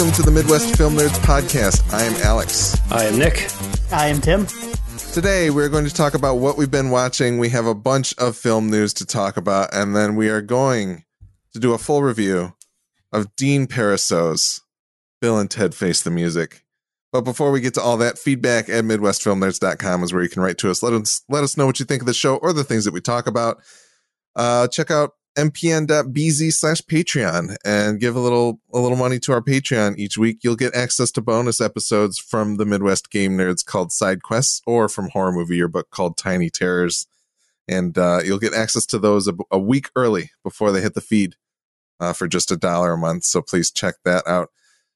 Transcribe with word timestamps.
Welcome 0.00 0.16
to 0.16 0.22
the 0.22 0.30
Midwest 0.30 0.78
Film 0.78 0.94
Nerds 0.94 1.18
podcast. 1.18 1.92
I 1.92 2.04
am 2.04 2.14
Alex. 2.22 2.74
I 2.90 3.04
am 3.04 3.18
Nick. 3.18 3.50
I 3.92 4.06
am 4.06 4.18
Tim. 4.22 4.46
Today 5.12 5.50
we're 5.50 5.68
going 5.68 5.84
to 5.84 5.92
talk 5.92 6.14
about 6.14 6.36
what 6.36 6.56
we've 6.56 6.70
been 6.70 6.88
watching. 6.88 7.36
We 7.36 7.50
have 7.50 7.66
a 7.66 7.74
bunch 7.74 8.16
of 8.16 8.34
film 8.34 8.70
news 8.70 8.94
to 8.94 9.04
talk 9.04 9.36
about, 9.36 9.74
and 9.74 9.94
then 9.94 10.16
we 10.16 10.30
are 10.30 10.40
going 10.40 11.04
to 11.52 11.58
do 11.58 11.74
a 11.74 11.78
full 11.78 12.02
review 12.02 12.54
of 13.12 13.36
Dean 13.36 13.66
Parisot's 13.66 14.62
Bill 15.20 15.38
and 15.38 15.50
Ted 15.50 15.74
Face 15.74 16.00
the 16.00 16.10
Music. 16.10 16.64
But 17.12 17.20
before 17.20 17.50
we 17.50 17.60
get 17.60 17.74
to 17.74 17.82
all 17.82 17.98
that, 17.98 18.16
feedback 18.16 18.70
at 18.70 18.84
MidwestFilmNerds.com 18.84 20.02
is 20.02 20.14
where 20.14 20.22
you 20.22 20.30
can 20.30 20.40
write 20.40 20.56
to 20.58 20.70
us. 20.70 20.82
Let 20.82 20.94
us 20.94 21.20
let 21.28 21.44
us 21.44 21.58
know 21.58 21.66
what 21.66 21.78
you 21.78 21.84
think 21.84 22.00
of 22.00 22.06
the 22.06 22.14
show 22.14 22.36
or 22.36 22.54
the 22.54 22.64
things 22.64 22.86
that 22.86 22.94
we 22.94 23.02
talk 23.02 23.26
about. 23.26 23.58
Uh, 24.34 24.66
check 24.66 24.90
out 24.90 25.10
mpn.bz 25.36 26.52
slash 26.52 26.80
patreon 26.82 27.56
and 27.64 28.00
give 28.00 28.16
a 28.16 28.20
little 28.20 28.60
a 28.72 28.80
little 28.80 28.96
money 28.96 29.18
to 29.20 29.32
our 29.32 29.40
patreon. 29.40 29.96
Each 29.96 30.18
week 30.18 30.38
you'll 30.42 30.56
get 30.56 30.74
access 30.74 31.10
to 31.12 31.22
bonus 31.22 31.60
episodes 31.60 32.18
from 32.18 32.56
the 32.56 32.66
midwest 32.66 33.10
game 33.10 33.36
nerds 33.36 33.64
called 33.64 33.92
side 33.92 34.22
quests 34.22 34.60
or 34.66 34.88
from 34.88 35.10
horror 35.10 35.32
movie 35.32 35.56
yearbook 35.56 35.90
called 35.90 36.16
tiny 36.16 36.50
terrors. 36.50 37.06
And 37.68 37.96
uh, 37.96 38.20
you'll 38.24 38.40
get 38.40 38.54
access 38.54 38.84
to 38.86 38.98
those 38.98 39.28
a, 39.28 39.34
a, 39.50 39.58
week 39.58 39.90
early 39.94 40.30
before 40.42 40.72
they 40.72 40.80
hit 40.80 40.94
the 40.94 41.00
feed 41.00 41.36
uh, 42.00 42.12
for 42.12 42.26
just 42.26 42.50
a 42.50 42.56
dollar 42.56 42.94
a 42.94 42.98
month. 42.98 43.22
So 43.24 43.40
please 43.40 43.70
check 43.70 43.96
that 44.04 44.26
out. 44.26 44.50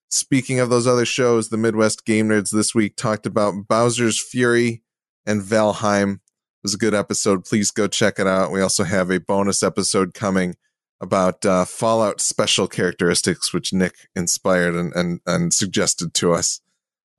Speaking 0.08 0.58
of 0.58 0.70
those 0.70 0.86
other 0.86 1.04
shows 1.04 1.48
the 1.48 1.56
midwest 1.56 2.04
game 2.04 2.28
nerds 2.28 2.50
this 2.50 2.74
week 2.74 2.96
talked 2.96 3.26
about 3.26 3.68
bowser's 3.68 4.20
fury 4.20 4.82
and 5.24 5.40
valheim 5.40 6.18
was 6.64 6.74
a 6.74 6.78
good 6.78 6.94
episode. 6.94 7.44
Please 7.44 7.70
go 7.70 7.86
check 7.86 8.18
it 8.18 8.26
out. 8.26 8.50
We 8.50 8.60
also 8.60 8.82
have 8.82 9.10
a 9.10 9.20
bonus 9.20 9.62
episode 9.62 10.14
coming 10.14 10.56
about 11.00 11.44
uh, 11.44 11.66
Fallout 11.66 12.20
special 12.20 12.66
characteristics, 12.66 13.52
which 13.52 13.72
Nick 13.72 13.94
inspired 14.16 14.74
and 14.74 14.92
and, 14.94 15.20
and 15.26 15.54
suggested 15.54 16.14
to 16.14 16.32
us. 16.32 16.60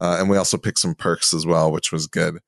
Uh, 0.01 0.17
and 0.19 0.29
we 0.29 0.35
also 0.35 0.57
picked 0.57 0.79
some 0.79 0.95
perks 0.95 1.33
as 1.33 1.45
well, 1.45 1.71
which 1.71 1.91
was 1.91 2.07
good. 2.07 2.39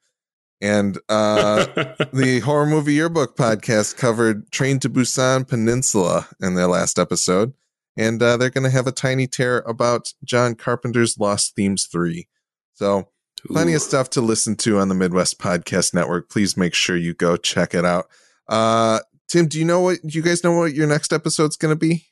And 0.59 0.97
uh, 1.07 1.65
the 2.11 2.41
horror 2.43 2.65
movie 2.65 2.95
yearbook 2.95 3.37
podcast 3.37 3.95
covered 3.95 4.51
Train 4.51 4.79
to 4.79 4.89
Busan 4.89 5.47
Peninsula 5.47 6.27
in 6.41 6.55
their 6.55 6.67
last 6.67 6.97
episode, 6.97 7.53
and 7.95 8.21
uh, 8.21 8.37
they're 8.37 8.49
going 8.49 8.63
to 8.63 8.71
have 8.71 8.87
a 8.87 8.91
tiny 8.91 9.27
tear 9.27 9.59
about 9.59 10.13
John 10.23 10.55
Carpenter's 10.55 11.19
Lost 11.19 11.55
Themes 11.55 11.85
three. 11.85 12.27
So 12.73 13.09
Plenty 13.45 13.73
of 13.73 13.81
stuff 13.81 14.09
to 14.11 14.21
listen 14.21 14.55
to 14.57 14.79
on 14.79 14.89
the 14.89 14.95
Midwest 14.95 15.39
Podcast 15.39 15.93
Network. 15.93 16.29
Please 16.29 16.57
make 16.57 16.73
sure 16.73 16.97
you 16.97 17.13
go 17.13 17.37
check 17.37 17.73
it 17.73 17.85
out. 17.85 18.07
Uh, 18.49 18.99
Tim, 19.27 19.47
do 19.47 19.59
you 19.59 19.65
know 19.65 19.81
what? 19.81 19.99
Do 20.01 20.17
you 20.17 20.23
guys 20.23 20.43
know 20.43 20.53
what 20.53 20.73
your 20.73 20.87
next 20.87 21.13
episode's 21.13 21.55
going 21.55 21.71
to 21.71 21.79
be? 21.79 22.07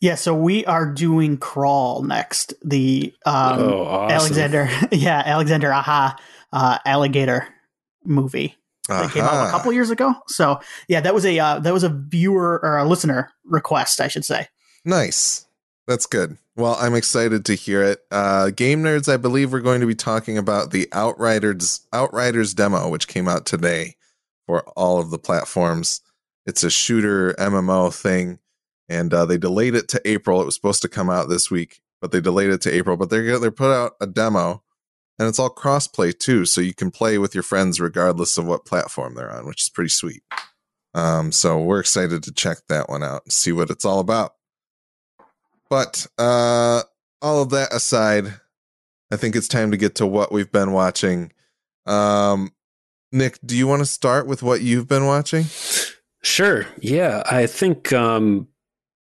Yeah, 0.00 0.16
so 0.16 0.34
we 0.34 0.64
are 0.66 0.86
doing 0.86 1.38
Crawl 1.38 2.02
next. 2.02 2.54
The 2.64 3.14
um, 3.24 3.60
oh, 3.60 3.84
awesome. 3.84 4.16
Alexander, 4.16 4.68
yeah, 4.92 5.22
Alexander 5.24 5.72
Aja 5.72 6.16
uh, 6.52 6.78
alligator 6.84 7.48
movie 8.04 8.56
that 8.88 9.12
came 9.12 9.22
out 9.22 9.48
a 9.48 9.50
couple 9.50 9.72
years 9.72 9.90
ago. 9.90 10.12
So 10.26 10.60
yeah, 10.88 11.00
that 11.00 11.14
was 11.14 11.24
a 11.24 11.38
uh, 11.38 11.58
that 11.60 11.72
was 11.72 11.84
a 11.84 11.88
viewer 11.88 12.60
or 12.62 12.78
a 12.78 12.84
listener 12.84 13.30
request, 13.44 14.00
I 14.00 14.08
should 14.08 14.24
say. 14.24 14.48
Nice. 14.84 15.46
That's 15.86 16.06
good. 16.06 16.36
Well, 16.54 16.76
I'm 16.78 16.94
excited 16.94 17.46
to 17.46 17.54
hear 17.54 17.82
it. 17.82 18.00
Uh, 18.10 18.50
Game 18.50 18.82
nerds, 18.82 19.10
I 19.10 19.16
believe 19.16 19.52
we're 19.52 19.60
going 19.60 19.80
to 19.80 19.86
be 19.86 19.94
talking 19.94 20.36
about 20.36 20.70
the 20.70 20.86
Outriders 20.92 21.86
Outriders 21.92 22.52
demo, 22.52 22.90
which 22.90 23.08
came 23.08 23.26
out 23.26 23.46
today 23.46 23.96
for 24.46 24.62
all 24.76 24.98
of 24.98 25.10
the 25.10 25.18
platforms. 25.18 26.02
It's 26.44 26.62
a 26.62 26.70
shooter 26.70 27.32
MMO 27.38 27.94
thing, 27.94 28.38
and 28.86 29.14
uh, 29.14 29.24
they 29.24 29.38
delayed 29.38 29.74
it 29.74 29.88
to 29.88 30.02
April. 30.04 30.42
It 30.42 30.44
was 30.44 30.54
supposed 30.54 30.82
to 30.82 30.88
come 30.88 31.08
out 31.08 31.30
this 31.30 31.50
week, 31.50 31.80
but 32.02 32.12
they 32.12 32.20
delayed 32.20 32.50
it 32.50 32.60
to 32.62 32.74
April. 32.74 32.98
But 32.98 33.08
they're 33.08 33.38
they 33.38 33.50
put 33.50 33.72
out 33.72 33.92
a 33.98 34.06
demo, 34.06 34.62
and 35.18 35.28
it's 35.28 35.38
all 35.38 35.54
crossplay 35.54 36.18
too, 36.18 36.44
so 36.44 36.60
you 36.60 36.74
can 36.74 36.90
play 36.90 37.16
with 37.16 37.34
your 37.34 37.44
friends 37.44 37.80
regardless 37.80 38.36
of 38.36 38.46
what 38.46 38.66
platform 38.66 39.14
they're 39.14 39.30
on, 39.30 39.46
which 39.46 39.62
is 39.62 39.70
pretty 39.70 39.88
sweet. 39.88 40.22
Um, 40.92 41.32
so 41.32 41.58
we're 41.58 41.80
excited 41.80 42.22
to 42.24 42.32
check 42.32 42.58
that 42.68 42.90
one 42.90 43.02
out 43.02 43.22
and 43.24 43.32
see 43.32 43.52
what 43.52 43.70
it's 43.70 43.86
all 43.86 44.00
about. 44.00 44.32
But 45.72 46.06
uh, 46.18 46.82
all 47.22 47.40
of 47.40 47.48
that 47.48 47.72
aside, 47.72 48.26
I 49.10 49.16
think 49.16 49.34
it's 49.34 49.48
time 49.48 49.70
to 49.70 49.78
get 49.78 49.94
to 49.94 50.06
what 50.06 50.30
we've 50.30 50.52
been 50.52 50.72
watching. 50.72 51.32
Um, 51.86 52.52
Nick, 53.10 53.38
do 53.42 53.56
you 53.56 53.66
want 53.66 53.80
to 53.80 53.86
start 53.86 54.26
with 54.26 54.42
what 54.42 54.60
you've 54.60 54.86
been 54.86 55.06
watching? 55.06 55.46
Sure. 56.22 56.66
Yeah, 56.82 57.22
I 57.24 57.46
think. 57.46 57.90
Um, 57.90 58.48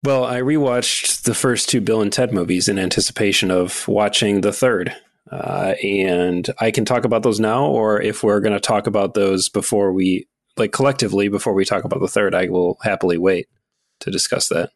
well, 0.02 0.24
I 0.24 0.40
rewatched 0.40 1.22
the 1.22 1.34
first 1.34 1.68
two 1.68 1.80
Bill 1.80 2.02
and 2.02 2.12
Ted 2.12 2.32
movies 2.32 2.68
in 2.68 2.80
anticipation 2.80 3.52
of 3.52 3.86
watching 3.86 4.40
the 4.40 4.52
third. 4.52 4.92
Uh, 5.30 5.74
and 5.84 6.50
I 6.58 6.72
can 6.72 6.84
talk 6.84 7.04
about 7.04 7.22
those 7.22 7.38
now, 7.38 7.66
or 7.66 8.02
if 8.02 8.24
we're 8.24 8.40
going 8.40 8.54
to 8.54 8.58
talk 8.58 8.88
about 8.88 9.14
those 9.14 9.48
before 9.48 9.92
we, 9.92 10.26
like 10.56 10.72
collectively, 10.72 11.28
before 11.28 11.54
we 11.54 11.64
talk 11.64 11.84
about 11.84 12.00
the 12.00 12.08
third, 12.08 12.34
I 12.34 12.48
will 12.48 12.76
happily 12.82 13.18
wait 13.18 13.46
to 14.00 14.10
discuss 14.10 14.48
that. 14.48 14.70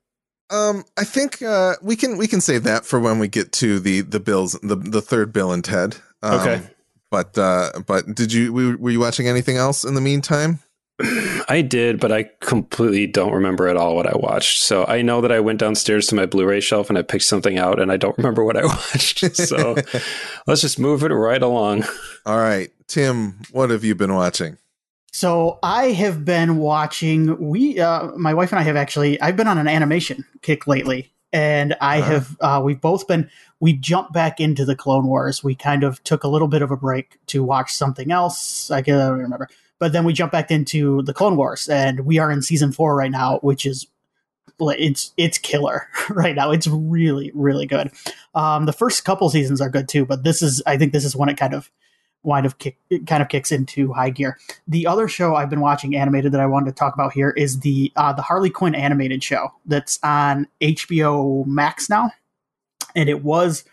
Um, 0.50 0.84
I 0.97 1.05
think 1.05 1.43
uh, 1.43 1.77
we 1.81 1.97
can 1.97 2.16
we 2.16 2.27
can 2.27 2.41
save 2.41 2.65
that 2.65 2.84
for 2.84 2.99
when 2.99 3.19
we 3.19 3.28
get 3.28 3.53
to 3.53 3.78
the 3.78 4.00
the 4.00 4.21
bills 4.21 4.59
the 4.62 4.77
the 4.77 5.00
third 5.00 5.33
Bill 5.33 5.53
and 5.53 5.65
Ted. 5.65 5.97
Um, 6.22 6.41
okay. 6.41 6.62
But 7.11 7.37
uh, 7.38 7.71
but 7.87 8.15
did 8.15 8.33
you 8.33 8.53
were 8.53 8.91
you 8.91 9.00
watching 9.00 9.28
anything 9.28 9.56
else 9.56 9.84
in 9.84 9.94
the 9.94 10.00
meantime? 10.00 10.61
I 11.49 11.65
did, 11.66 11.99
but 11.99 12.12
I 12.12 12.25
completely 12.41 13.06
don't 13.06 13.33
remember 13.33 13.69
at 13.69 13.77
all 13.77 13.97
what 13.97 14.06
I 14.06 14.16
watched. 14.16 14.61
So 14.62 14.84
I 14.84 15.03
know 15.03 15.21
that 15.22 15.33
I 15.33 15.41
went 15.41 15.59
downstairs 15.59 16.06
to 16.09 16.15
my 16.15 16.27
Blu-ray 16.27 16.61
shelf 16.61 16.88
and 16.88 16.99
I 16.99 17.03
picked 17.03 17.25
something 17.25 17.59
out, 17.59 17.81
and 17.81 17.91
I 17.91 17.97
don't 17.97 18.17
remember 18.19 18.44
what 18.44 18.56
I 18.56 18.65
watched. 18.67 19.37
So 19.37 19.77
let's 20.47 20.61
just 20.61 20.78
move 20.78 21.03
it 21.03 21.09
right 21.12 21.43
along. 21.43 21.84
All 22.27 22.38
right, 22.38 22.71
Tim, 22.87 23.41
what 23.50 23.71
have 23.71 23.84
you 23.84 23.94
been 23.94 24.15
watching? 24.15 24.59
So 25.12 25.59
I 25.62 25.88
have 25.88 26.25
been 26.25 26.59
watching. 26.59 27.37
We, 27.38 27.81
uh, 27.81 28.12
my 28.16 28.32
wife 28.34 28.53
and 28.53 28.60
I 28.60 28.62
have 28.62 28.76
actually. 28.76 29.21
I've 29.21 29.37
been 29.37 29.48
on 29.48 29.59
an 29.59 29.66
animation 29.66 30.25
kick 30.43 30.66
lately, 30.66 31.12
and 31.32 31.76
I 31.81 31.98
uh-huh. 31.98 32.10
have. 32.10 32.37
Uh, 32.41 32.60
we've 32.65 32.81
both 32.81 33.09
been. 33.09 33.28
We 33.59 33.72
jumped 33.72 34.12
back 34.12 34.41
into 34.41 34.65
the 34.65 34.76
Clone 34.76 35.06
Wars. 35.06 35.43
We 35.43 35.54
kind 35.54 35.82
of 35.82 36.03
took 36.04 36.22
a 36.22 36.28
little 36.28 36.49
bit 36.49 36.62
of 36.62 36.70
a 36.70 36.76
break 36.76 37.19
to 37.26 37.43
watch 37.43 37.75
something 37.75 38.12
else. 38.12 38.70
I 38.70 38.82
can't 38.82 39.19
remember, 39.19 39.49
but 39.78 39.93
then 39.93 40.04
we 40.04 40.12
jumped 40.12 40.32
back 40.32 40.50
into 40.50 41.03
the 41.03 41.12
Clone 41.12 41.37
Wars, 41.37 41.69
and 41.69 42.00
we 42.00 42.19
are 42.19 42.31
in 42.31 42.41
season 42.41 42.70
four 42.70 42.94
right 42.94 43.10
now, 43.10 43.38
which 43.38 43.66
is 43.66 43.88
it's 44.60 45.12
it's 45.16 45.38
killer 45.38 45.88
right 46.10 46.37
now. 46.37 46.53
It's 46.53 46.69
really 46.69 47.32
really 47.34 47.66
good. 47.66 47.91
Um, 48.34 48.66
the 48.66 48.72
first 48.72 49.04
couple 49.04 49.28
seasons 49.28 49.60
are 49.60 49.70
good 49.70 49.88
too, 49.88 50.06
but 50.06 50.22
this 50.22 50.41
is 50.41 50.62
I 50.66 50.76
think 50.76 50.93
this 50.93 51.04
is 51.04 51.16
when 51.16 51.28
it 51.28 51.37
kind 51.37 51.54
of 51.54 51.69
wind 52.22 52.44
of 52.47 52.58
kick 52.58 52.76
kind 53.06 53.22
of 53.22 53.28
kicks 53.28 53.53
into 53.53 53.92
high 53.92 54.10
gear. 54.10 54.38
The 54.69 54.86
other 54.86 55.08
show 55.08 55.34
I've 55.34 55.50
been 55.50 55.60
watching 55.60 55.97
animated 55.97 56.32
that 56.32 56.41
I 56.41 56.47
wanted 56.47 56.66
to 56.66 56.76
talk 56.76 56.94
about 56.94 57.12
here 57.12 57.31
is 57.31 57.60
the 57.60 57.92
uh, 57.97 58.12
the 58.12 58.22
Harley 58.22 58.50
Quinn 58.50 58.75
animated 58.75 59.22
show 59.22 59.53
that's 59.66 59.98
on 60.03 60.47
HBO 60.60 61.47
Max 61.47 61.88
now, 61.88 62.10
and 62.94 63.08
it 63.08 63.25
was 63.25 63.64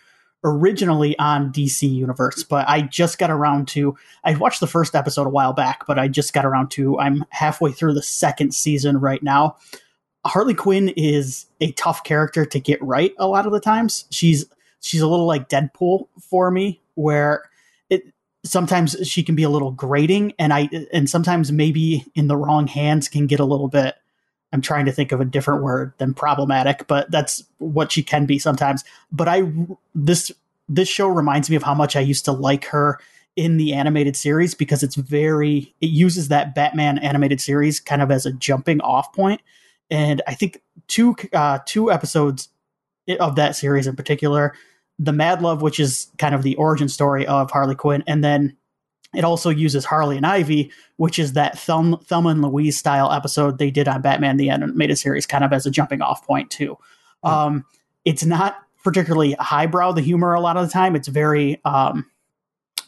originally 0.44 1.18
on 1.18 1.52
DC 1.52 1.88
Universe, 1.90 2.44
but 2.44 2.68
I 2.68 2.82
just 2.82 3.18
got 3.18 3.30
around 3.30 3.68
to 3.68 3.96
I 4.24 4.36
watched 4.36 4.60
the 4.60 4.66
first 4.66 4.94
episode 4.94 5.26
a 5.26 5.30
while 5.30 5.52
back, 5.52 5.86
but 5.86 5.98
I 5.98 6.08
just 6.08 6.32
got 6.32 6.46
around 6.46 6.70
to 6.72 6.98
I'm 6.98 7.24
halfway 7.30 7.72
through 7.72 7.94
the 7.94 8.02
second 8.02 8.54
season 8.54 8.98
right 8.98 9.22
now. 9.22 9.56
Harley 10.24 10.54
Quinn 10.54 10.90
is 10.90 11.46
a 11.60 11.72
tough 11.72 12.04
character 12.04 12.44
to 12.44 12.60
get 12.60 12.82
right 12.82 13.14
a 13.18 13.26
lot 13.26 13.46
of 13.46 13.52
the 13.52 13.60
times. 13.60 14.04
She's 14.10 14.46
she's 14.80 15.00
a 15.00 15.08
little 15.08 15.26
like 15.26 15.48
Deadpool 15.48 16.06
for 16.20 16.50
me 16.50 16.80
where 16.94 17.44
sometimes 18.48 18.96
she 19.06 19.22
can 19.22 19.34
be 19.34 19.42
a 19.42 19.50
little 19.50 19.70
grating 19.70 20.32
and 20.38 20.52
i 20.52 20.68
and 20.92 21.08
sometimes 21.08 21.52
maybe 21.52 22.04
in 22.14 22.28
the 22.28 22.36
wrong 22.36 22.66
hands 22.66 23.08
can 23.08 23.26
get 23.26 23.40
a 23.40 23.44
little 23.44 23.68
bit 23.68 23.96
i'm 24.52 24.60
trying 24.60 24.86
to 24.86 24.92
think 24.92 25.12
of 25.12 25.20
a 25.20 25.24
different 25.24 25.62
word 25.62 25.92
than 25.98 26.14
problematic 26.14 26.86
but 26.86 27.10
that's 27.10 27.44
what 27.58 27.92
she 27.92 28.02
can 28.02 28.26
be 28.26 28.38
sometimes. 28.38 28.84
But 29.12 29.28
i 29.28 29.42
this 29.94 30.32
this 30.68 30.88
show 30.88 31.08
reminds 31.08 31.48
me 31.48 31.56
of 31.56 31.62
how 31.62 31.74
much 31.74 31.96
i 31.96 32.00
used 32.00 32.24
to 32.24 32.32
like 32.32 32.66
her 32.66 32.98
in 33.36 33.56
the 33.56 33.72
animated 33.72 34.16
series 34.16 34.54
because 34.54 34.82
it's 34.82 34.96
very 34.96 35.74
it 35.80 35.90
uses 35.90 36.28
that 36.28 36.54
batman 36.54 36.98
animated 36.98 37.40
series 37.40 37.78
kind 37.80 38.02
of 38.02 38.10
as 38.10 38.26
a 38.26 38.32
jumping 38.32 38.80
off 38.80 39.12
point. 39.12 39.40
And 39.90 40.22
i 40.26 40.34
think 40.34 40.62
two 40.86 41.14
uh 41.32 41.58
two 41.66 41.92
episodes 41.92 42.48
of 43.20 43.36
that 43.36 43.56
series 43.56 43.86
in 43.86 43.96
particular 43.96 44.54
the 44.98 45.12
Mad 45.12 45.42
Love, 45.42 45.62
which 45.62 45.78
is 45.78 46.08
kind 46.18 46.34
of 46.34 46.42
the 46.42 46.56
origin 46.56 46.88
story 46.88 47.26
of 47.26 47.50
Harley 47.50 47.74
Quinn, 47.74 48.02
and 48.06 48.24
then 48.24 48.56
it 49.14 49.24
also 49.24 49.48
uses 49.50 49.84
Harley 49.84 50.16
and 50.16 50.26
Ivy, 50.26 50.70
which 50.96 51.18
is 51.18 51.32
that 51.32 51.58
Thumb, 51.58 51.98
Thelma 52.04 52.30
and 52.30 52.42
Louise 52.42 52.76
style 52.76 53.10
episode 53.10 53.58
they 53.58 53.70
did 53.70 53.88
on 53.88 54.02
Batman 54.02 54.36
the 54.36 54.50
Animated 54.50 54.98
Series, 54.98 55.26
kind 55.26 55.44
of 55.44 55.52
as 55.52 55.64
a 55.64 55.70
jumping 55.70 56.02
off 56.02 56.26
point 56.26 56.50
too. 56.50 56.76
Mm. 57.24 57.30
Um, 57.30 57.64
it's 58.04 58.24
not 58.24 58.58
particularly 58.84 59.32
highbrow 59.38 59.92
the 59.92 60.02
humor 60.02 60.34
a 60.34 60.40
lot 60.40 60.56
of 60.56 60.66
the 60.66 60.72
time. 60.72 60.94
It's 60.94 61.08
very, 61.08 61.60
um, 61.64 62.10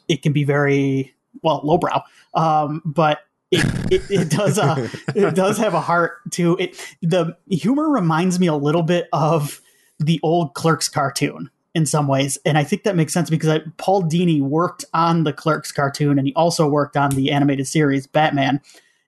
it 0.09 0.23
can 0.23 0.33
be 0.33 0.45
very 0.45 1.15
well 1.43 1.61
lowbrow, 1.65 2.03
um, 2.35 2.83
but 2.85 3.21
it, 3.51 3.93
it, 3.93 4.11
it, 4.11 4.31
does 4.31 4.59
uh, 4.59 4.89
it 5.15 5.35
does 5.35 5.57
have 5.57 5.75
a 5.75 5.81
heart 5.81 6.19
to 6.33 6.57
it. 6.59 6.97
The 7.01 7.37
humor 7.49 7.89
reminds 7.89 8.39
me 8.39 8.47
a 8.47 8.55
little 8.55 8.83
bit 8.83 9.09
of 9.13 9.61
the 9.99 10.21
old 10.23 10.55
Clerks 10.55 10.89
cartoon 10.89 11.51
in 11.75 11.87
some 11.87 12.09
ways, 12.09 12.39
and 12.45 12.59
I 12.59 12.65
think 12.65 12.83
that 12.83 12.97
makes 12.97 13.13
sense 13.13 13.31
because 13.31 13.49
I, 13.49 13.61
Paul 13.77 14.03
Dini 14.03 14.41
worked 14.41 14.85
on 14.93 15.25
the 15.25 15.33
Clerks 15.33 15.71
cartoon, 15.73 16.19
and 16.19 16.27
he 16.27 16.35
also 16.35 16.67
worked 16.69 16.97
on 16.97 17.11
the 17.11 17.31
animated 17.31 17.67
series 17.69 18.07
Batman, 18.07 18.61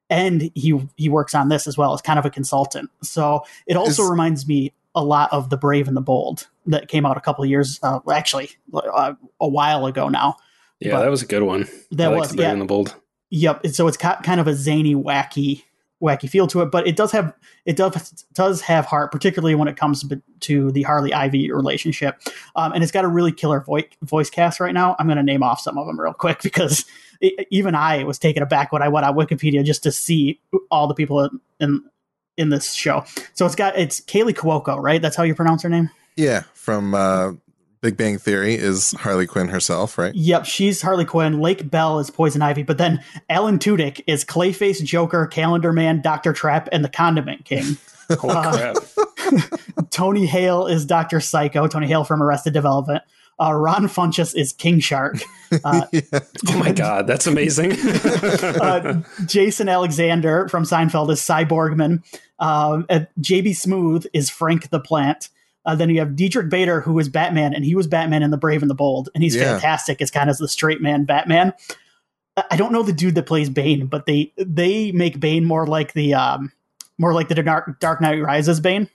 and 0.09 0.51
he 0.55 0.89
he 0.97 1.09
works 1.09 1.35
on 1.35 1.49
this 1.49 1.67
as 1.67 1.77
well 1.77 1.93
as 1.93 2.01
kind 2.01 2.19
of 2.19 2.25
a 2.25 2.31
consultant. 2.31 2.91
So 3.03 3.45
it 3.67 3.77
also 3.77 4.05
reminds 4.05 4.47
me 4.47 4.73
a 4.95 5.03
lot 5.03 5.33
of 5.33 5.51
the 5.51 5.57
Brave 5.57 5.89
and 5.89 5.97
the 5.97 6.03
Bold 6.03 6.49
that 6.67 6.87
came 6.89 7.05
out 7.07 7.17
a 7.17 7.21
couple 7.21 7.43
of 7.43 7.51
years, 7.51 7.81
uh, 7.83 7.99
actually 8.13 8.51
uh, 8.75 9.15
a 9.41 9.49
while 9.49 9.87
ago 9.87 10.09
now. 10.09 10.37
Yeah, 10.81 10.93
But- 10.93 11.01
that 11.03 11.11
was 11.11 11.23
a 11.23 11.27
good 11.27 11.43
one. 11.43 11.67
That 11.93 12.13
was, 12.13 12.31
the 12.31 12.37
Brave 12.37 12.47
yeah. 12.47 12.53
and 12.53 12.61
the 12.61 12.67
Bold. 12.67 12.95
Yep. 13.31 13.69
So 13.69 13.89
it's 13.89 13.97
ki- 13.97 14.09
kind 14.23 14.41
of 14.41 14.47
a 14.47 14.55
zany, 14.55 14.95
wacky, 14.95 15.63
wacky 16.03 16.29
feel 16.29 16.47
to 16.49 16.61
it, 16.61 16.67
but 16.67 16.87
it 16.87 16.97
does 16.97 17.13
have 17.13 17.33
it 17.65 17.77
does 17.77 18.25
does 18.35 18.61
have 18.61 18.85
heart, 18.85 19.13
particularly 19.13 19.55
when 19.55 19.69
it 19.69 19.77
comes 19.77 20.05
to- 20.41 20.71
the 20.73 20.83
Harley 20.83 21.15
Ivy 21.15 21.53
relationship, 21.53 22.21
um, 22.57 22.73
and 22.73 22.83
it's 22.83 22.93
got 22.93 23.05
a 23.05 23.09
really 23.09 23.33
killer 23.33 23.61
voice 23.61 23.85
voice 24.03 24.29
cast 24.29 24.61
right 24.61 24.75
now. 24.75 24.97
I'm 24.99 25.07
going 25.07 25.17
to 25.17 25.23
name 25.23 25.43
off 25.43 25.61
some 25.61 25.79
of 25.79 25.87
them 25.87 25.99
real 25.99 26.13
quick 26.13 26.41
because 26.43 26.85
it, 27.21 27.47
even 27.51 27.75
I 27.75 28.05
was 28.05 28.19
taken 28.19 28.43
aback 28.43 28.73
when 28.73 28.83
I 28.83 28.89
went 28.89 29.07
on 29.07 29.15
Wikipedia 29.15 29.65
just 29.65 29.83
to 29.85 29.93
see 29.93 30.41
all 30.71 30.87
the 30.87 30.95
people 30.95 31.31
in 31.61 31.85
in 32.37 32.49
this 32.49 32.73
show. 32.73 33.05
So 33.35 33.47
it's 33.47 33.55
got 33.55 33.79
it's 33.79 34.01
Kaley 34.01 34.35
Cuoco, 34.35 34.77
right? 34.79 35.01
That's 35.01 35.17
how 35.17 35.23
you 35.23 35.35
pronounce 35.35 35.63
her 35.63 35.69
name. 35.69 35.91
Yeah, 36.17 36.43
from 36.53 36.95
uh, 36.95 37.33
Big 37.83 37.97
Bang 37.97 38.17
Theory 38.17 38.55
is 38.55 38.93
Harley 38.93 39.27
Quinn 39.27 39.49
herself, 39.49 39.99
right? 39.99 40.15
Yep, 40.15 40.47
she's 40.47 40.81
Harley 40.81 41.05
Quinn. 41.05 41.41
Lake 41.41 41.69
Bell 41.69 41.99
is 41.99 42.11
Poison 42.11 42.41
Ivy, 42.41 42.63
but 42.63 42.79
then 42.79 43.03
Alan 43.29 43.59
Tudyk 43.59 44.03
is 44.07 44.25
Clayface, 44.25 44.83
Joker, 44.85 45.27
Calendar 45.27 45.73
Man, 45.73 46.01
Doctor 46.01 46.33
Trap, 46.33 46.69
and 46.71 46.85
the 46.85 46.89
Condiment 46.89 47.45
King. 47.45 47.77
Holy 48.19 48.35
Uh, 48.37 48.75
crap. 48.75 49.51
Tony 49.91 50.27
Hale 50.27 50.67
is 50.69 50.87
Doctor 50.87 51.19
Psycho. 51.21 51.67
Tony 51.67 51.89
Hale 51.89 52.05
from 52.05 52.23
Arrested 52.23 52.53
Development. 52.53 53.03
Uh, 53.41 53.53
Ron 53.53 53.87
Funches 53.89 54.37
is 54.37 54.53
King 54.53 54.79
Shark. 54.79 55.17
Uh, 55.65 55.87
yeah. 55.93 56.03
Oh 56.51 56.59
my 56.59 56.71
god, 56.71 57.09
that's 57.09 57.27
amazing. 57.27 57.73
uh, 57.73 59.03
Jason 59.27 59.69
Alexander 59.69 60.47
from 60.49 60.63
Seinfeld 60.65 61.11
is 61.11 61.21
Sy 61.21 61.45
Borgman. 61.45 62.03
Um, 62.39 62.87
uh, 62.89 63.01
JB 63.21 63.49
Smoove 63.51 64.07
is 64.13 64.31
Frank 64.31 64.71
the 64.71 64.79
Plant. 64.79 65.31
Uh, 65.65 65.75
then 65.77 65.91
you 65.91 66.01
have 66.01 66.17
Diedrich 66.17 66.49
Bader, 66.51 66.81
who 66.81 66.99
is 66.99 67.09
Batman, 67.09 67.55
and 67.55 67.65
he 67.65 67.75
was 67.75 67.87
Batman 67.87 68.23
in 68.23 68.31
The 68.31 68.37
Brave 68.37 68.63
and 68.63 68.71
the 68.71 68.75
Bold, 68.75 69.09
and 69.15 69.23
he's 69.23 69.37
Yeah. 69.37 69.53
fantastic 69.53 70.03
as 70.03 70.11
kind 70.11 70.29
of 70.29 70.37
the 70.39 70.49
straight 70.49 70.81
man 70.83 71.05
Batman. 71.05 71.53
I- 72.51 72.57
don't 72.57 72.73
know 72.73 72.83
the 72.83 72.93
dude 72.93 73.15
that 73.15 73.27
plays 73.27 73.49
Bane, 73.51 73.87
but 73.87 74.07
they 74.07 74.33
they 74.37 74.91
make 74.93 75.21
Bane 75.21 75.45
more 75.45 75.67
like 75.67 75.93
the 75.93 76.15
um, 76.15 76.51
more 76.99 77.13
like 77.15 77.29
the 77.29 77.35
Dark, 77.35 77.79
Dark 77.79 78.01
Knight 78.01 78.23
Rises 78.23 78.59
Bane. 78.61 78.89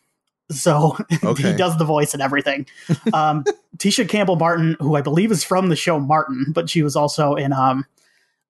So 0.49 0.97
Okay. 1.23 1.51
he 1.51 1.57
does 1.57 1.77
the 1.77 1.85
voice 1.85 2.13
and 2.13 2.21
everything. 2.23 2.65
Um, 3.13 3.43
Tisha 3.77 4.07
Campbell 4.09 4.37
Martin, 4.37 4.75
who 4.79 4.95
I 4.95 5.01
believe 5.01 5.31
is 5.31 5.43
from 5.43 5.69
the 5.69 5.75
show 5.75 5.99
Martin, 5.99 6.47
but 6.49 6.69
she 6.69 6.81
was 6.83 6.95
also 6.95 7.35
in 7.35 7.53
um, 7.53 7.85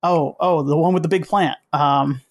oh 0.04 0.36
oh 0.40 0.64
the 0.64 0.78
one 0.78 0.94
with 0.94 1.04
the 1.04 1.10
big 1.10 1.28
plant, 1.28 1.58
um, 1.74 2.22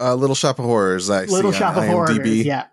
Uh, 0.00 0.14
Little 0.16 0.34
Shop 0.34 0.58
of 0.58 0.64
Horrors. 0.64 1.08
I 1.10 1.24
Little 1.26 1.52
Shop 1.52 1.76
of 1.76 1.84
Horrors. 1.86 2.18
Yeah, 2.44 2.64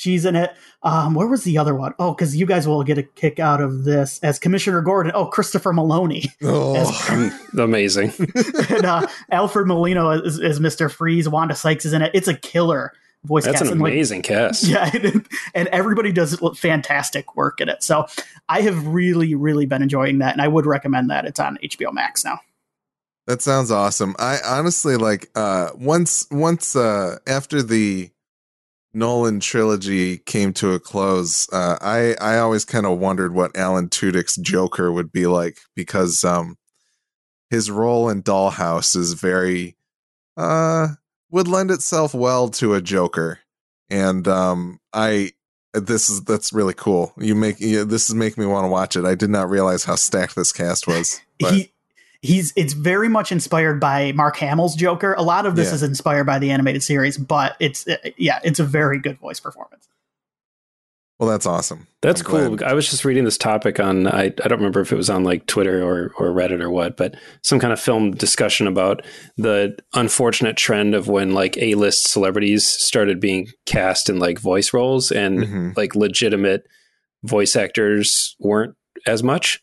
she's 0.00 0.24
in 0.24 0.34
it. 0.34 0.50
Um, 0.82 1.14
where 1.14 1.26
was 1.26 1.44
the 1.44 1.58
other 1.58 1.74
one? 1.74 1.92
Oh, 1.98 2.12
because 2.14 2.34
you 2.34 2.46
guys 2.46 2.66
will 2.66 2.82
get 2.82 2.96
a 2.98 3.02
kick 3.02 3.38
out 3.38 3.60
of 3.60 3.84
this 3.84 4.18
as 4.22 4.38
Commissioner 4.38 4.80
Gordon. 4.80 5.12
Oh, 5.14 5.26
Christopher 5.26 5.72
Meloni 5.72 6.26
Oh, 6.42 7.30
amazing. 7.58 8.12
and 8.70 8.84
uh, 8.86 9.06
Alfred 9.30 9.66
Molina 9.66 10.08
is, 10.22 10.38
is 10.38 10.58
Mr. 10.58 10.90
Freeze. 10.90 11.28
Wanda 11.28 11.54
Sykes 11.54 11.84
is 11.84 11.92
in 11.92 12.00
it. 12.02 12.10
It's 12.14 12.28
a 12.28 12.34
killer 12.34 12.92
voice 13.24 13.44
That's 13.44 13.58
cast. 13.58 13.66
an 13.66 13.72
and, 13.72 13.80
like, 13.82 13.92
amazing 13.92 14.22
cast. 14.22 14.64
Yeah, 14.66 14.90
and, 14.94 15.26
and 15.54 15.68
everybody 15.68 16.10
does 16.12 16.38
fantastic 16.56 17.36
work 17.36 17.60
in 17.60 17.68
it. 17.68 17.82
So 17.82 18.06
I 18.48 18.62
have 18.62 18.86
really, 18.86 19.34
really 19.34 19.66
been 19.66 19.82
enjoying 19.82 20.18
that, 20.20 20.32
and 20.32 20.40
I 20.40 20.48
would 20.48 20.64
recommend 20.64 21.10
that. 21.10 21.26
It's 21.26 21.38
on 21.38 21.58
HBO 21.62 21.92
Max 21.92 22.24
now. 22.24 22.40
that 23.26 23.42
sounds 23.42 23.70
awesome. 23.70 24.16
I 24.18 24.38
honestly 24.46 24.96
like 24.96 25.28
uh 25.34 25.70
once 25.76 26.26
once 26.30 26.74
uh 26.74 27.18
after 27.26 27.62
the 27.62 28.10
Nolan 28.92 29.40
trilogy 29.40 30.18
came 30.18 30.52
to 30.54 30.72
a 30.72 30.80
close, 30.80 31.48
uh 31.52 31.78
I 31.80 32.14
I 32.20 32.38
always 32.38 32.64
kind 32.64 32.86
of 32.86 32.98
wondered 32.98 33.34
what 33.34 33.56
Alan 33.56 33.88
Tudyk's 33.88 34.36
Joker 34.36 34.90
would 34.90 35.12
be 35.12 35.26
like 35.26 35.58
because 35.76 36.24
um 36.24 36.56
his 37.50 37.70
role 37.70 38.08
in 38.08 38.22
Dollhouse 38.22 38.96
is 38.96 39.14
very 39.14 39.76
uh 40.36 40.88
would 41.30 41.48
lend 41.48 41.70
itself 41.70 42.14
well 42.14 42.48
to 42.50 42.74
a 42.74 42.80
Joker. 42.82 43.40
And 43.88 44.26
um 44.26 44.80
I 44.92 45.32
this 45.72 46.10
is 46.10 46.22
that's 46.24 46.52
really 46.52 46.74
cool. 46.74 47.12
You 47.16 47.34
make 47.36 47.56
yeah, 47.60 47.84
this 47.84 48.08
is 48.08 48.14
making 48.16 48.42
me 48.42 48.48
want 48.48 48.64
to 48.64 48.70
watch 48.70 48.96
it. 48.96 49.04
I 49.04 49.14
did 49.14 49.30
not 49.30 49.48
realize 49.50 49.84
how 49.84 49.94
stacked 49.94 50.34
this 50.34 50.52
cast 50.52 50.88
was. 50.88 51.20
But 51.38 51.54
He 51.54 51.72
he's 52.22 52.52
it's 52.56 52.72
very 52.74 53.08
much 53.08 53.32
inspired 53.32 53.80
by 53.80 54.12
Mark 54.12 54.36
Hamill's 54.36 54.74
Joker. 54.76 55.14
A 55.14 55.22
lot 55.22 55.46
of 55.46 55.56
this 55.56 55.68
Yeah. 55.68 55.74
is 55.74 55.82
inspired 55.82 56.24
by 56.24 56.38
the 56.38 56.50
animated 56.50 56.82
series, 56.82 57.16
but 57.18 57.56
it's 57.60 57.86
uh, 57.88 57.96
yeah, 58.16 58.40
it's 58.44 58.58
a 58.60 58.64
very 58.64 58.98
good 58.98 59.18
voice 59.18 59.40
performance. 59.40 59.88
well, 61.18 61.28
that's 61.28 61.44
awesome. 61.44 61.86
That's 62.00 62.22
I'm 62.22 62.26
cool. 62.26 62.56
glad. 62.56 62.70
I 62.70 62.72
was 62.72 62.88
just 62.88 63.04
reading 63.04 63.24
this 63.24 63.36
topic 63.36 63.78
on 63.78 64.06
I, 64.06 64.24
I 64.24 64.30
don't 64.30 64.52
remember 64.58 64.80
if 64.80 64.90
it 64.90 64.96
was 64.96 65.10
on 65.10 65.22
like 65.22 65.44
Twitter 65.46 65.82
or 65.82 66.12
or 66.18 66.28
Reddit 66.34 66.62
or 66.62 66.70
what, 66.70 66.96
but 66.96 67.14
some 67.42 67.58
kind 67.60 67.72
of 67.74 67.80
film 67.80 68.12
discussion 68.12 68.66
about 68.66 69.04
the 69.36 69.76
unfortunate 69.94 70.56
trend 70.56 70.94
of 70.94 71.08
when 71.08 71.32
like 71.34 71.58
A-list 71.58 72.08
celebrities 72.08 72.66
started 72.66 73.20
being 73.20 73.48
cast 73.66 74.08
in 74.08 74.18
like 74.18 74.38
voice 74.38 74.72
roles 74.72 75.10
and 75.12 75.40
Mhm. 75.40 75.76
like 75.76 75.94
legitimate 75.94 76.64
voice 77.22 77.54
actors 77.54 78.34
weren't 78.40 78.74
as 79.06 79.22
much. 79.22 79.60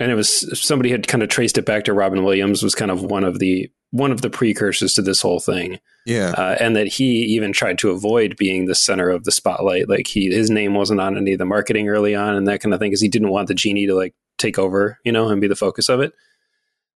And 0.00 0.12
it 0.12 0.14
was 0.14 0.58
somebody 0.60 0.90
had 0.90 1.08
kind 1.08 1.22
of 1.22 1.28
traced 1.28 1.58
it 1.58 1.64
back 1.64 1.84
to 1.84 1.92
Robin 1.92 2.22
Williams 2.24 2.62
was 2.62 2.74
kind 2.74 2.90
of 2.90 3.02
one 3.02 3.24
of 3.24 3.38
the 3.40 3.70
one 3.90 4.12
of 4.12 4.20
the 4.20 4.30
precursors 4.30 4.92
to 4.94 5.02
this 5.02 5.22
whole 5.22 5.40
thing 5.40 5.78
Yeah. 6.04 6.34
uh, 6.36 6.56
and 6.60 6.76
that 6.76 6.86
he 6.88 7.22
even 7.22 7.52
tried 7.52 7.78
to 7.78 7.90
avoid 7.90 8.36
being 8.36 8.66
the 8.66 8.74
center 8.74 9.08
of 9.08 9.24
the 9.24 9.32
spotlight. 9.32 9.88
Like 9.88 10.06
he, 10.06 10.26
his 10.30 10.50
name 10.50 10.74
wasn't 10.74 11.00
on 11.00 11.16
any 11.16 11.32
of 11.32 11.38
the 11.38 11.46
marketing 11.46 11.88
early 11.88 12.14
on, 12.14 12.34
and 12.34 12.46
that 12.48 12.60
kind 12.60 12.74
of 12.74 12.80
thing, 12.80 12.90
because 12.90 13.00
he 13.00 13.08
didn't 13.08 13.30
want 13.30 13.48
the 13.48 13.54
genie 13.54 13.86
to 13.86 13.94
like 13.94 14.14
take 14.36 14.58
over, 14.58 14.98
you 15.04 15.10
know, 15.12 15.28
and 15.28 15.40
be 15.40 15.48
the 15.48 15.56
focus 15.56 15.88
of 15.88 16.00
it. 16.00 16.12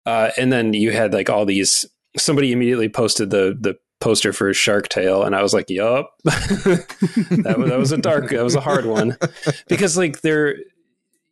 Uh, 0.07 0.31
and 0.38 0.50
then 0.50 0.73
you 0.73 0.90
had 0.90 1.12
like 1.12 1.28
all 1.28 1.45
these. 1.45 1.85
Somebody 2.17 2.52
immediately 2.52 2.88
posted 2.88 3.28
the 3.31 3.55
the 3.61 3.76
poster 4.00 4.33
for 4.33 4.55
Shark 4.55 4.88
Tale, 4.88 5.25
and 5.25 5.37
I 5.37 5.43
was 5.43 5.52
like, 5.52 5.69
"Yup, 5.69 6.11
that 6.25 7.55
was 7.59 7.69
that 7.69 7.78
was 7.78 7.93
a 7.93 7.99
dark, 7.99 8.31
that 8.31 8.43
was 8.43 8.55
a 8.55 8.61
hard 8.61 8.87
one," 8.87 9.17
because 9.69 9.97
like 9.99 10.23
there, 10.23 10.57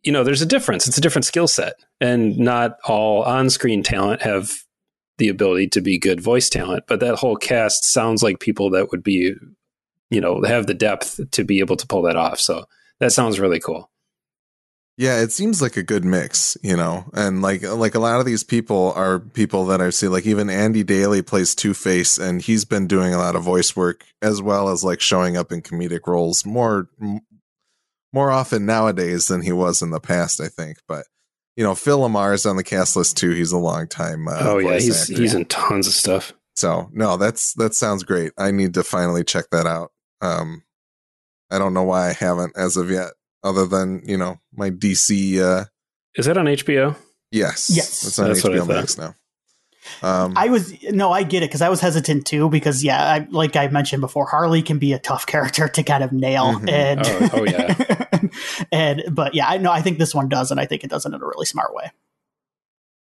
you 0.07 0.13
know, 0.13 0.23
there's 0.23 0.41
a 0.41 0.45
difference. 0.45 0.87
It's 0.87 0.97
a 0.97 1.01
different 1.01 1.25
skill 1.25 1.49
set, 1.49 1.75
and 1.99 2.37
not 2.37 2.77
all 2.85 3.23
on 3.23 3.49
screen 3.49 3.83
talent 3.83 4.21
have 4.21 4.49
the 5.17 5.27
ability 5.27 5.67
to 5.67 5.81
be 5.81 5.99
good 5.99 6.21
voice 6.21 6.49
talent, 6.49 6.85
but 6.87 7.01
that 7.01 7.15
whole 7.15 7.35
cast 7.35 7.83
sounds 7.83 8.23
like 8.23 8.39
people 8.39 8.69
that 8.69 8.89
would 8.89 9.03
be, 9.03 9.33
you 10.09 10.21
know, 10.21 10.41
have 10.43 10.65
the 10.65 10.73
depth 10.73 11.19
to 11.31 11.43
be 11.43 11.59
able 11.59 11.75
to 11.75 11.85
pull 11.85 12.03
that 12.03 12.15
off. 12.15 12.39
So 12.39 12.63
that 13.01 13.11
sounds 13.11 13.37
really 13.37 13.59
cool. 13.59 13.91
Yeah, 14.95 15.19
it 15.19 15.33
seems 15.33 15.61
like 15.61 15.75
a 15.75 15.83
good 15.83 16.05
mix, 16.05 16.57
you 16.63 16.77
know, 16.77 17.09
and 17.13 17.41
like 17.41 17.63
like 17.63 17.93
a 17.93 17.99
lot 17.99 18.21
of 18.21 18.25
these 18.25 18.45
people 18.45 18.93
are 18.95 19.19
people 19.19 19.65
that 19.65 19.81
I 19.81 19.89
see. 19.89 20.07
Like 20.07 20.25
even 20.25 20.49
Andy 20.49 20.85
Daly 20.85 21.21
plays 21.21 21.53
Two 21.53 21.73
Face, 21.73 22.17
and 22.17 22.41
he's 22.41 22.63
been 22.63 22.87
doing 22.87 23.13
a 23.13 23.17
lot 23.17 23.35
of 23.35 23.43
voice 23.43 23.75
work 23.75 24.05
as 24.21 24.41
well 24.41 24.69
as 24.69 24.85
like 24.85 25.01
showing 25.01 25.35
up 25.35 25.51
in 25.51 25.61
comedic 25.61 26.07
roles 26.07 26.45
more 26.45 26.87
more 28.17 28.31
often 28.31 28.65
nowadays 28.65 29.27
than 29.27 29.43
he 29.43 29.51
was 29.51 29.83
in 29.83 29.91
the 29.91 29.99
past. 29.99 30.41
I 30.41 30.47
think, 30.47 30.77
but 30.87 31.05
you 31.55 31.63
know, 31.63 31.75
Phil 31.75 31.99
LaMarr 31.99 32.33
is 32.33 32.45
on 32.47 32.55
the 32.57 32.63
cast 32.63 32.95
list 32.95 33.15
too. 33.17 33.29
He's 33.31 33.51
a 33.51 33.57
long 33.59 33.87
time. 33.87 34.27
Uh, 34.27 34.37
oh 34.41 34.57
yeah, 34.57 34.73
he's 34.79 35.09
actor. 35.09 35.21
he's 35.21 35.33
in 35.35 35.45
tons 35.45 35.85
of 35.87 35.93
stuff. 35.93 36.33
So 36.55 36.89
no, 36.91 37.17
that's 37.17 37.53
that 37.53 37.75
sounds 37.75 38.03
great. 38.03 38.31
I 38.37 38.49
need 38.49 38.73
to 38.73 38.83
finally 38.83 39.23
check 39.23 39.45
that 39.51 39.67
out. 39.67 39.91
Um, 40.21 40.63
I 41.51 41.59
don't 41.59 41.75
know 41.75 41.83
why 41.83 42.09
I 42.09 42.13
haven't 42.13 42.57
as 42.57 42.75
of 42.75 42.89
yet, 42.89 43.11
other 43.43 43.67
than 43.67 44.01
you 44.05 44.17
know 44.17 44.37
my 44.51 44.71
DC. 44.71 45.39
Uh, 45.39 45.65
Is 46.15 46.25
that 46.25 46.37
on 46.37 46.45
HBO? 46.45 46.95
yes, 47.31 47.69
Yes. 47.71 48.03
it's 48.07 48.17
on 48.17 48.29
That's 48.29 48.41
HBO. 48.41 48.67
Max 48.67 48.97
now. 48.97 49.13
Um, 50.01 50.33
I 50.35 50.49
was 50.49 50.73
no, 50.83 51.11
I 51.11 51.23
get 51.23 51.43
it 51.43 51.49
because 51.49 51.61
I 51.61 51.69
was 51.69 51.79
hesitant 51.81 52.25
too 52.27 52.49
because 52.49 52.83
yeah, 52.83 53.01
I, 53.03 53.27
like 53.29 53.55
I 53.55 53.67
mentioned 53.67 54.01
before, 54.01 54.25
Harley 54.25 54.61
can 54.61 54.79
be 54.79 54.93
a 54.93 54.99
tough 54.99 55.25
character 55.33 55.67
to 55.67 55.83
kind 55.83 56.03
of 56.03 56.11
nail, 56.11 56.53
Mhm. 56.59 56.69
and 56.71 57.01
Oh- 57.03 57.29
oh, 57.33 57.45
yeah. 57.45 58.19
and 58.71 59.03
but 59.11 59.33
yeah, 59.35 59.47
I 59.47 59.57
know 59.57 59.71
I 59.71 59.81
think 59.81 59.97
this 59.99 60.13
one 60.15 60.29
does, 60.29 60.51
and 60.51 60.59
I 60.59 60.65
think 60.65 60.83
it 60.83 60.89
does 60.89 61.05
it 61.05 61.13
in 61.13 61.21
a 61.21 61.25
really 61.25 61.45
smart 61.45 61.73
way. 61.73 61.91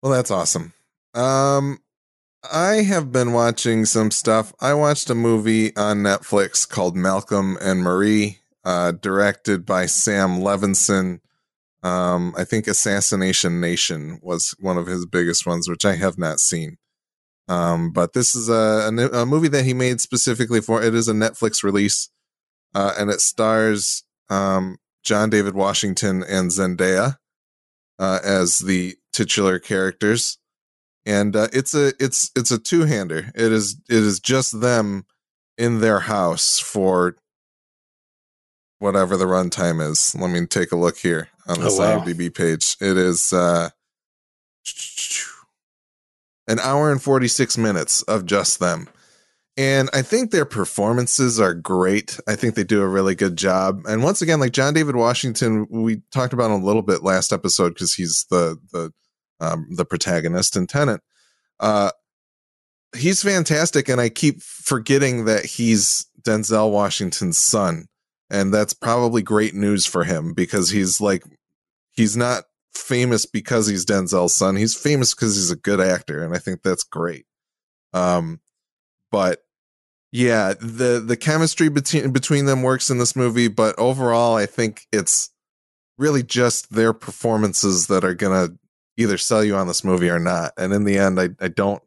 well, 0.01 0.11
that's 0.11 0.31
awesome. 0.31 0.73
Um, 1.13 1.79
I 2.51 2.83
have 2.83 3.11
been 3.11 3.33
watching 3.33 3.85
some 3.85 4.11
stuff. 4.11 4.53
I 4.59 4.73
watched 4.73 5.09
a 5.09 5.15
movie 5.15 5.75
on 5.75 5.97
Netflix 6.03 6.67
called 6.69 6.95
Malcolm 6.95 7.57
and 7.61 7.81
Marie, 7.81 8.39
uh, 8.63 8.91
directed 8.91 9.65
by 9.65 9.85
Sam 9.87 10.39
Levinson. 10.39 11.21
Um, 11.85 12.33
I 12.35 12.45
think 12.45 12.65
Assassination 12.65 13.61
Nation 13.61 14.17
was 14.23 14.55
one 14.59 14.75
of 14.79 14.87
his 14.87 15.05
biggest 15.05 15.45
ones, 15.45 15.69
which 15.69 15.85
I 15.85 15.93
have 15.93 16.17
not 16.17 16.39
seen. 16.39 16.77
Um, 17.47 17.91
but 17.91 18.13
this 18.13 18.33
is 18.33 18.49
a, 18.49 18.89
a, 18.91 19.21
a 19.21 19.25
movie 19.27 19.49
that 19.49 19.65
he 19.65 19.75
made 19.75 20.01
specifically 20.01 20.61
for 20.61 20.81
it 20.81 20.95
is 20.95 21.07
a 21.07 21.13
Netflix 21.13 21.61
release, 21.61 22.09
uh, 22.73 22.95
and 22.97 23.11
it 23.11 23.21
stars 23.21 24.03
um, 24.31 24.77
John 25.03 25.29
David 25.29 25.53
Washington 25.53 26.23
and 26.23 26.49
Zendaya 26.49 27.17
uh, 27.99 28.19
as 28.23 28.61
the 28.61 28.95
titular 29.13 29.59
characters, 29.59 30.39
and 31.05 31.35
uh, 31.35 31.49
it's 31.53 31.75
a 31.75 31.93
it's 31.99 32.31
it's 32.35 32.49
a 32.49 32.57
two 32.57 32.85
hander. 32.85 33.31
It 33.35 33.51
is 33.51 33.79
it 33.87 34.03
is 34.03 34.19
just 34.19 34.59
them 34.59 35.05
in 35.55 35.81
their 35.81 35.99
house 35.99 36.57
for 36.57 37.15
whatever 38.79 39.15
the 39.17 39.25
runtime 39.25 39.87
is. 39.87 40.15
Let 40.15 40.31
me 40.31 40.47
take 40.47 40.71
a 40.71 40.77
look 40.77 40.97
here 40.97 41.29
on 41.47 41.59
this 41.59 41.79
Oh, 41.79 41.81
wow. 41.81 41.99
IMDb 42.03 42.33
page. 42.33 42.75
It 42.81 42.97
is 42.97 43.31
uh, 43.33 43.69
an 46.47 46.59
hour 46.59 46.91
and 46.91 47.01
46 47.01 47.57
minutes 47.57 48.01
of 48.03 48.25
just 48.25 48.59
them. 48.59 48.87
And 49.57 49.89
I 49.93 50.01
think 50.01 50.31
their 50.31 50.43
performances 50.45 51.39
are 51.39 51.53
great. 51.53 52.19
I 52.27 52.35
think 52.35 52.55
they 52.55 52.65
do 52.65 52.81
a 52.81 52.87
really 52.87 53.15
good 53.15 53.37
job. 53.37 53.83
And 53.87 54.03
once 54.03 54.21
again, 54.21 54.39
like 54.41 54.51
John 54.51 54.73
David 54.73 54.97
Washington, 54.97 55.65
we 55.69 56.01
talked 56.11 56.33
about 56.33 56.51
him 56.51 56.61
a 56.61 56.65
little 56.65 56.81
bit 56.81 57.03
last 57.03 57.31
episode 57.31 57.69
because 57.69 57.93
he's 57.93 58.25
the 58.29 58.57
the 58.73 58.91
um, 59.39 59.67
the 59.71 59.85
protagonist 59.85 60.57
in 60.57 60.67
Tenet. 60.67 60.99
Uh, 61.59 61.91
he's 62.97 63.23
fantastic, 63.23 63.87
and 63.87 64.01
I 64.01 64.09
keep 64.09 64.41
forgetting 64.41 65.23
that 65.25 65.45
he's 65.45 66.05
Denzel 66.21 66.69
Washington's 66.71 67.37
son, 67.37 67.85
and 68.35 68.53
that's 68.53 68.73
probably 68.73 69.21
great 69.21 69.55
news 69.55 69.85
for 69.85 70.03
him 70.03 70.33
because 70.33 70.69
he's 70.69 70.99
like 70.99 71.23
he's 71.93 72.17
not 72.17 72.43
famous 72.73 73.25
because 73.25 73.67
he's 73.67 73.85
Denzel's 73.85 74.35
son. 74.35 74.57
He's 74.57 74.75
famous 74.75 75.15
because 75.15 75.35
he's 75.35 75.51
a 75.51 75.55
good 75.55 75.79
actor, 75.79 76.23
and 76.23 76.35
I 76.35 76.39
think 76.39 76.61
that's 76.61 76.83
great. 76.83 77.25
Um, 77.93 78.41
but 79.09 79.39
yeah, 80.11 80.53
the 80.59 81.01
the 81.05 81.15
chemistry 81.15 81.69
between 81.69 82.11
between 82.11 82.45
them 82.45 82.61
works 82.61 82.89
in 82.89 82.97
this 82.97 83.15
movie, 83.15 83.47
but 83.47 83.73
overall, 83.79 84.35
I 84.35 84.45
think 84.45 84.85
it's 84.91 85.29
really 85.97 86.23
just 86.23 86.73
their 86.73 86.91
performances 86.91 87.87
that 87.87 88.03
are 88.03 88.13
gonna 88.13 88.49
either 88.97 89.17
sell 89.17 89.45
you 89.45 89.55
on 89.55 89.67
this 89.67 89.83
movie 89.83 90.09
or 90.09 90.19
not. 90.19 90.51
And 90.57 90.73
in 90.73 90.83
the 90.83 90.97
end, 90.97 91.19
I 91.21 91.29
I 91.39 91.47
don't. 91.47 91.81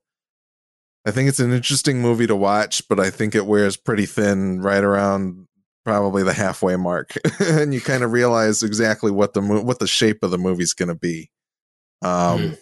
I 1.07 1.11
think 1.11 1.29
it's 1.29 1.41
an 1.41 1.53
interesting 1.53 2.01
movie 2.01 2.27
to 2.27 2.37
watch, 2.37 2.87
but 2.89 3.01
I 3.01 3.11
think 3.11 3.35
it 3.35 3.47
wears 3.47 3.77
pretty 3.77 4.05
thin 4.05 4.61
right 4.61 4.85
around 4.85 5.48
probably 5.89 6.23
the 6.23 6.35
halfway 6.35 6.77
mark, 6.77 7.15
and 7.41 7.73
you 7.73 7.81
kind 7.81 8.03
of 8.05 8.13
realize 8.13 8.63
exactly 8.63 9.11
what 9.11 9.33
the 9.33 9.41
mo- 9.41 9.63
what 9.63 9.79
the 9.79 9.87
shape 9.87 10.23
of 10.23 10.31
the 10.31 10.37
movie's 10.37 10.75
going 10.75 10.91
to 10.91 10.95
be. 10.95 11.31
Um, 12.03 12.11
Mhm. 12.41 12.59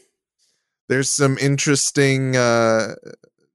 there's 0.88 1.10
some 1.10 1.36
interesting. 1.38 2.36
Uh, 2.36 2.94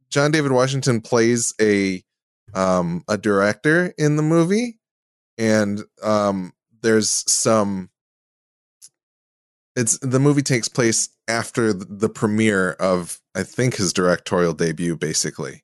John 0.09 0.31
David 0.31 0.51
Washington 0.51 0.99
plays 0.99 1.53
a 1.61 2.03
um, 2.53 3.05
a 3.07 3.17
director 3.17 3.93
in 3.97 4.17
the 4.17 4.23
movie, 4.23 4.77
and 5.37 5.81
um, 6.03 6.51
there's 6.81 7.09
some. 7.31 7.89
It's 9.77 9.97
the 9.99 10.19
movie 10.19 10.41
takes 10.41 10.67
place 10.67 11.07
after 11.29 11.71
the 11.71 12.09
premiere 12.09 12.71
of 12.73 13.21
I 13.35 13.43
think 13.43 13.77
his 13.77 13.93
directorial 13.93 14.51
debut, 14.53 14.97
basically, 14.97 15.63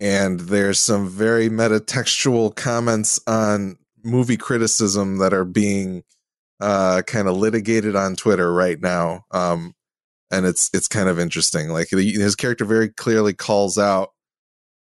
and 0.00 0.40
there's 0.40 0.80
some 0.80 1.08
very 1.08 1.48
metatextual 1.48 2.54
comments 2.54 3.20
on 3.26 3.76
movie 4.02 4.36
criticism 4.36 5.18
that 5.18 5.32
are 5.32 5.44
being 5.44 6.02
uh, 6.60 7.02
kind 7.06 7.28
of 7.28 7.36
litigated 7.36 7.96
on 7.96 8.16
Twitter 8.16 8.52
right 8.52 8.80
now. 8.80 9.24
Um, 9.30 9.74
and 10.30 10.46
it's 10.46 10.70
it's 10.74 10.88
kind 10.88 11.08
of 11.08 11.18
interesting. 11.18 11.68
Like 11.68 11.88
his 11.90 12.36
character 12.36 12.64
very 12.64 12.88
clearly 12.88 13.34
calls 13.34 13.78
out 13.78 14.10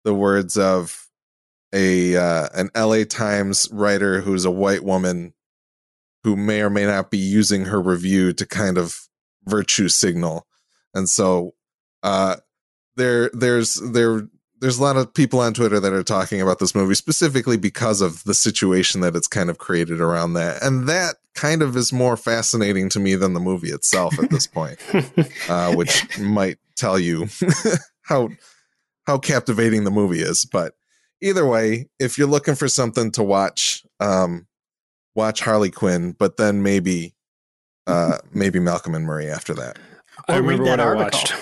the 0.04 0.14
words 0.14 0.58
of 0.58 1.08
a 1.74 2.16
uh, 2.16 2.50
an 2.54 2.70
LA 2.76 3.04
Times 3.04 3.70
writer 3.72 4.22
who's 4.22 4.46
a 4.46 4.52
white 4.52 4.84
woman 4.84 5.34
who 6.24 6.36
may 6.36 6.62
or 6.62 6.70
may 6.70 6.86
not 6.86 7.12
be 7.12 7.18
using 7.18 7.66
her 7.66 7.82
review 7.82 8.34
to 8.34 8.46
kind 8.46 8.78
of 8.78 9.08
virtue 9.46 9.88
signal. 9.88 10.46
And 10.94 11.08
so 11.08 11.54
uh 12.04 12.38
there 12.96 13.30
there's 13.34 13.76
there 13.76 14.28
there's 14.62 14.78
a 14.78 14.84
lot 14.84 14.98
of 14.98 15.14
people 15.14 15.40
on 15.40 15.54
Twitter 15.54 15.80
that 15.80 15.94
are 15.94 16.04
talking 16.04 16.42
about 16.42 16.60
this 16.60 16.76
movie 16.76 16.96
specifically 16.96 17.58
because 17.58 18.02
of 18.02 18.24
the 18.24 18.34
situation 18.34 19.02
that 19.02 19.16
it's 19.16 19.28
kind 19.28 19.50
of 19.50 19.58
created 19.58 20.02
around 20.02 20.34
that. 20.34 20.62
And 20.62 20.88
that 20.88 21.16
kind 21.36 21.62
of 21.62 21.76
is 21.78 21.94
more 21.94 22.18
fascinating 22.18 22.90
to 22.90 23.00
me 23.00 23.16
than 23.16 23.34
the 23.34 23.40
movie 23.40 23.70
itself 23.70 24.20
at 24.20 24.30
this 24.30 24.46
point 24.48 24.78
uh, 25.50 25.74
which 25.74 26.20
might 26.20 26.58
tell 26.76 27.00
you 27.00 27.28
how 28.04 28.30
how 29.08 29.18
captivating 29.18 29.84
the 29.86 29.92
movie 29.92 30.22
is. 30.22 30.46
But 30.46 30.74
either 31.22 31.46
way, 31.46 31.88
if 32.00 32.18
you're 32.18 32.28
looking 32.28 32.56
for 32.56 32.68
something 32.68 33.12
to 33.12 33.24
watch, 33.24 33.84
um, 34.00 34.48
watch 35.16 35.42
Harley 35.42 35.72
Quinn, 35.72 36.16
but 36.18 36.38
then 36.38 36.62
maybe 36.62 37.16
uh, 37.88 38.18
maybe 38.34 38.60
Malcolm 38.60 38.96
and 38.96 39.06
Marie 39.06 39.28
after 39.28 39.54
that. 39.56 39.78
I 40.28 40.38
Or 40.38 40.42
read 40.42 40.60
remember 40.60 40.66
that 40.66 40.80
what 40.80 40.98
I 40.98 41.04
watched. 41.04 41.34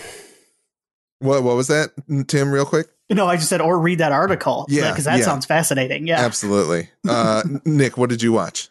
What 1.20 1.44
what 1.44 1.56
was 1.56 1.68
that, 1.68 1.92
Tim? 2.28 2.52
Real 2.52 2.66
quick. 2.66 2.88
No, 3.10 3.28
I 3.28 3.38
just 3.38 3.50
said, 3.50 3.62
or 3.62 3.80
read 3.80 4.00
that 4.00 4.12
article. 4.12 4.66
Yeah, 4.70 4.92
because 4.92 5.06
that 5.06 5.20
yeah. 5.20 5.26
sounds 5.26 5.46
fascinating. 5.46 6.08
Yeah, 6.08 6.20
Absolutely. 6.20 6.90
Uh, 7.08 7.42
Nick, 7.64 7.98
what 7.98 8.10
did 8.10 8.22
you 8.22 8.34
watch? 8.34 8.70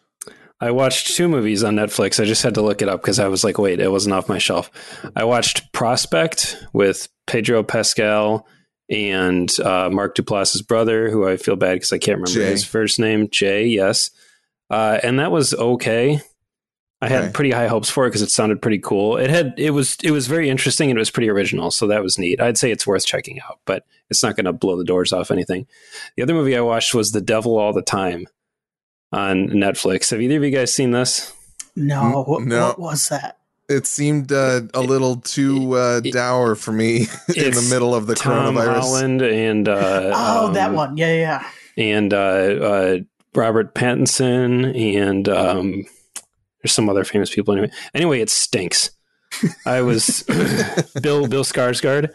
I 0.59 0.69
watched 0.71 1.15
two 1.15 1.27
movies 1.27 1.63
on 1.63 1.75
Netflix. 1.75 2.21
I 2.21 2.25
just 2.25 2.43
had 2.43 2.53
to 2.55 2.61
look 2.61 2.81
it 2.81 2.89
up 2.89 3.01
because 3.01 3.19
I 3.19 3.27
was 3.27 3.43
like, 3.43 3.57
wait, 3.57 3.79
it 3.79 3.91
wasn't 3.91 4.13
off 4.13 4.29
my 4.29 4.37
shelf. 4.37 4.71
I 5.15 5.23
watched 5.23 5.71
Prospect 5.71 6.57
with 6.73 7.09
Pedro 7.25 7.63
Pascal 7.63 8.47
and 8.89 9.49
uh, 9.59 9.89
Mark 9.91 10.15
Duplass's 10.15 10.61
brother, 10.61 11.09
who 11.09 11.27
I 11.27 11.37
feel 11.37 11.55
bad 11.55 11.75
because 11.75 11.93
I 11.93 11.97
can't 11.97 12.17
remember 12.17 12.41
Jay. 12.41 12.51
his 12.51 12.63
first 12.63 12.99
name. 12.99 13.29
Jay, 13.29 13.65
yes. 13.65 14.11
Uh, 14.69 14.99
and 15.03 15.19
that 15.19 15.31
was 15.31 15.53
okay. 15.53 16.21
I 17.01 17.09
had 17.09 17.23
Okay. 17.25 17.31
pretty 17.33 17.51
high 17.51 17.67
hopes 17.67 17.89
for 17.89 18.05
it 18.05 18.09
because 18.09 18.23
it 18.23 18.31
sounded 18.31 18.59
pretty 18.61 18.79
cool. 18.79 19.17
It 19.17 19.29
had 19.29 19.53
it 19.57 19.69
was 19.71 19.97
it 20.03 20.11
was 20.11 20.25
very 20.27 20.49
interesting 20.49 20.89
and 20.89 20.97
it 20.97 21.01
was 21.01 21.11
pretty 21.11 21.29
original, 21.29 21.69
so 21.69 21.85
that 21.87 22.01
was 22.01 22.17
neat. 22.17 22.41
I'd 22.41 22.57
say 22.57 22.71
it's 22.71 22.87
worth 22.87 23.05
checking 23.05 23.39
out, 23.41 23.59
but 23.65 23.85
it's 24.09 24.23
not 24.23 24.35
going 24.35 24.45
to 24.45 24.53
blow 24.53 24.77
the 24.77 24.83
doors 24.83 25.13
off 25.13 25.29
anything. 25.29 25.67
The 26.15 26.23
other 26.23 26.33
movie 26.33 26.57
I 26.57 26.61
watched 26.61 26.95
was 26.95 27.11
The 27.11 27.21
Devil 27.21 27.57
All 27.59 27.71
the 27.73 27.81
Time 27.83 28.25
on 29.11 29.49
Netflix. 29.49 30.09
Have 30.11 30.21
either 30.21 30.37
of 30.37 30.43
you 30.43 30.49
guys 30.51 30.73
seen 30.73 30.91
this? 30.91 31.33
no, 31.75 32.23
what, 32.25 32.41
no. 32.43 32.67
what 32.69 32.79
was 32.79 33.09
that? 33.09 33.37
It 33.69 33.85
seemed 33.85 34.31
uh, 34.31 34.61
a 34.73 34.81
little 34.81 35.17
too 35.17 35.73
uh, 35.73 35.99
dour 35.99 36.55
for 36.55 36.71
me 36.71 37.01
in 37.35 37.51
the 37.53 37.67
middle 37.69 37.93
of 37.93 38.07
the 38.07 38.15
Tom 38.15 38.55
coronavirus. 38.55 38.79
Holland 38.79 39.21
and 39.21 39.67
uh, 39.69 40.11
Oh, 40.15 40.51
that 40.53 40.69
um, 40.69 40.75
one. 40.75 40.97
Yeah, 40.97 41.13
yeah. 41.13 41.43
yeah. 41.75 41.83
and 41.83 42.13
uh, 42.13 42.17
uh, 42.17 42.97
Robert 43.35 43.75
Pattinson 43.75 44.73
and 44.97 45.27
um, 45.29 45.85
there's 46.67 46.75
some 46.75 46.89
other 46.89 47.05
famous 47.05 47.33
people 47.33 47.53
anyway. 47.53 47.71
Anyway, 47.93 48.19
it 48.19 48.29
stinks. 48.29 48.91
I 49.65 49.81
was 49.81 50.23
Bill 51.01 51.27
Bill 51.27 51.43
Skarsgård. 51.45 52.09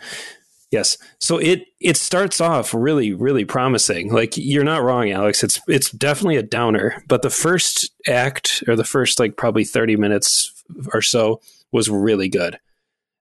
Yes. 0.71 0.97
So 1.19 1.39
it 1.39 1.65
it 1.81 1.97
starts 1.97 2.39
off 2.41 2.75
really 2.75 3.13
really 3.15 3.45
promising. 3.47 4.13
Like 4.13 4.37
you're 4.37 4.65
not 4.65 4.83
wrong, 4.83 5.11
Alex. 5.11 5.43
It's 5.43 5.59
it's 5.69 5.91
definitely 5.91 6.37
a 6.37 6.43
downer, 6.43 7.03
but 7.09 7.23
the 7.23 7.31
first 7.31 7.91
act 8.07 8.63
or 8.69 8.77
the 8.77 8.85
first 8.85 9.19
like 9.19 9.37
probably 9.37 9.65
30 9.65 9.97
minutes 9.97 10.53
or 10.93 11.01
so 11.03 11.41
was 11.73 11.89
really 11.89 12.29
good. 12.29 12.59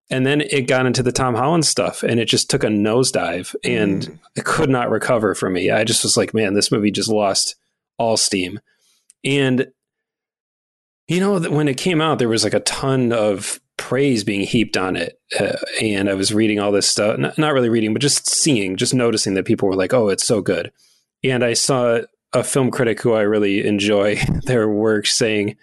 And 0.09 0.25
then 0.25 0.41
it 0.41 0.67
got 0.67 0.85
into 0.85 1.03
the 1.03 1.13
Tom 1.13 1.35
Holland 1.35 1.65
stuff 1.65 2.03
and 2.03 2.19
it 2.19 2.25
just 2.25 2.49
took 2.49 2.65
a 2.65 2.67
nosedive 2.67 3.55
and 3.63 4.01
Mm. 4.07 4.19
it 4.35 4.43
could 4.43 4.69
not 4.69 4.89
recover 4.89 5.33
for 5.35 5.49
me. 5.49 5.71
I 5.71 5.85
just 5.85 6.03
was 6.03 6.17
like, 6.17 6.33
man, 6.33 6.53
this 6.53 6.69
movie 6.71 6.91
just 6.91 7.07
lost 7.09 7.55
all 7.97 8.17
steam. 8.17 8.59
And 9.23 9.67
you 11.07 11.19
know, 11.19 11.39
when 11.39 11.67
it 11.67 11.77
came 11.77 12.01
out, 12.01 12.19
there 12.19 12.29
was 12.29 12.43
like 12.43 12.53
a 12.53 12.61
ton 12.61 13.11
of 13.11 13.59
praise 13.77 14.23
being 14.23 14.41
heaped 14.41 14.77
on 14.77 14.95
it. 14.95 15.19
Uh, 15.39 15.57
and 15.81 16.09
I 16.09 16.13
was 16.13 16.33
reading 16.33 16.59
all 16.59 16.71
this 16.71 16.87
stuff, 16.87 17.17
not, 17.17 17.37
not 17.37 17.53
really 17.53 17.69
reading, 17.69 17.93
but 17.93 18.01
just 18.01 18.29
seeing, 18.29 18.77
just 18.77 18.93
noticing 18.93 19.33
that 19.33 19.45
people 19.45 19.67
were 19.67 19.75
like, 19.75 19.93
oh, 19.93 20.09
it's 20.09 20.25
so 20.25 20.41
good. 20.41 20.71
And 21.23 21.43
I 21.43 21.53
saw 21.53 22.01
a 22.33 22.43
film 22.43 22.71
critic 22.71 23.01
who 23.01 23.13
I 23.13 23.21
really 23.21 23.65
enjoy 23.65 24.19
their 24.43 24.69
work 24.69 25.07
saying, 25.07 25.57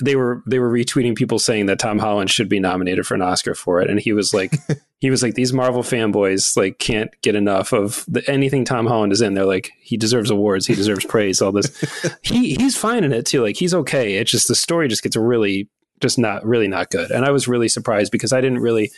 they 0.00 0.16
were 0.16 0.42
they 0.46 0.58
were 0.58 0.70
retweeting 0.70 1.14
people 1.14 1.38
saying 1.38 1.66
that 1.66 1.78
Tom 1.78 1.98
Holland 1.98 2.30
should 2.30 2.48
be 2.48 2.60
nominated 2.60 3.06
for 3.06 3.14
an 3.14 3.22
Oscar 3.22 3.54
for 3.54 3.80
it, 3.80 3.90
and 3.90 4.00
he 4.00 4.12
was 4.12 4.32
like, 4.32 4.54
he 5.00 5.10
was 5.10 5.22
like, 5.22 5.34
these 5.34 5.52
Marvel 5.52 5.82
fanboys 5.82 6.56
like 6.56 6.78
can't 6.78 7.10
get 7.22 7.34
enough 7.34 7.72
of 7.72 8.04
the, 8.08 8.28
anything 8.30 8.64
Tom 8.64 8.86
Holland 8.86 9.12
is 9.12 9.20
in. 9.20 9.34
They're 9.34 9.44
like, 9.44 9.72
he 9.80 9.96
deserves 9.96 10.30
awards, 10.30 10.66
he 10.66 10.74
deserves 10.74 11.04
praise, 11.08 11.42
all 11.42 11.52
this. 11.52 12.18
He 12.22 12.54
he's 12.54 12.76
fine 12.76 13.04
in 13.04 13.12
it 13.12 13.26
too. 13.26 13.42
Like 13.42 13.56
he's 13.56 13.74
okay. 13.74 14.14
It's 14.14 14.30
just 14.30 14.48
the 14.48 14.54
story 14.54 14.88
just 14.88 15.02
gets 15.02 15.16
really 15.16 15.68
just 16.00 16.18
not 16.18 16.44
really 16.44 16.68
not 16.68 16.90
good. 16.90 17.10
And 17.10 17.24
I 17.24 17.30
was 17.30 17.48
really 17.48 17.68
surprised 17.68 18.12
because 18.12 18.32
I 18.32 18.40
didn't 18.40 18.60
really. 18.60 18.90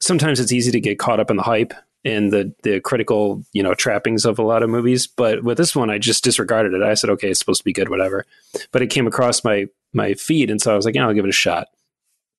Sometimes 0.00 0.40
it's 0.40 0.52
easy 0.52 0.72
to 0.72 0.80
get 0.80 0.98
caught 0.98 1.20
up 1.20 1.30
in 1.30 1.36
the 1.36 1.44
hype 1.44 1.72
and 2.04 2.32
the 2.32 2.52
the 2.62 2.80
critical 2.80 3.44
you 3.52 3.62
know 3.62 3.74
trappings 3.74 4.24
of 4.24 4.38
a 4.38 4.42
lot 4.42 4.62
of 4.62 4.70
movies, 4.70 5.06
but 5.06 5.42
with 5.42 5.58
this 5.58 5.74
one 5.74 5.90
I 5.90 5.98
just 5.98 6.22
disregarded 6.22 6.74
it. 6.74 6.82
I 6.82 6.94
said, 6.94 7.10
okay, 7.10 7.30
it's 7.30 7.40
supposed 7.40 7.60
to 7.60 7.64
be 7.64 7.72
good, 7.72 7.88
whatever. 7.88 8.24
But 8.70 8.82
it 8.82 8.88
came 8.88 9.06
across 9.06 9.42
my 9.42 9.66
my 9.92 10.14
feed, 10.14 10.50
and 10.50 10.60
so 10.60 10.72
I 10.72 10.76
was 10.76 10.84
like, 10.84 10.94
yeah, 10.94 11.06
I'll 11.06 11.14
give 11.14 11.24
it 11.24 11.30
a 11.30 11.32
shot 11.32 11.68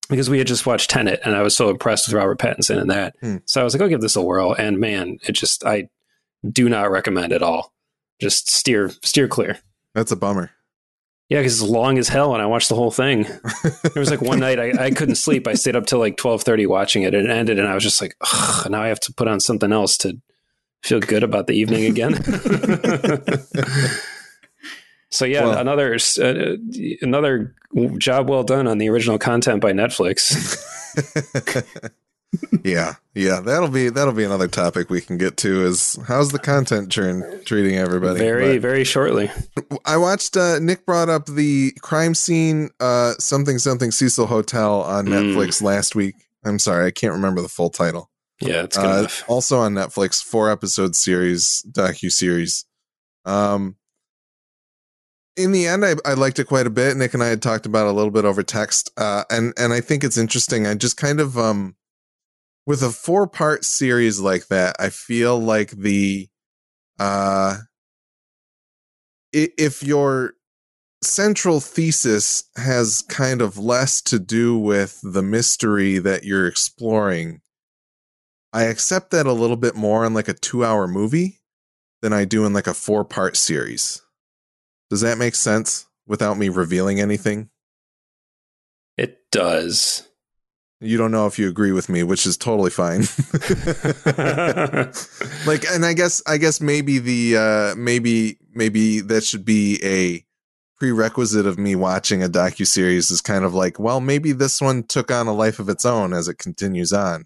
because 0.09 0.29
we 0.29 0.37
had 0.37 0.47
just 0.47 0.65
watched 0.65 0.89
Tenet, 0.89 1.21
and 1.23 1.35
I 1.35 1.41
was 1.41 1.55
so 1.55 1.69
impressed 1.69 2.07
with 2.07 2.13
Robert 2.13 2.39
Pattinson 2.39 2.81
in 2.81 2.87
that. 2.87 3.15
Hmm. 3.21 3.37
So 3.45 3.61
I 3.61 3.63
was 3.63 3.73
like, 3.73 3.81
I'll 3.81 3.89
give 3.89 4.01
this 4.01 4.15
a 4.15 4.21
whirl. 4.21 4.53
And 4.53 4.79
man, 4.79 5.19
it 5.23 5.33
just 5.33 5.65
I 5.65 5.89
do 6.49 6.69
not 6.69 6.91
recommend 6.91 7.33
at 7.33 7.43
all. 7.43 7.73
Just 8.19 8.51
steer 8.51 8.89
steer 9.01 9.27
clear. 9.27 9.59
That's 9.93 10.11
a 10.11 10.15
bummer. 10.15 10.51
Yeah, 11.29 11.39
because 11.39 11.61
it's 11.61 11.69
long 11.69 11.97
as 11.97 12.09
hell, 12.09 12.33
and 12.33 12.43
I 12.43 12.45
watched 12.45 12.69
the 12.69 12.75
whole 12.75 12.91
thing. 12.91 13.25
There 13.93 13.99
was 13.99 14.09
like 14.09 14.21
one 14.21 14.39
night 14.39 14.59
I, 14.59 14.85
I 14.85 14.91
couldn't 14.91 15.15
sleep. 15.15 15.47
I 15.47 15.53
stayed 15.53 15.75
up 15.75 15.85
till 15.85 15.99
like 15.99 16.17
twelve 16.17 16.43
thirty 16.43 16.65
watching 16.65 17.03
it. 17.03 17.13
It 17.13 17.29
ended, 17.29 17.59
and 17.59 17.67
I 17.67 17.73
was 17.73 17.83
just 17.83 18.01
like, 18.01 18.15
now 18.69 18.81
I 18.81 18.87
have 18.87 18.99
to 19.01 19.13
put 19.13 19.27
on 19.27 19.39
something 19.39 19.71
else 19.71 19.97
to 19.99 20.19
feel 20.81 20.99
good 20.99 21.23
about 21.23 21.47
the 21.47 21.53
evening 21.53 21.85
again. 21.85 22.13
so 25.13 25.25
yeah, 25.25 25.45
well, 25.45 25.59
another 25.59 25.95
uh, 26.19 26.55
another 27.01 27.55
job 27.99 28.29
well 28.29 28.43
done 28.43 28.67
on 28.67 28.79
the 28.79 28.89
original 28.89 29.19
content 29.19 29.61
by 29.61 29.71
Netflix. 29.71 30.33
yeah, 32.63 32.95
yeah, 33.13 33.39
that'll 33.39 33.69
be 33.69 33.89
that'll 33.89 34.15
be 34.15 34.23
another 34.23 34.47
topic 34.47 34.89
we 34.89 35.01
can 35.01 35.19
get 35.19 35.37
to. 35.37 35.65
Is 35.65 35.99
how's 36.07 36.31
the 36.31 36.39
content 36.39 36.91
churn 36.91 37.43
treating 37.45 37.77
everybody? 37.77 38.17
Very, 38.17 38.53
but 38.53 38.61
very 38.63 38.83
shortly. 38.83 39.29
I 39.85 39.97
watched. 39.97 40.35
Uh, 40.35 40.57
Nick 40.57 40.83
brought 40.83 41.09
up 41.09 41.27
the 41.27 41.73
crime 41.81 42.15
scene, 42.15 42.71
uh, 42.79 43.13
something 43.19 43.59
something 43.59 43.91
Cecil 43.91 44.25
Hotel 44.25 44.81
on 44.81 45.05
mm. 45.05 45.11
Netflix 45.11 45.61
last 45.61 45.93
week. 45.93 46.15
I'm 46.43 46.57
sorry, 46.57 46.87
I 46.87 46.91
can't 46.91 47.13
remember 47.13 47.41
the 47.41 47.49
full 47.49 47.69
title. 47.69 48.09
Yeah, 48.41 48.63
it's 48.63 48.77
good 48.77 49.05
uh. 49.05 49.09
Also 49.27 49.59
on 49.59 49.75
Netflix, 49.75 50.23
four 50.23 50.49
episode 50.49 50.95
series 50.95 51.63
docu 51.71 52.11
series. 52.11 52.65
Um, 53.25 53.75
in 55.35 55.51
the 55.51 55.65
end, 55.67 55.85
I, 55.85 55.95
I 56.05 56.13
liked 56.13 56.39
it 56.39 56.47
quite 56.47 56.67
a 56.67 56.71
bit. 56.71 56.95
Nick 56.95 57.13
and 57.13 57.23
I 57.23 57.27
had 57.27 57.41
talked 57.41 57.65
about 57.65 57.87
a 57.87 57.91
little 57.91 58.11
bit 58.11 58.25
over 58.25 58.43
text, 58.43 58.91
uh, 58.97 59.23
and 59.29 59.53
and 59.57 59.73
I 59.73 59.81
think 59.81 60.03
it's 60.03 60.17
interesting. 60.17 60.67
I 60.67 60.75
just 60.75 60.97
kind 60.97 61.19
of 61.19 61.37
um, 61.37 61.75
with 62.65 62.83
a 62.83 62.91
four 62.91 63.27
part 63.27 63.65
series 63.65 64.19
like 64.19 64.47
that, 64.47 64.75
I 64.79 64.89
feel 64.89 65.39
like 65.39 65.71
the 65.71 66.29
uh, 66.99 67.57
if 69.31 69.81
your 69.81 70.33
central 71.01 71.59
thesis 71.59 72.43
has 72.55 73.03
kind 73.09 73.41
of 73.41 73.57
less 73.57 74.01
to 74.03 74.19
do 74.19 74.57
with 74.57 74.99
the 75.01 75.23
mystery 75.23 75.97
that 75.97 76.23
you're 76.23 76.47
exploring, 76.47 77.41
I 78.53 78.65
accept 78.65 79.09
that 79.11 79.25
a 79.25 79.33
little 79.33 79.57
bit 79.57 79.75
more 79.75 80.05
in 80.05 80.13
like 80.13 80.27
a 80.27 80.33
two 80.33 80.63
hour 80.63 80.87
movie 80.87 81.39
than 82.03 82.13
I 82.13 82.25
do 82.25 82.45
in 82.45 82.53
like 82.53 82.67
a 82.67 82.73
four 82.75 83.03
part 83.03 83.35
series. 83.35 84.02
Does 84.93 85.01
that 85.01 85.17
make 85.17 85.33
sense 85.33 85.87
without 86.05 86.37
me 86.37 86.49
revealing 86.49 86.99
anything? 86.99 87.49
It 88.95 89.17
does. 89.31 90.07
You 90.79 90.99
don't 90.99 91.09
know 91.09 91.25
if 91.25 91.39
you 91.39 91.49
agree 91.49 91.71
with 91.71 91.89
me, 91.89 92.03
which 92.03 92.27
is 92.27 92.37
totally 92.37 92.69
fine. 92.69 92.99
like, 95.47 95.65
and 95.67 95.83
I 95.83 95.93
guess, 95.95 96.21
I 96.27 96.37
guess 96.37 96.61
maybe 96.61 96.99
the, 96.99 97.37
uh, 97.37 97.75
maybe, 97.75 98.37
maybe 98.53 98.99
that 98.99 99.23
should 99.23 99.43
be 99.43 99.79
a 99.83 100.23
prerequisite 100.77 101.47
of 101.47 101.57
me 101.57 101.75
watching 101.75 102.21
a 102.21 102.29
docu 102.29 102.67
series 102.67 103.09
is 103.09 103.19
kind 103.19 103.45
of 103.45 103.55
like, 103.55 103.79
well, 103.79 103.99
maybe 103.99 104.31
this 104.31 104.61
one 104.61 104.83
took 104.83 105.09
on 105.09 105.25
a 105.25 105.33
life 105.33 105.57
of 105.57 105.69
its 105.69 105.85
own 105.85 106.13
as 106.13 106.27
it 106.27 106.37
continues 106.37 106.93
on. 106.93 107.25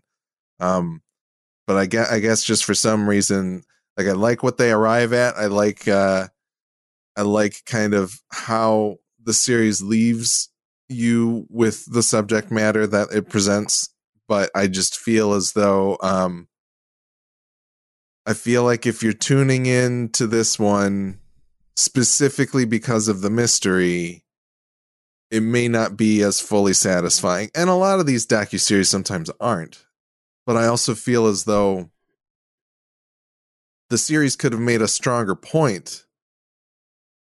Um, 0.62 1.02
but 1.66 1.76
I 1.76 1.86
guess, 1.86 2.10
I 2.10 2.20
guess 2.22 2.46
just 2.46 2.64
for 2.64 2.74
some 2.74 3.10
reason, 3.10 3.64
like 3.98 4.08
I 4.08 4.14
like 4.14 4.42
what 4.42 4.58
they 4.58 4.72
arrive 4.72 5.12
at. 5.12 5.36
I 5.36 5.48
like, 5.48 5.86
uh, 5.86 6.30
I 7.18 7.24
like 7.24 7.64
kind 7.66 7.96
of 7.96 8.22
how 8.32 8.98
the 9.22 9.34
series 9.34 9.82
leaves 9.82 10.50
you 10.88 11.48
with 11.50 11.92
the 11.92 12.04
subject 12.04 12.52
matter 12.52 12.88
that 12.88 13.12
it 13.12 13.28
presents, 13.28 13.90
but 14.28 14.52
I 14.56 14.68
just 14.68 14.98
feel 14.98 15.34
as 15.34 15.54
though 15.54 15.98
um, 16.02 16.48
I 18.26 18.34
feel 18.34 18.64
like 18.64 18.86
if 18.86 19.02
you're 19.04 19.14
tuning 19.14 19.66
in 19.66 20.10
to 20.10 20.28
this 20.28 20.60
one 20.60 21.20
specifically 21.76 22.66
because 22.66 23.08
of 23.08 23.22
the 23.22 23.30
mystery, 23.30 24.24
it 25.32 25.42
may 25.42 25.68
not 25.68 25.98
be 25.98 26.22
as 26.22 26.40
fully 26.40 26.74
satisfying. 26.74 27.50
And 27.54 27.70
a 27.70 27.74
lot 27.74 28.00
of 28.00 28.06
these 28.06 28.26
docu 28.26 28.60
series 28.60 28.90
sometimes 28.90 29.30
aren't. 29.40 29.86
But 30.46 30.56
I 30.56 30.68
also 30.68 30.96
feel 30.96 31.28
as 31.28 31.44
though 31.44 31.90
the 33.90 33.98
series 33.98 34.36
could 34.36 34.54
have 34.54 34.62
made 34.62 34.82
a 34.82 34.88
stronger 34.88 35.36
point 35.36 36.06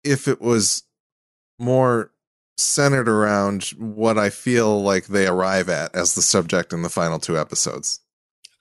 if 0.06 0.28
it 0.28 0.40
was 0.40 0.84
more 1.58 2.10
centered 2.56 3.08
around 3.08 3.64
what 3.78 4.18
I 4.18 4.30
feel 4.30 4.82
like 4.82 5.06
they 5.06 5.26
arrive 5.26 5.68
at 5.68 5.94
as 5.94 6.14
the 6.14 6.22
subject 6.22 6.72
in 6.72 6.82
the 6.82 6.88
final 6.88 7.18
two 7.18 7.38
episodes. 7.38 8.00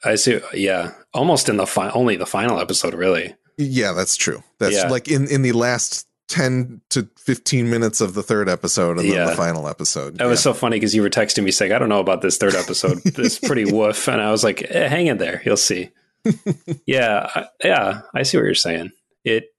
I 0.04 0.16
see. 0.16 0.40
Yeah, 0.54 0.92
almost 1.14 1.50
in 1.50 1.58
the 1.58 1.66
fi- 1.66 1.90
only 1.92 2.16
the 2.16 2.26
final 2.26 2.60
episode, 2.60 2.94
really. 2.94 3.36
Yeah, 3.58 3.94
that's 3.94 4.16
true. 4.16 4.44
That's 4.60 4.76
yeah. 4.76 4.90
like 4.90 5.08
in 5.08 5.28
in 5.28 5.42
the 5.42 5.54
last 5.54 6.08
10 6.28 6.82
to 6.90 7.08
15 7.18 7.70
minutes 7.70 8.02
of 8.02 8.14
the 8.14 8.24
third 8.24 8.50
episode 8.50 8.98
and 8.98 9.08
yeah. 9.08 9.16
then 9.16 9.28
the 9.28 9.36
final 9.36 9.68
episode. 9.68 10.18
That 10.18 10.26
yeah. 10.26 10.30
was 10.30 10.42
so 10.42 10.54
funny 10.54 10.78
because 10.78 10.96
you 10.96 11.02
were 11.02 11.10
texting 11.10 11.44
me 11.44 11.52
saying, 11.52 11.72
I 11.72 11.80
don't 11.80 11.90
know 11.90 12.00
about 12.00 12.22
this 12.22 12.38
third 12.38 12.56
episode. 12.56 13.02
it's 13.06 13.40
pretty 13.40 13.66
woof. 13.66 14.08
And 14.08 14.22
I 14.22 14.32
was 14.32 14.44
like, 14.44 14.64
eh, 14.64 14.88
hang 14.88 15.08
in 15.08 15.18
there. 15.18 15.42
You'll 15.46 15.58
see. 15.58 15.92
yeah. 16.88 17.30
I, 17.36 17.46
yeah. 17.64 18.02
I 18.14 18.24
see 18.24 18.38
what 18.38 18.46
you're 18.46 18.56
saying. 18.56 18.92
It, 19.24 19.55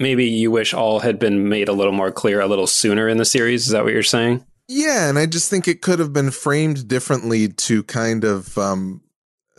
maybe 0.00 0.24
you 0.24 0.50
wish 0.50 0.74
all 0.74 0.98
had 0.98 1.18
been 1.18 1.48
made 1.48 1.68
a 1.68 1.72
little 1.72 1.92
more 1.92 2.10
clear 2.10 2.40
a 2.40 2.48
little 2.48 2.66
sooner 2.66 3.08
in 3.08 3.18
the 3.18 3.24
series. 3.24 3.66
Is 3.66 3.72
that 3.72 3.84
what 3.84 3.92
you're 3.92 4.02
saying? 4.02 4.44
Yeah, 4.66 5.08
and 5.08 5.18
I 5.18 5.26
just 5.26 5.50
think 5.50 5.68
it 5.68 5.82
could 5.82 5.98
have 5.98 6.12
been 6.12 6.30
framed 6.30 6.88
differently 6.88 7.48
to 7.48 7.82
kind 7.84 8.24
of 8.24 8.56
um 8.58 9.02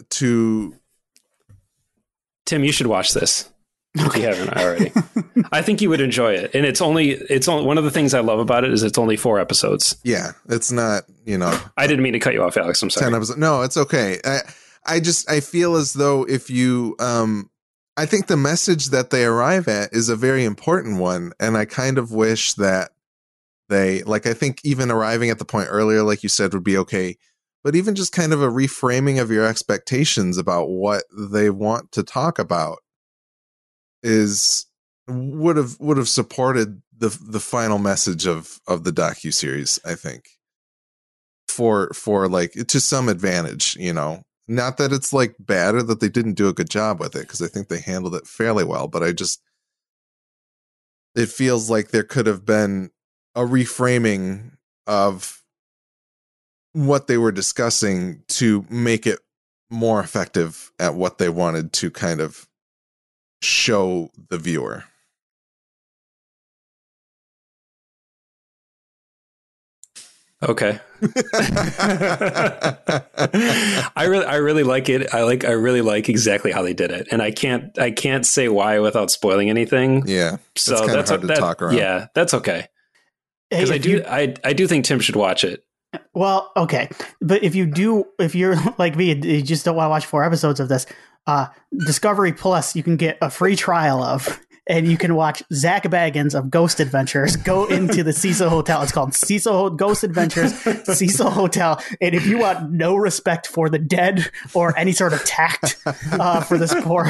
to 0.09 0.75
Tim, 2.45 2.63
you 2.63 2.71
should 2.71 2.87
watch 2.87 3.13
this. 3.13 3.47
If 3.93 4.15
you 4.15 4.23
haven't 4.23 4.57
already. 4.57 4.91
I 5.51 5.61
think 5.61 5.81
you 5.81 5.89
would 5.89 5.99
enjoy 5.99 6.33
it. 6.33 6.55
And 6.55 6.65
it's 6.65 6.81
only 6.81 7.11
it's 7.11 7.47
only 7.47 7.65
one 7.65 7.77
of 7.77 7.83
the 7.83 7.91
things 7.91 8.13
I 8.13 8.21
love 8.21 8.39
about 8.39 8.63
it 8.63 8.71
is 8.71 8.83
it's 8.83 8.97
only 8.97 9.17
four 9.17 9.37
episodes. 9.37 9.97
Yeah. 10.03 10.31
It's 10.47 10.71
not, 10.71 11.03
you 11.25 11.37
know 11.37 11.57
I 11.77 11.87
didn't 11.87 12.03
mean 12.03 12.13
to 12.13 12.19
cut 12.19 12.33
you 12.33 12.41
off, 12.43 12.55
Alex. 12.57 12.81
I'm 12.81 12.89
sorry. 12.89 13.05
Ten 13.05 13.15
episodes. 13.15 13.37
No, 13.37 13.61
it's 13.63 13.77
okay. 13.77 14.19
I 14.23 14.39
I 14.85 14.99
just 15.01 15.29
I 15.29 15.41
feel 15.41 15.75
as 15.75 15.93
though 15.93 16.23
if 16.23 16.49
you 16.49 16.95
um 16.99 17.50
I 17.97 18.05
think 18.05 18.27
the 18.27 18.37
message 18.37 18.87
that 18.87 19.09
they 19.09 19.25
arrive 19.25 19.67
at 19.67 19.93
is 19.93 20.09
a 20.09 20.15
very 20.15 20.45
important 20.45 20.99
one. 20.99 21.33
And 21.39 21.57
I 21.57 21.65
kind 21.65 21.97
of 21.97 22.11
wish 22.11 22.53
that 22.53 22.91
they, 23.69 24.03
like, 24.03 24.25
I 24.25 24.33
think 24.33 24.61
even 24.63 24.91
arriving 24.91 25.29
at 25.29 25.39
the 25.39 25.45
point 25.45 25.67
earlier, 25.69 26.03
like 26.03 26.23
you 26.23 26.29
said, 26.29 26.53
would 26.53 26.63
be 26.63 26.77
okay. 26.77 27.17
But 27.63 27.75
even 27.75 27.95
just 27.95 28.13
kind 28.13 28.33
of 28.33 28.41
a 28.41 28.49
reframing 28.49 29.21
of 29.21 29.29
your 29.29 29.45
expectations 29.45 30.37
about 30.37 30.69
what 30.69 31.03
they 31.15 31.49
want 31.49 31.91
to 31.91 32.03
talk 32.03 32.39
about 32.39 32.79
is 34.03 34.65
would 35.07 35.57
have 35.57 35.79
would 35.79 35.97
have 35.97 36.09
supported 36.09 36.81
the 36.97 37.09
the 37.21 37.39
final 37.39 37.77
message 37.77 38.25
of 38.25 38.59
of 38.67 38.83
the 38.83 38.91
docu 38.91 39.33
series 39.33 39.79
i 39.85 39.95
think 39.95 40.29
for 41.47 41.89
for 41.93 42.27
like 42.27 42.53
to 42.67 42.79
some 42.79 43.09
advantage 43.09 43.75
you 43.77 43.93
know 43.93 44.23
not 44.51 44.77
that 44.77 44.91
it's 44.91 45.13
like 45.13 45.35
bad 45.39 45.75
or 45.75 45.83
that 45.83 46.01
they 46.01 46.09
didn't 46.09 46.33
do 46.33 46.49
a 46.49 46.53
good 46.53 46.69
job 46.69 46.99
with 46.99 47.15
it, 47.15 47.21
because 47.21 47.41
I 47.41 47.47
think 47.47 47.69
they 47.69 47.79
handled 47.79 48.15
it 48.15 48.27
fairly 48.27 48.63
well, 48.63 48.87
but 48.87 49.01
I 49.01 49.13
just 49.13 49.41
it 51.15 51.29
feels 51.29 51.69
like 51.69 51.89
there 51.89 52.03
could 52.03 52.25
have 52.25 52.45
been 52.45 52.91
a 53.35 53.41
reframing 53.41 54.51
of 54.87 55.43
what 56.73 57.07
they 57.07 57.17
were 57.17 57.31
discussing 57.31 58.23
to 58.27 58.65
make 58.69 59.07
it 59.07 59.19
more 59.69 59.99
effective 60.01 60.71
at 60.79 60.95
what 60.95 61.17
they 61.17 61.29
wanted 61.29 61.73
to 61.73 61.89
kind 61.89 62.19
of 62.19 62.47
show 63.41 64.09
the 64.29 64.37
viewer. 64.37 64.83
Okay. 70.43 70.79
I 73.95 74.05
really 74.07 74.25
I 74.25 74.35
really 74.35 74.63
like 74.63 74.89
it. 74.89 75.13
I 75.13 75.23
like 75.23 75.45
I 75.45 75.51
really 75.51 75.81
like 75.81 76.09
exactly 76.09 76.51
how 76.51 76.61
they 76.61 76.73
did 76.73 76.91
it. 76.91 77.07
And 77.11 77.21
I 77.21 77.31
can't 77.31 77.77
I 77.79 77.91
can't 77.91 78.25
say 78.25 78.49
why 78.49 78.79
without 78.79 79.11
spoiling 79.11 79.49
anything. 79.49 80.03
Yeah. 80.05 80.37
So 80.55 80.85
that's 80.85 81.09
hard 81.09 81.21
to 81.21 81.27
that, 81.27 81.37
talk 81.37 81.61
around. 81.61 81.77
Yeah, 81.77 82.07
that's 82.13 82.33
okay. 82.35 82.67
Because 83.49 83.69
hey, 83.69 83.75
I 83.75 83.77
do 83.79 83.89
you, 83.89 84.03
I 84.07 84.35
I 84.43 84.53
do 84.53 84.67
think 84.67 84.85
Tim 84.85 84.99
should 84.99 85.15
watch 85.15 85.43
it. 85.43 85.65
Well, 86.13 86.51
okay. 86.55 86.89
But 87.19 87.43
if 87.43 87.55
you 87.55 87.65
do 87.65 88.05
if 88.19 88.35
you're 88.35 88.55
like 88.77 88.95
me, 88.95 89.13
you 89.13 89.41
just 89.41 89.65
don't 89.65 89.75
want 89.75 89.85
to 89.87 89.89
watch 89.89 90.05
four 90.05 90.23
episodes 90.23 90.59
of 90.59 90.69
this, 90.69 90.85
uh 91.25 91.47
Discovery 91.85 92.33
Plus 92.33 92.75
you 92.75 92.83
can 92.83 92.97
get 92.97 93.17
a 93.21 93.29
free 93.29 93.55
trial 93.55 94.03
of 94.03 94.39
and 94.67 94.87
you 94.87 94.97
can 94.97 95.15
watch 95.15 95.41
Zak 95.53 95.83
Bagans 95.83 96.37
of 96.37 96.49
Ghost 96.49 96.79
Adventures 96.79 97.35
go 97.35 97.65
into 97.65 98.03
the 98.03 98.13
Cecil 98.13 98.49
Hotel. 98.49 98.81
It's 98.83 98.91
called 98.91 99.13
Cecil 99.13 99.71
Ghost 99.71 100.03
Adventures 100.03 100.53
Cecil 100.85 101.31
Hotel. 101.31 101.81
And 101.99 102.13
if 102.13 102.25
you 102.27 102.39
want 102.39 102.71
no 102.71 102.95
respect 102.95 103.47
for 103.47 103.69
the 103.69 103.79
dead 103.79 104.29
or 104.53 104.77
any 104.77 104.91
sort 104.91 105.13
of 105.13 105.23
tact 105.25 105.77
uh, 106.11 106.41
for 106.41 106.57
this 106.57 106.73
poor, 106.81 107.05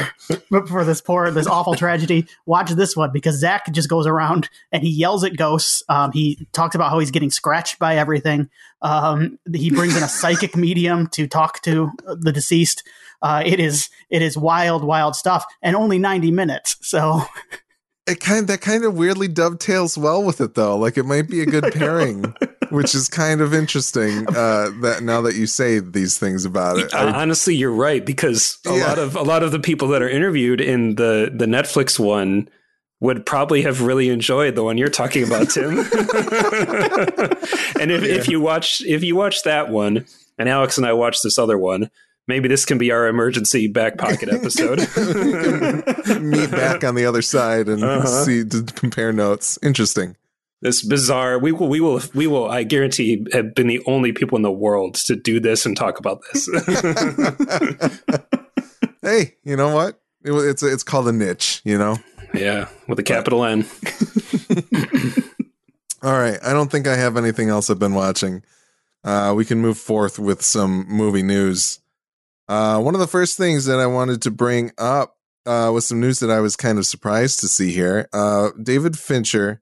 for 0.66 0.84
this 0.84 1.00
poor, 1.00 1.30
this 1.30 1.46
awful 1.46 1.74
tragedy, 1.74 2.26
watch 2.46 2.70
this 2.70 2.96
one 2.96 3.12
because 3.12 3.38
Zach 3.38 3.70
just 3.72 3.88
goes 3.88 4.06
around 4.06 4.48
and 4.72 4.82
he 4.82 4.90
yells 4.90 5.22
at 5.22 5.36
ghosts. 5.36 5.82
Um, 5.88 6.12
he 6.12 6.46
talks 6.52 6.74
about 6.74 6.90
how 6.90 6.98
he's 7.00 7.10
getting 7.10 7.30
scratched 7.30 7.78
by 7.78 7.96
everything. 7.96 8.48
Um, 8.80 9.38
he 9.52 9.70
brings 9.70 9.96
in 9.96 10.02
a 10.02 10.08
psychic 10.08 10.56
medium 10.56 11.06
to 11.08 11.26
talk 11.26 11.60
to 11.62 11.92
the 12.06 12.32
deceased. 12.32 12.82
Uh, 13.22 13.42
it 13.46 13.60
is 13.60 13.88
it 14.10 14.20
is 14.20 14.36
wild, 14.36 14.82
wild 14.84 15.14
stuff, 15.16 15.44
and 15.62 15.76
only 15.76 15.98
ninety 15.98 16.30
minutes. 16.30 16.76
So 16.82 17.22
it 18.06 18.20
kind 18.20 18.48
that 18.48 18.60
kind 18.60 18.84
of 18.84 18.94
weirdly 18.94 19.28
dovetails 19.28 19.96
well 19.96 20.22
with 20.24 20.40
it 20.40 20.54
though. 20.54 20.76
Like 20.76 20.98
it 20.98 21.04
might 21.04 21.28
be 21.28 21.40
a 21.40 21.46
good 21.46 21.72
pairing, 21.72 22.34
which 22.70 22.94
is 22.94 23.08
kind 23.08 23.40
of 23.40 23.54
interesting. 23.54 24.26
Uh, 24.42 24.70
that 24.80 25.02
now 25.02 25.20
that 25.20 25.34
you 25.36 25.46
say 25.46 25.78
these 25.78 26.18
things 26.18 26.44
about 26.44 26.78
it, 26.78 26.92
Uh, 26.94 27.12
honestly, 27.14 27.54
you're 27.54 27.70
right 27.70 28.04
because 28.04 28.58
a 28.66 28.74
Yeah. 28.74 28.86
lot 28.88 28.98
of 28.98 29.14
a 29.14 29.22
lot 29.22 29.42
of 29.44 29.52
the 29.52 29.60
people 29.60 29.86
that 29.88 30.02
are 30.02 30.08
interviewed 30.08 30.60
in 30.60 30.96
the 30.96 31.30
the 31.32 31.46
Netflix 31.46 31.98
one 31.98 32.48
would 33.00 33.24
probably 33.26 33.62
have 33.62 33.82
really 33.82 34.08
enjoyed 34.10 34.54
the 34.54 34.62
one 34.64 34.78
you're 34.78 34.88
talking 34.88 35.24
about, 35.24 35.50
Tim. 35.50 35.78
and 37.80 37.90
if, 37.90 38.02
if 38.04 38.28
you 38.28 38.40
watch 38.40 38.80
if 38.82 39.02
you 39.02 39.16
watch 39.16 39.42
that 39.42 39.68
one, 39.68 40.06
and 40.38 40.48
Alex 40.48 40.76
and 40.78 40.86
I 40.86 40.92
watch 40.92 41.18
this 41.22 41.38
other 41.38 41.58
one, 41.58 41.90
maybe 42.28 42.48
this 42.48 42.64
can 42.64 42.78
be 42.78 42.90
our 42.90 43.06
emergency 43.08 43.68
back 43.68 43.98
pocket 43.98 44.28
episode. 44.32 44.78
meet 46.20 46.50
back 46.50 46.84
on 46.84 46.94
the 46.94 47.04
other 47.06 47.22
side 47.22 47.68
and 47.68 47.82
Uh-huh. 47.82 48.24
see 48.24 48.44
to 48.44 48.62
compare 48.74 49.12
notes. 49.12 49.58
Interesting. 49.62 50.16
this 50.60 50.82
bizarre. 50.82 51.38
We 51.38 51.52
will. 51.52 51.68
We 51.68 51.80
will. 51.80 52.00
We 52.14 52.26
will. 52.26 52.48
I 52.48 52.62
guarantee 52.62 53.26
have 53.32 53.54
been 53.54 53.66
the 53.66 53.82
only 53.86 54.12
people 54.12 54.36
in 54.36 54.42
the 54.42 54.52
world 54.52 54.94
to 55.06 55.16
do 55.16 55.40
this 55.40 55.66
and 55.66 55.76
talk 55.76 55.98
about 55.98 56.20
this. 56.32 56.48
hey, 59.02 59.34
you 59.44 59.56
know 59.56 59.74
what? 59.74 60.00
It, 60.24 60.32
it's 60.32 60.62
it's 60.62 60.84
called 60.84 61.08
a 61.08 61.12
niche. 61.12 61.60
You 61.64 61.78
know. 61.78 61.96
yeah, 62.34 62.68
with 62.88 62.98
a 62.98 63.02
capital 63.02 63.44
N. 63.44 63.66
All 66.02 66.18
right. 66.18 66.38
I 66.42 66.52
don't 66.52 66.70
think 66.70 66.88
I 66.88 66.96
have 66.96 67.16
anything 67.16 67.48
else 67.48 67.70
I've 67.70 67.78
been 67.78 67.94
watching. 67.94 68.42
Uh, 69.04 69.32
we 69.36 69.44
can 69.44 69.60
move 69.60 69.78
forth 69.78 70.18
with 70.18 70.42
some 70.42 70.84
movie 70.88 71.22
news. 71.22 71.78
Uh, 72.48 72.80
one 72.80 72.94
of 72.94 73.00
the 73.00 73.06
first 73.06 73.36
things 73.36 73.64
that 73.66 73.78
I 73.78 73.86
wanted 73.86 74.22
to 74.22 74.30
bring 74.30 74.72
up 74.78 75.16
uh, 75.46 75.70
was 75.72 75.86
some 75.86 76.00
news 76.00 76.20
that 76.20 76.30
I 76.30 76.40
was 76.40 76.56
kind 76.56 76.78
of 76.78 76.86
surprised 76.86 77.40
to 77.40 77.48
see 77.48 77.72
here. 77.72 78.08
Uh, 78.12 78.50
David 78.62 78.98
Fincher 78.98 79.60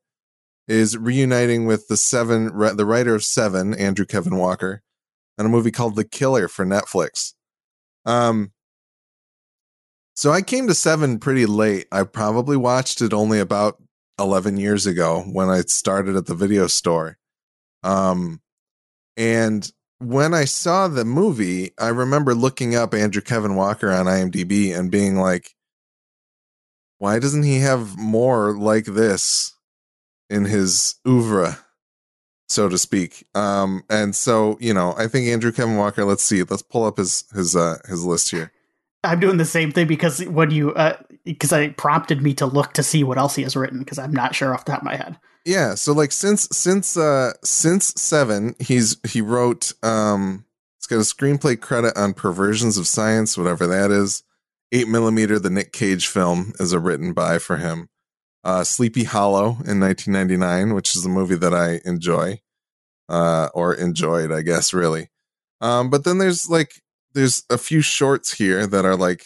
is 0.69 0.97
reuniting 0.97 1.67
with 1.67 1.89
the 1.89 1.97
seven, 1.97 2.47
the 2.77 2.87
writer 2.87 3.15
of 3.15 3.25
Seven, 3.25 3.75
Andrew 3.75 4.07
Kevin 4.07 4.37
Walker, 4.37 4.83
on 5.39 5.47
a 5.47 5.49
movie 5.49 5.71
called 5.71 5.97
The 5.97 6.05
Killer 6.05 6.49
for 6.49 6.65
Netflix. 6.65 7.33
Um, 8.07 8.53
so 10.15 10.31
I 10.31 10.43
came 10.43 10.69
to 10.69 10.75
Seven 10.75 11.19
pretty 11.19 11.47
late. 11.47 11.87
I 11.91 12.05
probably 12.05 12.57
watched 12.57 13.01
it 13.01 13.13
only 13.13 13.41
about 13.41 13.83
11 14.19 14.59
years 14.59 14.87
ago 14.87 15.23
when 15.23 15.49
I 15.49 15.63
started 15.63 16.15
at 16.15 16.27
the 16.27 16.35
video 16.35 16.67
store. 16.67 17.17
Um, 17.83 18.41
and 19.17 19.71
when 20.01 20.33
I 20.33 20.47
saw 20.47 20.89
the 20.89 21.05
movie, 21.05 21.73
I 21.79 21.89
remember 21.89 22.35
looking 22.35 22.75
up 22.75 22.95
Andrew 22.95 23.21
Kevin 23.21 23.55
Walker 23.55 23.93
on 23.93 24.07
IMDb 24.07 24.77
and 24.77 24.91
being 24.91 25.17
like, 25.17 25.55
why 26.99 27.19
doesn't 27.19 27.43
he 27.43 27.61
have 27.61 27.99
more 27.99 28.57
like 28.57 28.87
this 28.87 29.55
in 30.31 30.47
his 30.47 30.97
oeuvre, 31.07 31.59
so 32.49 32.69
to 32.69 32.79
speak? 32.79 33.27
Um, 33.35 33.85
and 33.91 34.17
so, 34.17 34.57
you 34.59 34.73
know, 34.73 34.95
I 34.97 35.07
think 35.07 35.29
Andrew 35.29 35.53
Kevin 35.53 35.77
Walker, 35.77 36.05
let's 36.05 36.25
see, 36.25 36.43
let's 36.43 36.63
pull 36.63 36.85
up 36.85 36.97
his 36.97 37.25
his 37.35 37.55
uh 37.55 37.79
his 37.87 38.05
list 38.05 38.31
here. 38.31 38.53
I'm 39.05 39.21
doing 39.21 39.37
the 39.37 39.45
same 39.45 39.71
thing 39.71 39.87
because 39.87 40.25
when 40.27 40.51
you 40.51 40.75
because 41.25 41.53
I 41.53 41.71
prompted 41.71 42.23
me 42.23 42.35
to 42.35 42.47
look 42.47 42.73
to 42.75 42.83
see 42.83 43.05
what 43.05 43.19
else 43.19 43.35
he 43.35 43.43
has 43.43 43.57
written 43.57 43.79
because 43.79 43.99
I'm 43.99 44.13
not 44.13 44.35
sure 44.35 44.55
off 44.55 44.65
the 44.65 44.73
top 44.73 44.81
of 44.81 44.87
my 44.87 44.97
head. 44.97 45.19
Yeah, 45.45 45.75
so 45.75 45.93
like 45.93 46.13
since 46.13 46.49
since 46.53 46.97
uh 46.97 47.33
since 47.43 47.87
seven, 48.01 48.55
he's 48.59 48.97
he 49.09 49.21
wrote 49.21 49.73
um 49.83 50.45
he's 50.79 50.87
got 50.87 50.97
a 50.97 50.99
screenplay 51.01 51.59
credit 51.61 51.97
on 51.97 52.15
Perversions 52.15 52.77
of 52.77 52.87
Science, 52.87 53.39
whatever 53.39 53.67
that 53.67 53.91
is. 53.91 54.23
Eight 54.73 54.87
millimeter, 54.89 55.39
the 55.39 55.51
Nick 55.51 55.73
Cage 55.73 56.07
film, 56.07 56.53
is 56.61 56.73
a 56.73 56.79
written 56.79 57.13
by 57.13 57.39
for 57.39 57.57
him. 57.57 57.89
Uh 58.45 58.65
Sleepy 58.65 59.05
Hollow 59.05 59.57
in 59.67 59.81
1999, 59.81 60.75
which 60.75 60.95
is 60.95 61.05
a 61.05 61.09
movie 61.09 61.37
that 61.37 61.55
I 61.55 61.81
enjoy, 61.85 62.41
uh, 63.09 63.49
or 63.55 63.75
enjoyed, 63.75 64.31
I 64.31 64.43
guess, 64.43 64.73
really. 64.73 65.11
Um, 65.61 65.91
but 65.91 66.05
then 66.05 66.19
there's 66.19 66.49
like 66.49 66.83
there's 67.15 67.45
a 67.51 67.59
few 67.59 67.81
shorts 67.81 68.35
here 68.35 68.67
that 68.67 68.85
are 68.85 68.97
like 68.97 69.25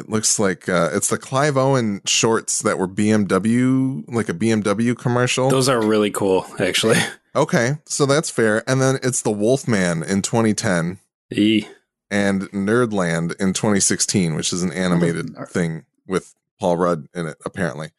it 0.00 0.08
looks 0.08 0.38
like 0.38 0.68
uh, 0.68 0.90
it's 0.92 1.08
the 1.08 1.18
Clive 1.18 1.56
Owen 1.56 2.00
shorts 2.06 2.62
that 2.62 2.78
were 2.78 2.88
BMW, 2.88 4.04
like 4.12 4.28
a 4.28 4.34
BMW 4.34 4.96
commercial. 4.96 5.48
Those 5.48 5.68
are 5.68 5.80
really 5.80 6.10
cool, 6.10 6.46
actually. 6.58 6.96
okay, 7.36 7.74
so 7.84 8.06
that's 8.06 8.30
fair. 8.30 8.68
And 8.68 8.80
then 8.80 8.98
it's 9.02 9.22
the 9.22 9.30
Wolfman 9.30 10.02
in 10.02 10.22
2010 10.22 10.98
E. 11.32 11.64
and 12.10 12.42
Nerdland 12.50 13.34
in 13.40 13.52
2016, 13.52 14.34
which 14.34 14.52
is 14.52 14.62
an 14.62 14.72
animated 14.72 15.26
Nerd. 15.34 15.48
thing 15.48 15.84
with 16.06 16.34
Paul 16.58 16.76
Rudd 16.76 17.06
in 17.14 17.26
it, 17.26 17.36
apparently. 17.44 17.90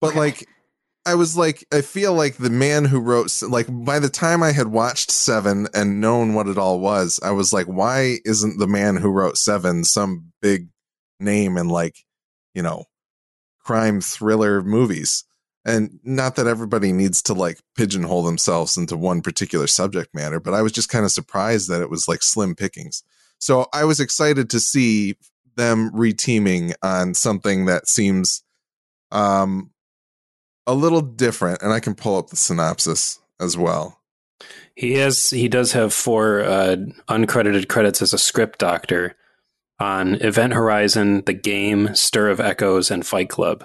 But 0.00 0.10
Okay. 0.10 0.18
like, 0.18 0.48
I 1.04 1.16
was 1.16 1.36
like, 1.36 1.64
I 1.72 1.80
feel 1.80 2.14
like 2.14 2.36
the 2.36 2.48
man 2.50 2.84
who 2.84 3.00
wrote, 3.00 3.42
like, 3.42 3.66
by 3.68 3.98
the 3.98 4.08
time 4.08 4.40
I 4.42 4.52
had 4.52 4.68
watched 4.68 5.10
Seven 5.10 5.66
and 5.74 6.00
known 6.00 6.32
what 6.34 6.46
it 6.46 6.56
all 6.58 6.78
was, 6.78 7.18
I 7.24 7.32
was 7.32 7.52
like, 7.52 7.66
why 7.66 8.18
isn't 8.24 8.58
the 8.60 8.68
man 8.68 8.96
who 8.96 9.10
wrote 9.10 9.36
Seven 9.36 9.82
some 9.82 10.32
big 10.40 10.68
name 11.22 11.56
in 11.56 11.68
like, 11.68 12.04
you 12.54 12.62
know, 12.62 12.84
crime 13.60 14.00
thriller 14.00 14.62
movies? 14.62 15.24
And 15.64 16.00
not 16.02 16.36
that 16.36 16.48
everybody 16.48 16.92
needs 16.92 17.22
to 17.22 17.34
like 17.34 17.60
pigeonhole 17.76 18.24
themselves 18.24 18.76
into 18.76 18.96
one 18.96 19.22
particular 19.22 19.68
subject 19.68 20.14
matter, 20.14 20.40
but 20.40 20.54
I 20.54 20.62
was 20.62 20.72
just 20.72 20.88
kind 20.88 21.04
of 21.04 21.12
surprised 21.12 21.68
that 21.68 21.82
it 21.82 21.90
was 21.90 22.08
like 22.08 22.22
slim 22.22 22.56
pickings. 22.56 23.04
So 23.38 23.66
I 23.72 23.84
was 23.84 24.00
excited 24.00 24.50
to 24.50 24.60
see 24.60 25.16
them 25.56 25.90
reteaming 25.90 26.72
on 26.82 27.14
something 27.14 27.66
that 27.66 27.86
seems 27.86 28.42
um 29.10 29.70
a 30.66 30.74
little 30.74 31.02
different 31.02 31.60
and 31.62 31.72
I 31.72 31.80
can 31.80 31.94
pull 31.94 32.16
up 32.16 32.30
the 32.30 32.36
synopsis 32.36 33.20
as 33.40 33.56
well. 33.56 34.00
He 34.74 34.94
has 34.94 35.30
he 35.30 35.48
does 35.48 35.72
have 35.72 35.92
four 35.92 36.42
uh, 36.42 36.76
uncredited 37.08 37.68
credits 37.68 38.00
as 38.00 38.12
a 38.12 38.18
script 38.18 38.58
doctor 38.58 39.16
on 39.78 40.14
Event 40.16 40.52
Horizon, 40.52 41.22
The 41.26 41.32
Game, 41.32 41.94
Stir 41.94 42.28
of 42.30 42.40
Echoes, 42.40 42.90
and 42.90 43.06
Fight 43.06 43.28
Club, 43.28 43.64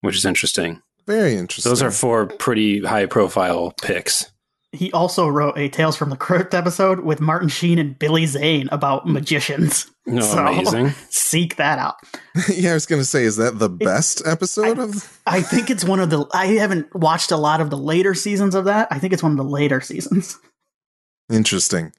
which 0.00 0.16
is 0.16 0.24
interesting. 0.24 0.80
Very 1.06 1.34
interesting. 1.34 1.68
Those 1.70 1.82
are 1.82 1.90
four 1.90 2.26
pretty 2.26 2.80
high 2.84 3.06
profile 3.06 3.72
picks. 3.82 4.30
He 4.74 4.90
also 4.92 5.28
wrote 5.28 5.58
a 5.58 5.68
Tales 5.68 5.96
from 5.96 6.08
the 6.08 6.16
Crypt 6.16 6.54
episode 6.54 7.00
with 7.00 7.20
Martin 7.20 7.48
Sheen 7.50 7.78
and 7.78 7.98
Billy 7.98 8.24
Zane 8.24 8.68
about 8.72 9.06
magicians. 9.06 9.90
No, 10.06 10.22
So- 10.22 10.46
amazing. 10.46 10.90
Seek 11.10 11.56
that 11.56 11.78
out. 11.78 11.96
yeah, 12.48 12.70
I 12.70 12.74
was 12.74 12.86
going 12.86 13.00
to 13.02 13.04
say 13.06 13.24
is 13.24 13.36
that 13.36 13.58
the 13.58 13.68
best 13.68 14.22
episode 14.26 14.78
of 14.78 15.20
I 15.26 15.42
think 15.42 15.68
it's 15.70 15.84
one 15.84 16.00
of 16.00 16.08
the. 16.10 16.24
I 16.32 16.46
haven't 16.46 16.94
watched 16.94 17.32
a 17.32 17.36
lot 17.36 17.60
of 17.60 17.68
the 17.68 17.76
later 17.76 18.14
seasons 18.14 18.54
of 18.54 18.64
that. 18.64 18.88
I 18.90 18.98
think 18.98 19.12
it's 19.12 19.22
one 19.22 19.32
of 19.32 19.38
the 19.38 19.44
later 19.44 19.80
seasons. 19.82 20.38
Interesting. 21.30 21.92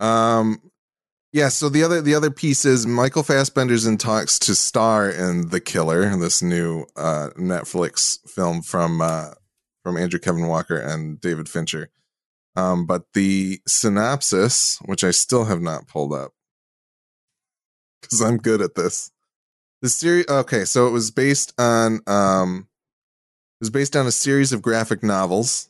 Um 0.00 0.60
yeah, 1.32 1.48
so 1.48 1.68
the 1.68 1.82
other 1.82 2.00
the 2.00 2.14
other 2.14 2.30
piece 2.30 2.64
is 2.64 2.86
Michael 2.86 3.22
Fassbender's 3.22 3.86
in 3.86 3.98
talks 3.98 4.38
to 4.40 4.54
star 4.54 5.10
in 5.10 5.48
The 5.50 5.60
Killer, 5.60 6.16
this 6.16 6.40
new 6.42 6.86
uh 6.96 7.30
Netflix 7.38 8.18
film 8.28 8.62
from 8.62 9.02
uh 9.02 9.32
from 9.82 9.96
Andrew 9.96 10.18
Kevin 10.18 10.46
Walker 10.46 10.78
and 10.78 11.20
David 11.20 11.48
Fincher. 11.48 11.90
Um 12.56 12.86
but 12.86 13.12
the 13.12 13.60
synopsis, 13.66 14.78
which 14.86 15.04
I 15.04 15.10
still 15.10 15.44
have 15.44 15.60
not 15.60 15.86
pulled 15.86 16.14
up 16.14 16.32
cuz 18.02 18.22
I'm 18.22 18.38
good 18.38 18.62
at 18.62 18.74
this. 18.74 19.10
The 19.82 19.90
series 19.90 20.26
okay, 20.28 20.64
so 20.64 20.86
it 20.86 20.92
was 20.92 21.10
based 21.10 21.52
on 21.60 22.00
um 22.06 22.68
it 23.60 23.64
was 23.64 23.70
based 23.70 23.96
on 23.96 24.06
a 24.06 24.12
series 24.12 24.52
of 24.52 24.62
graphic 24.62 25.02
novels 25.02 25.67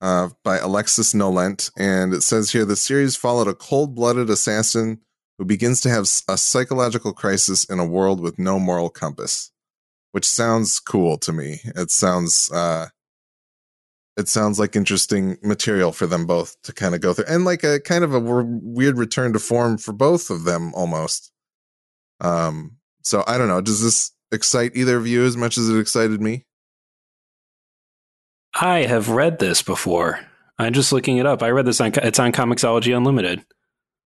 uh, 0.00 0.28
by 0.44 0.58
Alexis 0.58 1.14
Nolent. 1.14 1.70
And 1.76 2.14
it 2.14 2.22
says 2.22 2.50
here 2.50 2.64
the 2.64 2.76
series 2.76 3.16
followed 3.16 3.48
a 3.48 3.54
cold 3.54 3.94
blooded 3.94 4.30
assassin 4.30 5.00
who 5.38 5.44
begins 5.44 5.80
to 5.82 5.90
have 5.90 6.08
a 6.28 6.36
psychological 6.36 7.12
crisis 7.12 7.64
in 7.64 7.78
a 7.78 7.86
world 7.86 8.20
with 8.20 8.38
no 8.38 8.58
moral 8.58 8.90
compass, 8.90 9.52
which 10.12 10.26
sounds 10.26 10.80
cool 10.80 11.16
to 11.18 11.32
me. 11.32 11.60
It 11.64 11.90
sounds. 11.90 12.50
Uh, 12.52 12.88
it 14.16 14.26
sounds 14.26 14.58
like 14.58 14.74
interesting 14.74 15.38
material 15.44 15.92
for 15.92 16.08
them 16.08 16.26
both 16.26 16.60
to 16.62 16.72
kind 16.72 16.92
of 16.96 17.00
go 17.00 17.14
through, 17.14 17.26
and 17.28 17.44
like 17.44 17.62
a 17.62 17.78
kind 17.78 18.02
of 18.02 18.12
a 18.12 18.20
weird 18.20 18.98
return 18.98 19.32
to 19.32 19.38
form 19.38 19.78
for 19.78 19.92
both 19.92 20.28
of 20.28 20.44
them, 20.44 20.74
almost. 20.74 21.30
Um. 22.20 22.78
So 23.02 23.22
I 23.28 23.38
don't 23.38 23.46
know. 23.46 23.60
Does 23.60 23.80
this 23.80 24.10
excite 24.32 24.72
either 24.74 24.96
of 24.96 25.06
you 25.06 25.24
as 25.24 25.36
much 25.36 25.56
as 25.56 25.68
it 25.68 25.78
excited 25.78 26.20
me? 26.20 26.46
I 28.60 28.84
have 28.86 29.08
read 29.08 29.38
this 29.38 29.62
before. 29.62 30.20
I'm 30.58 30.72
just 30.72 30.92
looking 30.92 31.18
it 31.18 31.26
up. 31.26 31.42
I 31.42 31.50
read 31.50 31.66
this 31.66 31.80
on 31.80 31.92
it's 31.94 32.18
on 32.18 32.32
Comixology 32.32 32.96
Unlimited. 32.96 33.44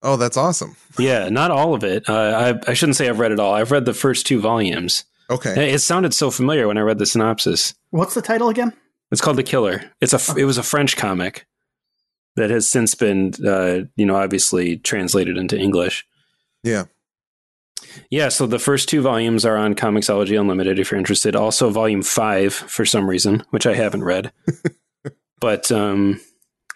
Oh, 0.01 0.17
that's 0.17 0.37
awesome. 0.37 0.75
Yeah, 0.99 1.29
not 1.29 1.49
all 1.49 1.73
of 1.73 1.83
it. 1.83 2.07
Uh, 2.07 2.59
I 2.67 2.71
I 2.71 2.73
shouldn't 2.73 2.97
say 2.97 3.09
I've 3.09 3.19
read 3.19 3.31
it 3.31 3.39
all. 3.39 3.53
I've 3.53 3.71
read 3.71 3.85
the 3.85 3.93
first 3.93 4.27
two 4.27 4.39
volumes. 4.39 5.05
Okay. 5.29 5.71
It 5.73 5.79
sounded 5.79 6.13
so 6.13 6.29
familiar 6.29 6.67
when 6.67 6.77
I 6.77 6.81
read 6.81 6.99
the 6.99 7.05
synopsis. 7.05 7.73
What's 7.89 8.13
the 8.13 8.21
title 8.21 8.49
again? 8.49 8.73
It's 9.11 9.21
called 9.21 9.37
The 9.37 9.43
Killer. 9.43 9.91
It's 10.01 10.13
a 10.13 10.39
it 10.39 10.45
was 10.45 10.57
a 10.57 10.63
French 10.63 10.97
comic 10.97 11.45
that 12.35 12.49
has 12.49 12.67
since 12.67 12.95
been 12.95 13.33
uh, 13.45 13.81
you 13.95 14.05
know 14.05 14.15
obviously 14.15 14.77
translated 14.77 15.37
into 15.37 15.57
English. 15.57 16.05
Yeah. 16.63 16.85
Yeah, 18.09 18.29
so 18.29 18.47
the 18.47 18.59
first 18.59 18.89
two 18.89 19.01
volumes 19.01 19.45
are 19.45 19.57
on 19.57 19.75
Comixology 19.75 20.39
Unlimited 20.39 20.79
if 20.79 20.91
you're 20.91 20.97
interested. 20.97 21.35
Also, 21.35 21.69
volume 21.69 22.01
five 22.01 22.53
for 22.53 22.85
some 22.85 23.09
reason, 23.09 23.43
which 23.49 23.65
I 23.65 23.73
haven't 23.73 24.03
read. 24.03 24.31
but 25.39 25.71
um, 25.71 26.19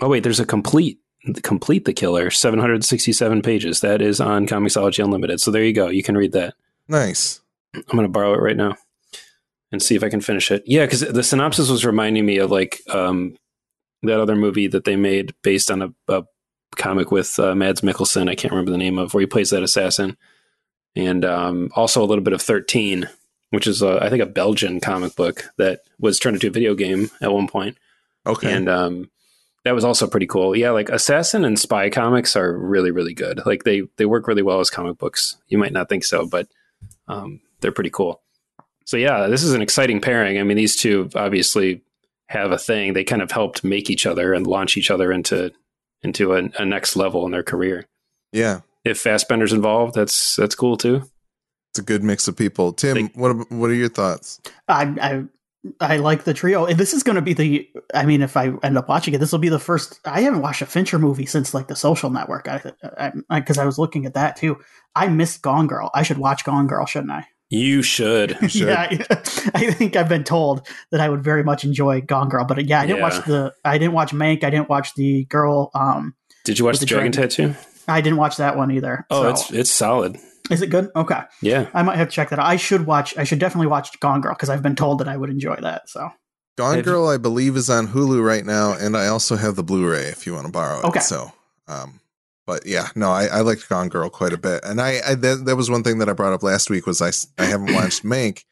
oh 0.02 0.10
wait, 0.10 0.24
there's 0.24 0.40
a 0.40 0.46
complete 0.46 1.00
complete 1.44 1.84
the 1.84 1.94
killer 1.94 2.30
767 2.30 3.42
pages 3.42 3.82
that 3.82 4.02
is 4.02 4.22
on 4.22 4.48
Comixology 4.48 5.04
Unlimited. 5.04 5.42
So 5.42 5.52
there 5.52 5.64
you 5.64 5.74
go, 5.74 5.90
you 5.90 6.04
can 6.04 6.18
read 6.18 6.32
that. 6.32 6.54
Nice. 6.88 7.42
I'm 7.74 7.84
gonna 7.96 8.08
borrow 8.08 8.34
it 8.34 8.42
right 8.42 8.58
now 8.58 8.76
and 9.72 9.82
see 9.82 9.96
if 9.96 10.04
I 10.04 10.10
can 10.10 10.22
finish 10.22 10.52
it. 10.52 10.64
Yeah, 10.66 10.86
because 10.86 11.02
the 11.02 11.24
synopsis 11.24 11.70
was 11.70 11.86
reminding 11.86 12.26
me 12.26 12.38
of 12.38 12.52
like 12.52 12.82
um, 12.90 13.36
that 14.04 14.20
other 14.20 14.36
movie 14.36 14.68
that 14.68 14.86
they 14.86 14.96
made 14.96 15.34
based 15.44 15.70
on 15.70 15.82
a, 15.82 15.90
a 16.08 16.24
comic 16.76 17.12
with 17.12 17.38
uh, 17.40 17.56
Mads 17.56 17.82
Mikkelsen. 17.82 18.30
I 18.30 18.36
can't 18.36 18.52
remember 18.52 18.72
the 18.72 18.78
name 18.78 18.98
of 18.98 19.14
where 19.14 19.22
he 19.22 19.28
plays 19.28 19.50
that 19.50 19.64
assassin, 19.64 20.18
and 20.98 21.24
um, 21.24 21.70
also 21.76 22.04
a 22.04 22.06
little 22.06 22.24
bit 22.24 22.34
of 22.34 22.42
Thirteen, 22.42 23.08
which 23.52 23.68
is 23.68 23.82
a, 23.82 24.00
I 24.02 24.10
think 24.10 24.24
a 24.24 24.26
Belgian 24.26 24.80
comic 24.80 25.16
book 25.16 25.46
that 25.58 25.82
was 26.00 26.20
turned 26.20 26.36
into 26.36 26.48
a 26.48 26.52
video 26.52 26.76
game 26.76 27.10
at 27.22 27.32
one 27.32 27.48
point. 27.48 27.78
Okay. 28.26 28.52
And 28.52 28.68
um, 28.68 29.10
that 29.64 29.76
was 29.76 29.86
also 29.86 30.08
pretty 30.08 30.28
cool. 30.28 30.56
Yeah, 30.56 30.72
like 30.72 30.90
assassin 30.90 31.46
and 31.46 31.60
spy 31.60 31.90
comics 31.90 32.36
are 32.36 32.58
really 32.58 32.92
really 32.92 33.14
good. 33.14 33.46
Like 33.46 33.64
they 33.64 33.84
they 33.98 34.06
work 34.06 34.28
really 34.28 34.44
well 34.44 34.60
as 34.60 34.70
comic 34.70 34.98
books. 34.98 35.38
You 35.48 35.58
might 35.58 35.74
not 35.74 35.88
think 35.90 36.04
so, 36.04 36.26
but 36.26 36.48
um, 37.08 37.42
they're 37.62 37.72
pretty 37.72 37.90
cool. 37.90 38.22
So 38.86 38.98
yeah, 38.98 39.28
this 39.28 39.44
is 39.44 39.54
an 39.54 39.62
exciting 39.62 40.02
pairing. 40.02 40.40
I 40.40 40.44
mean, 40.44 40.58
these 40.58 40.78
two 40.78 41.10
obviously 41.16 41.84
have 42.28 42.52
a 42.52 42.58
thing. 42.58 42.94
They 42.94 43.04
kind 43.04 43.22
of 43.22 43.32
helped 43.32 43.64
make 43.64 43.90
each 43.90 44.06
other 44.06 44.34
and 44.34 44.48
launch 44.48 44.78
each 44.78 44.92
other 44.92 45.12
into 45.12 45.52
into 46.02 46.34
a, 46.34 46.50
a 46.58 46.66
next 46.66 46.96
level 46.96 47.26
in 47.26 47.32
their 47.32 47.44
career. 47.44 47.86
yeah. 48.32 48.62
If 48.88 49.00
Fassbender's 49.00 49.54
involved, 49.54 49.96
that's 49.96 50.36
that's 50.36 50.56
cool 50.56 50.78
too. 50.78 51.04
It's 51.72 51.80
a 51.80 51.84
good 51.84 52.04
mix 52.04 52.28
of 52.28 52.36
people. 52.38 52.74
Tim, 52.74 52.94
They- 52.96 53.04
what 53.20 53.52
what 53.52 53.70
are 53.70 53.74
your 53.76 53.90
thoughts? 53.90 54.40
I, 54.68 54.84
I 55.02 55.24
I 55.82 55.98
like 55.98 56.24
the 56.24 56.34
trio. 56.34 56.66
And 56.66 56.78
this 56.80 56.94
is 56.94 57.04
going 57.04 57.16
to 57.18 57.22
be 57.22 57.34
the. 57.34 57.70
I 57.94 58.06
mean, 58.06 58.22
if 58.22 58.38
I 58.38 58.52
end 58.64 58.78
up 58.78 58.88
watching 58.88 59.14
it, 59.14 59.18
this 59.18 59.32
will 59.32 59.40
be 59.40 59.50
the 59.50 59.60
first. 59.60 60.00
I 60.06 60.22
haven't 60.22 60.42
watched 60.42 60.62
a 60.62 60.66
Fincher 60.66 60.98
movie 60.98 61.26
since 61.26 61.54
like 61.54 61.68
The 61.68 61.76
Social 61.76 62.10
Network. 62.10 62.48
I 62.48 62.58
because 62.60 63.24
I, 63.30 63.42
'cause 63.42 63.58
I 63.58 63.66
was 63.66 63.78
looking 63.78 64.06
at 64.06 64.14
that 64.14 64.38
too. 64.38 64.58
I 64.96 65.08
missed 65.10 65.42
Gone 65.42 65.68
Girl. 65.68 65.92
I 65.94 66.04
should 66.04 66.20
watch 66.20 66.46
Gone 66.46 66.68
Girl, 66.68 66.86
shouldn't 66.86 67.12
I? 67.12 67.26
You 67.50 67.82
should. 67.82 68.38
You 68.42 68.48
should. 68.50 68.68
yeah, 68.68 68.88
I, 68.90 69.06
I 69.56 69.72
think 69.72 69.96
I've 69.96 70.10
been 70.10 70.24
told 70.24 70.68
that 70.92 71.00
I 71.02 71.08
would 71.10 71.24
very 71.24 71.44
much 71.44 71.64
enjoy 71.64 72.02
Gone 72.02 72.30
Girl, 72.30 72.46
but 72.46 72.66
yeah, 72.66 72.82
I 72.82 72.86
didn't 72.86 72.98
Yeah. 73.00 73.04
watch 73.04 73.26
the. 73.26 73.54
I 73.66 73.78
didn't 73.78 73.94
watch 73.94 74.12
Mank. 74.14 74.44
I 74.44 74.50
didn't 74.50 74.70
watch 74.70 74.94
the 74.96 75.26
girl. 75.26 75.70
Um, 75.74 76.16
Did 76.46 76.60
you 76.60 76.66
watch 76.66 76.76
the 76.80 76.86
the 76.86 76.86
Dragon 76.88 77.12
dragon. 77.12 77.30
Tattoo? 77.54 77.56
I 77.88 78.02
didn't 78.02 78.18
watch 78.18 78.38
that 78.38 78.58
one 78.58 78.72
either. 78.72 79.06
Oh, 79.10 79.24
so- 79.24 79.30
it's 79.30 79.52
it's 79.52 79.72
solid. 79.72 80.18
is 80.50 80.62
it 80.62 80.70
good? 80.70 80.90
Okay, 80.96 81.22
Yeah. 81.42 81.68
I 81.74 81.84
might 81.84 81.98
have 81.98 82.10
to 82.10 82.14
check 82.16 82.30
that 82.30 82.40
out. 82.40 82.46
I 82.46 82.56
should 82.58 82.86
watch. 82.86 83.18
I 83.18 83.24
should 83.24 83.40
definitely 83.40 83.68
watch 83.68 84.00
Gone 84.00 84.22
Girl 84.22 84.34
because 84.34 84.50
I've 84.50 84.64
been 84.64 84.76
told 84.76 85.00
that 85.00 85.08
I 85.08 85.18
would 85.18 85.30
enjoy 85.30 85.56
that. 85.62 85.90
So 85.90 86.10
Gone 86.58 86.82
Girl, 86.82 87.08
I 87.08 87.18
believe, 87.18 87.56
is 87.56 87.70
on 87.70 87.88
Hulu 87.88 88.24
right 88.24 88.46
now, 88.46 88.74
and 88.74 88.96
I 88.98 89.08
also 89.08 89.36
have 89.36 89.56
the 89.56 89.64
Blu-ray 89.64 90.06
if 90.08 90.26
you 90.26 90.34
want 90.34 90.46
to 90.48 90.52
borrow 90.52 90.80
it. 90.80 90.86
Okay. 90.86 91.00
So, 91.02 91.32
um, 91.68 92.00
but 92.46 92.66
yeah, 92.66 92.88
no, 92.96 93.12
I, 93.12 93.26
I 93.26 93.42
liked 93.42 93.68
Gone 93.70 93.90
Girl 93.90 94.10
quite 94.10 94.34
a 94.34 94.38
bit, 94.38 94.64
and 94.66 94.80
I, 94.82 95.00
I 95.06 95.16
that, 95.16 95.44
that 95.46 95.56
was 95.56 95.70
one 95.70 95.84
thing 95.84 96.00
that 96.00 96.10
I 96.10 96.14
brought 96.14 96.34
up 96.34 96.44
last 96.44 96.70
week 96.70 96.88
was 96.88 97.02
I, 97.02 97.12
I 97.42 97.46
haven't 97.46 97.74
watched 97.74 98.04
Mank 98.06 98.44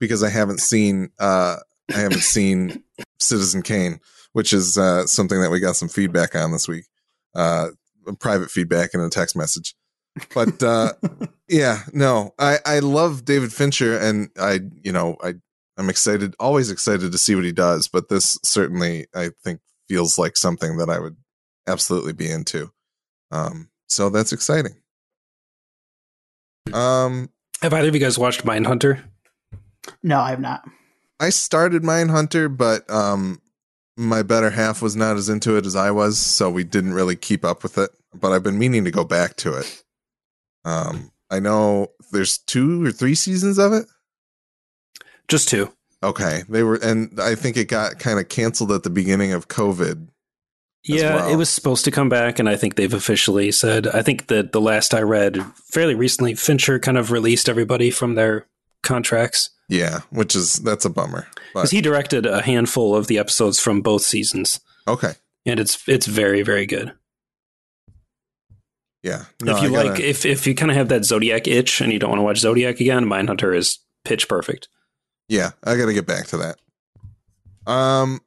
because 0.00 0.22
I 0.22 0.30
haven't 0.30 0.60
seen 0.60 1.10
uh 1.18 1.56
I 1.94 1.98
haven't 1.98 2.22
seen 2.22 2.82
Citizen 3.20 3.62
Kane, 3.62 4.00
which 4.32 4.52
is 4.52 4.76
uh 4.78 5.06
something 5.06 5.40
that 5.42 5.50
we 5.50 5.60
got 5.60 5.76
some 5.76 5.88
feedback 5.88 6.34
on 6.34 6.52
this 6.52 6.66
week, 6.66 6.86
uh, 7.34 7.68
private 8.12 8.50
feedback 8.50 8.92
in 8.94 9.00
a 9.00 9.08
text 9.08 9.36
message, 9.36 9.74
but 10.34 10.62
uh 10.62 10.92
yeah 11.48 11.80
no 11.92 12.32
i 12.38 12.58
i 12.64 12.78
love 12.78 13.24
david 13.24 13.52
fincher 13.52 13.98
and 13.98 14.30
i 14.38 14.60
you 14.82 14.92
know 14.92 15.16
i 15.22 15.34
i'm 15.76 15.90
excited 15.90 16.34
always 16.38 16.70
excited 16.70 17.10
to 17.10 17.18
see 17.18 17.34
what 17.34 17.44
he 17.44 17.50
does 17.52 17.88
but 17.88 18.08
this 18.08 18.38
certainly 18.44 19.06
i 19.14 19.28
think 19.42 19.60
feels 19.88 20.16
like 20.18 20.36
something 20.36 20.76
that 20.76 20.88
i 20.88 20.98
would 21.00 21.16
absolutely 21.66 22.12
be 22.12 22.30
into 22.30 22.70
um 23.32 23.68
so 23.88 24.08
that's 24.08 24.32
exciting 24.32 24.74
um 26.72 27.28
Have 27.62 27.72
either 27.74 27.88
of 27.88 27.94
you 27.94 28.00
guys 28.00 28.18
watched 28.18 28.44
Mindhunter? 28.44 29.02
no, 30.02 30.18
I 30.20 30.30
have 30.30 30.40
not. 30.40 30.64
i 31.20 31.28
started 31.28 31.82
mindhunter 31.82 32.54
but 32.56 32.88
um 32.90 33.40
my 33.96 34.22
better 34.22 34.50
half 34.50 34.82
was 34.82 34.96
not 34.96 35.16
as 35.16 35.28
into 35.28 35.56
it 35.56 35.66
as 35.66 35.76
i 35.76 35.90
was 35.90 36.18
so 36.18 36.50
we 36.50 36.64
didn't 36.64 36.94
really 36.94 37.16
keep 37.16 37.44
up 37.44 37.62
with 37.62 37.78
it 37.78 37.90
but 38.12 38.32
i've 38.32 38.42
been 38.42 38.58
meaning 38.58 38.84
to 38.84 38.90
go 38.90 39.04
back 39.04 39.36
to 39.36 39.54
it 39.54 39.82
um 40.64 41.10
i 41.30 41.38
know 41.38 41.88
there's 42.12 42.38
two 42.38 42.84
or 42.84 42.90
three 42.90 43.14
seasons 43.14 43.58
of 43.58 43.72
it 43.72 43.86
Just 45.28 45.48
two. 45.48 45.72
Okay, 46.02 46.42
they 46.50 46.62
were, 46.62 46.74
and 46.76 47.18
I 47.18 47.34
think 47.34 47.56
it 47.56 47.68
got 47.68 47.98
kind 47.98 48.18
of 48.18 48.28
canceled 48.28 48.70
at 48.72 48.82
the 48.82 48.90
beginning 48.90 49.32
of 49.32 49.48
COVID. 49.48 50.08
Yeah, 50.84 51.16
well. 51.16 51.32
it 51.32 51.36
was 51.36 51.48
supposed 51.48 51.86
to 51.86 51.90
come 51.90 52.10
back, 52.10 52.38
and 52.38 52.46
I 52.46 52.56
think 52.56 52.74
they've 52.74 52.92
officially 52.92 53.50
said. 53.52 53.86
I 53.86 54.02
think 54.02 54.26
that 54.26 54.52
the 54.52 54.60
last 54.60 54.92
I 54.92 55.00
read 55.00 55.42
fairly 55.72 55.94
recently, 55.94 56.34
Fincher 56.34 56.78
kind 56.78 56.98
of 56.98 57.10
released 57.10 57.48
everybody 57.48 57.90
from 57.90 58.16
their 58.16 58.46
contracts 58.82 59.48
Yeah, 59.68 60.00
which 60.10 60.36
is 60.36 60.54
that's 60.56 60.84
a 60.84 60.90
bummer. 60.90 61.26
Because 61.54 61.70
he 61.70 61.80
directed 61.80 62.26
a 62.26 62.42
handful 62.42 62.94
of 62.94 63.06
the 63.06 63.18
episodes 63.18 63.58
from 63.60 63.80
both 63.80 64.02
seasons, 64.02 64.60
okay, 64.86 65.12
and 65.46 65.58
it's 65.60 65.82
it's 65.88 66.06
very 66.06 66.42
very 66.42 66.66
good. 66.66 66.92
yeah. 69.02 69.24
if 69.42 69.62
you 69.62 69.68
like, 69.70 69.86
gotta- 69.88 70.08
if 70.08 70.24
if 70.26 70.46
you 70.46 70.54
kind 70.54 70.70
of 70.70 70.76
have 70.76 70.88
that 70.88 71.04
Zodiac 71.04 71.46
itch 71.46 71.80
and 71.80 71.92
you 71.92 71.98
don't 71.98 72.10
want 72.10 72.18
to 72.20 72.24
watch 72.24 72.38
Zodiac 72.38 72.80
again, 72.80 73.04
Mindhunter 73.06 73.56
is 73.56 73.78
pitch 74.04 74.28
perfect. 74.28 74.68
yeah, 75.28 75.50
I 75.62 75.76
got 75.76 75.86
to 75.86 75.94
get 75.94 76.06
back 76.06 76.26
to 76.28 76.36
that. 76.38 77.70
Um, 77.70 78.20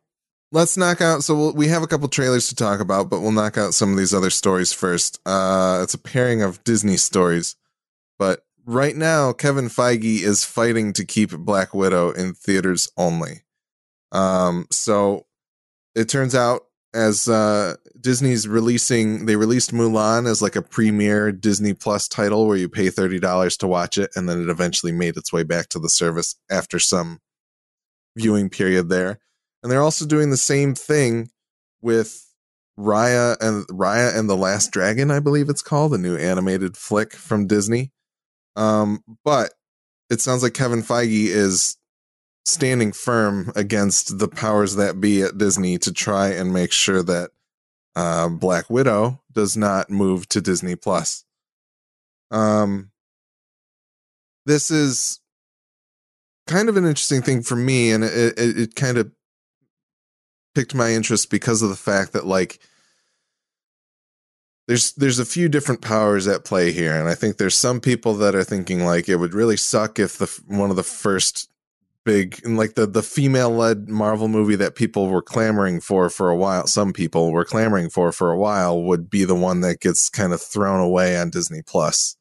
let's 0.52 0.78
knock 0.78 1.02
out. 1.02 1.24
So 1.24 1.36
we'll, 1.36 1.54
we 1.54 1.68
have 1.68 1.84
a 1.84 1.88
couple 1.88 2.08
trailers 2.08 2.50
to 2.50 2.56
talk 2.56 2.80
about, 2.80 3.10
but 3.10 3.22
we'll 3.22 3.32
knock 3.32 3.58
out 3.58 3.76
some 3.76 3.92
of 3.92 3.98
these 3.98 4.14
other 4.14 4.32
stories 4.32 4.74
first. 4.74 5.20
Uh, 5.26 5.82
it's 5.84 5.94
a 5.94 6.00
pairing 6.00 6.42
of 6.42 6.64
Disney 6.64 6.98
stories, 6.98 7.56
but 8.18 8.44
right 8.68 8.96
now 8.96 9.34
Kevin 9.34 9.70
Feige 9.70 10.22
is 10.22 10.44
fighting 10.44 10.94
to 10.94 11.06
keep 11.06 11.32
Black 11.32 11.74
Widow 11.74 12.12
in 12.12 12.34
theaters 12.34 12.92
only. 12.98 13.42
Um, 14.12 14.68
so 14.72 15.26
it 15.96 16.10
turns 16.10 16.36
out 16.36 16.64
as 16.94 17.28
uh 17.28 17.76
Disney's 18.00 18.48
releasing 18.48 19.26
they 19.26 19.36
released 19.36 19.74
Mulan 19.74 20.26
as 20.28 20.42
like 20.42 20.56
a 20.56 20.62
premiere 20.62 21.32
Disney 21.32 21.74
Plus 21.74 22.08
title 22.08 22.48
where 22.48 22.56
you 22.56 22.70
pay 22.70 22.88
$30 22.88 23.58
to 23.58 23.68
watch 23.68 23.98
it 23.98 24.12
and 24.16 24.30
then 24.30 24.42
it 24.42 24.50
eventually 24.50 24.92
made 24.92 25.18
its 25.18 25.34
way 25.34 25.44
back 25.44 25.68
to 25.70 25.80
the 25.80 25.90
service 25.90 26.36
after 26.50 26.80
some 26.80 27.20
viewing 28.16 28.50
period 28.50 28.90
there. 28.90 29.20
And 29.62 29.72
they're 29.72 29.82
also 29.82 30.06
doing 30.06 30.30
the 30.30 30.38
same 30.38 30.76
thing 30.76 31.30
with 31.82 32.26
Raya 32.80 33.36
and 33.42 33.66
Raya 33.68 34.18
and 34.18 34.30
the 34.30 34.38
Last 34.38 34.72
Dragon, 34.72 35.10
I 35.10 35.20
believe 35.20 35.50
it's 35.50 35.64
called, 35.64 35.94
a 35.94 35.98
new 35.98 36.16
animated 36.16 36.78
flick 36.78 37.14
from 37.14 37.48
Disney. 37.48 37.92
Um 38.58 39.04
but 39.24 39.54
it 40.10 40.20
sounds 40.20 40.44
like 40.44 40.54
Kevin 40.54 40.84
Feige 40.84 41.28
is 41.28 41.78
standing 42.46 42.94
firm 42.94 43.52
against 43.56 44.20
the 44.20 44.28
powers 44.28 44.76
that 44.76 45.02
be 45.02 45.22
at 45.22 45.38
Disney 45.38 45.78
to 45.78 45.92
try 45.92 46.30
and 46.30 46.54
make 46.54 46.72
sure 46.72 47.04
that 47.04 47.32
uh, 47.96 48.30
Black 48.30 48.70
Widow 48.70 49.22
does 49.34 49.58
not 49.58 49.90
move 49.90 50.30
to 50.30 50.40
Disney 50.40 50.76
Plus. 50.76 51.26
Um, 52.32 52.92
this 54.46 54.72
is 54.72 55.20
kind 56.48 56.70
of 56.70 56.78
an 56.78 56.86
interesting 56.86 57.22
thing 57.22 57.42
for 57.44 57.56
me, 57.58 57.92
and 57.92 58.04
it, 58.04 58.40
it, 58.40 58.60
it 58.60 58.76
kind 58.76 58.98
of 58.98 59.12
piqued 60.56 60.74
my 60.74 60.92
interest 60.92 61.30
because 61.30 61.62
of 61.62 61.70
the 61.70 61.76
fact 61.76 62.14
that 62.14 62.26
like 62.26 62.60
there's 64.68 64.94
there's 64.94 65.20
a 65.20 65.26
few 65.26 65.50
different 65.50 65.82
powers 65.82 66.28
at 66.28 66.46
play 66.46 66.72
here 66.72 66.96
and 66.96 67.08
i 67.10 67.16
think 67.16 67.38
there's 67.38 67.56
some 67.56 67.80
people 67.80 68.14
that 68.14 68.36
are 68.36 68.44
thinking 68.44 68.86
like 68.86 69.10
it 69.10 69.16
would 69.18 69.34
really 69.34 69.58
suck 69.58 69.98
if 69.98 70.18
the 70.18 70.42
one 70.48 70.70
of 70.70 70.76
the 70.76 70.84
first 70.84 71.50
big 72.06 72.40
and 72.46 72.58
like 72.58 72.76
the 72.76 72.86
the 72.86 73.04
female 73.04 73.50
led 73.50 73.90
marvel 73.90 74.28
movie 74.28 74.56
that 74.56 74.76
people 74.76 75.10
were 75.10 75.22
clamoring 75.22 75.82
for 75.82 76.10
for 76.10 76.30
a 76.30 76.38
while 76.38 76.66
some 76.68 76.94
people 76.94 77.32
were 77.32 77.44
clamoring 77.44 77.90
for 77.90 78.12
for 78.12 78.32
a 78.32 78.38
while 78.38 78.82
would 78.82 79.10
be 79.10 79.26
the 79.26 79.36
one 79.36 79.62
that 79.62 79.82
gets 79.82 80.10
kind 80.10 80.32
of 80.32 80.42
thrown 80.42 80.80
away 80.80 81.18
on 81.18 81.30
disney 81.30 81.62
plus. 81.62 82.16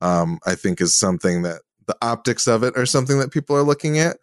Um 0.00 0.40
i 0.46 0.54
think 0.54 0.80
is 0.80 0.94
something 0.94 1.42
that 1.42 1.62
the 1.86 1.96
optics 2.02 2.48
of 2.48 2.64
it 2.64 2.76
are 2.76 2.86
something 2.86 3.18
that 3.18 3.30
people 3.32 3.54
are 3.54 3.62
looking 3.62 3.98
at 3.98 4.16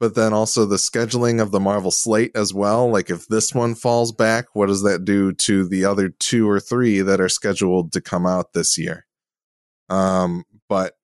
but 0.00 0.14
then 0.14 0.32
also 0.32 0.64
the 0.64 0.76
scheduling 0.76 1.40
of 1.40 1.50
the 1.50 1.60
Marvel 1.60 1.90
slate 1.90 2.32
as 2.34 2.52
well. 2.52 2.90
Like 2.90 3.10
if 3.10 3.26
this 3.28 3.54
one 3.54 3.74
falls 3.74 4.12
back, 4.12 4.46
what 4.54 4.66
does 4.66 4.82
that 4.82 5.04
do 5.04 5.32
to 5.32 5.66
the 5.66 5.84
other 5.84 6.08
two 6.08 6.48
or 6.48 6.60
three 6.60 7.00
that 7.00 7.20
are 7.20 7.28
scheduled 7.28 7.92
to 7.92 8.00
come 8.00 8.26
out 8.26 8.52
this 8.52 8.76
year? 8.76 9.06
Um, 9.88 10.44
but 10.68 10.94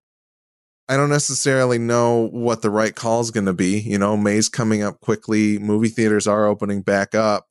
I 0.88 0.96
don't 0.96 1.11
necessarily 1.11 1.79
know 1.79 2.29
what 2.33 2.62
the 2.62 2.70
right 2.70 2.94
call 2.94 3.20
is 3.20 3.31
going 3.31 3.46
to 3.46 3.53
be. 3.53 3.79
You 3.79 3.98
know, 3.98 4.16
May's 4.16 4.48
coming 4.48 4.83
up 4.83 5.00
quickly. 5.00 5.59
Movie 5.59 5.88
theaters 5.88 6.26
are 6.26 6.46
opening 6.46 6.83
back 6.83 7.14
up, 7.14 7.46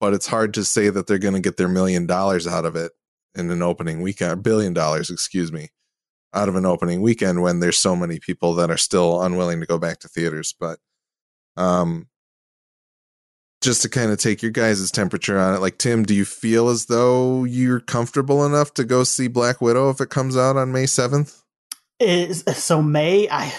but 0.00 0.14
it's 0.14 0.28
hard 0.28 0.54
to 0.54 0.64
say 0.64 0.88
that 0.88 1.08
they're 1.08 1.18
going 1.18 1.34
to 1.34 1.40
get 1.40 1.56
their 1.56 1.68
million 1.68 2.06
dollars 2.06 2.46
out 2.46 2.64
of 2.64 2.76
it 2.76 2.92
in 3.34 3.50
an 3.50 3.62
opening 3.62 4.02
weekend, 4.02 4.44
billion 4.44 4.72
dollars, 4.72 5.10
excuse 5.10 5.50
me. 5.50 5.70
Out 6.34 6.48
of 6.48 6.56
an 6.56 6.66
opening 6.66 7.02
weekend 7.02 7.42
when 7.42 7.60
there's 7.60 7.78
so 7.78 7.94
many 7.94 8.18
people 8.18 8.54
that 8.54 8.70
are 8.70 8.78
still 8.78 9.22
unwilling 9.22 9.60
to 9.60 9.66
go 9.66 9.78
back 9.78 9.98
to 10.00 10.08
theaters. 10.08 10.54
But 10.58 10.78
um, 11.56 12.08
just 13.60 13.82
to 13.82 13.88
kind 13.88 14.10
of 14.10 14.18
take 14.18 14.42
your 14.42 14.50
guys' 14.50 14.90
temperature 14.90 15.38
on 15.38 15.54
it, 15.54 15.60
like 15.60 15.78
Tim, 15.78 16.04
do 16.04 16.14
you 16.14 16.24
feel 16.24 16.68
as 16.68 16.86
though 16.86 17.44
you're 17.44 17.80
comfortable 17.80 18.44
enough 18.44 18.74
to 18.74 18.84
go 18.84 19.04
see 19.04 19.28
Black 19.28 19.60
Widow 19.60 19.90
if 19.90 20.00
it 20.00 20.10
comes 20.10 20.36
out 20.36 20.56
on 20.56 20.72
May 20.72 20.86
seventh? 20.86 21.42
Is 22.00 22.44
so 22.54 22.82
May. 22.82 23.28
I 23.30 23.54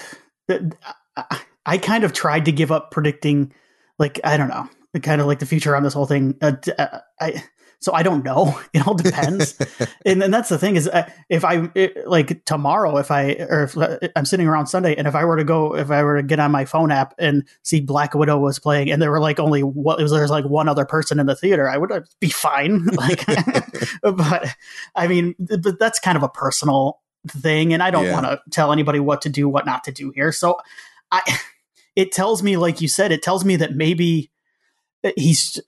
I 1.66 1.78
kind 1.78 2.04
of 2.04 2.14
tried 2.14 2.46
to 2.46 2.52
give 2.52 2.72
up 2.72 2.92
predicting, 2.92 3.54
like 4.00 4.20
I 4.24 4.36
don't 4.36 4.50
know, 4.50 4.68
kind 5.02 5.22
of 5.22 5.28
like 5.28 5.40
the 5.40 5.46
future 5.46 5.76
on 5.76 5.84
this 5.84 5.94
whole 5.94 6.06
thing. 6.06 6.36
Uh, 6.42 6.54
uh 6.78 7.00
I 7.22 7.44
so 7.84 7.94
I 7.94 8.02
don't 8.02 8.24
know. 8.24 8.60
It 8.74 8.88
all 8.88 8.96
depends. 8.96 9.56
and, 10.06 10.24
and 10.24 10.34
that's 10.34 10.50
the 10.50 10.58
thing 10.58 10.78
is 10.78 10.88
uh, 10.88 11.08
if 11.30 11.46
I 11.46 11.70
it, 11.76 12.08
like 12.08 12.44
tomorrow, 12.46 12.98
if 12.98 13.12
I, 13.12 13.34
or 13.34 13.64
if 13.64 13.78
uh, 13.78 14.00
I'm 14.16 14.26
sitting 14.26 14.48
around 14.48 14.66
Sunday 14.66 14.96
and 14.96 15.08
if 15.08 15.14
I 15.14 15.26
were 15.26 15.38
to 15.38 15.44
go, 15.44 15.76
if 15.76 15.92
I 15.92 16.02
were 16.02 16.18
to 16.18 16.24
get 16.24 16.40
on 16.40 16.52
my 16.52 16.66
phone 16.66 16.92
app 16.92 17.14
and 17.20 17.48
see 17.62 17.82
Black 17.82 18.16
Widow 18.16 18.40
was 18.40 18.58
playing 18.58 18.90
and 18.90 19.00
there 19.00 19.12
were 19.12 19.20
like 19.20 19.40
only 19.40 19.62
what 19.62 20.02
was, 20.02 20.12
there's 20.12 20.32
like 20.32 20.46
one 20.46 20.68
other 20.68 20.86
person 20.86 21.20
in 21.20 21.28
the 21.28 21.36
theater, 21.36 21.70
I 21.70 21.78
would 21.78 21.92
uh, 21.92 22.02
be 22.20 22.30
fine. 22.30 22.86
like, 22.86 23.26
but 24.02 24.56
I 24.96 25.08
mean, 25.08 25.36
but 25.38 25.78
that's 25.78 26.00
kind 26.00 26.18
of 26.18 26.24
a 26.24 26.30
personal 26.30 27.00
thing. 27.28 27.74
And 27.74 27.84
I 27.84 27.92
don't 27.92 28.06
yeah. 28.06 28.14
want 28.14 28.26
to 28.26 28.42
tell 28.50 28.72
anybody 28.72 29.00
what 29.00 29.22
to 29.22 29.30
do, 29.30 29.48
what 29.48 29.68
not 29.68 29.84
to 29.84 29.92
do 29.92 30.12
here. 30.16 30.32
So 30.32 30.58
I, 31.12 31.22
it 31.96 32.12
tells 32.12 32.42
me, 32.42 32.58
like 32.58 32.82
you 32.82 32.88
said, 32.88 33.12
it 33.12 33.22
tells 33.22 33.46
me 33.46 33.56
that 33.58 33.76
maybe 33.76 34.32
he's 35.16 35.60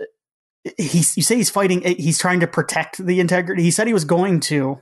he's 0.77 1.15
you 1.15 1.23
say 1.23 1.35
he's 1.35 1.49
fighting 1.49 1.81
he's 1.81 2.17
trying 2.17 2.39
to 2.39 2.47
protect 2.47 3.03
the 3.05 3.19
integrity. 3.19 3.63
He 3.63 3.71
said 3.71 3.87
he 3.87 3.93
was 3.93 4.05
going 4.05 4.39
to 4.41 4.81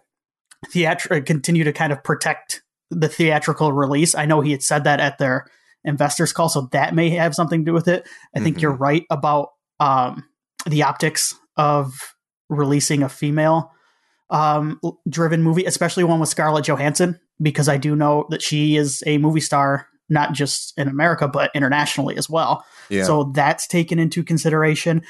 theatr- 0.68 1.18
uh, 1.18 1.24
continue 1.24 1.64
to 1.64 1.74
kind 1.74 1.92
of 1.92 2.04
protect 2.04 2.62
the 2.90 3.10
theatrical 3.10 3.74
release. 3.74 4.16
I 4.16 4.26
know 4.26 4.42
he 4.42 4.52
had 4.52 4.64
said 4.64 4.84
that 4.86 5.00
at 5.00 5.18
their 5.18 5.46
investors 5.84 6.32
call 6.32 6.50
so 6.50 6.70
that 6.72 6.96
may 6.96 7.10
have 7.12 7.36
something 7.36 7.62
to 7.62 7.66
do 7.66 7.74
with 7.74 7.88
it. 7.88 8.08
I 8.36 8.40
think 8.40 8.58
mm-hmm. 8.58 8.62
you're 8.62 8.76
right 8.76 9.06
about 9.10 9.50
um, 9.80 10.24
the 10.66 10.84
optics 10.84 11.36
of 11.58 12.16
releasing 12.50 13.04
a 13.04 13.10
female 13.10 13.72
um, 14.30 14.80
driven 15.08 15.44
movie 15.44 15.66
especially 15.66 16.04
one 16.04 16.20
with 16.20 16.30
scarlett 16.30 16.66
johansson 16.66 17.20
because 17.42 17.70
i 17.70 17.78
do 17.78 17.96
know 17.96 18.26
that 18.30 18.42
she 18.42 18.76
is 18.76 19.04
a 19.06 19.18
movie 19.18 19.40
star 19.40 19.88
not 20.10 20.34
just 20.34 20.78
in 20.78 20.88
america 20.88 21.28
but 21.28 21.52
internationally 21.54 22.18
as 22.18 22.30
well. 22.30 22.66
Yeah. 22.90 23.04
so 23.04 23.32
that's 23.34 23.68
taken 23.68 24.00
into 24.00 24.24
consideration 24.24 25.04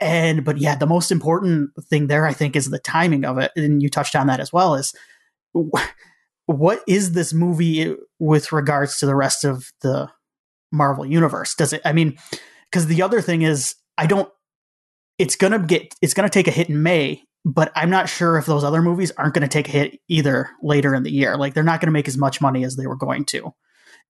and 0.00 0.44
but 0.44 0.58
yeah, 0.58 0.76
the 0.76 0.86
most 0.86 1.10
important 1.10 1.70
thing 1.88 2.06
there, 2.06 2.26
I 2.26 2.32
think, 2.32 2.56
is 2.56 2.70
the 2.70 2.78
timing 2.78 3.24
of 3.24 3.38
it. 3.38 3.52
And 3.56 3.82
you 3.82 3.88
touched 3.88 4.16
on 4.16 4.26
that 4.28 4.40
as 4.40 4.52
well. 4.52 4.74
Is 4.74 4.94
what 6.46 6.80
is 6.88 7.12
this 7.12 7.32
movie 7.32 7.94
with 8.18 8.52
regards 8.52 8.98
to 8.98 9.06
the 9.06 9.14
rest 9.14 9.44
of 9.44 9.72
the 9.82 10.10
Marvel 10.72 11.06
universe? 11.06 11.54
Does 11.54 11.72
it? 11.72 11.82
I 11.84 11.92
mean, 11.92 12.18
because 12.70 12.86
the 12.86 13.02
other 13.02 13.20
thing 13.20 13.42
is, 13.42 13.74
I 13.98 14.06
don't. 14.06 14.30
It's 15.18 15.36
gonna 15.36 15.58
get. 15.58 15.94
It's 16.00 16.14
gonna 16.14 16.30
take 16.30 16.48
a 16.48 16.52
hit 16.52 16.68
in 16.68 16.82
May, 16.82 17.22
but 17.44 17.72
I'm 17.74 17.90
not 17.90 18.08
sure 18.08 18.38
if 18.38 18.46
those 18.46 18.64
other 18.64 18.82
movies 18.82 19.12
aren't 19.16 19.34
going 19.34 19.42
to 19.42 19.48
take 19.48 19.68
a 19.68 19.72
hit 19.72 20.00
either 20.08 20.50
later 20.62 20.94
in 20.94 21.02
the 21.02 21.12
year. 21.12 21.36
Like 21.36 21.54
they're 21.54 21.62
not 21.62 21.80
going 21.80 21.88
to 21.88 21.92
make 21.92 22.08
as 22.08 22.18
much 22.18 22.40
money 22.40 22.64
as 22.64 22.76
they 22.76 22.86
were 22.86 22.96
going 22.96 23.24
to 23.26 23.54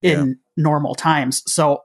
in 0.03 0.29
yeah. 0.29 0.35
normal 0.57 0.95
times. 0.95 1.43
So 1.47 1.83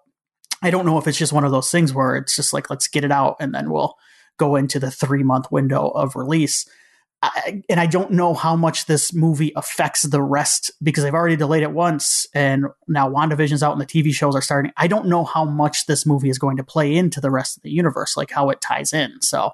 I 0.62 0.70
don't 0.70 0.86
know 0.86 0.98
if 0.98 1.08
it's 1.08 1.18
just 1.18 1.34
one 1.34 1.44
of 1.44 1.52
those 1.52 1.72
things 1.72 1.94
where 1.94 2.16
it's 2.16 2.36
just 2.36 2.54
like, 2.54 2.70
let's 2.70 2.88
get 2.88 3.04
it 3.04 3.12
out 3.12 3.38
and 3.40 3.54
then 3.54 3.70
we'll 3.70 3.96
go 4.38 4.56
into 4.56 4.80
the 4.80 4.92
three 4.92 5.24
month 5.24 5.52
window 5.52 5.90
of 5.90 6.16
release. 6.16 6.68
I, 7.22 7.64
and 7.70 7.80
I 7.80 7.86
don't 7.86 8.12
know 8.12 8.34
how 8.34 8.56
much 8.56 8.86
this 8.86 9.14
movie 9.14 9.52
affects 9.56 10.04
the 10.04 10.22
rest 10.22 10.72
because 10.84 11.04
they've 11.04 11.14
already 11.14 11.36
delayed 11.36 11.64
it 11.64 11.72
once 11.72 12.28
and 12.34 12.66
now 12.88 13.10
WandaVision's 13.10 13.64
out 13.64 13.72
and 13.72 13.82
the 13.82 13.86
TV 13.86 14.14
shows 14.14 14.36
are 14.36 14.42
starting. 14.42 14.72
I 14.78 14.88
don't 14.88 15.08
know 15.08 15.24
how 15.24 15.46
much 15.46 15.86
this 15.86 16.06
movie 16.06 16.30
is 16.30 16.38
going 16.38 16.58
to 16.58 16.64
play 16.64 16.96
into 16.96 17.22
the 17.22 17.32
rest 17.32 17.58
of 17.58 17.64
the 17.64 17.72
universe, 17.72 18.16
like 18.18 18.32
how 18.32 18.50
it 18.50 18.62
ties 18.62 18.94
in. 18.94 19.22
So 19.22 19.52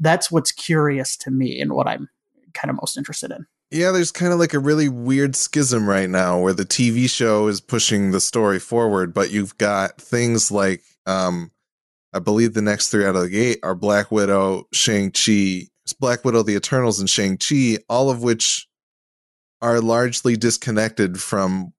that's 0.00 0.30
what's 0.30 0.52
curious 0.52 1.16
to 1.18 1.30
me 1.30 1.60
and 1.60 1.72
what 1.72 1.86
I'm 1.86 2.08
kind 2.52 2.70
of 2.70 2.76
most 2.76 2.98
interested 2.98 3.30
in. 3.30 3.46
Yeah, 3.70 3.90
there's 3.90 4.12
kind 4.12 4.32
of 4.32 4.38
like 4.38 4.54
a 4.54 4.58
really 4.58 4.88
weird 4.88 5.34
schism 5.34 5.88
right 5.88 6.08
now 6.08 6.38
where 6.38 6.52
the 6.52 6.64
TV 6.64 7.10
show 7.10 7.48
is 7.48 7.60
pushing 7.60 8.12
the 8.12 8.20
story 8.20 8.60
forward, 8.60 9.12
but 9.12 9.30
you've 9.30 9.58
got 9.58 10.00
things 10.00 10.50
like 10.50 10.82
um 11.06 11.50
I 12.12 12.18
believe 12.18 12.54
the 12.54 12.62
next 12.62 12.88
three 12.88 13.04
out 13.04 13.16
of 13.16 13.22
the 13.22 13.28
gate 13.28 13.58
are 13.62 13.74
Black 13.74 14.10
Widow, 14.10 14.68
Shang-Chi, 14.72 15.68
Black 16.00 16.24
Widow, 16.24 16.42
the 16.42 16.56
Eternals, 16.56 16.98
and 16.98 17.10
Shang-Chi, 17.10 17.78
all 17.90 18.08
of 18.08 18.22
which 18.22 18.66
are 19.60 19.82
largely 19.82 20.34
disconnected 20.34 21.20
from 21.20 21.74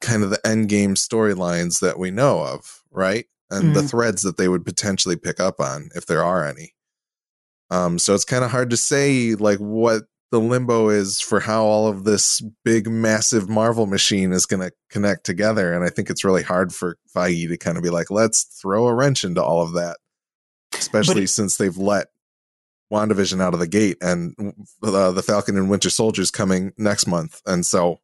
kind 0.00 0.22
of 0.22 0.30
the 0.30 0.46
end 0.46 0.68
game 0.68 0.94
storylines 0.94 1.80
that 1.80 1.98
we 1.98 2.12
know 2.12 2.40
of, 2.40 2.84
right? 2.92 3.26
And 3.50 3.64
mm-hmm. 3.64 3.72
the 3.74 3.82
threads 3.82 4.22
that 4.22 4.36
they 4.36 4.46
would 4.46 4.64
potentially 4.64 5.16
pick 5.16 5.40
up 5.40 5.58
on 5.58 5.88
if 5.94 6.06
there 6.06 6.22
are 6.22 6.46
any. 6.46 6.74
Um, 7.70 7.98
so 7.98 8.14
it's 8.14 8.24
kind 8.24 8.44
of 8.44 8.50
hard 8.50 8.70
to 8.70 8.76
say 8.76 9.34
like 9.34 9.58
what 9.58 10.04
the 10.30 10.40
limbo 10.40 10.90
is 10.90 11.20
for 11.20 11.40
how 11.40 11.64
all 11.64 11.86
of 11.86 12.04
this 12.04 12.42
big, 12.64 12.88
massive 12.88 13.48
Marvel 13.48 13.86
machine 13.86 14.32
is 14.32 14.46
going 14.46 14.60
to 14.60 14.72
connect 14.90 15.24
together. 15.24 15.72
And 15.72 15.84
I 15.84 15.88
think 15.88 16.10
it's 16.10 16.24
really 16.24 16.42
hard 16.42 16.74
for 16.74 16.98
Feige 17.14 17.48
to 17.48 17.56
kind 17.56 17.76
of 17.76 17.82
be 17.82 17.90
like, 17.90 18.10
let's 18.10 18.42
throw 18.42 18.86
a 18.88 18.94
wrench 18.94 19.24
into 19.24 19.42
all 19.42 19.62
of 19.62 19.72
that, 19.74 19.96
especially 20.74 21.22
but, 21.22 21.30
since 21.30 21.56
they've 21.56 21.76
let 21.76 22.08
WandaVision 22.92 23.40
out 23.40 23.54
of 23.54 23.60
the 23.60 23.66
gate 23.66 23.96
and 24.00 24.34
uh, 24.82 25.12
the 25.12 25.22
Falcon 25.22 25.56
and 25.56 25.70
Winter 25.70 25.90
Soldiers 25.90 26.30
coming 26.30 26.72
next 26.76 27.06
month. 27.06 27.40
And 27.46 27.64
so 27.64 28.00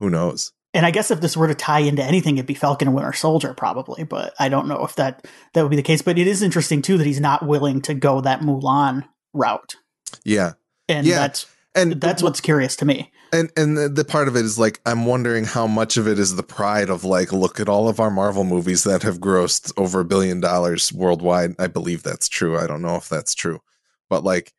who 0.00 0.10
knows? 0.10 0.52
And 0.74 0.84
I 0.84 0.90
guess 0.90 1.10
if 1.10 1.20
this 1.20 1.36
were 1.36 1.48
to 1.48 1.54
tie 1.54 1.80
into 1.80 2.04
anything, 2.04 2.36
it'd 2.36 2.46
be 2.46 2.54
Falcon 2.54 2.88
and 2.88 2.94
Winter 2.94 3.12
Soldier 3.12 3.54
probably, 3.54 4.04
but 4.04 4.34
I 4.38 4.48
don't 4.48 4.68
know 4.68 4.84
if 4.84 4.94
that 4.96 5.26
that 5.54 5.62
would 5.62 5.70
be 5.70 5.76
the 5.76 5.82
case. 5.82 6.02
But 6.02 6.18
it 6.18 6.26
is 6.26 6.42
interesting 6.42 6.82
too 6.82 6.98
that 6.98 7.06
he's 7.06 7.20
not 7.20 7.46
willing 7.46 7.80
to 7.82 7.94
go 7.94 8.20
that 8.20 8.42
Mulan 8.42 9.08
route. 9.32 9.76
Yeah, 10.24 10.52
and 10.88 11.06
yeah. 11.06 11.16
that's 11.16 11.46
and 11.74 12.00
that's 12.00 12.22
what's 12.22 12.40
curious 12.40 12.76
to 12.76 12.84
me. 12.84 13.10
And 13.32 13.50
and 13.56 13.76
the, 13.76 13.88
the, 13.88 14.04
part 14.04 14.28
of 14.28 14.36
it 14.36 14.44
is 14.44 14.58
like 14.58 14.80
I'm 14.86 15.04
wondering 15.04 15.44
how 15.44 15.66
much 15.66 15.96
of 15.96 16.08
it 16.08 16.18
is 16.18 16.34
the 16.34 16.42
pride 16.42 16.88
of 16.88 17.04
like 17.04 17.32
look 17.32 17.60
at 17.60 17.68
all 17.68 17.88
of 17.88 18.00
our 18.00 18.10
Marvel 18.10 18.44
movies 18.44 18.84
that 18.84 19.02
have 19.02 19.18
grossed 19.18 19.72
over 19.76 20.00
a 20.00 20.04
billion 20.04 20.40
dollars 20.40 20.92
worldwide. 20.92 21.54
I 21.58 21.66
believe 21.66 22.02
that's 22.02 22.28
true. 22.28 22.58
I 22.58 22.66
don't 22.66 22.82
know 22.82 22.96
if 22.96 23.08
that's 23.08 23.34
true. 23.34 23.60
But 24.08 24.24
like 24.24 24.54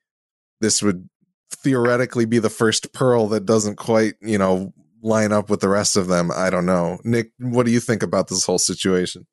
this 0.62 0.84
would 0.84 1.10
theoretically 1.52 2.26
be 2.26 2.40
the 2.40 2.50
first 2.50 2.94
pearl 2.94 3.28
that 3.30 3.46
doesn't 3.46 3.78
quite, 3.78 4.16
you 4.22 4.38
know, 4.38 4.74
line 5.02 5.32
up 5.32 5.50
with 5.50 5.62
the 5.62 5.70
rest 5.70 5.98
of 5.98 6.08
them. 6.08 6.32
I 6.32 6.50
don't 6.50 6.66
know. 6.66 7.00
Nick, 7.04 7.32
what 7.40 7.66
do 7.66 7.72
you 7.72 7.80
think 7.80 8.04
about 8.04 8.28
this 8.28 8.46
whole 8.46 8.60
situation? 8.60 9.26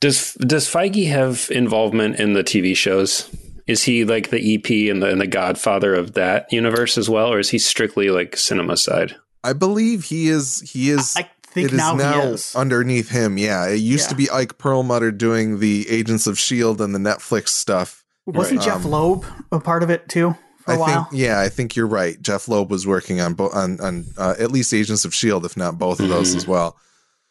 Does 0.00 0.34
does 0.34 0.66
Feige 0.66 1.08
have 1.08 1.48
involvement 1.50 2.18
in 2.18 2.32
the 2.32 2.42
TV 2.42 2.74
shows? 2.74 3.28
Is 3.66 3.84
he 3.84 4.04
like 4.04 4.30
the 4.30 4.54
EP 4.54 4.90
and 4.90 5.02
the 5.02 5.08
and 5.08 5.20
the 5.20 5.26
Godfather 5.26 5.94
of 5.94 6.14
that 6.14 6.52
universe 6.52 6.98
as 6.98 7.08
well, 7.08 7.32
or 7.32 7.38
is 7.38 7.50
he 7.50 7.58
strictly 7.58 8.10
like 8.10 8.36
cinema 8.36 8.76
side? 8.76 9.16
I 9.44 9.52
believe 9.52 10.04
he 10.04 10.28
is. 10.28 10.60
He 10.60 10.90
is. 10.90 11.14
I 11.16 11.28
think 11.42 11.72
now, 11.72 11.94
now 11.94 12.22
is. 12.22 12.54
underneath 12.56 13.10
him. 13.10 13.38
Yeah, 13.38 13.68
it 13.68 13.76
used 13.76 14.06
yeah. 14.06 14.08
to 14.08 14.14
be 14.14 14.30
Ike 14.30 14.58
Perlmutter 14.58 15.12
doing 15.12 15.58
the 15.58 15.88
Agents 15.88 16.26
of 16.26 16.38
Shield 16.38 16.80
and 16.80 16.94
the 16.94 16.98
Netflix 16.98 17.48
stuff. 17.48 18.04
Wasn't 18.26 18.60
right. 18.60 18.66
Jeph 18.66 18.84
um, 18.84 18.90
Loeb 18.90 19.26
a 19.50 19.60
part 19.60 19.82
of 19.82 19.90
it 19.90 20.08
too? 20.08 20.36
I 20.66 20.76
while? 20.76 21.04
think, 21.04 21.20
yeah, 21.20 21.40
I 21.40 21.48
think 21.48 21.74
you're 21.74 21.88
right. 21.88 22.20
Jeph 22.20 22.46
Loeb 22.46 22.70
was 22.70 22.86
working 22.86 23.20
on 23.20 23.34
bo- 23.34 23.50
on 23.50 23.80
on 23.80 24.06
uh, 24.16 24.34
at 24.38 24.52
least 24.52 24.72
Agents 24.72 25.04
of 25.04 25.14
Shield, 25.14 25.44
if 25.44 25.56
not 25.56 25.78
both 25.78 26.00
of 26.00 26.08
those 26.08 26.30
mm-hmm. 26.30 26.38
as 26.38 26.46
well. 26.46 26.76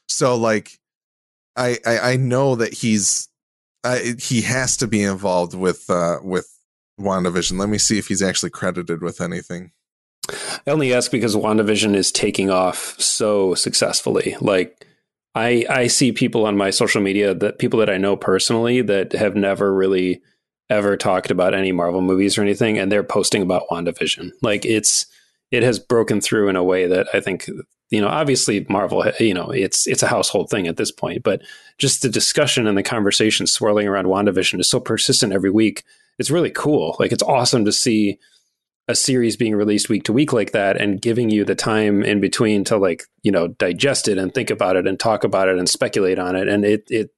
So, 0.08 0.36
like, 0.36 0.80
I, 1.56 1.78
I 1.86 2.00
I 2.00 2.16
know 2.18 2.56
that 2.56 2.74
he's 2.74 3.30
he 4.20 4.42
has 4.42 4.78
to 4.78 4.88
be 4.88 5.04
involved 5.04 5.54
with 5.54 5.90
uh, 5.90 6.20
with 6.24 6.48
WandaVision. 7.00 7.60
Let 7.60 7.70
me 7.70 7.78
see 7.78 7.98
if 7.98 8.08
he's 8.08 8.22
actually 8.22 8.52
credited 8.52 9.02
with 9.02 9.22
anything. 9.22 9.72
I 10.30 10.72
only 10.72 10.94
ask 10.94 11.12
because 11.12 11.36
WandaVision 11.36 11.96
is 11.96 12.12
taking 12.12 12.50
off 12.50 13.00
so 13.00 13.56
successfully. 13.56 14.36
Like 14.40 14.86
I 15.36 15.66
I 15.70 15.88
see 15.88 16.12
people 16.12 16.46
on 16.46 16.58
my 16.58 16.70
social 16.70 17.02
media 17.02 17.34
that 17.34 17.60
people 17.60 17.80
that 17.80 17.90
I 17.90 17.98
know 17.98 18.16
personally 18.16 18.82
that 18.82 19.14
have 19.14 19.36
never 19.36 19.74
really 19.74 20.22
ever 20.70 20.96
talked 20.96 21.32
about 21.32 21.54
any 21.54 21.72
Marvel 21.72 22.02
movies 22.02 22.38
or 22.38 22.42
anything, 22.42 22.78
and 22.78 22.92
they're 22.92 23.04
posting 23.04 23.42
about 23.42 23.68
WandaVision. 23.70 24.32
Like 24.42 24.66
it's 24.66 25.06
it 25.50 25.64
has 25.64 25.80
broken 25.80 26.22
through 26.22 26.50
in 26.50 26.56
a 26.56 26.64
way 26.64 26.88
that 26.88 27.08
I 27.14 27.20
think 27.20 27.50
you 27.92 28.02
know 28.02 28.08
obviously 28.08 28.66
Marvel 28.70 29.06
you 29.20 29.34
know 29.34 29.52
it's 29.52 29.86
it's 29.86 30.02
a 30.02 30.08
household 30.08 30.50
thing 30.50 30.68
at 30.68 30.78
this 30.78 30.92
point, 30.92 31.24
but 31.24 31.42
just 31.78 32.02
the 32.02 32.10
discussion 32.10 32.66
and 32.66 32.78
the 32.78 32.84
conversation 32.84 33.46
swirling 33.46 33.88
around 33.88 34.06
WandaVision 34.06 34.60
is 34.60 34.70
so 34.70 34.80
persistent 34.80 35.34
every 35.34 35.52
week. 35.52 35.84
It's 36.18 36.32
really 36.32 36.52
cool. 36.52 36.96
Like 37.00 37.12
it's 37.12 37.24
awesome 37.24 37.66
to 37.66 37.72
see 37.72 38.18
a 38.88 38.96
series 38.96 39.38
being 39.38 39.56
released 39.56 39.90
week 39.90 40.04
to 40.04 40.14
week 40.14 40.34
like 40.34 40.52
that 40.52 40.80
and 40.80 41.02
giving 41.02 41.30
you 41.30 41.46
the 41.46 41.56
time 41.56 42.04
in 42.04 42.20
between 42.20 42.64
to 42.66 42.78
like 42.78 43.04
you 43.24 43.32
know 43.32 43.48
digest 43.48 44.08
it 44.08 44.18
and 44.18 44.34
think 44.34 44.50
about 44.50 44.76
it 44.76 44.88
and 44.88 45.00
talk 45.00 45.24
about 45.24 45.48
it 45.48 45.58
and 45.58 45.70
speculate 45.70 46.20
on 46.20 46.36
it 46.36 46.48
and 46.48 46.66
it 46.66 46.84
it 46.90 47.12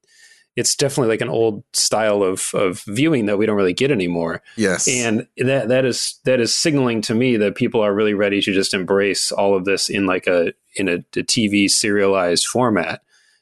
it's 0.56 0.76
definitely 0.76 1.10
like 1.10 1.22
an 1.22 1.30
old 1.30 1.64
style 1.74 2.22
of 2.22 2.52
of 2.54 2.82
viewing 2.88 3.26
that 3.26 3.38
we 3.38 3.46
don't 3.46 3.56
really 3.56 3.74
get 3.74 3.92
anymore. 3.92 4.42
Yes. 4.56 4.88
And 4.88 5.28
that 5.38 5.70
that 5.70 5.86
is 5.86 6.20
that 6.26 6.40
is 6.40 6.54
signaling 6.54 7.02
to 7.04 7.16
me 7.16 7.38
that 7.38 7.56
people 7.56 7.82
are 7.82 7.94
really 7.94 8.14
ready 8.14 8.42
to 8.42 8.54
just 8.54 8.74
embrace 8.74 9.32
all 9.32 9.56
of 9.56 9.66
this 9.66 9.90
in 9.90 10.06
like 10.06 10.28
a 10.28 10.54
in 10.76 10.88
a, 10.88 10.96
a 10.96 11.24
TV 11.24 11.70
serialized 11.70 12.46
format. 12.46 13.02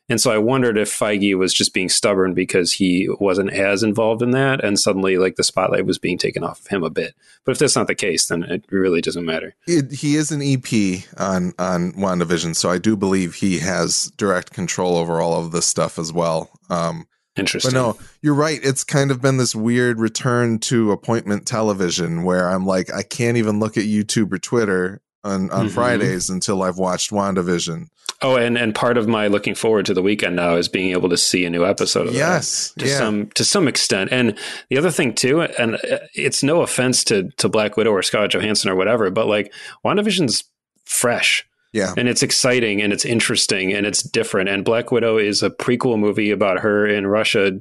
And 0.10 0.20
so 0.20 0.30
I 0.32 0.38
wondered 0.40 0.78
if 0.78 0.90
Feige 0.92 1.38
was 1.38 1.54
just 1.54 1.74
being 1.74 1.88
stubborn 1.88 2.34
because 2.34 2.74
he 2.74 3.08
wasn't 3.20 3.52
as 3.54 3.82
involved 3.82 4.22
in 4.22 4.32
that, 4.32 4.62
and 4.64 4.78
suddenly 4.78 5.18
like 5.18 5.36
the 5.36 5.44
spotlight 5.44 5.86
was 5.86 6.00
being 6.00 6.18
taken 6.18 6.44
off 6.44 6.60
of 6.60 6.68
him 6.68 6.84
a 6.84 6.90
bit. 6.90 7.14
But 7.46 7.54
if 7.54 7.60
that's 7.60 7.76
not 7.78 7.88
the 7.88 7.96
case, 7.96 8.28
then 8.28 8.44
it 8.44 8.66
really 8.70 9.00
doesn't 9.00 9.26
matter. 9.26 9.56
It, 9.68 9.92
he 9.94 10.16
is 10.16 10.32
an 10.32 10.42
EP 10.42 11.04
on 11.18 11.54
on 11.58 11.94
WandaVision, 11.94 12.56
so 12.58 12.70
I 12.70 12.78
do 12.78 12.98
believe 12.98 13.36
he 13.36 13.60
has 13.60 14.12
direct 14.18 14.52
control 14.52 14.98
over 14.98 15.22
all 15.22 15.40
of 15.40 15.54
this 15.54 15.66
stuff 15.66 15.98
as 15.98 16.12
well. 16.12 16.50
Um, 16.70 17.08
Interesting. 17.38 17.72
but 17.72 17.78
no, 17.78 17.98
you're 18.22 18.34
right. 18.36 18.60
It's 18.62 18.84
kind 18.84 19.12
of 19.12 19.22
been 19.22 19.38
this 19.38 19.56
weird 19.56 19.98
return 20.00 20.60
to 20.60 20.92
appointment 20.92 21.46
television 21.46 22.24
where 22.24 22.50
I'm 22.50 22.66
like, 22.66 22.92
I 22.94 23.04
can't 23.04 23.38
even 23.38 23.60
look 23.62 23.78
at 23.78 23.86
YouTube 23.86 24.34
or 24.34 24.40
Twitter 24.40 25.02
on 25.24 25.50
on 25.52 25.68
Mhm. 25.70 25.72
Fridays 25.72 26.30
until 26.30 26.64
I've 26.64 26.78
watched 26.80 27.12
WandaVision. 27.12 27.88
Oh, 28.24 28.36
and 28.36 28.58
and 28.58 28.76
part 28.76 28.98
of 28.98 29.08
my 29.08 29.28
looking 29.28 29.56
forward 29.56 29.86
to 29.88 29.94
the 29.94 30.02
weekend 30.02 30.36
now 30.36 30.56
is 30.56 30.68
being 30.68 30.92
able 30.92 31.10
to 31.10 31.18
see 31.18 31.44
a 31.46 31.50
new 31.50 31.66
episode 31.66 32.08
of 32.08 32.14
that. 32.14 32.20
Yes, 32.20 32.74
to 32.78 32.88
yeah, 32.88 32.98
some 32.98 33.28
to 33.32 33.44
some 33.44 33.68
extent. 33.68 34.12
And 34.12 34.38
the 34.70 34.78
other 34.78 34.92
thing 34.92 35.14
too, 35.14 35.42
and 35.42 35.76
uh, 35.76 36.00
it's 36.14 36.44
no 36.44 36.62
offense 36.62 37.04
to 37.06 37.30
to 37.38 37.50
Black 37.50 37.78
Widow 37.78 37.92
or 37.92 38.04
Scarlett 38.04 38.32
Johansson 38.32 38.70
or 38.70 38.76
whatever, 38.76 39.10
but 39.10 39.28
like 39.28 39.52
WandaVision's 39.84 40.44
fresh 40.86 41.48
yeah, 41.74 41.94
and 41.98 42.10
it's 42.10 42.22
exciting 42.22 42.82
and 42.82 42.92
it's 42.92 43.06
interesting 43.06 43.72
and 43.72 43.86
it's 43.86 44.04
different. 44.04 44.50
And 44.50 44.66
Black 44.66 44.92
Widow 44.92 45.18
is 45.18 45.42
a 45.42 45.50
prequel 45.50 45.98
movie 45.98 46.32
about 46.32 46.60
her 46.60 46.86
in 46.86 47.08
Russia 47.08 47.60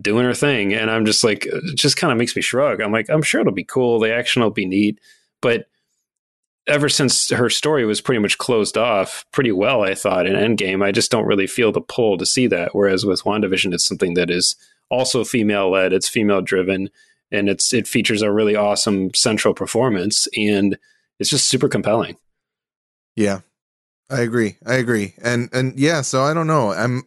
doing 0.00 0.24
her 0.24 0.34
thing. 0.34 0.74
And 0.74 0.90
I'm 0.90 1.04
just 1.04 1.22
like, 1.22 1.46
it 1.46 1.76
just 1.76 1.96
kind 1.96 2.10
of 2.12 2.18
makes 2.18 2.34
me 2.34 2.42
shrug. 2.42 2.80
I'm 2.80 2.90
like, 2.90 3.08
I'm 3.08 3.22
sure 3.22 3.40
it'll 3.40 3.52
be 3.52 3.64
cool. 3.64 4.00
The 4.00 4.12
action 4.12 4.42
will 4.42 4.50
be 4.50 4.66
neat, 4.66 4.98
but 5.40 5.66
ever 6.66 6.88
since 6.88 7.30
her 7.30 7.50
story 7.50 7.84
was 7.84 8.00
pretty 8.00 8.20
much 8.20 8.38
closed 8.38 8.76
off 8.76 9.24
pretty 9.32 9.52
well, 9.52 9.82
I 9.82 9.94
thought 9.94 10.26
in 10.26 10.34
Endgame, 10.34 10.84
I 10.84 10.92
just 10.92 11.10
don't 11.10 11.26
really 11.26 11.46
feel 11.46 11.72
the 11.72 11.80
pull 11.80 12.16
to 12.18 12.26
see 12.26 12.46
that. 12.48 12.74
Whereas 12.74 13.04
with 13.04 13.24
WandaVision, 13.24 13.74
it's 13.74 13.86
something 13.86 14.14
that 14.14 14.30
is 14.30 14.56
also 14.90 15.24
female 15.24 15.70
led, 15.70 15.92
it's 15.92 16.08
female 16.08 16.40
driven, 16.40 16.90
and 17.30 17.48
it's 17.48 17.72
it 17.74 17.88
features 17.88 18.22
a 18.22 18.32
really 18.32 18.56
awesome 18.56 19.12
central 19.14 19.54
performance, 19.54 20.28
and 20.36 20.78
it's 21.18 21.30
just 21.30 21.48
super 21.48 21.68
compelling. 21.68 22.16
yeah. 23.16 23.40
I 24.10 24.20
agree. 24.20 24.56
I 24.66 24.74
agree. 24.74 25.14
And 25.22 25.48
and 25.54 25.78
yeah, 25.80 26.02
so 26.02 26.22
I 26.22 26.34
don't 26.34 26.46
know. 26.46 26.72
I'm 26.72 27.04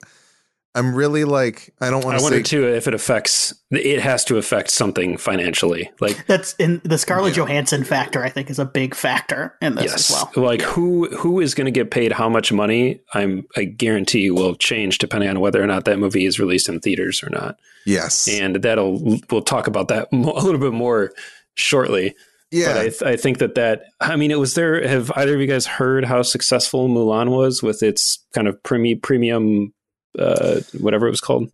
I'm 0.78 0.94
really 0.96 1.24
like 1.26 1.74
I 1.82 1.90
don't 1.90 2.06
want 2.06 2.18
to. 2.18 2.22
I 2.22 2.24
wonder 2.24 2.38
say 2.38 2.44
too 2.44 2.68
if 2.68 2.88
it 2.88 2.94
affects. 2.94 3.54
It 3.72 4.00
has 4.00 4.24
to 4.26 4.38
affect 4.38 4.70
something 4.72 5.18
financially, 5.18 5.90
like 6.00 6.26
That's 6.28 6.54
in 6.56 6.80
the 6.84 6.98
Scarlett 6.98 7.36
Yeah. 7.36 7.44
Johansson 7.44 7.84
factor. 7.84 8.24
I 8.24 8.30
think 8.30 8.50
is 8.50 8.60
a 8.60 8.66
big 8.66 8.96
factor 8.96 9.56
in 9.62 9.76
this 9.76 9.86
yes, 9.92 10.10
as 10.12 10.30
well. 10.36 10.46
like 10.46 10.62
who 10.62 11.08
who 11.18 11.40
is 11.42 11.54
going 11.56 11.66
to 11.66 11.72
get 11.72 11.92
paid 11.92 12.12
how 12.12 12.30
much 12.30 12.52
money? 12.54 13.02
I'm 13.14 13.46
I 13.58 13.64
guarantee 13.66 14.32
will 14.32 14.56
change 14.56 15.00
depending 15.00 15.30
on 15.30 15.40
whether 15.40 15.62
or 15.62 15.68
not 15.68 15.86
that 15.86 16.00
movie 16.00 16.26
is 16.26 16.40
released 16.40 16.70
in 16.70 16.80
theaters 16.80 17.22
or 17.24 17.30
not. 17.30 17.58
yes. 17.86 18.28
and 18.28 18.58
that'll 18.58 19.20
we'll 19.32 19.42
talk 19.42 19.68
about 19.68 19.88
that 19.90 20.08
a 20.14 20.16
little 20.16 20.60
bit 20.60 20.74
more 20.74 21.12
shortly. 21.56 22.16
yeah. 22.52 22.68
But 22.74 22.78
I, 22.78 22.84
th- 22.90 23.04
I 23.04 23.16
think 23.18 23.40
that 23.40 23.56
that 23.56 23.82
I 24.00 24.16
mean, 24.16 24.32
it 24.32 24.40
was 24.40 24.54
there. 24.54 24.88
Have 24.88 25.12
either 25.16 25.34
of 25.36 25.42
you 25.42 25.48
guys 25.48 25.66
heard 25.66 26.06
how 26.06 26.22
successful 26.22 26.88
Mulan 26.88 27.30
was 27.30 27.62
with 27.64 27.84
its 27.84 28.24
kind 28.34 28.48
of 28.48 28.62
premi- 28.64 28.96
premium, 28.96 29.74
uh, 30.18 30.62
whatever 30.80 31.08
it 31.08 31.12
was 31.12 31.22
called? 31.22 31.52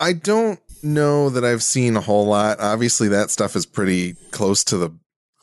I 0.00 0.12
don't 0.12 0.58
know 0.82 1.30
that 1.30 1.44
I've 1.44 1.62
seen 1.62 1.96
a 1.96 2.00
whole 2.00 2.26
lot. 2.26 2.58
Obviously, 2.60 3.08
that 3.08 3.30
stuff 3.30 3.54
is 3.56 3.66
pretty 3.66 4.14
close 4.30 4.64
to 4.64 4.76
the 4.76 4.90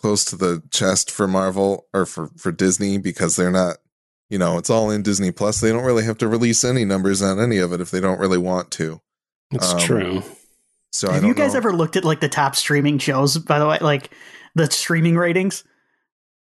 close 0.02 0.24
to 0.26 0.36
the 0.36 0.64
chest 0.72 1.12
for 1.12 1.28
Marvel 1.28 1.86
or 1.94 2.06
for 2.06 2.28
for 2.38 2.52
Disney 2.52 2.98
because 2.98 3.36
they're 3.36 3.52
not, 3.52 3.78
you 4.30 4.38
know, 4.38 4.58
it's 4.58 4.70
all 4.70 4.90
in 4.92 5.02
Disney 5.04 5.32
Plus. 5.32 5.60
They 5.62 5.72
don't 5.72 5.84
really 5.86 6.04
have 6.06 6.18
to 6.20 6.28
release 6.28 6.64
any 6.64 6.86
numbers 6.86 7.22
on 7.22 7.40
any 7.40 7.58
of 7.58 7.72
it 7.74 7.82
if 7.82 7.92
they 7.92 8.00
don't 8.02 8.20
really 8.20 8.38
want 8.38 8.72
to. 8.72 9.02
It's 9.52 9.74
Um, 9.74 9.80
true. 9.80 10.24
So 10.92 11.08
I 11.10 11.14
Have 11.14 11.22
don't 11.22 11.28
you 11.30 11.36
guys 11.36 11.54
know. 11.54 11.58
ever 11.58 11.72
looked 11.74 11.96
at 11.96 12.04
like 12.06 12.20
the 12.20 12.30
top 12.30 12.56
streaming 12.56 12.98
shows? 12.98 13.38
By 13.38 13.60
the 13.60 13.68
way, 13.68 13.78
like 13.82 14.10
the 14.56 14.70
streaming 14.72 15.16
ratings, 15.18 15.64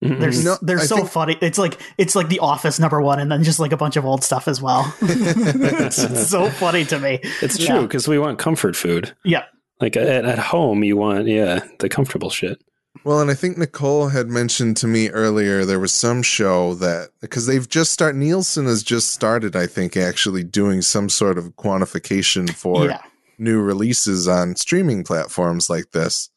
Mhm. 0.05 0.21
they're 0.21 0.45
No, 0.45 0.59
they're 0.61 0.79
I 0.81 0.85
so 0.85 0.97
think- 0.97 1.09
funny. 1.11 1.39
It's 1.41 1.59
like 1.59 1.81
it's 1.97 2.15
like 2.15 2.29
The 2.29 2.41
Office 2.41 2.79
number 2.79 3.01
one, 3.01 3.19
and 3.19 3.31
then 3.33 3.43
just 3.43 3.59
like 3.59 3.73
a 3.73 3.77
bunch 3.79 3.97
of 3.97 4.05
old 4.05 4.23
stuff 4.23 4.47
as 4.47 4.61
well. 4.61 4.95
it's 5.03 5.97
just 5.97 6.31
so 6.31 6.51
funny 6.51 6.85
to 6.87 6.99
me. 6.99 7.21
it's 7.43 7.59
true 7.65 7.83
because 7.83 8.07
we 8.07 8.19
want 8.19 8.39
comfort 8.39 8.77
food. 8.77 9.15
Yeah, 9.25 9.45
Like 9.81 9.97
at, 9.97 10.25
at 10.27 10.39
home, 10.39 10.85
you 10.85 10.97
want 10.97 11.27
yeah 11.29 11.61
the 11.79 11.89
comfortable 11.89 12.31
shit. 12.31 12.63
Well, 13.05 13.21
and 13.21 13.31
I 13.31 13.35
think 13.35 13.57
Nicole 13.57 14.09
had 14.09 14.29
mentioned 14.29 14.77
to 14.79 14.87
me 14.87 15.11
earlier 15.11 15.65
there 15.65 15.79
was 15.79 15.93
some 15.93 16.23
show 16.23 16.75
that 16.75 17.11
because 17.21 17.47
they've 17.47 17.69
just 17.69 17.93
start 17.93 18.17
Nielsen 18.17 18.67
has 18.67 18.83
just 18.83 19.13
started, 19.13 19.55
I 19.55 19.67
think, 19.67 19.97
actually 19.97 20.43
doing 20.45 20.83
some 20.83 21.09
sort 21.09 21.39
of 21.39 21.55
quantification 21.57 22.51
for 22.51 22.87
yeah. 22.87 23.01
new 23.39 23.61
releases 23.61 24.27
on 24.29 24.57
streaming 24.57 25.05
platforms 25.05 25.71
like 25.71 25.93
this 25.93 26.31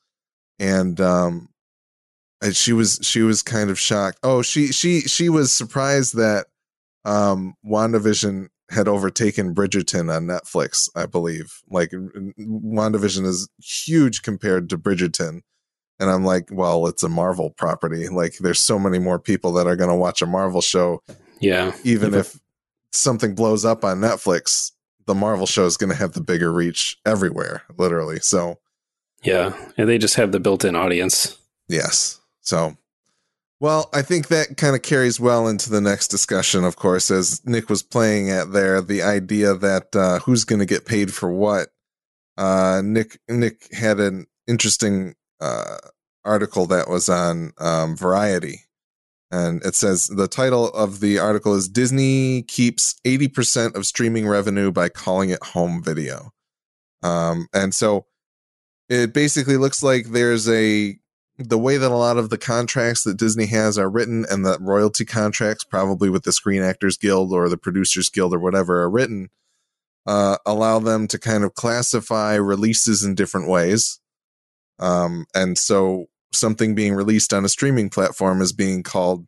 and 0.60 1.00
um 1.02 1.50
and 2.42 2.56
she 2.56 2.74
was 2.74 3.00
she 3.02 3.22
was 3.22 3.42
kind 3.42 3.70
of 3.70 3.80
shocked 3.80 4.20
oh 4.24 4.42
she 4.42 4.68
she 4.68 5.02
she 5.02 5.30
was 5.30 5.52
surprised 5.52 6.16
that 6.16 6.48
um 7.06 7.54
wandavision 7.66 8.48
had 8.72 8.88
overtaken 8.88 9.54
bridgerton 9.56 10.14
on 10.16 10.26
netflix 10.26 10.90
i 10.96 11.06
believe 11.06 11.60
like 11.70 11.92
wandavision 11.92 13.26
is 13.26 13.50
huge 13.60 14.22
compared 14.22 14.70
to 14.70 14.78
bridgerton 14.78 15.42
and 16.00 16.10
i'm 16.10 16.24
like 16.24 16.48
well 16.52 16.88
it's 16.88 17.04
a 17.04 17.10
marvel 17.10 17.50
property 17.52 18.08
like 18.10 18.38
there's 18.40 18.62
so 18.62 18.78
many 18.80 19.00
more 19.00 19.20
people 19.20 19.52
that 19.54 19.68
are 19.68 19.76
going 19.76 19.90
to 19.90 19.96
watch 19.96 20.22
a 20.22 20.26
marvel 20.26 20.62
show 20.62 21.02
Yeah, 21.42 21.74
even 21.84 22.14
Yeah. 22.14 22.20
if 22.20 22.40
something 22.92 23.34
blows 23.36 23.64
up 23.64 23.86
on 23.86 24.00
Netflix, 24.00 24.72
the 25.06 25.16
Marvel 25.16 25.46
show 25.46 25.66
is 25.66 25.78
going 25.78 25.90
to 25.92 25.96
have 25.96 26.14
the 26.14 26.22
bigger 26.22 26.52
reach 26.52 26.98
everywhere, 27.06 27.64
literally. 27.78 28.20
So, 28.20 28.60
yeah, 29.24 29.54
and 29.78 29.88
they 29.88 29.98
just 29.98 30.16
have 30.16 30.32
the 30.34 30.40
built-in 30.42 30.76
audience. 30.76 31.38
yes. 31.70 32.19
So, 32.50 32.76
well, 33.60 33.90
I 33.94 34.02
think 34.02 34.30
that 34.30 34.58
kind 34.58 34.76
of 34.76 34.82
carries 34.82 35.20
well 35.20 35.48
into 35.48 35.70
the 35.70 35.82
next 35.82 36.08
discussion, 36.08 36.64
of 36.64 36.78
course, 36.78 37.12
as 37.12 37.46
Nick 37.46 37.70
was 37.70 37.84
playing 37.84 38.32
at 38.32 38.54
there, 38.54 38.82
the 38.82 39.04
idea 39.04 39.54
that 39.54 39.96
uh, 39.96 40.20
who's 40.20 40.46
going 40.46 40.60
to 40.60 40.66
get 40.66 40.88
paid 40.88 41.14
for 41.14 41.32
what. 41.32 41.68
Uh, 42.38 42.82
Nick 42.84 43.20
Nick 43.28 43.72
had 43.74 44.00
an 44.00 44.26
interesting 44.48 45.14
uh, 45.40 45.78
article 46.26 46.66
that 46.68 46.90
was 46.90 47.08
on 47.10 47.52
um, 47.60 47.96
Variety 47.96 48.62
And 49.30 49.64
it 49.64 49.76
says 49.76 50.08
the 50.08 50.28
title 50.28 50.70
of 50.70 51.02
the 51.02 51.20
article 51.20 51.54
is 51.54 51.70
Disney 51.70 52.44
keeps 52.44 52.96
80% 53.06 53.76
of 53.76 53.86
streaming 53.86 54.28
revenue 54.28 54.72
by 54.72 54.90
calling 54.90 55.30
it 55.30 55.44
home 55.44 55.84
video. 55.84 56.32
Um, 57.04 57.48
and 57.54 57.76
so 57.76 58.06
it 58.88 59.14
basically 59.14 59.58
looks 59.58 59.84
like 59.84 60.08
there's 60.08 60.50
a 60.50 60.98
the 61.40 61.58
way 61.58 61.78
that 61.78 61.92
a 61.92 61.96
lot 61.96 62.18
of 62.18 62.30
the 62.30 62.38
contracts 62.38 63.04
that 63.04 63.18
Disney 63.18 63.46
has 63.46 63.78
are 63.78 63.90
written 63.90 64.26
and 64.30 64.46
the 64.46 64.58
royalty 64.60 65.06
contracts, 65.06 65.64
probably 65.64 66.10
with 66.10 66.24
the 66.24 66.34
Screen 66.34 66.62
Actors 66.62 66.98
Guild 66.98 67.32
or 67.32 67.48
the 67.48 67.58
Producers 67.58 68.10
Guild 68.10 68.34
or 68.34 68.40
whatever, 68.40 68.82
are 68.82 68.90
written, 68.90 69.30
uh, 70.06 70.38
allow 70.46 70.80
them 70.80 71.08
to 71.08 71.18
kind 71.18 71.46
of 71.46 71.54
classify 71.54 72.36
releases 72.36 73.04
in 73.06 73.16
different 73.16 73.48
ways. 73.48 74.02
Um, 74.80 75.26
and 75.34 75.58
so 75.58 76.08
something 76.34 76.76
being 76.76 76.94
released 76.94 77.34
on 77.34 77.46
a 77.46 77.50
streaming 77.50 77.90
platform 77.90 78.42
is 78.42 78.52
being 78.52 78.84
called 78.84 79.26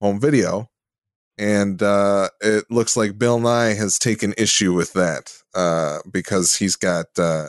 home 0.00 0.20
video. 0.20 0.70
And 1.36 1.82
uh, 1.82 2.30
it 2.40 2.64
looks 2.70 2.96
like 2.96 3.18
Bill 3.18 3.38
Nye 3.38 3.74
has 3.74 3.98
taken 3.98 4.34
issue 4.38 4.72
with 4.72 4.94
that 4.94 5.32
uh, 5.54 5.98
because 6.10 6.56
he's 6.56 6.74
got 6.74 7.06
uh, 7.18 7.48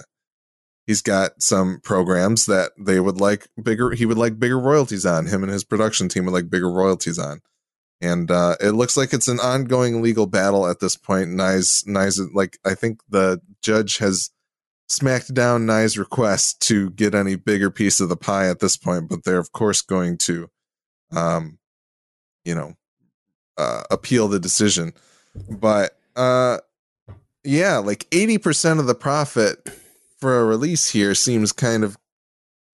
he's 0.89 1.03
got 1.03 1.39
some 1.39 1.79
programs 1.83 2.47
that 2.47 2.71
they 2.75 2.99
would 2.99 3.21
like 3.21 3.47
bigger. 3.61 3.91
He 3.91 4.07
would 4.07 4.17
like 4.17 4.39
bigger 4.39 4.57
royalties 4.57 5.05
on. 5.05 5.27
Him 5.27 5.43
and 5.43 5.51
his 5.51 5.63
production 5.63 6.09
team 6.09 6.25
would 6.25 6.33
like 6.33 6.49
bigger 6.49 6.71
royalties 6.71 7.19
on. 7.19 7.41
And 8.01 8.31
uh, 8.31 8.55
it 8.59 8.71
looks 8.71 8.97
like 8.97 9.13
it's 9.13 9.27
an 9.27 9.39
ongoing 9.39 10.01
legal 10.01 10.25
battle 10.25 10.67
at 10.67 10.79
this 10.79 10.97
point. 10.97 11.29
Nye's, 11.29 11.83
Nye's 11.85 12.19
like 12.33 12.57
I 12.65 12.73
think 12.73 13.01
the 13.07 13.39
judge 13.61 13.99
has 13.99 14.31
smacked 14.87 15.31
down 15.31 15.67
Nye's 15.67 15.95
request 15.95 16.59
to 16.61 16.89
get 16.89 17.13
any 17.13 17.35
bigger 17.35 17.69
piece 17.69 17.99
of 17.99 18.09
the 18.09 18.17
pie 18.17 18.49
at 18.49 18.59
this 18.59 18.75
point, 18.75 19.09
but 19.09 19.23
they're 19.23 19.37
of 19.37 19.51
course 19.51 19.83
going 19.83 20.17
to, 20.17 20.49
um, 21.15 21.59
you 22.43 22.55
know, 22.55 22.73
uh, 23.59 23.83
appeal 23.91 24.27
the 24.27 24.39
decision. 24.39 24.93
But 25.51 25.95
uh, 26.15 26.57
yeah, 27.43 27.77
like 27.77 28.07
eighty 28.11 28.39
percent 28.39 28.79
of 28.79 28.87
the 28.87 28.95
profit 28.95 29.69
for 30.19 30.39
a 30.39 30.45
release 30.45 30.89
here 30.89 31.15
seems 31.15 31.51
kind 31.51 31.83
of, 31.83 31.97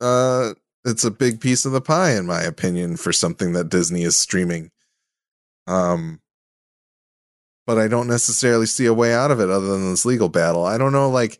uh, 0.01 0.53
it's 0.83 1.03
a 1.03 1.11
big 1.11 1.41
piece 1.41 1.65
of 1.65 1.71
the 1.71 1.81
pie 1.81 2.15
in 2.15 2.25
my 2.25 2.41
opinion 2.41 2.97
for 2.97 3.11
something 3.11 3.53
that 3.53 3.69
Disney 3.69 4.03
is 4.03 4.15
streaming. 4.15 4.71
Um, 5.67 6.21
but 7.65 7.79
I 7.79 7.87
don't 7.87 8.07
necessarily 8.07 8.67
see 8.67 8.85
a 8.85 8.93
way 8.93 9.13
out 9.13 9.31
of 9.31 9.39
it 9.39 9.49
other 9.49 9.67
than 9.67 9.89
this 9.89 10.05
legal 10.05 10.29
battle. 10.29 10.65
I 10.65 10.77
don't 10.77 10.91
know, 10.91 11.09
like, 11.09 11.39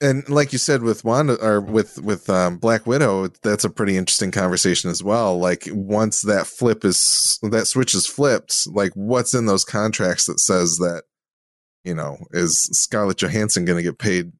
and 0.00 0.28
like 0.28 0.52
you 0.52 0.58
said 0.58 0.82
with 0.82 1.04
Wanda 1.04 1.36
or 1.44 1.60
with 1.60 2.00
with 2.00 2.28
um, 2.28 2.58
Black 2.58 2.86
Widow, 2.86 3.28
that's 3.42 3.64
a 3.64 3.70
pretty 3.70 3.96
interesting 3.96 4.32
conversation 4.32 4.90
as 4.90 5.02
well. 5.02 5.38
Like, 5.38 5.68
once 5.70 6.22
that 6.22 6.46
flip 6.46 6.84
is 6.84 7.38
that 7.42 7.66
switch 7.66 7.94
is 7.94 8.06
flipped, 8.06 8.66
like, 8.66 8.92
what's 8.94 9.34
in 9.34 9.46
those 9.46 9.64
contracts 9.64 10.26
that 10.26 10.40
says 10.40 10.76
that, 10.78 11.04
you 11.84 11.94
know, 11.94 12.18
is 12.32 12.68
Scarlett 12.72 13.18
Johansson 13.18 13.64
going 13.64 13.76
to 13.76 13.82
get 13.82 13.98
paid 13.98 14.32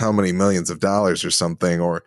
how 0.00 0.10
many 0.10 0.32
millions 0.32 0.70
of 0.70 0.80
dollars 0.80 1.24
or 1.24 1.30
something, 1.30 1.80
or 1.80 2.02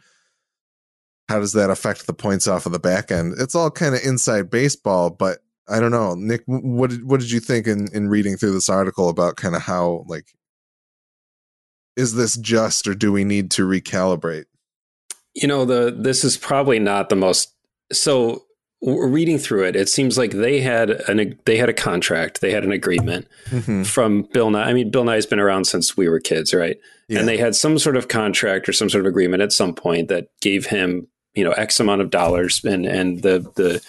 how 1.30 1.40
does 1.40 1.54
that 1.54 1.70
affect 1.70 2.06
the 2.06 2.14
points 2.14 2.48
off 2.48 2.66
of 2.66 2.72
the 2.74 2.80
back 2.80 3.12
end? 3.12 3.36
It's 3.40 3.56
all 3.56 3.72
kind 3.72 3.96
of 3.96 4.02
inside 4.04 4.50
baseball, 4.50 5.10
but 5.10 5.40
I 5.70 5.80
don't 5.80 5.92
know, 5.92 6.16
Nick. 6.16 6.44
What 6.46 6.90
did 6.90 7.06
what 7.06 7.22
did 7.22 7.32
you 7.32 7.40
think 7.40 7.68
in 7.68 7.88
in 7.94 8.10
reading 8.10 8.36
through 8.36 8.52
this 8.52 8.70
article 8.70 9.08
about 9.08 9.38
kind 9.38 9.56
of 9.56 9.62
how 9.62 10.04
like 10.08 10.26
is 11.96 12.16
this 12.16 12.36
just 12.36 12.88
or 12.88 12.96
do 12.96 13.12
we 13.12 13.24
need 13.24 13.52
to 13.52 13.68
recalibrate? 13.68 14.46
You 15.36 15.48
know, 15.48 15.64
the 15.64 15.96
this 15.98 16.24
is 16.24 16.36
probably 16.36 16.80
not 16.80 17.10
the 17.10 17.16
most 17.16 17.54
so 17.92 18.44
reading 18.86 19.38
through 19.38 19.64
it, 19.64 19.76
it 19.76 19.88
seems 19.88 20.18
like 20.18 20.32
they 20.32 20.60
had 20.60 20.90
an 20.90 21.40
they 21.46 21.58
had 21.58 21.70
a 21.70 21.74
contract, 21.74 22.42
they 22.42 22.52
had 22.52 22.64
an 22.64 22.72
agreement 22.72 23.28
mm-hmm. 23.50 23.84
from 23.84 24.24
Bill 24.34 24.50
Nye. 24.50 24.70
I 24.70 24.74
mean, 24.74 24.92
Bill 24.92 25.06
Nye's 25.06 25.26
been 25.26 25.40
around 25.40 25.66
since 25.66 25.96
we 25.96 26.10
were 26.10 26.20
kids, 26.20 26.54
right? 26.54 26.78
Yeah. 27.08 27.20
And 27.20 27.28
they 27.28 27.38
had 27.38 27.56
some 27.56 27.80
sort 27.80 27.96
of 27.96 28.08
contract 28.08 28.68
or 28.68 28.74
some 28.74 28.90
sort 28.90 29.06
of 29.06 29.10
agreement 29.10 29.42
at 29.42 29.54
some 29.54 29.74
point 29.74 30.10
that 30.10 30.28
gave 30.42 30.66
him, 30.66 31.08
you 31.34 31.44
know, 31.44 31.52
X 31.52 31.80
amount 31.80 32.02
of 32.02 32.10
dollars, 32.10 32.64
and 32.64 32.86
and 32.86 33.22
the 33.22 33.40
the 33.56 33.82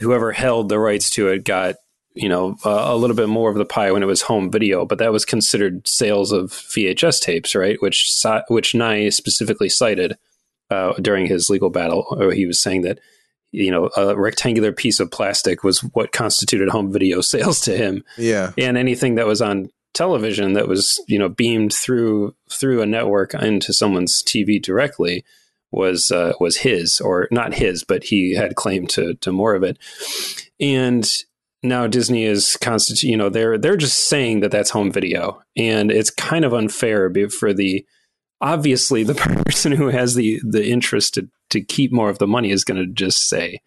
whoever 0.00 0.32
held 0.32 0.68
the 0.68 0.78
rights 0.78 1.10
to 1.10 1.28
it 1.28 1.44
got 1.44 1.76
you 2.14 2.28
know 2.28 2.56
uh, 2.64 2.84
a 2.86 2.96
little 2.96 3.16
bit 3.16 3.28
more 3.28 3.50
of 3.50 3.56
the 3.56 3.66
pie 3.66 3.92
when 3.92 4.02
it 4.02 4.06
was 4.06 4.22
home 4.22 4.50
video, 4.50 4.86
but 4.86 4.98
that 4.98 5.12
was 5.12 5.24
considered 5.24 5.86
sales 5.86 6.32
of 6.32 6.50
VHS 6.50 7.20
tapes, 7.20 7.54
right? 7.54 7.80
Which 7.82 8.10
which 8.48 8.74
Nye 8.74 9.10
specifically 9.10 9.68
cited 9.68 10.16
uh, 10.70 10.94
during 10.94 11.26
his 11.26 11.50
legal 11.50 11.70
battle. 11.70 12.30
He 12.32 12.46
was 12.46 12.60
saying 12.60 12.82
that 12.82 12.98
you 13.52 13.70
know 13.70 13.90
a 13.96 14.16
rectangular 14.16 14.72
piece 14.72 15.00
of 15.00 15.10
plastic 15.10 15.64
was 15.64 15.80
what 15.80 16.12
constituted 16.12 16.68
home 16.68 16.92
video 16.92 17.20
sales 17.22 17.60
to 17.62 17.76
him. 17.76 18.04
Yeah, 18.16 18.52
and 18.58 18.76
anything 18.76 19.16
that 19.16 19.26
was 19.26 19.42
on 19.42 19.70
television 19.94 20.52
that 20.52 20.68
was 20.68 21.02
you 21.08 21.18
know 21.18 21.28
beamed 21.28 21.72
through 21.72 22.34
through 22.50 22.82
a 22.82 22.86
network 22.86 23.34
into 23.34 23.72
someone's 23.72 24.22
TV 24.22 24.62
directly 24.62 25.24
was 25.70 26.10
uh, 26.10 26.32
was 26.40 26.58
his 26.58 27.00
or 27.00 27.28
not 27.30 27.54
his, 27.54 27.84
but 27.84 28.04
he 28.04 28.34
had 28.34 28.54
claim 28.54 28.86
to 28.88 29.14
to 29.14 29.32
more 29.32 29.54
of 29.54 29.62
it. 29.62 29.78
And 30.60 31.08
now 31.62 31.86
Disney 31.86 32.24
is 32.24 32.56
constitute. 32.56 33.10
You 33.10 33.16
know, 33.16 33.28
they're 33.28 33.58
they're 33.58 33.76
just 33.76 34.08
saying 34.08 34.40
that 34.40 34.50
that's 34.50 34.70
home 34.70 34.92
video, 34.92 35.42
and 35.56 35.90
it's 35.90 36.10
kind 36.10 36.44
of 36.44 36.54
unfair 36.54 37.12
for 37.38 37.52
the 37.52 37.84
obviously 38.40 39.02
the 39.04 39.14
person 39.46 39.72
who 39.72 39.88
has 39.88 40.14
the 40.14 40.40
the 40.44 40.66
interest 40.68 41.14
to 41.14 41.28
to 41.50 41.60
keep 41.60 41.92
more 41.92 42.10
of 42.10 42.18
the 42.18 42.26
money 42.26 42.50
is 42.50 42.64
going 42.64 42.80
to 42.80 42.92
just 42.92 43.28
say 43.28 43.60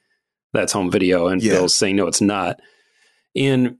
that's 0.54 0.74
home 0.74 0.92
video, 0.92 1.28
and 1.28 1.42
yeah. 1.42 1.54
Bill's 1.54 1.76
saying 1.76 1.96
no, 1.96 2.08
it's 2.08 2.22
not. 2.22 2.60
And 3.36 3.78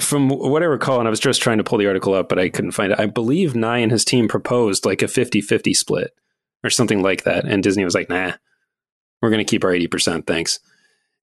from 0.00 0.28
what 0.28 0.62
I 0.62 0.66
recall, 0.66 0.98
and 0.98 1.08
I 1.08 1.10
was 1.10 1.20
just 1.20 1.42
trying 1.42 1.58
to 1.58 1.64
pull 1.64 1.78
the 1.78 1.86
article 1.86 2.14
up, 2.14 2.28
but 2.28 2.38
I 2.38 2.48
couldn't 2.48 2.72
find 2.72 2.92
it. 2.92 3.00
I 3.00 3.06
believe 3.06 3.56
Nye 3.56 3.78
and 3.78 3.92
his 3.92 4.04
team 4.04 4.28
proposed 4.28 4.86
like 4.86 5.02
a 5.02 5.08
50 5.08 5.40
50 5.40 5.74
split 5.74 6.12
or 6.64 6.70
something 6.70 7.02
like 7.02 7.24
that. 7.24 7.44
And 7.44 7.62
Disney 7.62 7.84
was 7.84 7.94
like, 7.94 8.08
nah, 8.08 8.32
we're 9.20 9.30
going 9.30 9.44
to 9.44 9.50
keep 9.50 9.64
our 9.64 9.70
80%. 9.70 10.26
Thanks. 10.26 10.60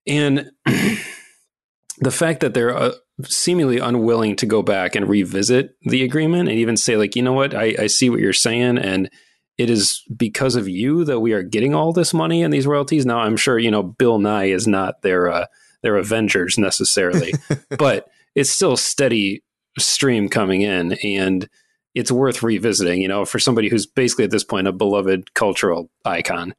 And 0.06 0.52
the 0.66 2.12
fact 2.12 2.42
that 2.42 2.54
they're 2.54 2.76
uh, 2.76 2.92
seemingly 3.24 3.80
unwilling 3.80 4.36
to 4.38 4.46
go 4.46 4.62
back 4.62 4.96
and 4.96 5.08
revisit 5.08 5.76
the 5.84 6.04
agreement 6.04 6.50
and 6.50 6.58
even 6.58 6.78
say, 6.78 6.98
like, 6.98 7.16
you 7.16 7.22
know 7.22 7.34
what, 7.34 7.56
I, 7.56 7.76
I 7.80 7.88
see 7.88 8.10
what 8.10 8.20
you're 8.20 8.34
saying. 8.34 8.78
And 8.78 9.10
it 9.58 9.70
is 9.70 10.04
because 10.16 10.56
of 10.56 10.68
you 10.68 11.06
that 11.06 11.22
we 11.22 11.32
are 11.34 11.44
getting 11.44 11.74
all 11.74 11.94
this 11.94 12.14
money 12.14 12.44
and 12.44 12.54
these 12.54 12.68
royalties. 12.68 13.06
Now, 13.06 13.20
I'm 13.20 13.38
sure, 13.38 13.58
you 13.58 13.72
know, 13.72 13.84
Bill 13.84 14.20
Nye 14.20 14.46
is 14.46 14.68
not 14.68 15.02
their, 15.02 15.30
uh, 15.30 15.46
their 15.82 15.96
Avengers 15.96 16.58
necessarily, 16.58 17.34
but 17.78 18.08
it's 18.36 18.50
still 18.50 18.76
steady 18.76 19.44
stream 19.78 20.28
coming 20.28 20.62
in. 20.62 20.94
And, 21.04 21.48
it's 21.96 22.12
worth 22.12 22.44
revisiting, 22.44 23.02
you 23.02 23.08
know, 23.08 23.26
for 23.26 23.40
somebody 23.40 23.70
who's 23.70 23.88
basically 23.88 24.26
at 24.26 24.32
this 24.32 24.44
point 24.44 24.68
a 24.68 24.74
beloved 24.74 25.34
cultural 25.34 25.90
icon 26.04 26.54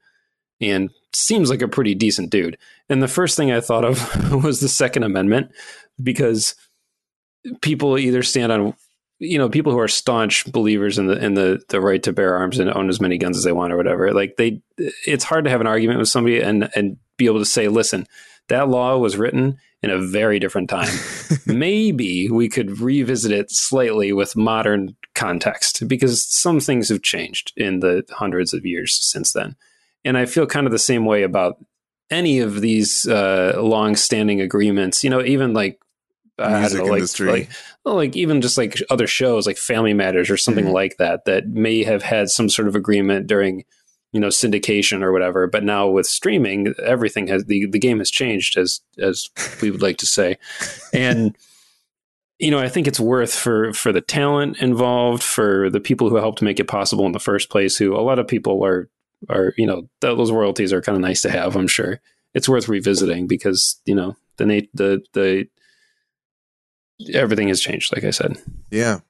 and 0.61 0.91
seems 1.15 1.51
like 1.51 1.63
a 1.63 1.69
pretty 1.69 1.95
decent 1.95 2.31
dude. 2.31 2.57
And 2.89 3.03
the 3.03 3.09
first 3.09 3.37
thing 3.37 3.53
I 3.53 3.61
thought 3.61 3.85
of 3.85 4.33
was 4.45 4.61
the 4.61 4.69
Second 4.69 5.03
Amendment 5.03 5.53
because 6.03 6.55
people 7.61 7.99
either 7.99 8.23
stand 8.23 8.53
on 8.53 8.75
you 9.19 9.39
know 9.39 9.49
people 9.49 9.73
who 9.73 9.79
are 9.79 9.89
staunch 9.89 10.51
believers 10.53 10.99
in 10.99 11.07
the 11.07 11.25
in 11.25 11.35
the 11.35 11.63
the 11.69 11.81
right 11.81 12.03
to 12.03 12.13
bear 12.13 12.37
arms 12.37 12.59
and 12.59 12.71
own 12.71 12.89
as 12.89 13.01
many 13.01 13.17
guns 13.17 13.37
as 13.37 13.45
they 13.45 13.53
want 13.53 13.73
or 13.73 13.77
whatever 13.77 14.13
like 14.13 14.37
they 14.37 14.61
it's 14.77 15.25
hard 15.25 15.45
to 15.45 15.51
have 15.51 15.61
an 15.61 15.67
argument 15.67 15.99
with 15.99 16.09
somebody 16.09 16.41
and 16.41 16.69
and 16.75 16.99
be 17.17 17.27
able 17.27 17.39
to 17.39 17.47
say 17.47 17.69
listen 17.69 18.07
that 18.49 18.69
law 18.69 18.97
was 18.99 19.17
written 19.17 19.59
in 19.83 19.91
a 19.91 19.99
very 19.99 20.39
different 20.39 20.71
time. 20.71 20.93
Maybe 21.47 22.29
we 22.31 22.49
could 22.49 22.81
revisit 22.81 23.33
it 23.33 23.51
slightly 23.51 24.13
with 24.13 24.37
modern 24.37 24.97
context 25.15 25.87
because 25.87 26.27
some 26.27 26.61
things 26.61 26.89
have 26.89 27.03
changed 27.03 27.53
in 27.57 27.81
the 27.81 28.05
hundreds 28.11 28.55
of 28.55 28.65
years 28.65 28.99
since 29.01 29.33
then. 29.33 29.57
And 30.05 30.17
I 30.17 30.27
feel 30.27 30.47
kind 30.47 30.67
of 30.67 30.73
the 30.73 30.79
same 30.79 31.05
way 31.05 31.23
about 31.23 31.57
any 32.11 32.39
of 32.39 32.61
these 32.61 33.07
uh, 33.09 33.55
long-standing 33.59 34.41
agreements. 34.41 35.03
You 35.03 35.11
know, 35.11 35.23
even 35.23 35.53
like 35.53 35.81
I 36.39 36.69
don't 36.69 36.79
know, 36.79 36.85
like, 36.85 37.21
like, 37.21 37.51
like 37.85 38.17
even 38.17 38.41
just 38.41 38.59
like 38.59 38.77
other 38.91 39.07
shows 39.07 39.47
like 39.47 39.57
Family 39.57 39.95
Matters 39.95 40.31
or 40.31 40.37
something 40.37 40.67
mm-hmm. 40.67 40.75
like 40.75 40.97
that 40.99 41.25
that 41.25 41.49
may 41.49 41.83
have 41.85 42.03
had 42.03 42.29
some 42.29 42.49
sort 42.49 42.69
of 42.69 42.77
agreement 42.77 43.27
during 43.27 43.65
you 44.13 44.21
know 44.21 44.29
syndication 44.29 45.03
or 45.03 45.13
whatever 45.13 45.47
but 45.47 45.65
now 45.65 45.89
with 45.89 46.07
streaming 46.07 46.75
everything 46.83 47.27
has 47.27 47.45
the, 47.47 47.67
the 47.67 47.79
game 47.79 47.99
has 47.99 48.11
changed 48.11 48.57
as 48.57 48.81
as 48.99 49.29
we 49.61 49.71
would 49.71 49.83
like 49.83 49.99
to 49.99 50.07
say. 50.07 50.37
And 50.93 51.37
you 52.39 52.51
know 52.51 52.59
i 52.59 52.69
think 52.69 52.87
it's 52.87 53.01
worth 53.01 53.35
for 53.35 53.73
for 53.73 53.93
the 53.93 54.01
talent 54.01 54.59
involved 54.59 55.23
for 55.23 55.71
the 55.71 55.81
people 55.81 56.11
who 56.11 56.17
helped 56.17 56.43
make 56.43 56.61
it 56.61 56.69
possible 56.69 57.07
in 57.07 57.13
the 57.13 57.19
first 57.19 57.49
place 57.49 57.79
who 57.79 57.97
a 57.97 58.03
lot 58.03 58.19
of 58.19 58.29
people 58.29 58.63
are 58.63 58.91
are 59.31 59.55
you 59.57 59.67
know 59.67 59.89
those 60.01 60.31
royalties 60.31 60.73
are 60.73 60.83
kind 60.83 60.97
of 60.97 61.03
nice 61.03 61.23
to 61.23 61.31
have 61.31 61.57
i'm 61.57 61.69
sure. 61.69 62.01
It's 62.35 62.51
worth 62.51 62.69
revisiting 62.69 63.27
because 63.27 63.81
you 63.87 63.95
know 63.95 64.15
the 64.37 64.69
the 64.75 65.03
the 65.15 65.49
everything 67.15 67.49
has 67.49 67.61
changed 67.61 67.95
like 67.95 68.05
i 68.05 68.11
said 68.11 68.37
yeah 68.71 69.01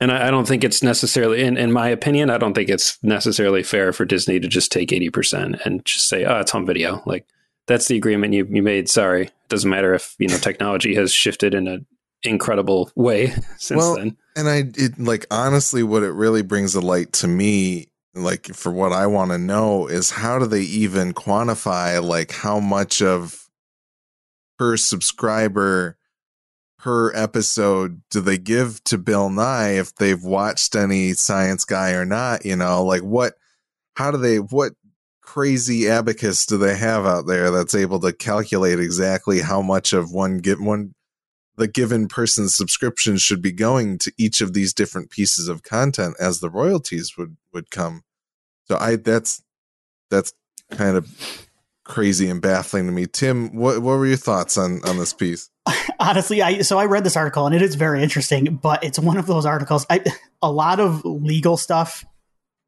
and 0.00 0.10
I, 0.10 0.28
I, 0.28 0.30
don't 0.30 0.46
think 0.46 0.64
it's 0.64 0.82
necessarily, 0.82 1.42
in, 1.42 1.56
in 1.56 1.72
my 1.72 1.88
opinion, 1.88 2.28
I 2.28 2.38
don't 2.38 2.54
think 2.54 2.68
it's 2.68 3.02
necessarily 3.02 3.62
fair 3.62 3.92
for 3.92 4.04
Disney 4.04 4.40
to 4.40 4.48
just 4.48 4.72
take 4.72 4.90
80% 4.90 5.64
and 5.64 5.84
just 5.84 6.08
say, 6.08 6.24
oh, 6.24 6.40
it's 6.40 6.50
home 6.50 6.66
video. 6.66 7.02
Like, 7.06 7.26
that's 7.66 7.86
the 7.86 7.96
agreement 7.96 8.34
you, 8.34 8.46
you 8.50 8.62
made. 8.62 8.88
Sorry. 8.88 9.26
It 9.26 9.48
doesn't 9.48 9.70
matter 9.70 9.94
if, 9.94 10.16
you 10.18 10.28
know, 10.28 10.36
technology 10.36 10.94
has 10.96 11.12
shifted 11.12 11.54
in 11.54 11.68
an 11.68 11.86
incredible 12.22 12.90
way 12.96 13.28
since 13.58 13.78
well, 13.78 13.96
then. 13.96 14.16
And 14.36 14.48
I, 14.48 14.64
it, 14.74 14.98
like, 14.98 15.26
honestly, 15.30 15.82
what 15.82 16.02
it 16.02 16.12
really 16.12 16.42
brings 16.42 16.72
to 16.72 16.80
light 16.80 17.12
to 17.14 17.28
me, 17.28 17.88
like, 18.14 18.46
for 18.48 18.72
what 18.72 18.92
I 18.92 19.06
want 19.06 19.30
to 19.30 19.38
know 19.38 19.86
is 19.86 20.10
how 20.10 20.40
do 20.40 20.46
they 20.46 20.62
even 20.62 21.14
quantify, 21.14 22.02
like, 22.02 22.32
how 22.32 22.58
much 22.58 23.00
of 23.00 23.48
per 24.58 24.76
subscriber 24.76 25.96
per 26.84 27.10
episode 27.14 28.02
do 28.10 28.20
they 28.20 28.36
give 28.36 28.84
to 28.84 28.98
Bill 28.98 29.30
Nye 29.30 29.78
if 29.78 29.94
they've 29.94 30.22
watched 30.22 30.76
any 30.76 31.14
science 31.14 31.64
guy 31.64 31.92
or 31.92 32.04
not? 32.04 32.44
You 32.44 32.56
know, 32.56 32.84
like 32.84 33.00
what, 33.00 33.36
how 33.94 34.10
do 34.10 34.18
they, 34.18 34.36
what 34.36 34.72
crazy 35.22 35.88
abacus 35.88 36.44
do 36.44 36.58
they 36.58 36.76
have 36.76 37.06
out 37.06 37.26
there 37.26 37.50
that's 37.50 37.74
able 37.74 38.00
to 38.00 38.12
calculate 38.12 38.78
exactly 38.78 39.40
how 39.40 39.62
much 39.62 39.94
of 39.94 40.12
one 40.12 40.36
get 40.36 40.60
one 40.60 40.94
the 41.56 41.66
given 41.66 42.06
person's 42.06 42.54
subscription 42.54 43.16
should 43.16 43.40
be 43.40 43.52
going 43.52 43.96
to 43.96 44.12
each 44.18 44.42
of 44.42 44.52
these 44.52 44.74
different 44.74 45.08
pieces 45.08 45.48
of 45.48 45.62
content 45.62 46.14
as 46.20 46.40
the 46.40 46.50
royalties 46.50 47.16
would 47.16 47.38
would 47.54 47.70
come 47.70 48.02
so 48.66 48.76
i 48.76 48.96
that's 48.96 49.42
that's 50.10 50.34
kind 50.70 50.96
of 50.96 51.43
crazy 51.84 52.28
and 52.28 52.40
baffling 52.40 52.86
to 52.86 52.92
me 52.92 53.06
tim 53.06 53.54
what 53.54 53.80
what 53.82 53.98
were 53.98 54.06
your 54.06 54.16
thoughts 54.16 54.56
on 54.56 54.80
on 54.84 54.98
this 54.98 55.12
piece 55.12 55.50
honestly, 56.00 56.42
I 56.42 56.60
so 56.62 56.78
I 56.78 56.86
read 56.86 57.04
this 57.04 57.16
article 57.16 57.46
and 57.46 57.54
it 57.54 57.62
is 57.62 57.74
very 57.74 58.02
interesting, 58.02 58.56
but 58.56 58.84
it's 58.84 58.98
one 58.98 59.16
of 59.16 59.26
those 59.26 59.46
articles. 59.46 59.86
I 59.88 60.04
a 60.42 60.50
lot 60.50 60.80
of 60.80 61.04
legal 61.04 61.56
stuff 61.56 62.04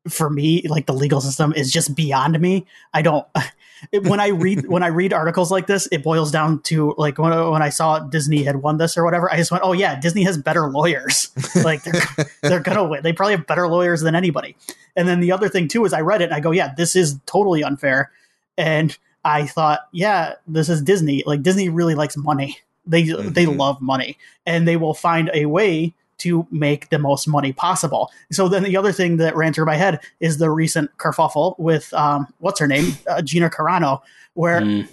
for 0.08 0.30
me, 0.30 0.62
like 0.68 0.86
the 0.86 0.92
legal 0.92 1.20
system, 1.20 1.52
is 1.52 1.72
just 1.72 1.94
beyond 1.94 2.38
me. 2.40 2.66
I 2.94 3.02
don't. 3.02 3.26
when 4.02 4.20
I 4.20 4.28
read 4.28 4.66
when 4.68 4.82
I 4.82 4.88
read 4.88 5.12
articles 5.12 5.50
like 5.50 5.66
this, 5.66 5.88
it 5.92 6.02
boils 6.02 6.30
down 6.30 6.62
to 6.62 6.94
like 6.96 7.18
when, 7.18 7.32
when 7.50 7.62
I 7.62 7.68
saw 7.68 7.98
Disney 7.98 8.44
had 8.44 8.56
won 8.56 8.78
this 8.78 8.96
or 8.96 9.04
whatever. 9.04 9.30
I 9.30 9.36
just 9.36 9.50
went, 9.50 9.64
oh 9.64 9.72
yeah, 9.72 9.98
Disney 9.98 10.24
has 10.24 10.38
better 10.38 10.70
lawyers. 10.70 11.30
like 11.62 11.82
they're 11.82 12.26
they're 12.42 12.60
gonna 12.60 12.84
win. 12.84 13.02
They 13.02 13.12
probably 13.12 13.36
have 13.36 13.46
better 13.46 13.68
lawyers 13.68 14.00
than 14.00 14.14
anybody. 14.14 14.56
And 14.94 15.06
then 15.06 15.20
the 15.20 15.32
other 15.32 15.48
thing 15.48 15.68
too 15.68 15.84
is 15.84 15.92
I 15.92 16.00
read 16.00 16.22
it 16.22 16.26
and 16.26 16.34
I 16.34 16.40
go, 16.40 16.52
yeah, 16.52 16.72
this 16.74 16.96
is 16.96 17.18
totally 17.26 17.62
unfair. 17.62 18.10
And 18.56 18.96
I 19.26 19.46
thought, 19.46 19.80
yeah, 19.90 20.34
this 20.46 20.68
is 20.68 20.80
Disney. 20.80 21.24
Like 21.26 21.42
Disney 21.42 21.68
really 21.68 21.96
likes 21.96 22.16
money 22.16 22.58
They 22.86 23.02
mm-hmm. 23.04 23.32
they 23.32 23.46
love 23.46 23.80
money, 23.80 24.16
and 24.46 24.66
they 24.66 24.76
will 24.76 24.94
find 24.94 25.30
a 25.34 25.46
way 25.46 25.92
to 26.18 26.46
make 26.50 26.88
the 26.88 26.98
most 26.98 27.26
money 27.26 27.52
possible. 27.52 28.10
So 28.30 28.48
then 28.48 28.62
the 28.62 28.76
other 28.76 28.92
thing 28.92 29.18
that 29.18 29.36
ran 29.36 29.52
through 29.52 29.66
my 29.66 29.76
head 29.76 30.00
is 30.20 30.38
the 30.38 30.50
recent 30.50 30.96
kerfuffle 30.96 31.58
with 31.58 31.92
um, 31.92 32.32
what's 32.38 32.60
her 32.60 32.66
name, 32.66 32.96
uh, 33.08 33.20
Gina 33.22 33.50
Carano, 33.50 34.00
where 34.34 34.60
mm. 34.60 34.88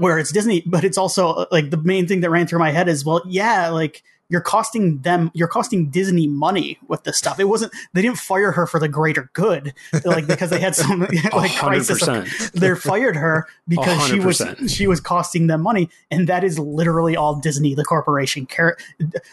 where 0.00 0.18
it's 0.18 0.32
Disney, 0.32 0.62
but 0.64 0.84
it's 0.84 0.96
also 0.96 1.46
like 1.50 1.70
the 1.70 1.76
main 1.76 2.06
thing 2.06 2.20
that 2.20 2.30
ran 2.30 2.46
through 2.46 2.60
my 2.60 2.70
head 2.70 2.88
is 2.88 3.04
well, 3.04 3.22
yeah, 3.26 3.68
like 3.68 4.02
you're 4.28 4.40
costing 4.40 4.98
them 5.02 5.30
you're 5.34 5.48
costing 5.48 5.90
disney 5.90 6.26
money 6.26 6.78
with 6.88 7.04
this 7.04 7.18
stuff. 7.18 7.38
It 7.38 7.44
wasn't 7.44 7.72
they 7.92 8.02
didn't 8.02 8.18
fire 8.18 8.52
her 8.52 8.66
for 8.66 8.80
the 8.80 8.88
greater 8.88 9.30
good 9.32 9.74
like 10.04 10.26
because 10.26 10.50
they 10.50 10.60
had 10.60 10.74
some 10.74 11.00
like 11.32 11.54
crisis 11.54 12.50
they 12.52 12.74
fired 12.74 13.16
her 13.16 13.46
because 13.68 13.98
100%. 13.98 14.08
she 14.08 14.20
was 14.20 14.72
she 14.72 14.86
was 14.86 15.00
costing 15.00 15.46
them 15.46 15.62
money 15.62 15.90
and 16.10 16.28
that 16.28 16.42
is 16.42 16.58
literally 16.58 17.16
all 17.16 17.36
disney 17.36 17.74
the 17.74 17.84
corporation 17.84 18.46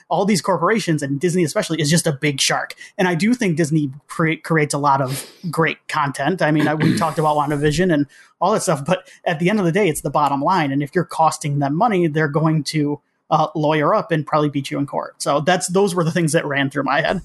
all 0.10 0.26
these 0.26 0.42
corporations 0.42 1.02
and 1.02 1.20
disney 1.20 1.44
especially 1.44 1.80
is 1.80 1.90
just 1.90 2.08
a 2.08 2.12
big 2.12 2.42
shark. 2.42 2.76
And 2.98 3.08
i 3.08 3.16
do 3.16 3.34
think 3.34 3.58
disney 3.58 3.92
creates 4.08 4.74
a 4.74 4.78
lot 4.78 5.02
of 5.02 5.32
great 5.50 5.88
content. 5.88 6.42
I 6.42 6.52
mean 6.52 6.68
we 6.78 6.98
talked 6.98 7.18
about 7.18 7.38
wandavision 7.38 7.94
and 7.94 8.08
all 8.42 8.52
that 8.52 8.62
stuff 8.62 8.84
but 8.86 9.10
at 9.26 9.40
the 9.40 9.50
end 9.50 9.60
of 9.60 9.66
the 9.66 9.72
day 9.72 9.88
it's 9.88 10.02
the 10.02 10.10
bottom 10.10 10.42
line. 10.42 10.72
And 10.72 10.84
if 10.84 10.94
you're 10.94 11.06
costing 11.06 11.60
them 11.60 11.76
money 11.76 12.08
they're 12.08 12.28
going 12.28 12.64
to 12.66 13.00
uh, 13.32 13.48
lawyer 13.56 13.96
up 13.96 14.12
and 14.12 14.26
probably 14.26 14.50
beat 14.50 14.70
you 14.70 14.78
in 14.78 14.86
court. 14.86 15.22
So 15.22 15.40
that's 15.40 15.68
those 15.68 15.96
were 15.96 16.04
the 16.04 16.12
things 16.12 16.34
that 16.34 16.46
ran 16.46 16.70
through 16.70 16.84
my 16.84 17.02
head. 17.02 17.22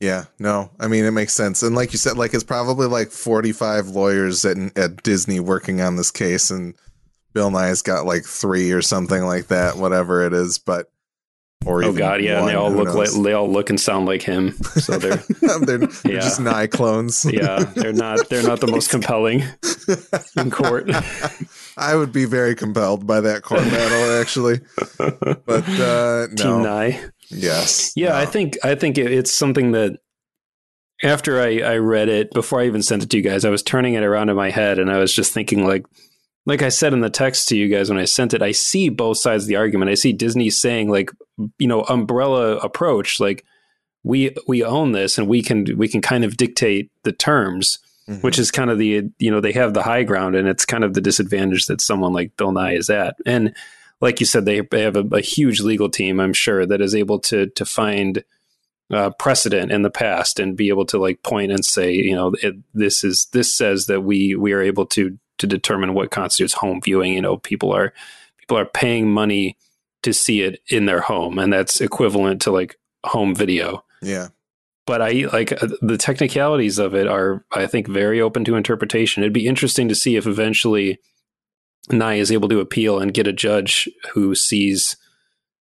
Yeah, 0.00 0.24
no, 0.38 0.70
I 0.78 0.88
mean 0.88 1.04
it 1.04 1.10
makes 1.10 1.32
sense, 1.32 1.62
and 1.62 1.74
like 1.74 1.92
you 1.92 1.98
said, 1.98 2.16
like 2.16 2.32
it's 2.32 2.44
probably 2.44 2.86
like 2.86 3.10
forty-five 3.10 3.88
lawyers 3.88 4.44
at 4.44 4.56
at 4.76 5.02
Disney 5.02 5.40
working 5.40 5.80
on 5.80 5.96
this 5.96 6.10
case, 6.10 6.50
and 6.50 6.74
Bill 7.34 7.50
Nye's 7.50 7.82
got 7.82 8.06
like 8.06 8.24
three 8.24 8.70
or 8.70 8.82
something 8.82 9.24
like 9.24 9.48
that, 9.48 9.76
whatever 9.76 10.24
it 10.24 10.32
is. 10.32 10.58
But 10.58 10.90
or 11.66 11.82
oh 11.82 11.92
god, 11.92 12.22
yeah, 12.22 12.40
one, 12.40 12.42
and 12.42 12.48
they 12.48 12.54
all 12.54 12.70
look 12.70 12.86
knows? 12.86 13.16
like 13.16 13.24
they 13.24 13.32
all 13.32 13.50
look 13.50 13.70
and 13.70 13.80
sound 13.80 14.06
like 14.06 14.22
him. 14.22 14.52
So 14.52 14.98
they're 14.98 15.16
they're, 15.64 15.78
they're 15.78 15.88
yeah. 16.04 16.20
just 16.20 16.40
Nye 16.40 16.68
clones. 16.68 17.26
yeah, 17.28 17.64
they're 17.74 17.92
not 17.92 18.28
they're 18.28 18.44
not 18.46 18.60
the 18.60 18.68
most 18.68 18.90
compelling 18.90 19.42
in 20.36 20.50
court. 20.50 20.88
I 21.78 21.94
would 21.94 22.12
be 22.12 22.24
very 22.24 22.54
compelled 22.54 23.06
by 23.06 23.20
that 23.20 23.42
court 23.42 23.62
battle, 23.64 24.20
actually. 24.20 24.60
But 24.98 25.68
uh, 25.68 26.26
no. 26.30 26.34
Team 26.36 26.62
Nye. 26.62 27.00
Yes. 27.30 27.92
Yeah, 27.94 28.10
no. 28.10 28.16
I 28.16 28.26
think 28.26 28.58
I 28.64 28.74
think 28.74 28.98
it's 28.98 29.32
something 29.32 29.72
that 29.72 29.98
after 31.02 31.40
I, 31.40 31.60
I 31.60 31.76
read 31.76 32.08
it 32.08 32.32
before 32.32 32.60
I 32.60 32.66
even 32.66 32.82
sent 32.82 33.02
it 33.02 33.10
to 33.10 33.16
you 33.16 33.22
guys, 33.22 33.44
I 33.44 33.50
was 33.50 33.62
turning 33.62 33.94
it 33.94 34.02
around 34.02 34.28
in 34.28 34.36
my 34.36 34.50
head 34.50 34.78
and 34.78 34.90
I 34.90 34.98
was 34.98 35.14
just 35.14 35.32
thinking 35.32 35.66
like 35.66 35.86
like 36.46 36.62
I 36.62 36.70
said 36.70 36.92
in 36.92 37.00
the 37.00 37.10
text 37.10 37.48
to 37.48 37.56
you 37.56 37.68
guys 37.68 37.90
when 37.90 37.98
I 37.98 38.06
sent 38.06 38.34
it, 38.34 38.42
I 38.42 38.52
see 38.52 38.88
both 38.88 39.18
sides 39.18 39.44
of 39.44 39.48
the 39.48 39.56
argument. 39.56 39.90
I 39.90 39.94
see 39.94 40.12
Disney 40.12 40.50
saying 40.50 40.90
like, 40.90 41.10
you 41.58 41.68
know, 41.68 41.82
umbrella 41.82 42.56
approach, 42.56 43.20
like 43.20 43.44
we 44.02 44.34
we 44.46 44.64
own 44.64 44.92
this 44.92 45.18
and 45.18 45.28
we 45.28 45.42
can 45.42 45.66
we 45.76 45.88
can 45.88 46.00
kind 46.00 46.24
of 46.24 46.36
dictate 46.36 46.90
the 47.04 47.12
terms 47.12 47.78
mm-hmm. 48.08 48.20
which 48.20 48.38
is 48.38 48.50
kind 48.50 48.70
of 48.70 48.78
the 48.78 49.10
you 49.18 49.30
know 49.30 49.40
they 49.40 49.52
have 49.52 49.74
the 49.74 49.82
high 49.82 50.02
ground, 50.02 50.34
and 50.34 50.48
it's 50.48 50.64
kind 50.64 50.84
of 50.84 50.94
the 50.94 51.00
disadvantage 51.00 51.66
that 51.66 51.80
someone 51.80 52.12
like 52.12 52.36
Bill 52.36 52.52
Nye 52.52 52.74
is 52.74 52.90
at. 52.90 53.16
And 53.26 53.54
like 54.00 54.20
you 54.20 54.26
said, 54.26 54.44
they, 54.44 54.60
they 54.60 54.82
have 54.82 54.96
a, 54.96 55.04
a 55.12 55.20
huge 55.20 55.60
legal 55.60 55.88
team, 55.88 56.20
I'm 56.20 56.32
sure, 56.32 56.64
that 56.66 56.80
is 56.80 56.94
able 56.94 57.18
to 57.20 57.46
to 57.46 57.64
find 57.64 58.24
uh, 58.92 59.10
precedent 59.18 59.70
in 59.70 59.82
the 59.82 59.90
past 59.90 60.40
and 60.40 60.56
be 60.56 60.70
able 60.70 60.86
to 60.86 60.98
like 60.98 61.22
point 61.22 61.52
and 61.52 61.64
say, 61.64 61.92
you 61.92 62.14
know, 62.14 62.32
it, 62.42 62.56
this 62.74 63.04
is 63.04 63.26
this 63.32 63.54
says 63.54 63.86
that 63.86 64.02
we 64.02 64.34
we 64.34 64.52
are 64.52 64.62
able 64.62 64.86
to 64.86 65.18
to 65.38 65.46
determine 65.46 65.94
what 65.94 66.10
constitutes 66.10 66.54
home 66.54 66.80
viewing. 66.82 67.12
You 67.12 67.22
know, 67.22 67.36
people 67.36 67.72
are 67.72 67.92
people 68.38 68.58
are 68.58 68.66
paying 68.66 69.10
money 69.10 69.56
to 70.02 70.12
see 70.12 70.42
it 70.42 70.62
in 70.68 70.86
their 70.86 71.00
home, 71.00 71.38
and 71.38 71.52
that's 71.52 71.80
equivalent 71.80 72.42
to 72.42 72.52
like 72.52 72.76
home 73.04 73.34
video. 73.34 73.84
Yeah 74.00 74.28
but 74.88 75.02
I 75.02 75.28
like 75.34 75.52
uh, 75.52 75.68
the 75.82 75.98
technicalities 75.98 76.78
of 76.78 76.94
it 76.94 77.06
are, 77.06 77.44
I 77.52 77.66
think, 77.66 77.86
very 77.86 78.22
open 78.22 78.42
to 78.46 78.56
interpretation. 78.56 79.22
It'd 79.22 79.34
be 79.34 79.46
interesting 79.46 79.86
to 79.90 79.94
see 79.94 80.16
if 80.16 80.26
eventually 80.26 80.98
Nye 81.90 82.14
is 82.14 82.32
able 82.32 82.48
to 82.48 82.60
appeal 82.60 82.98
and 82.98 83.12
get 83.12 83.26
a 83.26 83.32
judge 83.34 83.86
who 84.14 84.34
sees 84.34 84.96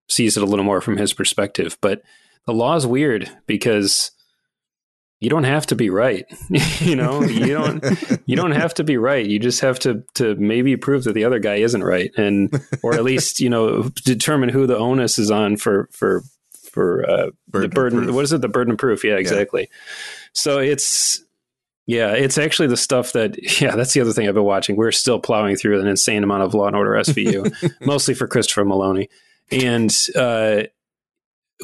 sees 0.08 0.36
it 0.36 0.44
a 0.44 0.46
little 0.46 0.64
more 0.64 0.80
from 0.80 0.96
his 0.96 1.12
perspective. 1.12 1.76
But 1.82 2.02
the 2.46 2.52
law 2.52 2.76
is 2.76 2.86
weird 2.86 3.28
because 3.48 4.12
you 5.18 5.28
don't 5.28 5.42
have 5.42 5.66
to 5.66 5.74
be 5.74 5.90
right. 5.90 6.24
you 6.78 6.94
know, 6.94 7.24
you 7.24 7.52
don't 7.52 7.84
you 8.26 8.36
don't 8.36 8.52
have 8.52 8.74
to 8.74 8.84
be 8.84 8.96
right. 8.96 9.26
You 9.26 9.40
just 9.40 9.60
have 9.60 9.80
to 9.80 10.04
to 10.14 10.36
maybe 10.36 10.76
prove 10.76 11.02
that 11.02 11.14
the 11.14 11.24
other 11.24 11.40
guy 11.40 11.56
isn't 11.56 11.82
right, 11.82 12.12
and 12.16 12.54
or 12.84 12.94
at 12.94 13.02
least 13.02 13.40
you 13.40 13.50
know 13.50 13.90
determine 14.04 14.50
who 14.50 14.68
the 14.68 14.78
onus 14.78 15.18
is 15.18 15.32
on 15.32 15.56
for 15.56 15.88
for 15.90 16.22
for 16.76 17.08
uh, 17.08 17.30
burden 17.48 17.70
the 17.70 17.74
burden. 17.74 18.14
What 18.14 18.24
is 18.24 18.32
it? 18.34 18.42
The 18.42 18.48
burden 18.48 18.72
of 18.72 18.78
proof. 18.78 19.02
Yeah, 19.02 19.14
exactly. 19.14 19.62
Yeah. 19.62 19.76
So 20.34 20.58
it's 20.58 21.24
yeah, 21.86 22.12
it's 22.12 22.36
actually 22.36 22.68
the 22.68 22.76
stuff 22.76 23.12
that 23.12 23.38
yeah. 23.60 23.74
That's 23.74 23.94
the 23.94 24.02
other 24.02 24.12
thing 24.12 24.28
I've 24.28 24.34
been 24.34 24.44
watching. 24.44 24.76
We're 24.76 24.92
still 24.92 25.18
plowing 25.18 25.56
through 25.56 25.80
an 25.80 25.86
insane 25.86 26.22
amount 26.22 26.42
of 26.42 26.52
Law 26.52 26.66
and 26.66 26.76
Order 26.76 26.92
SVU, 26.92 27.74
mostly 27.86 28.12
for 28.12 28.28
Christopher 28.28 28.64
Meloni, 28.66 29.08
and 29.50 29.90
uh, 30.14 30.64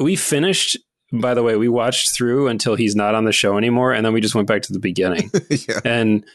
we 0.01 0.15
finished 0.15 0.77
by 1.13 1.35
the 1.35 1.43
way, 1.43 1.55
we 1.55 1.69
watched 1.69 2.15
through 2.15 2.47
until 2.47 2.73
he's 2.73 2.95
not 2.95 3.13
on 3.13 3.25
the 3.25 3.31
show 3.31 3.55
anymore, 3.55 3.93
and 3.93 4.03
then 4.03 4.13
we 4.13 4.21
just 4.21 4.33
went 4.33 4.47
back 4.47 4.63
to 4.63 4.73
the 4.73 4.79
beginning. 4.79 5.29
yeah. 5.49 5.79
And 5.85 6.25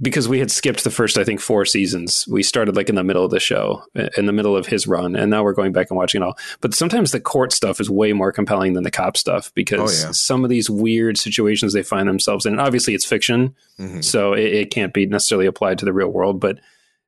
because 0.00 0.28
we 0.28 0.40
had 0.40 0.50
skipped 0.50 0.82
the 0.82 0.90
first, 0.90 1.16
I 1.16 1.24
think, 1.24 1.40
four 1.40 1.64
seasons. 1.64 2.26
We 2.28 2.42
started 2.42 2.74
like 2.74 2.88
in 2.88 2.96
the 2.96 3.04
middle 3.04 3.24
of 3.24 3.30
the 3.30 3.40
show, 3.40 3.84
in 4.16 4.26
the 4.26 4.32
middle 4.32 4.56
of 4.56 4.66
his 4.66 4.86
run, 4.86 5.14
and 5.14 5.30
now 5.30 5.44
we're 5.44 5.52
going 5.52 5.72
back 5.72 5.90
and 5.90 5.96
watching 5.96 6.20
it 6.20 6.24
all. 6.24 6.36
But 6.60 6.74
sometimes 6.74 7.12
the 7.12 7.20
court 7.20 7.52
stuff 7.52 7.80
is 7.80 7.88
way 7.88 8.12
more 8.12 8.32
compelling 8.32 8.72
than 8.72 8.82
the 8.82 8.90
cop 8.90 9.16
stuff 9.16 9.52
because 9.54 10.04
oh, 10.04 10.06
yeah. 10.08 10.12
some 10.12 10.42
of 10.42 10.50
these 10.50 10.68
weird 10.68 11.16
situations 11.16 11.72
they 11.72 11.82
find 11.82 12.08
themselves 12.08 12.44
in. 12.44 12.58
obviously, 12.58 12.94
it's 12.94 13.04
fiction, 13.04 13.54
mm-hmm. 13.78 14.00
so 14.00 14.32
it, 14.32 14.52
it, 14.52 14.70
can't 14.70 14.92
be 14.92 15.06
necessarily 15.06 15.46
applied 15.46 15.78
to 15.78 15.84
the 15.84 15.92
real 15.92 16.08
world, 16.08 16.40
but 16.40 16.58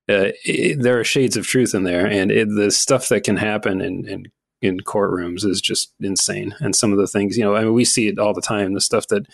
uh, 0.08 0.30
it, 0.44 0.80
there 0.80 1.00
are 1.00 1.04
shades 1.04 1.36
of 1.36 1.46
truth 1.46 1.74
in 1.74 1.82
there, 1.82 2.06
and 2.06 2.30
it, 2.30 2.48
the 2.48 2.70
stuff 2.70 3.08
that 3.08 3.24
can 3.24 3.36
happen 3.36 3.80
in, 3.80 4.06
in 4.08 4.26
in 4.62 4.80
courtrooms 4.80 5.44
is 5.44 5.60
just 5.60 5.92
insane. 6.00 6.54
And 6.60 6.74
some 6.74 6.92
of 6.92 6.98
the 6.98 7.06
things, 7.06 7.36
you 7.36 7.44
know, 7.44 7.54
I 7.54 7.64
mean, 7.64 7.74
we 7.74 7.84
see 7.84 8.08
it 8.08 8.18
all 8.18 8.32
the 8.32 8.40
time. 8.40 8.72
The 8.72 8.80
stuff 8.80 9.06
that 9.08 9.26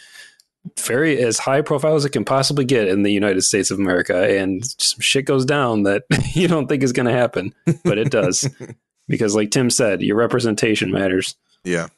very 0.78 1.18
as 1.22 1.38
high 1.38 1.60
profile 1.60 1.96
as 1.96 2.04
it 2.04 2.10
can 2.10 2.24
possibly 2.24 2.64
get 2.64 2.88
in 2.88 3.02
the 3.02 3.12
United 3.12 3.42
States 3.42 3.70
of 3.70 3.78
America, 3.78 4.38
and 4.38 4.64
some 4.78 5.00
shit 5.00 5.24
goes 5.24 5.44
down 5.44 5.82
that 5.84 6.04
you 6.34 6.48
don't 6.48 6.68
think 6.68 6.82
is 6.82 6.92
going 6.92 7.06
to 7.06 7.12
happen, 7.12 7.54
but 7.84 7.98
it 7.98 8.10
does 8.10 8.48
because, 9.08 9.34
like 9.34 9.50
Tim 9.50 9.70
said, 9.70 10.02
your 10.02 10.16
representation 10.16 10.92
matters. 10.92 11.34
Yeah. 11.64 11.88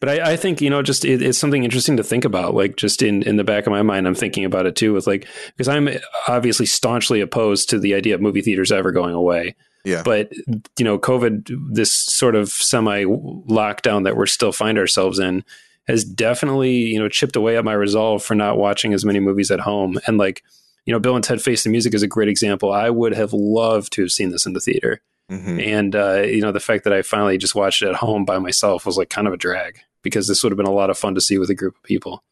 But 0.00 0.08
I, 0.20 0.32
I 0.32 0.36
think 0.36 0.60
you 0.60 0.70
know, 0.70 0.82
just 0.82 1.04
it, 1.04 1.22
it's 1.22 1.38
something 1.38 1.64
interesting 1.64 1.96
to 1.96 2.04
think 2.04 2.24
about. 2.24 2.54
Like, 2.54 2.76
just 2.76 3.02
in 3.02 3.22
in 3.22 3.36
the 3.36 3.44
back 3.44 3.66
of 3.66 3.70
my 3.70 3.82
mind, 3.82 4.06
I'm 4.06 4.14
thinking 4.14 4.44
about 4.44 4.66
it 4.66 4.76
too. 4.76 4.92
With 4.92 5.06
like, 5.06 5.26
because 5.56 5.68
I'm 5.68 5.88
obviously 6.28 6.66
staunchly 6.66 7.20
opposed 7.20 7.70
to 7.70 7.78
the 7.78 7.94
idea 7.94 8.14
of 8.14 8.20
movie 8.20 8.42
theaters 8.42 8.72
ever 8.72 8.92
going 8.92 9.14
away. 9.14 9.56
Yeah. 9.84 10.02
But 10.02 10.32
you 10.78 10.84
know, 10.84 10.98
COVID, 10.98 11.50
this 11.72 11.92
sort 11.92 12.34
of 12.34 12.48
semi 12.48 13.04
lockdown 13.04 14.04
that 14.04 14.16
we're 14.16 14.26
still 14.26 14.52
find 14.52 14.78
ourselves 14.78 15.18
in, 15.18 15.44
has 15.86 16.04
definitely 16.04 16.72
you 16.72 16.98
know 16.98 17.08
chipped 17.08 17.36
away 17.36 17.56
at 17.56 17.64
my 17.64 17.72
resolve 17.72 18.22
for 18.22 18.34
not 18.34 18.58
watching 18.58 18.94
as 18.94 19.04
many 19.04 19.20
movies 19.20 19.50
at 19.50 19.60
home. 19.60 19.98
And 20.06 20.18
like 20.18 20.42
you 20.84 20.92
know, 20.92 21.00
Bill 21.00 21.16
and 21.16 21.24
Ted 21.24 21.40
Face 21.40 21.64
the 21.64 21.70
Music 21.70 21.94
is 21.94 22.02
a 22.02 22.08
great 22.08 22.28
example. 22.28 22.72
I 22.72 22.90
would 22.90 23.14
have 23.14 23.32
loved 23.32 23.92
to 23.94 24.02
have 24.02 24.10
seen 24.10 24.30
this 24.30 24.46
in 24.46 24.52
the 24.52 24.60
theater. 24.60 25.00
Mm-hmm. 25.30 25.60
And 25.60 25.96
uh, 25.96 26.22
you 26.22 26.42
know, 26.42 26.52
the 26.52 26.60
fact 26.60 26.84
that 26.84 26.92
I 26.92 27.02
finally 27.02 27.38
just 27.38 27.54
watched 27.54 27.82
it 27.82 27.88
at 27.88 27.94
home 27.96 28.24
by 28.24 28.38
myself 28.38 28.84
was 28.84 28.98
like 28.98 29.08
kind 29.08 29.26
of 29.26 29.32
a 29.32 29.38
drag 29.38 29.78
because 30.02 30.28
this 30.28 30.42
would 30.42 30.52
have 30.52 30.58
been 30.58 30.66
a 30.66 30.72
lot 30.72 30.90
of 30.90 30.98
fun 30.98 31.14
to 31.14 31.20
see 31.20 31.38
with 31.38 31.48
a 31.50 31.54
group 31.54 31.76
of 31.76 31.82
people. 31.82 32.22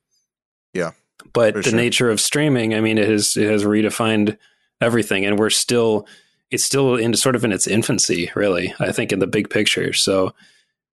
Yeah. 0.75 0.93
But 1.33 1.55
the 1.55 1.63
sure. 1.63 1.75
nature 1.75 2.11
of 2.11 2.21
streaming, 2.21 2.75
I 2.75 2.81
mean, 2.81 2.99
it 2.99 3.09
has 3.09 3.37
it 3.37 3.49
has 3.49 3.65
redefined 3.65 4.37
everything, 4.81 5.25
and 5.25 5.39
we're 5.39 5.51
still 5.51 6.07
it's 6.51 6.65
still 6.65 6.97
in 6.97 7.15
sort 7.15 7.35
of 7.35 7.45
in 7.45 7.53
its 7.53 7.67
infancy, 7.67 8.31
really. 8.35 8.75
I 8.79 8.93
think 8.93 9.13
in 9.13 9.21
the 9.21 9.27
big 9.27 9.49
picture. 9.49 9.95
So 9.95 10.35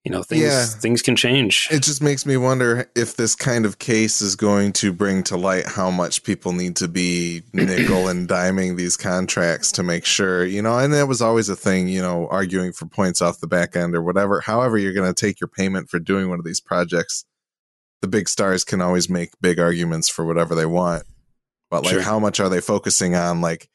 you 0.05 0.11
know 0.11 0.23
things 0.23 0.43
yeah. 0.43 0.65
things 0.65 1.01
can 1.01 1.15
change 1.15 1.67
it 1.71 1.83
just 1.83 2.01
makes 2.01 2.25
me 2.25 2.37
wonder 2.37 2.89
if 2.95 3.15
this 3.17 3.35
kind 3.35 3.65
of 3.65 3.79
case 3.79 4.21
is 4.21 4.35
going 4.35 4.71
to 4.71 4.93
bring 4.93 5.23
to 5.23 5.35
light 5.35 5.65
how 5.65 5.91
much 5.91 6.23
people 6.23 6.53
need 6.53 6.75
to 6.75 6.87
be 6.87 7.41
nickel 7.53 8.07
and 8.07 8.27
diming 8.29 8.77
these 8.77 8.95
contracts 8.95 9.71
to 9.71 9.83
make 9.83 10.05
sure 10.05 10.45
you 10.45 10.61
know 10.61 10.77
and 10.77 10.93
that 10.93 11.07
was 11.07 11.21
always 11.21 11.49
a 11.49 11.55
thing 11.55 11.87
you 11.87 12.01
know 12.01 12.27
arguing 12.29 12.71
for 12.71 12.85
points 12.85 13.21
off 13.21 13.39
the 13.39 13.47
back 13.47 13.75
end 13.75 13.93
or 13.93 14.01
whatever 14.01 14.39
however 14.39 14.77
you're 14.77 14.93
going 14.93 15.11
to 15.11 15.19
take 15.19 15.41
your 15.41 15.49
payment 15.49 15.89
for 15.89 15.99
doing 15.99 16.29
one 16.29 16.39
of 16.39 16.45
these 16.45 16.61
projects 16.61 17.25
the 18.01 18.07
big 18.07 18.29
stars 18.29 18.63
can 18.63 18.81
always 18.81 19.09
make 19.09 19.31
big 19.41 19.59
arguments 19.59 20.07
for 20.07 20.25
whatever 20.25 20.55
they 20.55 20.65
want 20.65 21.03
but 21.69 21.83
like 21.83 21.93
sure. 21.93 22.01
how 22.01 22.19
much 22.19 22.39
are 22.39 22.49
they 22.49 22.61
focusing 22.61 23.15
on 23.15 23.41
like 23.41 23.69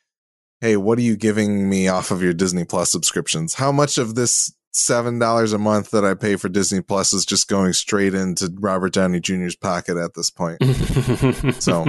hey 0.62 0.78
what 0.78 0.96
are 0.96 1.02
you 1.02 1.16
giving 1.16 1.68
me 1.68 1.86
off 1.86 2.10
of 2.10 2.22
your 2.22 2.32
disney 2.32 2.64
plus 2.64 2.90
subscriptions 2.90 3.54
how 3.54 3.70
much 3.70 3.98
of 3.98 4.14
this 4.14 4.54
seven 4.74 5.18
dollars 5.18 5.52
a 5.52 5.58
month 5.58 5.90
that 5.92 6.04
I 6.04 6.14
pay 6.14 6.36
for 6.36 6.48
Disney 6.48 6.80
Plus 6.80 7.12
is 7.12 7.24
just 7.24 7.48
going 7.48 7.72
straight 7.72 8.14
into 8.14 8.52
Robert 8.58 8.92
Downey 8.92 9.20
Jr.'s 9.20 9.56
pocket 9.56 9.96
at 9.96 10.14
this 10.14 10.30
point. 10.30 10.62
so, 11.62 11.86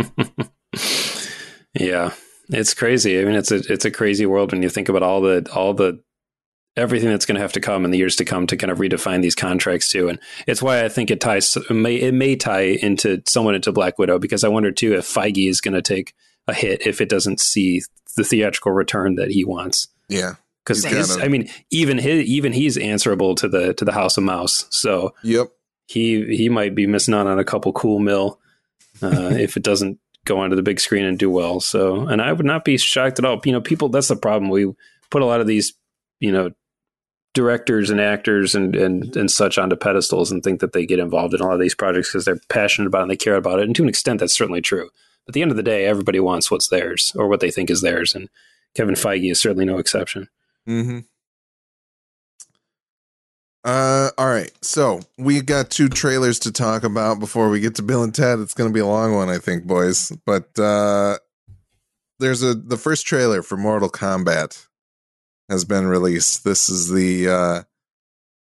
yeah, 1.74 2.12
it's 2.50 2.74
crazy. 2.74 3.20
I 3.20 3.26
mean, 3.26 3.36
it's 3.36 3.52
a 3.52 3.62
it's 3.72 3.86
a 3.86 3.92
crazy 3.92 4.26
world 4.26 4.52
when 4.52 4.64
you 4.64 4.70
think 4.70 4.88
about 4.88 5.04
all 5.04 5.22
the 5.22 5.50
all 5.54 5.74
the 5.74 6.02
everything 6.78 7.10
that's 7.10 7.26
going 7.26 7.36
to 7.36 7.42
have 7.42 7.54
to 7.54 7.62
come 7.62 7.86
in 7.86 7.92
the 7.92 7.98
years 7.98 8.18
to 8.18 8.26
come 8.26 8.46
to 8.48 8.58
kind 8.58 8.72
of 8.72 8.80
redefine 8.80 9.22
these 9.22 9.36
contracts 9.36 9.90
too. 9.90 10.10
And 10.10 10.20
it's 10.46 10.62
why 10.62 10.84
I 10.84 10.90
think 10.90 11.10
it 11.10 11.22
ties 11.22 11.56
it 11.56 11.74
may, 11.74 11.96
it 11.96 12.14
may 12.14 12.36
tie 12.36 12.62
into 12.62 13.22
someone 13.26 13.56
into 13.56 13.72
Black 13.72 13.98
Widow 13.98 14.20
because 14.20 14.44
I 14.44 14.50
wonder 14.50 14.72
too 14.72 14.94
if 14.94 15.06
Feige 15.06 15.50
is 15.50 15.62
going 15.62 15.74
to 15.74 15.82
take 15.82 16.14
a 16.48 16.54
hit 16.54 16.86
if 16.86 17.00
it 17.02 17.10
doesn't 17.10 17.40
see 17.40 17.82
the 18.18 18.24
theatrical 18.24 18.72
return 18.72 19.16
that 19.16 19.32
he 19.32 19.46
wants. 19.46 19.88
Yeah. 20.10 20.36
Because 20.66 21.18
I 21.20 21.28
mean, 21.28 21.50
even 21.70 21.98
his, 21.98 22.26
even 22.26 22.52
he's 22.54 22.78
answerable 22.78 23.36
to 23.36 23.48
the 23.48 23.74
to 23.76 23.86
the 23.86 23.92
House 23.92 24.18
of 24.18 24.24
Mouse, 24.24 24.66
so 24.70 25.14
Yep. 25.24 25.50
he 25.88 26.36
he 26.36 26.50
might 26.50 26.74
be 26.74 26.88
missing 26.88 27.14
out 27.14 27.28
on 27.28 27.38
a 27.38 27.44
couple 27.44 27.72
cool 27.74 28.00
mil 28.00 28.40
uh, 29.04 29.32
if 29.34 29.58
it 29.58 29.64
doesn't 29.64 30.00
go 30.26 30.40
onto 30.40 30.56
the 30.56 30.64
big 30.64 30.80
screen 30.80 31.06
and 31.06 31.20
do 31.20 31.30
well. 31.30 31.60
So, 31.60 32.08
and 32.08 32.22
I 32.22 32.34
would 32.34 32.46
not 32.46 32.66
be 32.66 32.78
shocked 32.78 33.20
at 33.20 33.26
all. 33.26 33.40
You 33.46 33.52
know, 33.52 33.62
people 33.62 33.90
that's 33.90 34.08
the 34.08 34.16
problem. 34.16 34.50
We 34.50 34.74
put 35.12 35.22
a 35.22 35.26
lot 35.26 35.40
of 35.40 35.48
these, 35.48 35.74
you 36.20 36.32
know, 36.32 36.52
directors 37.36 37.90
and 37.92 38.02
actors 38.02 38.56
and 38.56 38.76
and 38.76 39.16
and 39.16 39.30
such 39.30 39.58
onto 39.58 39.76
pedestals 39.76 40.32
and 40.32 40.44
think 40.44 40.62
that 40.62 40.74
they 40.74 40.86
get 40.86 41.00
involved 41.00 41.34
in 41.34 41.42
a 41.42 41.44
lot 41.46 41.54
of 41.54 41.60
these 41.60 41.76
projects 41.76 42.10
because 42.10 42.26
they're 42.26 42.40
passionate 42.50 42.88
about 42.88 43.00
it 43.00 43.04
and 43.04 43.12
they 43.12 43.18
care 43.18 43.36
about 43.36 43.60
it. 43.60 43.66
And 43.66 43.76
to 43.76 43.84
an 43.84 43.90
extent, 43.90 44.20
that's 44.22 44.36
certainly 44.36 44.62
true. 44.62 44.90
But 45.26 45.32
at 45.32 45.34
the 45.34 45.42
end 45.42 45.52
of 45.52 45.58
the 45.58 45.64
day, 45.64 45.86
everybody 45.86 46.20
wants 46.20 46.50
what's 46.50 46.70
theirs 46.70 47.14
or 47.16 47.28
what 47.28 47.40
they 47.40 47.52
think 47.52 47.70
is 47.70 47.82
theirs, 47.82 48.16
and 48.16 48.30
Kevin 48.74 48.96
Feige 48.96 49.32
is 49.32 49.40
certainly 49.40 49.66
no 49.66 49.78
exception. 49.78 50.30
Mm-hmm. 50.68 51.00
Uh, 53.66 54.12
all 54.20 54.28
right. 54.28 54.52
So 54.62 55.02
we 55.18 55.42
got 55.42 55.72
two 55.72 55.90
trailers 55.90 56.38
to 56.40 56.52
talk 56.52 56.84
about 56.84 57.20
before 57.20 57.50
we 57.50 57.60
get 57.60 57.76
to 57.76 57.82
Bill 57.82 58.04
and 58.04 58.14
Ted. 58.14 58.40
It's 58.40 58.54
going 58.54 58.70
to 58.70 58.74
be 58.74 58.80
a 58.80 58.86
long 58.86 59.16
one, 59.16 59.30
I 59.30 59.40
think, 59.40 59.66
boys. 59.66 60.12
But 60.26 60.58
uh, 60.60 61.18
there's 62.20 62.44
a 62.44 62.54
the 62.54 62.78
first 62.78 63.08
trailer 63.08 63.42
for 63.42 63.58
Mortal 63.58 63.90
Kombat 63.90 64.68
has 65.50 65.66
been 65.66 65.88
released. 65.88 66.44
This 66.44 66.70
is 66.70 66.92
the 66.92 67.28
uh, 67.28 67.64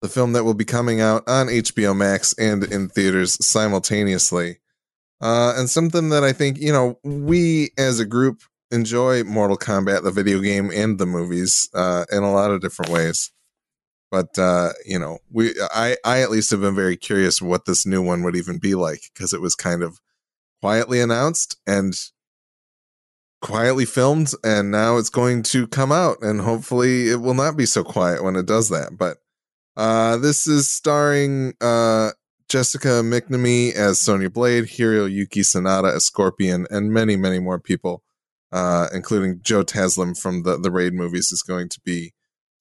the 0.00 0.08
film 0.08 0.32
that 0.32 0.44
will 0.44 0.54
be 0.54 0.64
coming 0.64 1.02
out 1.02 1.28
on 1.28 1.48
HBO 1.48 1.94
Max 1.94 2.32
and 2.38 2.64
in 2.64 2.88
theaters 2.88 3.44
simultaneously. 3.44 4.58
Uh, 5.20 5.52
and 5.54 5.68
something 5.68 6.08
that 6.08 6.24
I 6.24 6.32
think 6.32 6.58
you 6.58 6.72
know 6.72 6.98
we 7.04 7.72
as 7.76 8.00
a 8.00 8.06
group 8.06 8.42
enjoy 8.70 9.24
Mortal 9.24 9.56
Kombat, 9.58 10.02
the 10.02 10.10
video 10.10 10.40
game 10.40 10.70
and 10.72 10.98
the 10.98 11.06
movies, 11.06 11.68
uh, 11.74 12.04
in 12.10 12.22
a 12.22 12.32
lot 12.32 12.50
of 12.50 12.60
different 12.60 12.90
ways. 12.90 13.30
But 14.10 14.38
uh, 14.38 14.72
you 14.84 14.98
know, 14.98 15.18
we 15.30 15.54
I 15.72 15.96
I 16.04 16.22
at 16.22 16.30
least 16.30 16.50
have 16.50 16.60
been 16.60 16.74
very 16.74 16.96
curious 16.96 17.40
what 17.40 17.64
this 17.64 17.86
new 17.86 18.02
one 18.02 18.22
would 18.24 18.36
even 18.36 18.58
be 18.58 18.74
like 18.74 19.02
because 19.12 19.32
it 19.32 19.40
was 19.40 19.54
kind 19.54 19.82
of 19.82 20.00
quietly 20.60 21.00
announced 21.00 21.56
and 21.66 21.94
quietly 23.40 23.84
filmed, 23.84 24.32
and 24.42 24.70
now 24.70 24.96
it's 24.96 25.10
going 25.10 25.42
to 25.44 25.66
come 25.68 25.92
out, 25.92 26.18
and 26.22 26.40
hopefully 26.40 27.08
it 27.08 27.20
will 27.20 27.34
not 27.34 27.56
be 27.56 27.66
so 27.66 27.84
quiet 27.84 28.24
when 28.24 28.36
it 28.36 28.46
does 28.46 28.68
that. 28.70 28.98
But 28.98 29.18
uh, 29.76 30.16
this 30.16 30.48
is 30.48 30.68
starring 30.68 31.54
uh, 31.60 32.10
Jessica 32.48 33.02
McNamee 33.04 33.74
as 33.74 34.00
Sonya 34.00 34.28
Blade, 34.28 34.64
Hiroyuki 34.64 35.42
Sanada 35.42 35.94
as 35.94 36.04
Scorpion, 36.04 36.66
and 36.68 36.92
many 36.92 37.14
many 37.14 37.38
more 37.38 37.60
people 37.60 38.02
uh, 38.52 38.88
including 38.92 39.40
Joe 39.42 39.62
Taslim 39.62 40.18
from 40.18 40.42
the, 40.42 40.56
the 40.56 40.70
Raid 40.70 40.92
movies, 40.92 41.32
is 41.32 41.42
going 41.42 41.68
to 41.68 41.80
be 41.84 42.12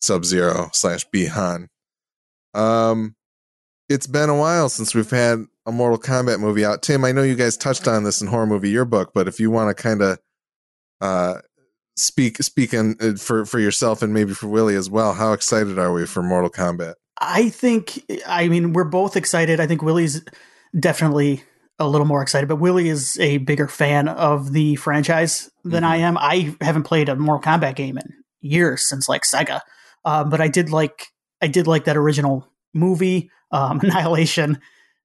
Sub 0.01 0.25
Zero 0.25 0.69
slash 0.73 1.05
Bi-Han. 1.11 1.67
Um, 2.53 3.15
it's 3.89 4.07
been 4.07 4.29
a 4.29 4.37
while 4.37 4.69
since 4.69 4.93
we've 4.93 5.09
had 5.09 5.45
a 5.65 5.71
Mortal 5.71 5.99
Kombat 5.99 6.39
movie 6.39 6.65
out. 6.65 6.81
Tim, 6.81 7.03
I 7.03 7.11
know 7.11 7.23
you 7.23 7.35
guys 7.35 7.57
touched 7.57 7.87
on 7.87 8.03
this 8.03 8.21
in 8.21 8.27
Horror 8.27 8.47
Movie 8.47 8.69
Yearbook, 8.69 9.11
but 9.13 9.27
if 9.27 9.39
you 9.39 9.51
want 9.51 9.75
to 9.75 9.81
kind 9.81 10.01
of 10.01 10.19
uh, 11.01 11.35
speak 11.95 12.37
speak 12.37 12.73
in, 12.73 12.95
uh, 13.01 13.15
for 13.15 13.45
for 13.45 13.59
yourself 13.59 14.01
and 14.01 14.13
maybe 14.13 14.33
for 14.33 14.47
Willie 14.47 14.75
as 14.75 14.89
well, 14.89 15.13
how 15.13 15.33
excited 15.33 15.77
are 15.77 15.91
we 15.91 16.05
for 16.05 16.23
Mortal 16.23 16.49
Kombat? 16.49 16.95
I 17.19 17.49
think, 17.49 18.05
I 18.25 18.47
mean, 18.47 18.73
we're 18.73 18.85
both 18.85 19.17
excited. 19.17 19.59
I 19.59 19.67
think 19.67 19.81
Willie's 19.81 20.23
definitely 20.79 21.43
a 21.79 21.87
little 21.87 22.05
more 22.07 22.21
excited, 22.21 22.47
but 22.49 22.57
Willie 22.57 22.89
is 22.89 23.17
a 23.19 23.37
bigger 23.39 23.67
fan 23.67 24.07
of 24.07 24.51
the 24.53 24.75
franchise 24.75 25.49
than 25.63 25.83
Mhm. 25.83 25.87
I 25.87 25.95
am. 25.97 26.17
I 26.17 26.55
haven't 26.61 26.83
played 26.83 27.09
a 27.09 27.15
Mortal 27.15 27.41
Kombat 27.53 27.75
game 27.75 27.97
in 27.97 28.13
years 28.41 28.87
since 28.87 29.07
like 29.09 29.23
Sega, 29.23 29.61
um, 30.05 30.29
but 30.29 30.41
I 30.41 30.47
did 30.47 30.69
like 30.71 31.07
I 31.41 31.47
did 31.47 31.67
like 31.67 31.85
that 31.85 31.95
original 31.97 32.45
movie. 32.73 33.31
Um, 33.51 33.79
Annihilation 33.83 34.59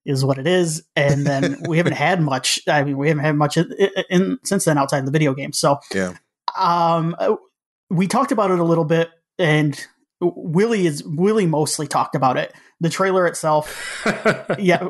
is 0.05 0.25
what 0.25 0.37
it 0.39 0.47
is, 0.47 0.83
and 0.97 1.25
then 1.27 1.63
we 1.69 1.77
haven't 1.79 1.93
had 1.95 2.21
much. 2.21 2.61
I 2.69 2.83
mean, 2.85 2.99
we 2.99 3.09
haven't 3.09 3.25
had 3.25 3.37
much 3.37 3.57
in, 3.57 3.73
in 4.11 4.39
since 4.45 4.65
then 4.65 4.77
outside 4.77 4.99
of 4.99 5.07
the 5.07 5.13
video 5.13 5.33
game. 5.33 5.53
So 5.53 5.79
Yeah. 5.95 6.13
um, 6.59 7.15
we 7.91 8.07
talked 8.07 8.33
about 8.33 8.51
it 8.51 8.59
a 8.59 8.65
little 8.65 8.85
bit, 8.85 9.11
and 9.39 9.81
Willie 10.21 10.87
is 10.87 11.05
Willie 11.05 11.47
mostly 11.47 11.87
talked 11.87 12.15
about 12.15 12.37
it. 12.37 12.53
The 12.81 12.89
trailer 12.89 13.27
itself, 13.27 14.03
yeah, 14.59 14.79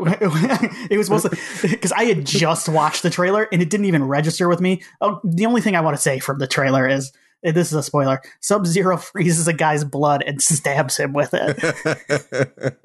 it 0.91 0.97
was 0.99 1.11
mostly 1.11 1.39
because 1.63 1.93
I 1.93 2.05
had 2.05 2.25
just 2.25 2.69
watched 2.69 3.03
the 3.03 3.11
trailer 3.11 3.49
and 3.53 3.61
it 3.63 3.71
didn't 3.71 3.87
even 3.87 4.05
register 4.05 4.49
with 4.49 4.61
me. 4.61 4.83
Oh, 5.01 5.21
the 5.25 5.47
only 5.47 5.61
thing 5.61 5.77
I 5.77 5.81
want 5.81 5.97
to 5.97 6.03
say 6.03 6.19
from 6.19 6.39
the 6.39 6.47
trailer 6.47 6.89
is 6.89 7.13
and 7.43 7.55
this 7.55 7.69
is 7.69 7.75
a 7.75 7.83
spoiler: 7.83 8.21
Sub 8.41 8.67
Zero 8.67 8.97
freezes 8.99 9.47
a 9.49 9.53
guy's 9.53 9.85
blood 9.85 10.23
and 10.27 10.41
stabs 10.43 10.97
him 10.97 11.13
with 11.13 11.31
it. 11.35 12.79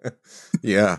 yeah. 0.62 0.98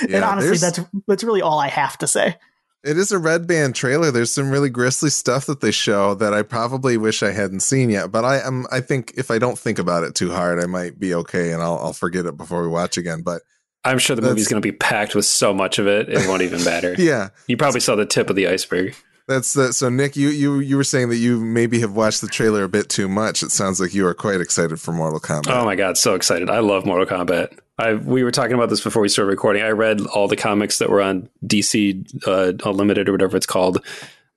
and 0.00 0.24
honestly, 0.24 0.56
there's- 0.56 0.60
that's 0.60 0.80
that's 1.06 1.24
really 1.24 1.42
all 1.42 1.58
I 1.58 1.68
have 1.68 1.98
to 1.98 2.06
say. 2.06 2.36
It 2.84 2.98
is 2.98 3.10
a 3.12 3.18
red 3.18 3.46
band 3.46 3.74
trailer. 3.74 4.10
There's 4.10 4.30
some 4.30 4.50
really 4.50 4.68
grisly 4.68 5.08
stuff 5.08 5.46
that 5.46 5.60
they 5.62 5.70
show 5.70 6.14
that 6.16 6.34
I 6.34 6.42
probably 6.42 6.98
wish 6.98 7.22
I 7.22 7.32
hadn't 7.32 7.60
seen 7.60 7.88
yet. 7.88 8.12
But 8.12 8.24
I 8.24 8.40
am 8.40 8.66
I 8.70 8.80
think 8.80 9.14
if 9.16 9.30
I 9.30 9.38
don't 9.38 9.58
think 9.58 9.78
about 9.78 10.04
it 10.04 10.14
too 10.14 10.30
hard, 10.30 10.62
I 10.62 10.66
might 10.66 10.98
be 11.00 11.14
okay 11.14 11.52
and 11.52 11.62
I'll 11.62 11.78
I'll 11.78 11.92
forget 11.94 12.26
it 12.26 12.36
before 12.36 12.62
we 12.62 12.68
watch 12.68 12.98
again. 12.98 13.22
But 13.22 13.40
I'm 13.84 13.98
sure 13.98 14.16
the 14.16 14.22
movie's 14.22 14.48
going 14.48 14.60
to 14.62 14.66
be 14.66 14.72
packed 14.76 15.14
with 15.14 15.26
so 15.26 15.52
much 15.52 15.78
of 15.78 15.86
it, 15.86 16.08
it 16.08 16.26
won't 16.28 16.42
even 16.42 16.62
matter. 16.64 16.94
yeah, 16.98 17.28
You 17.46 17.56
probably 17.56 17.80
saw 17.80 17.96
the 17.96 18.06
tip 18.06 18.30
of 18.30 18.36
the 18.36 18.48
iceberg. 18.48 18.94
That's 19.26 19.54
the 19.54 19.72
so 19.72 19.88
Nick, 19.88 20.16
you 20.16 20.28
you 20.28 20.58
you 20.58 20.76
were 20.76 20.84
saying 20.84 21.08
that 21.08 21.16
you 21.16 21.40
maybe 21.40 21.80
have 21.80 21.94
watched 21.94 22.20
the 22.20 22.28
trailer 22.28 22.64
a 22.64 22.68
bit 22.68 22.90
too 22.90 23.08
much. 23.08 23.42
It 23.42 23.50
sounds 23.50 23.80
like 23.80 23.94
you 23.94 24.06
are 24.06 24.14
quite 24.14 24.40
excited 24.40 24.80
for 24.80 24.92
Mortal 24.92 25.20
Kombat. 25.20 25.48
Oh 25.48 25.64
my 25.64 25.76
god, 25.76 25.96
so 25.96 26.14
excited! 26.14 26.50
I 26.50 26.58
love 26.58 26.84
Mortal 26.84 27.06
Kombat. 27.06 27.58
I 27.78 27.94
we 27.94 28.22
were 28.22 28.30
talking 28.30 28.54
about 28.54 28.68
this 28.68 28.82
before 28.82 29.00
we 29.00 29.08
started 29.08 29.30
recording. 29.30 29.62
I 29.62 29.70
read 29.70 30.02
all 30.08 30.28
the 30.28 30.36
comics 30.36 30.78
that 30.78 30.90
were 30.90 31.00
on 31.00 31.30
DC 31.46 32.26
uh, 32.26 32.52
Unlimited 32.68 33.08
or 33.08 33.12
whatever 33.12 33.36
it's 33.36 33.46
called. 33.46 33.84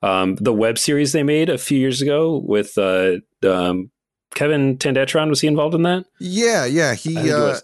Um, 0.01 0.35
the 0.35 0.53
web 0.53 0.77
series 0.77 1.11
they 1.11 1.23
made 1.23 1.49
a 1.49 1.57
few 1.57 1.77
years 1.77 2.01
ago 2.01 2.37
with 2.37 2.77
uh, 2.77 3.17
um, 3.43 3.91
Kevin 4.35 4.77
Tancharoen 4.77 5.29
was 5.29 5.41
he 5.41 5.47
involved 5.47 5.75
in 5.75 5.81
that? 5.83 6.05
Yeah, 6.19 6.65
yeah. 6.65 6.93
He 6.95 7.31
uh 7.31 7.39
was. 7.39 7.63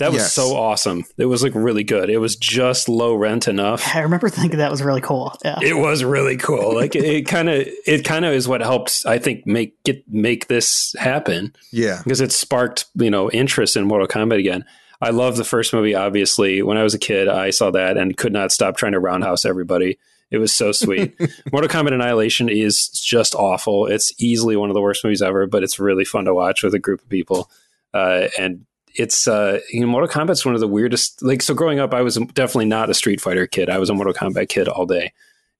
That 0.00 0.12
was 0.12 0.22
yes. 0.22 0.32
so 0.32 0.56
awesome. 0.56 1.04
It 1.18 1.26
was 1.26 1.42
like 1.42 1.54
really 1.54 1.84
good. 1.84 2.08
It 2.08 2.16
was 2.16 2.34
just 2.34 2.88
low 2.88 3.14
rent 3.14 3.46
enough. 3.48 3.94
I 3.94 4.00
remember 4.00 4.30
thinking 4.30 4.58
that 4.58 4.70
was 4.70 4.82
really 4.82 5.02
cool. 5.02 5.36
Yeah. 5.44 5.58
It 5.60 5.76
was 5.76 6.02
really 6.02 6.38
cool. 6.38 6.74
Like 6.74 6.96
it 6.96 7.26
kind 7.26 7.50
of 7.50 7.68
it 7.86 8.02
kind 8.02 8.24
of 8.24 8.32
is 8.32 8.48
what 8.48 8.62
helped 8.62 9.04
I 9.04 9.18
think 9.18 9.46
make 9.46 9.82
get 9.84 10.02
make 10.08 10.46
this 10.46 10.94
happen 10.98 11.54
yeah. 11.70 12.00
because 12.02 12.22
it 12.22 12.32
sparked 12.32 12.86
you 12.94 13.10
know 13.10 13.30
interest 13.30 13.76
in 13.76 13.86
Mortal 13.86 14.08
Kombat 14.08 14.38
again. 14.38 14.64
I 15.02 15.10
love 15.10 15.36
the 15.36 15.44
first 15.44 15.74
movie. 15.74 15.94
Obviously, 15.94 16.62
when 16.62 16.78
I 16.78 16.82
was 16.82 16.94
a 16.94 16.98
kid, 16.98 17.28
I 17.28 17.50
saw 17.50 17.70
that 17.70 17.98
and 17.98 18.16
could 18.16 18.32
not 18.32 18.52
stop 18.52 18.78
trying 18.78 18.92
to 18.92 19.00
roundhouse 19.00 19.44
everybody. 19.44 19.98
It 20.30 20.38
was 20.38 20.54
so 20.54 20.72
sweet. 20.72 21.14
Mortal 21.52 21.68
Kombat 21.68 21.92
Annihilation 21.92 22.48
is 22.48 22.88
just 22.88 23.34
awful. 23.34 23.86
It's 23.86 24.14
easily 24.18 24.56
one 24.56 24.70
of 24.70 24.74
the 24.74 24.80
worst 24.80 25.04
movies 25.04 25.20
ever, 25.20 25.46
but 25.46 25.62
it's 25.62 25.78
really 25.78 26.06
fun 26.06 26.24
to 26.24 26.32
watch 26.32 26.62
with 26.62 26.72
a 26.72 26.78
group 26.78 27.02
of 27.02 27.08
people. 27.10 27.50
Uh, 27.92 28.28
and 28.38 28.64
it's 28.96 29.28
uh, 29.28 29.60
you 29.70 29.80
know, 29.80 29.86
Mortal 29.86 30.08
Kombat's 30.08 30.44
one 30.44 30.54
of 30.54 30.60
the 30.60 30.68
weirdest. 30.68 31.22
Like, 31.22 31.42
so 31.42 31.54
growing 31.54 31.78
up, 31.78 31.94
I 31.94 32.02
was 32.02 32.16
definitely 32.34 32.66
not 32.66 32.90
a 32.90 32.94
Street 32.94 33.20
Fighter 33.20 33.46
kid. 33.46 33.68
I 33.70 33.78
was 33.78 33.90
a 33.90 33.94
Mortal 33.94 34.14
Kombat 34.14 34.48
kid 34.48 34.68
all 34.68 34.86
day, 34.86 35.12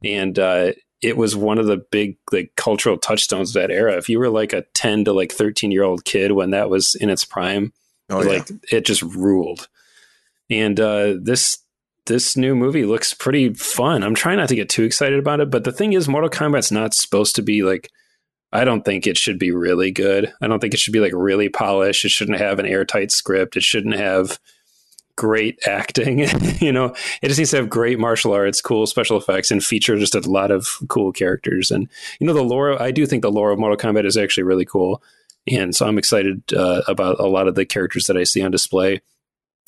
and 0.04 0.38
uh, 0.38 0.72
it 1.02 1.16
was 1.16 1.34
one 1.36 1.58
of 1.58 1.66
the 1.66 1.76
big 1.76 2.16
like 2.32 2.52
cultural 2.56 2.98
touchstones 2.98 3.54
of 3.54 3.62
that 3.62 3.70
era. 3.70 3.96
If 3.96 4.08
you 4.08 4.18
were 4.18 4.28
like 4.28 4.52
a 4.52 4.62
ten 4.74 5.04
to 5.04 5.12
like 5.12 5.32
thirteen 5.32 5.70
year 5.70 5.84
old 5.84 6.04
kid 6.04 6.32
when 6.32 6.50
that 6.50 6.70
was 6.70 6.94
in 6.94 7.08
its 7.10 7.24
prime, 7.24 7.72
Oh 8.08 8.22
yeah. 8.22 8.28
like 8.30 8.50
it 8.70 8.84
just 8.84 9.02
ruled. 9.02 9.68
And 10.48 10.78
uh, 10.80 11.14
this 11.20 11.58
this 12.06 12.36
new 12.36 12.54
movie 12.56 12.84
looks 12.84 13.14
pretty 13.14 13.54
fun. 13.54 14.02
I'm 14.02 14.14
trying 14.14 14.38
not 14.38 14.48
to 14.48 14.56
get 14.56 14.68
too 14.68 14.82
excited 14.84 15.18
about 15.18 15.40
it, 15.40 15.50
but 15.50 15.64
the 15.64 15.72
thing 15.72 15.92
is, 15.92 16.08
Mortal 16.08 16.30
Kombat's 16.30 16.72
not 16.72 16.94
supposed 16.94 17.36
to 17.36 17.42
be 17.42 17.62
like. 17.62 17.88
I 18.52 18.64
don't 18.64 18.84
think 18.84 19.06
it 19.06 19.16
should 19.16 19.38
be 19.38 19.52
really 19.52 19.90
good. 19.90 20.32
I 20.40 20.48
don't 20.48 20.60
think 20.60 20.74
it 20.74 20.80
should 20.80 20.92
be 20.92 21.00
like 21.00 21.12
really 21.14 21.48
polished. 21.48 22.04
It 22.04 22.10
shouldn't 22.10 22.38
have 22.38 22.58
an 22.58 22.66
airtight 22.66 23.12
script. 23.12 23.56
It 23.56 23.62
shouldn't 23.62 23.94
have 23.94 24.38
great 25.16 25.58
acting. 25.66 26.18
you 26.60 26.72
know, 26.72 26.94
it 27.22 27.28
just 27.28 27.38
needs 27.38 27.50
to 27.50 27.58
have 27.58 27.68
great 27.68 27.98
martial 27.98 28.32
arts, 28.32 28.60
cool 28.60 28.86
special 28.86 29.18
effects, 29.18 29.50
and 29.50 29.62
feature 29.62 29.96
just 29.98 30.14
a 30.14 30.20
lot 30.20 30.50
of 30.50 30.66
cool 30.88 31.12
characters. 31.12 31.70
And 31.70 31.88
you 32.18 32.26
know, 32.26 32.32
the 32.32 32.42
lore. 32.42 32.80
I 32.80 32.90
do 32.90 33.06
think 33.06 33.22
the 33.22 33.30
lore 33.30 33.50
of 33.50 33.58
Mortal 33.58 33.76
Kombat 33.76 34.06
is 34.06 34.16
actually 34.16 34.44
really 34.44 34.64
cool, 34.64 35.02
and 35.46 35.74
so 35.74 35.86
I'm 35.86 35.98
excited 35.98 36.42
uh, 36.54 36.82
about 36.88 37.20
a 37.20 37.28
lot 37.28 37.48
of 37.48 37.54
the 37.54 37.66
characters 37.66 38.06
that 38.06 38.16
I 38.16 38.24
see 38.24 38.42
on 38.42 38.50
display. 38.50 39.00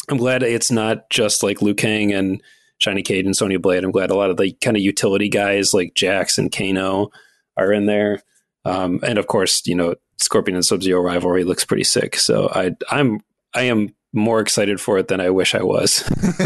I'm 0.09 0.17
glad 0.17 0.43
it's 0.43 0.71
not 0.71 1.09
just 1.11 1.43
like 1.43 1.63
Liu 1.63 1.75
Kang 1.75 2.13
and 2.13 2.43
Johnny 2.81 3.03
Cage 3.03 3.27
and 3.27 3.37
Sonya 3.37 3.61
Blade. 3.61 3.85
I'm 3.85 3.93
glad 3.93 4.11
a 4.11 4.17
lot 4.17 4.31
of 4.31 4.39
the 4.39 4.53
kind 4.61 4.77
of 4.77 4.83
utility 4.83 5.29
guys 5.29 5.73
like 5.73 5.95
Jax 5.95 6.39
and 6.39 6.51
Kano 6.51 7.11
are 7.57 7.73
in 7.73 7.87
there. 7.87 8.23
Um, 8.65 9.01
and 9.03 9.19
of 9.19 9.27
course, 9.27 9.67
you 9.67 9.75
know, 9.75 9.95
Scorpion 10.19 10.57
and 10.57 10.65
Sub 10.65 10.83
Zero 10.83 11.01
rivalry 11.03 11.45
looks 11.45 11.65
pretty 11.65 11.85
sick. 11.85 12.17
So 12.17 12.49
I, 12.53 12.73
I'm 12.91 13.21
I 13.55 13.63
am 13.63 13.95
more 14.13 14.41
excited 14.41 14.81
for 14.81 14.99
it 14.99 15.09
than 15.09 15.21
I 15.21 15.31
wish 15.31 15.55
I 15.55 15.63
was. 15.63 16.05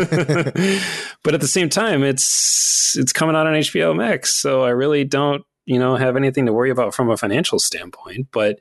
but 1.23 1.35
at 1.35 1.41
the 1.41 1.49
same 1.49 1.69
time, 1.69 2.03
it's 2.03 2.97
it's 2.97 3.13
coming 3.13 3.37
out 3.37 3.47
on 3.47 3.55
HBO 3.55 3.97
Max, 3.97 4.35
so 4.35 4.63
I 4.63 4.71
really 4.71 5.05
don't, 5.05 5.45
you 5.65 5.79
know, 5.79 5.97
have 5.97 6.17
anything 6.17 6.47
to 6.47 6.53
worry 6.53 6.71
about 6.71 6.95
from 6.95 7.11
a 7.11 7.17
financial 7.17 7.59
standpoint. 7.59 8.29
But 8.33 8.61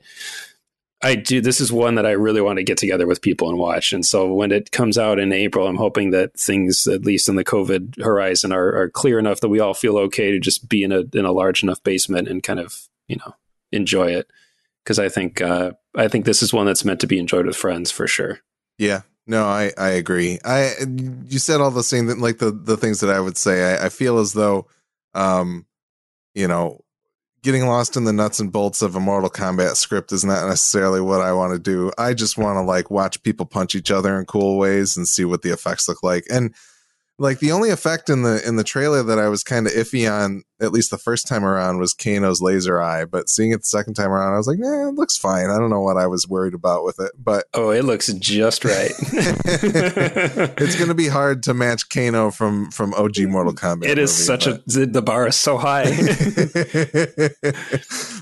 I 1.02 1.14
do. 1.14 1.40
This 1.40 1.60
is 1.60 1.72
one 1.72 1.94
that 1.96 2.06
I 2.06 2.12
really 2.12 2.40
want 2.40 2.58
to 2.58 2.64
get 2.64 2.78
together 2.78 3.06
with 3.06 3.22
people 3.22 3.48
and 3.48 3.58
watch. 3.58 3.92
And 3.92 4.04
so 4.04 4.32
when 4.32 4.50
it 4.50 4.72
comes 4.72 4.98
out 4.98 5.18
in 5.18 5.32
April, 5.32 5.66
I'm 5.66 5.76
hoping 5.76 6.10
that 6.10 6.38
things, 6.38 6.86
at 6.86 7.04
least 7.04 7.28
in 7.28 7.36
the 7.36 7.44
COVID 7.44 8.02
horizon, 8.02 8.50
are, 8.50 8.74
are 8.74 8.90
clear 8.90 9.18
enough 9.18 9.40
that 9.40 9.48
we 9.48 9.60
all 9.60 9.74
feel 9.74 9.98
okay 9.98 10.30
to 10.30 10.40
just 10.40 10.68
be 10.68 10.82
in 10.82 10.92
a 10.92 11.04
in 11.12 11.24
a 11.24 11.32
large 11.32 11.62
enough 11.62 11.82
basement 11.82 12.28
and 12.28 12.42
kind 12.42 12.60
of 12.60 12.88
you 13.08 13.16
know 13.16 13.34
enjoy 13.76 14.08
it. 14.08 14.26
Because 14.82 14.98
I 14.98 15.08
think 15.08 15.40
uh, 15.40 15.72
I 15.96 16.08
think 16.08 16.24
this 16.24 16.42
is 16.42 16.52
one 16.52 16.66
that's 16.66 16.84
meant 16.84 17.00
to 17.00 17.06
be 17.06 17.18
enjoyed 17.18 17.46
with 17.46 17.56
friends 17.56 17.90
for 17.90 18.06
sure. 18.06 18.40
Yeah, 18.78 19.02
no, 19.26 19.44
I 19.44 19.72
I 19.76 19.90
agree. 19.90 20.38
I 20.44 20.74
you 21.26 21.38
said 21.38 21.60
all 21.60 21.72
the 21.72 21.82
same 21.82 22.06
that 22.06 22.18
like 22.18 22.38
the 22.38 22.52
the 22.52 22.76
things 22.76 23.00
that 23.00 23.10
I 23.10 23.20
would 23.20 23.36
say. 23.36 23.74
I, 23.74 23.86
I 23.86 23.88
feel 23.88 24.18
as 24.18 24.32
though, 24.32 24.68
um, 25.14 25.66
you 26.34 26.46
know, 26.46 26.84
getting 27.42 27.66
lost 27.66 27.96
in 27.96 28.04
the 28.04 28.12
nuts 28.12 28.40
and 28.40 28.52
bolts 28.52 28.82
of 28.82 28.94
a 28.94 29.00
Mortal 29.00 29.30
Kombat 29.30 29.76
script 29.76 30.12
is 30.12 30.24
not 30.24 30.46
necessarily 30.48 31.00
what 31.00 31.20
I 31.20 31.32
want 31.32 31.52
to 31.52 31.58
do. 31.58 31.92
I 31.98 32.14
just 32.14 32.38
want 32.38 32.56
to 32.56 32.62
like 32.62 32.90
watch 32.90 33.22
people 33.22 33.46
punch 33.46 33.74
each 33.74 33.90
other 33.90 34.18
in 34.18 34.26
cool 34.26 34.58
ways 34.58 34.96
and 34.96 35.08
see 35.08 35.24
what 35.24 35.42
the 35.42 35.52
effects 35.52 35.88
look 35.88 36.02
like. 36.02 36.24
And 36.30 36.54
like 37.18 37.38
the 37.38 37.52
only 37.52 37.70
effect 37.70 38.10
in 38.10 38.22
the 38.22 38.46
in 38.46 38.56
the 38.56 38.64
trailer 38.64 39.02
that 39.02 39.18
I 39.18 39.28
was 39.28 39.42
kind 39.42 39.66
of 39.66 39.72
iffy 39.72 40.10
on, 40.10 40.42
at 40.60 40.72
least 40.72 40.90
the 40.90 40.98
first 40.98 41.26
time 41.26 41.44
around, 41.44 41.78
was 41.78 41.92
Kano's 41.92 42.40
laser 42.40 42.80
eye. 42.80 43.04
But 43.04 43.28
seeing 43.28 43.52
it 43.52 43.58
the 43.58 43.66
second 43.66 43.94
time 43.94 44.10
around, 44.10 44.34
I 44.34 44.36
was 44.36 44.46
like, 44.46 44.58
"Yeah, 44.58 44.88
it 44.88 44.94
looks 44.94 45.16
fine." 45.16 45.50
I 45.50 45.58
don't 45.58 45.70
know 45.70 45.80
what 45.80 45.96
I 45.96 46.06
was 46.06 46.26
worried 46.26 46.54
about 46.54 46.84
with 46.84 46.98
it, 46.98 47.12
but 47.18 47.46
oh, 47.54 47.70
it 47.70 47.84
looks 47.84 48.12
just 48.14 48.64
right. 48.64 48.90
it's 50.58 50.76
going 50.76 50.88
to 50.88 50.94
be 50.94 51.08
hard 51.08 51.42
to 51.44 51.54
match 51.54 51.88
Kano 51.88 52.30
from 52.30 52.70
from 52.70 52.94
OG 52.94 53.22
Mortal 53.28 53.54
Kombat. 53.54 53.86
It 53.86 53.98
is 53.98 54.12
movie, 54.12 54.24
such 54.24 54.44
but. 54.46 54.76
a 54.76 54.86
the 54.86 55.02
bar 55.02 55.26
is 55.28 55.36
so 55.36 55.58
high. 55.58 55.84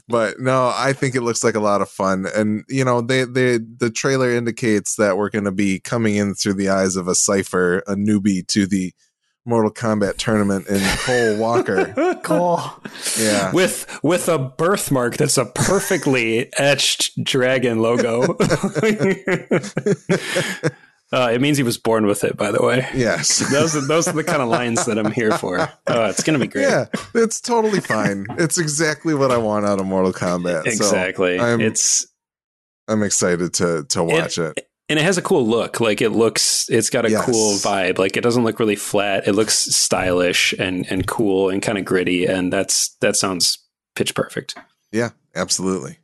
but 0.09 0.41
no, 0.41 0.73
I 0.75 0.93
think 0.93 1.15
it 1.15 1.23
looks 1.23 1.45
like 1.45 1.55
a 1.55 1.61
lot 1.61 1.83
of 1.83 1.89
fun, 1.89 2.27
and 2.35 2.65
you 2.69 2.85
know, 2.85 3.01
they 3.01 3.25
they 3.25 3.59
the 3.59 3.91
trailer 3.91 4.31
indicates 4.31 4.97
that 4.97 5.17
we're 5.17 5.31
going 5.31 5.45
to 5.45 5.53
be 5.53 5.81
coming 5.81 6.17
in 6.17 6.35
through 6.35 6.55
the 6.55 6.69
eyes 6.69 6.97
of 6.97 7.09
a 7.09 7.15
cipher, 7.15 7.79
a 7.87 7.95
newbie 7.95 8.47
to 8.49 8.67
the 8.67 8.93
Mortal 9.47 9.71
Kombat 9.71 10.17
tournament 10.17 10.67
in 10.69 10.81
Cole 10.99 11.37
Walker. 11.37 11.93
Cole. 12.23 12.61
Yeah. 13.19 13.53
With 13.53 14.01
with 14.03 14.29
a 14.29 14.39
birthmark 14.39 15.17
that's 15.17 15.37
a 15.37 15.45
perfectly 15.45 16.51
etched 16.59 17.23
dragon 17.23 17.81
logo. 17.81 18.37
Uh, 21.13 21.31
it 21.31 21.41
means 21.41 21.57
he 21.57 21.63
was 21.63 21.79
born 21.79 22.07
with 22.07 22.25
it, 22.25 22.37
by 22.37 22.51
the 22.51 22.61
way. 22.61 22.89
Yes. 22.93 23.39
those, 23.53 23.77
are, 23.77 23.87
those 23.87 24.09
are 24.09 24.13
the 24.13 24.25
kind 24.25 24.43
of 24.43 24.49
lines 24.49 24.85
that 24.87 24.99
I'm 24.99 25.13
here 25.13 25.31
for. 25.39 25.61
Oh, 25.87 26.07
it's 26.07 26.25
going 26.25 26.37
to 26.37 26.45
be 26.45 26.51
great. 26.51 26.63
Yeah, 26.63 26.87
it's 27.15 27.41
totally 27.41 27.79
fine. 27.79 28.27
it's 28.31 28.59
exactly 28.59 29.15
what 29.15 29.31
I 29.31 29.37
want 29.37 29.65
out 29.65 29.79
of 29.79 29.87
Mortal 29.87 30.13
Kombat. 30.13 30.67
Exactly. 30.67 31.39
So 31.39 31.45
I'm, 31.45 31.61
it's. 31.61 32.05
I'm 32.89 33.05
excited 33.05 33.55
to 33.55 33.85
to 33.91 34.03
watch 34.03 34.39
it, 34.39 34.55
it 34.57 34.69
and 34.89 34.99
it 34.99 35.03
has 35.03 35.19
a 35.19 35.23
cool 35.23 35.47
look. 35.47 35.81
Like 35.81 36.03
it 36.03 36.11
looks, 36.11 36.69
it's 36.69 36.91
got 36.91 37.07
a 37.07 37.11
yes. 37.11 37.25
cool 37.25 37.55
vibe. 37.55 37.99
Like 37.99 38.17
it 38.17 38.21
doesn't 38.23 38.45
look 38.45 38.59
really 38.61 38.77
flat. 38.77 39.27
It 39.27 39.33
looks 39.33 39.55
stylish 39.55 40.53
and 40.59 40.87
and 40.91 41.07
cool 41.07 41.49
and 41.49 41.63
kind 41.63 41.79
of 41.79 41.85
gritty. 41.85 42.27
And 42.27 42.53
that's 42.53 42.95
that 43.01 43.17
sounds 43.17 43.59
pitch 43.95 44.15
perfect. 44.15 44.57
Yeah, 44.93 45.11
absolutely. 45.35 45.99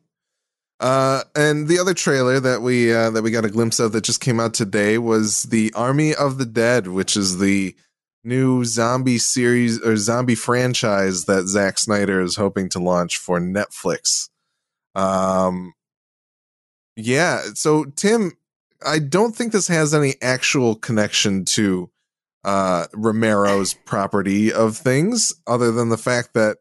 Uh, 0.81 1.23
and 1.37 1.69
the 1.69 1.79
other 1.79 1.93
trailer 1.93 2.41
that 2.41 2.63
we 2.63 2.93
uh, 2.93 3.11
that 3.11 3.23
we 3.23 3.31
got 3.31 3.45
a 3.45 3.51
glimpse 3.51 3.79
of 3.79 3.93
that 3.93 4.03
just 4.03 4.23
came 4.23 4.41
out 4.41 4.55
today 4.55 4.97
was 4.97 5.45
the 5.45 5.71
Army 5.77 6.15
of 6.15 6.39
the 6.39 6.47
Dead, 6.47 6.87
which 6.87 7.19
is 7.19 7.39
the 7.39 7.77
new 8.25 8.65
zombie 8.65 9.19
series 9.19 9.81
or 9.83 9.97
zombie 9.97 10.35
franchise 10.35 11.27
that 11.27 11.47
Zack 11.47 11.79
Snyder 11.79 12.21
is 12.21 12.37
hoping 12.37 12.71
to 12.71 12.79
launch 12.79 13.19
for 13.19 13.39
Netflix. 13.39 14.31
Um, 14.95 15.75
yeah. 16.97 17.43
So 17.55 17.85
Tim, 17.85 18.33
I 18.85 18.99
don't 18.99 19.35
think 19.35 19.53
this 19.53 19.69
has 19.69 19.95
any 19.95 20.15
actual 20.23 20.75
connection 20.75 21.45
to 21.47 21.91
uh, 22.45 22.87
Romero's 22.95 23.75
property 23.75 24.53
of 24.53 24.77
things, 24.77 25.33
other 25.47 25.71
than 25.73 25.91
the 25.91 25.99
fact 25.99 26.35
that 26.35 26.59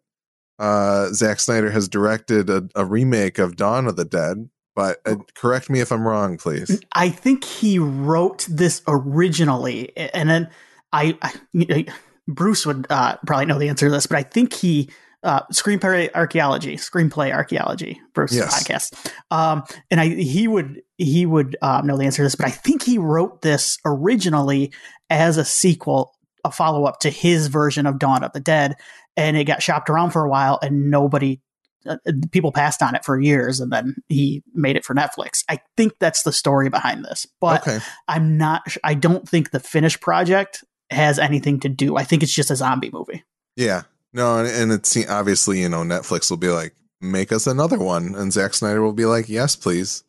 uh, 0.58 1.08
Zack 1.14 1.40
Snyder 1.40 1.72
has 1.72 1.88
directed 1.88 2.50
a, 2.50 2.68
a, 2.76 2.84
remake 2.84 3.40
of 3.40 3.56
Dawn 3.56 3.88
of 3.88 3.96
the 3.96 4.04
Dead. 4.04 4.50
But 4.76 5.00
uh, 5.06 5.16
correct 5.34 5.70
me 5.70 5.80
if 5.80 5.92
I'm 5.92 6.06
wrong, 6.06 6.38
please. 6.38 6.82
I 6.94 7.10
think 7.10 7.46
he 7.46 7.80
wrote 7.80 8.46
this 8.50 8.82
originally, 8.88 9.96
and 9.98 10.30
then 10.30 10.50
I, 10.92 11.18
I 11.22 11.86
Bruce 12.28 12.66
would 12.66 12.88
uh, 12.90 13.18
probably 13.26 13.46
know 13.46 13.58
the 13.58 13.70
answer 13.70 13.88
to 13.88 13.92
this, 13.92 14.06
but 14.06 14.18
I 14.18 14.24
think 14.24 14.54
he 14.54 14.90
uh, 15.24 15.42
screenplay 15.52 16.10
archaeology, 16.16 16.76
screenplay 16.78 17.34
archaeology, 17.34 18.02
Bruce's 18.14 18.38
yes. 18.38 18.64
podcast. 18.64 19.12
Um, 19.32 19.64
and 19.92 20.00
I 20.00 20.08
he 20.10 20.48
would 20.48 20.82
he 20.98 21.26
would 21.26 21.58
um, 21.62 21.88
know 21.88 21.98
the 21.98 22.06
answer 22.06 22.18
to 22.18 22.24
this, 22.24 22.36
but 22.36 22.48
I 22.48 22.52
think 22.52 22.84
he 22.84 22.98
wrote 22.98 23.42
this 23.42 23.78
originally 23.86 24.72
as 25.10 25.38
a 25.38 25.46
sequel, 25.46 26.14
a 26.46 26.52
follow 26.52 26.86
up 26.86 27.00
to 27.02 27.10
his 27.10 27.48
version 27.48 27.86
of 27.86 28.00
Dawn 28.00 28.24
of 28.24 28.32
the 28.34 28.40
Dead, 28.40 28.76
and 29.18 29.36
it 29.36 29.44
got 29.46 29.62
shopped 29.62 29.90
around 29.90 30.12
for 30.12 30.24
a 30.24 30.30
while, 30.30 30.60
and 30.62 30.90
nobody. 30.90 31.42
Uh, 31.88 31.96
people 32.34 32.52
passed 32.52 32.84
on 32.84 32.94
it 32.94 33.06
for 33.06 33.22
years 33.22 33.62
and 33.62 33.72
then 33.72 33.96
he 34.10 34.44
made 34.54 34.76
it 34.76 34.84
for 34.84 34.94
Netflix. 34.94 35.46
I 35.48 35.62
think 35.78 35.94
that's 35.98 36.24
the 36.24 36.34
story 36.34 36.68
behind 36.68 37.06
this, 37.06 37.26
but 37.40 37.66
okay. 37.66 37.80
I'm 38.06 38.38
not, 38.38 38.64
I 38.84 38.96
don't 38.96 39.28
think 39.28 39.52
the 39.52 39.62
finished 39.62 40.02
project 40.02 40.62
has 40.90 41.20
anything 41.20 41.62
to 41.62 41.70
do. 41.70 41.96
I 41.96 42.04
think 42.04 42.22
it's 42.22 42.36
just 42.36 42.52
a 42.52 42.58
zombie 42.58 42.90
movie. 42.92 43.24
Yeah. 43.56 43.84
No, 44.14 44.40
and, 44.40 44.48
and 44.48 44.72
it's 44.72 44.98
obviously 45.08 45.62
you 45.62 45.70
know 45.70 45.82
Netflix 45.82 46.30
will 46.30 46.38
be 46.38 46.50
like, 46.50 46.74
make 47.02 47.32
us 47.32 47.48
another 47.48 47.80
one, 47.80 48.16
and 48.16 48.34
Zack 48.34 48.54
Snyder 48.54 48.82
will 48.82 48.94
be 48.94 49.06
like, 49.06 49.30
yes, 49.30 49.56
please. 49.56 50.04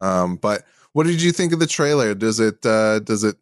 Um, 0.00 0.36
but 0.36 0.64
what 0.92 1.06
did 1.06 1.22
you 1.22 1.32
think 1.32 1.52
of 1.52 1.60
the 1.60 1.66
trailer? 1.66 2.14
Does 2.14 2.40
it 2.40 2.64
uh, 2.64 3.00
does 3.00 3.24
it 3.24 3.36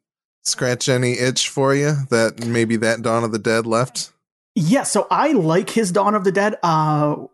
scratch 0.45 0.89
any 0.89 1.13
itch 1.13 1.49
for 1.49 1.75
you 1.75 1.95
that 2.11 2.47
maybe 2.47 2.77
that 2.77 3.03
Dawn 3.03 3.25
of 3.25 3.33
the 3.33 3.39
Dead 3.39 3.67
left? 3.67 4.13
Yeah, 4.55 4.83
so 4.83 5.07
I 5.11 5.33
like 5.33 5.71
his 5.71 5.93
Dawn 5.93 6.15
of 6.15 6.25
the 6.25 6.33
Dead. 6.33 6.57
Uh, 6.63 7.27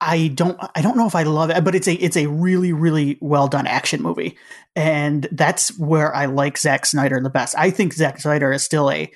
I 0.00 0.28
don't 0.28 0.58
I 0.74 0.82
don't 0.82 0.96
know 0.96 1.06
if 1.06 1.14
I 1.14 1.22
love 1.22 1.50
it, 1.50 1.64
but 1.64 1.74
it's 1.74 1.88
a 1.88 1.94
it's 1.94 2.16
a 2.16 2.26
really 2.26 2.72
really 2.72 3.18
well 3.20 3.48
done 3.48 3.66
action 3.66 4.02
movie, 4.02 4.36
and 4.76 5.28
that's 5.32 5.76
where 5.78 6.14
I 6.14 6.26
like 6.26 6.58
Zack 6.58 6.86
Snyder 6.86 7.20
the 7.20 7.30
best. 7.30 7.54
I 7.56 7.70
think 7.70 7.92
Zack 7.92 8.20
Snyder 8.20 8.52
is 8.52 8.62
still 8.62 8.90
a 8.90 9.10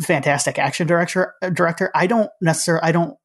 fantastic 0.00 0.58
action 0.58 0.86
director. 0.86 1.34
Director, 1.52 1.90
I 1.94 2.06
don't 2.06 2.30
necessarily, 2.40 2.82
I 2.82 2.92
don't 2.92 3.16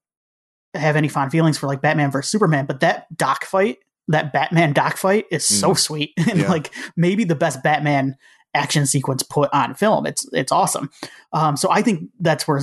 have 0.74 0.95
any 0.95 1.07
fond 1.07 1.32
feelings 1.32 1.57
for 1.57 1.68
like 1.68 1.82
Batman 1.82 2.11
versus 2.11 2.32
Superman, 2.32 2.66
but 2.66 2.80
that 2.80 3.05
doc 3.16 3.45
fight, 3.45 3.78
that 4.07 4.34
Batman 4.34 4.74
doc 4.74 4.97
fight, 4.97 5.26
is 5.32 5.43
mm. 5.43 5.59
so 5.59 5.74
sweet 5.74 6.14
and 6.18 6.39
yeah. 6.39 6.49
like 6.49 6.72
maybe 6.95 7.24
the 7.24 7.36
best 7.36 7.64
Batman 7.64 8.18
action 8.53 8.86
sequence 8.86 9.24
put 9.24 9.49
on 9.53 9.74
film. 9.76 10.05
It's 10.05 10.28
it's 10.34 10.51
awesome. 10.51 10.89
Um, 11.32 11.57
so 11.57 11.72
I 11.72 11.82
think 11.82 12.09
that's 12.20 12.47
where 12.47 12.57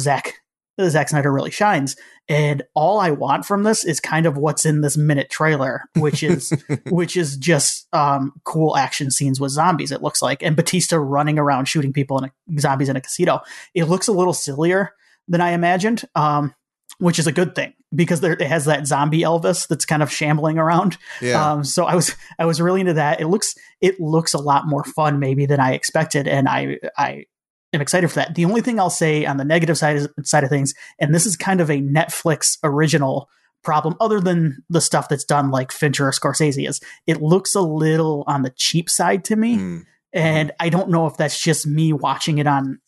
Zack 0.78 0.90
Zack 0.90 1.08
Snyder 1.08 1.32
really 1.32 1.50
shines. 1.50 1.96
And 2.28 2.62
all 2.74 3.00
I 3.00 3.10
want 3.10 3.44
from 3.44 3.64
this 3.64 3.84
is 3.84 4.00
kind 4.00 4.26
of 4.26 4.36
what's 4.36 4.64
in 4.64 4.82
this 4.82 4.96
minute 4.96 5.30
trailer, 5.30 5.82
which 5.96 6.22
is 6.22 6.52
which 6.88 7.16
is 7.16 7.36
just 7.36 7.88
um, 7.92 8.32
cool 8.44 8.76
action 8.76 9.10
scenes 9.10 9.40
with 9.40 9.50
zombies. 9.50 9.90
It 9.90 10.02
looks 10.02 10.22
like, 10.22 10.42
and 10.42 10.56
Batista 10.56 10.96
running 10.96 11.38
around 11.38 11.66
shooting 11.66 11.92
people 11.92 12.18
in 12.18 12.24
a, 12.26 12.60
zombies 12.60 12.88
in 12.88 12.96
a 12.96 13.00
casino. 13.00 13.40
It 13.74 13.84
looks 13.84 14.08
a 14.08 14.12
little 14.12 14.32
sillier 14.32 14.92
than 15.26 15.40
I 15.40 15.50
imagined, 15.50 16.04
um, 16.14 16.54
which 16.98 17.18
is 17.18 17.26
a 17.26 17.32
good 17.32 17.54
thing 17.54 17.74
because 17.94 18.20
there, 18.20 18.32
it 18.32 18.42
has 18.42 18.66
that 18.66 18.86
zombie 18.86 19.22
Elvis 19.22 19.66
that's 19.66 19.84
kind 19.84 20.02
of 20.02 20.12
shambling 20.12 20.58
around. 20.58 20.96
Yeah. 21.20 21.52
Um, 21.52 21.64
so 21.64 21.84
I 21.84 21.94
was 21.94 22.14
I 22.38 22.44
was 22.44 22.60
really 22.60 22.80
into 22.80 22.94
that. 22.94 23.20
It 23.20 23.26
looks 23.26 23.54
it 23.80 23.98
looks 24.00 24.34
a 24.34 24.38
lot 24.38 24.66
more 24.66 24.84
fun 24.84 25.18
maybe 25.18 25.46
than 25.46 25.58
I 25.58 25.72
expected, 25.72 26.28
and 26.28 26.48
I 26.48 26.78
I 26.96 27.24
am 27.72 27.80
excited 27.80 28.08
for 28.08 28.16
that. 28.16 28.34
The 28.34 28.44
only 28.44 28.60
thing 28.60 28.80
I'll 28.80 28.90
say 28.90 29.24
on 29.24 29.36
the 29.36 29.44
negative 29.44 29.78
side 29.78 29.96
is, 29.96 30.08
side 30.22 30.44
of 30.44 30.50
things, 30.50 30.74
and 30.98 31.14
this 31.14 31.26
is 31.26 31.36
kind 31.36 31.60
of 31.60 31.70
a 31.70 31.80
Netflix 31.80 32.58
original 32.62 33.28
problem, 33.62 33.96
other 34.00 34.20
than 34.20 34.62
the 34.70 34.80
stuff 34.80 35.08
that's 35.08 35.24
done 35.24 35.50
like 35.50 35.72
Fincher 35.72 36.08
or 36.08 36.12
Scorsese, 36.12 36.68
is 36.68 36.80
it 37.06 37.20
looks 37.20 37.54
a 37.54 37.60
little 37.60 38.24
on 38.26 38.42
the 38.42 38.50
cheap 38.50 38.88
side 38.88 39.24
to 39.24 39.36
me. 39.36 39.56
Mm. 39.56 39.84
And 40.12 40.52
I 40.58 40.70
don't 40.70 40.90
know 40.90 41.06
if 41.06 41.16
that's 41.16 41.40
just 41.40 41.66
me 41.66 41.92
watching 41.92 42.38
it 42.38 42.46
on 42.46 42.80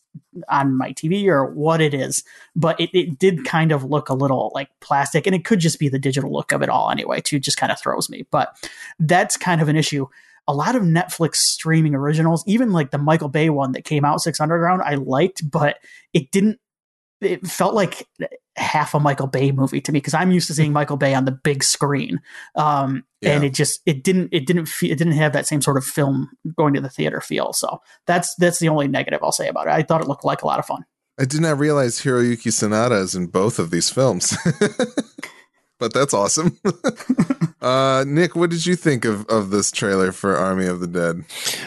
on 0.48 0.76
my 0.76 0.92
TV 0.92 1.26
or 1.26 1.46
what 1.46 1.80
it 1.80 1.94
is, 1.94 2.22
but 2.54 2.78
it, 2.78 2.90
it 2.92 3.18
did 3.18 3.44
kind 3.44 3.72
of 3.72 3.84
look 3.84 4.08
a 4.08 4.14
little 4.14 4.50
like 4.54 4.68
plastic, 4.80 5.26
and 5.26 5.34
it 5.34 5.44
could 5.44 5.60
just 5.60 5.78
be 5.78 5.88
the 5.88 5.98
digital 5.98 6.32
look 6.32 6.52
of 6.52 6.62
it 6.62 6.68
all 6.68 6.90
anyway, 6.90 7.20
too, 7.20 7.38
just 7.38 7.56
kind 7.56 7.72
of 7.72 7.78
throws 7.80 8.10
me. 8.10 8.26
But 8.30 8.54
that's 8.98 9.36
kind 9.36 9.60
of 9.60 9.68
an 9.68 9.76
issue 9.76 10.06
a 10.52 10.54
lot 10.54 10.76
of 10.76 10.82
Netflix 10.82 11.36
streaming 11.36 11.94
originals, 11.94 12.44
even 12.46 12.72
like 12.72 12.90
the 12.90 12.98
Michael 12.98 13.28
Bay 13.28 13.48
one 13.50 13.72
that 13.72 13.84
came 13.84 14.04
out, 14.04 14.20
Six 14.20 14.38
Underground, 14.40 14.82
I 14.82 14.94
liked, 14.96 15.48
but 15.50 15.76
it 16.12 16.30
didn't 16.30 16.58
it 17.22 17.46
felt 17.46 17.72
like 17.74 18.06
half 18.56 18.94
a 18.94 19.00
Michael 19.00 19.28
Bay 19.28 19.52
movie 19.52 19.80
to 19.80 19.92
me 19.92 19.98
because 19.98 20.12
I'm 20.12 20.32
used 20.32 20.48
to 20.48 20.54
seeing 20.54 20.72
Michael 20.72 20.96
Bay 20.96 21.14
on 21.14 21.24
the 21.24 21.30
big 21.30 21.62
screen, 21.62 22.20
um, 22.56 23.04
Yeah. 23.20 23.34
and 23.36 23.44
it 23.44 23.54
just 23.54 23.80
it 23.86 24.02
didn't 24.02 24.28
it 24.32 24.44
didn't 24.46 24.66
fe- 24.66 24.90
it 24.90 24.98
didn't 24.98 25.12
have 25.14 25.32
that 25.32 25.46
same 25.46 25.62
sort 25.62 25.76
of 25.76 25.84
film 25.84 26.30
going 26.58 26.74
to 26.74 26.80
the 26.80 26.90
theater 26.90 27.20
feel. 27.20 27.52
So 27.52 27.80
that's 28.06 28.34
that's 28.36 28.58
the 28.58 28.68
only 28.68 28.88
negative 28.88 29.20
I'll 29.22 29.32
say 29.32 29.48
about 29.48 29.68
it. 29.68 29.70
I 29.72 29.82
thought 29.82 30.00
it 30.00 30.08
looked 30.08 30.24
like 30.24 30.42
a 30.42 30.46
lot 30.46 30.58
of 30.58 30.66
fun. 30.66 30.84
I 31.18 31.24
did 31.24 31.40
not 31.40 31.58
realize 31.58 32.00
Hiroyuki 32.00 32.48
Sanada 32.48 33.00
is 33.00 33.14
in 33.14 33.26
both 33.28 33.58
of 33.60 33.70
these 33.70 33.88
films. 33.88 34.36
but 35.82 35.92
that's 35.92 36.14
awesome. 36.14 36.56
uh, 37.60 38.04
Nick, 38.06 38.36
what 38.36 38.50
did 38.50 38.64
you 38.64 38.76
think 38.76 39.04
of, 39.04 39.26
of 39.26 39.50
this 39.50 39.72
trailer 39.72 40.12
for 40.12 40.36
Army 40.36 40.66
of 40.66 40.78
the 40.78 40.86
Dead? 40.86 41.24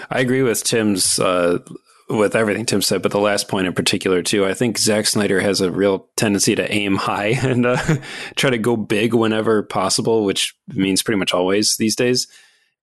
I 0.09 0.21
agree 0.21 0.41
with 0.41 0.63
Tim's 0.63 1.19
uh, 1.19 1.59
with 2.07 2.33
everything 2.33 2.65
Tim 2.65 2.81
said, 2.81 3.01
but 3.01 3.11
the 3.11 3.19
last 3.19 3.49
point 3.49 3.67
in 3.67 3.73
particular 3.73 4.23
too. 4.23 4.45
I 4.45 4.53
think 4.53 4.77
Zack 4.77 5.07
Snyder 5.07 5.41
has 5.41 5.59
a 5.59 5.69
real 5.69 6.07
tendency 6.15 6.55
to 6.55 6.71
aim 6.71 6.95
high 6.95 7.25
and 7.43 7.65
uh, 7.65 7.97
try 8.37 8.51
to 8.51 8.57
go 8.57 8.77
big 8.77 9.13
whenever 9.13 9.63
possible, 9.63 10.23
which 10.23 10.55
means 10.69 11.03
pretty 11.03 11.19
much 11.19 11.33
always 11.33 11.75
these 11.75 11.97
days. 11.97 12.25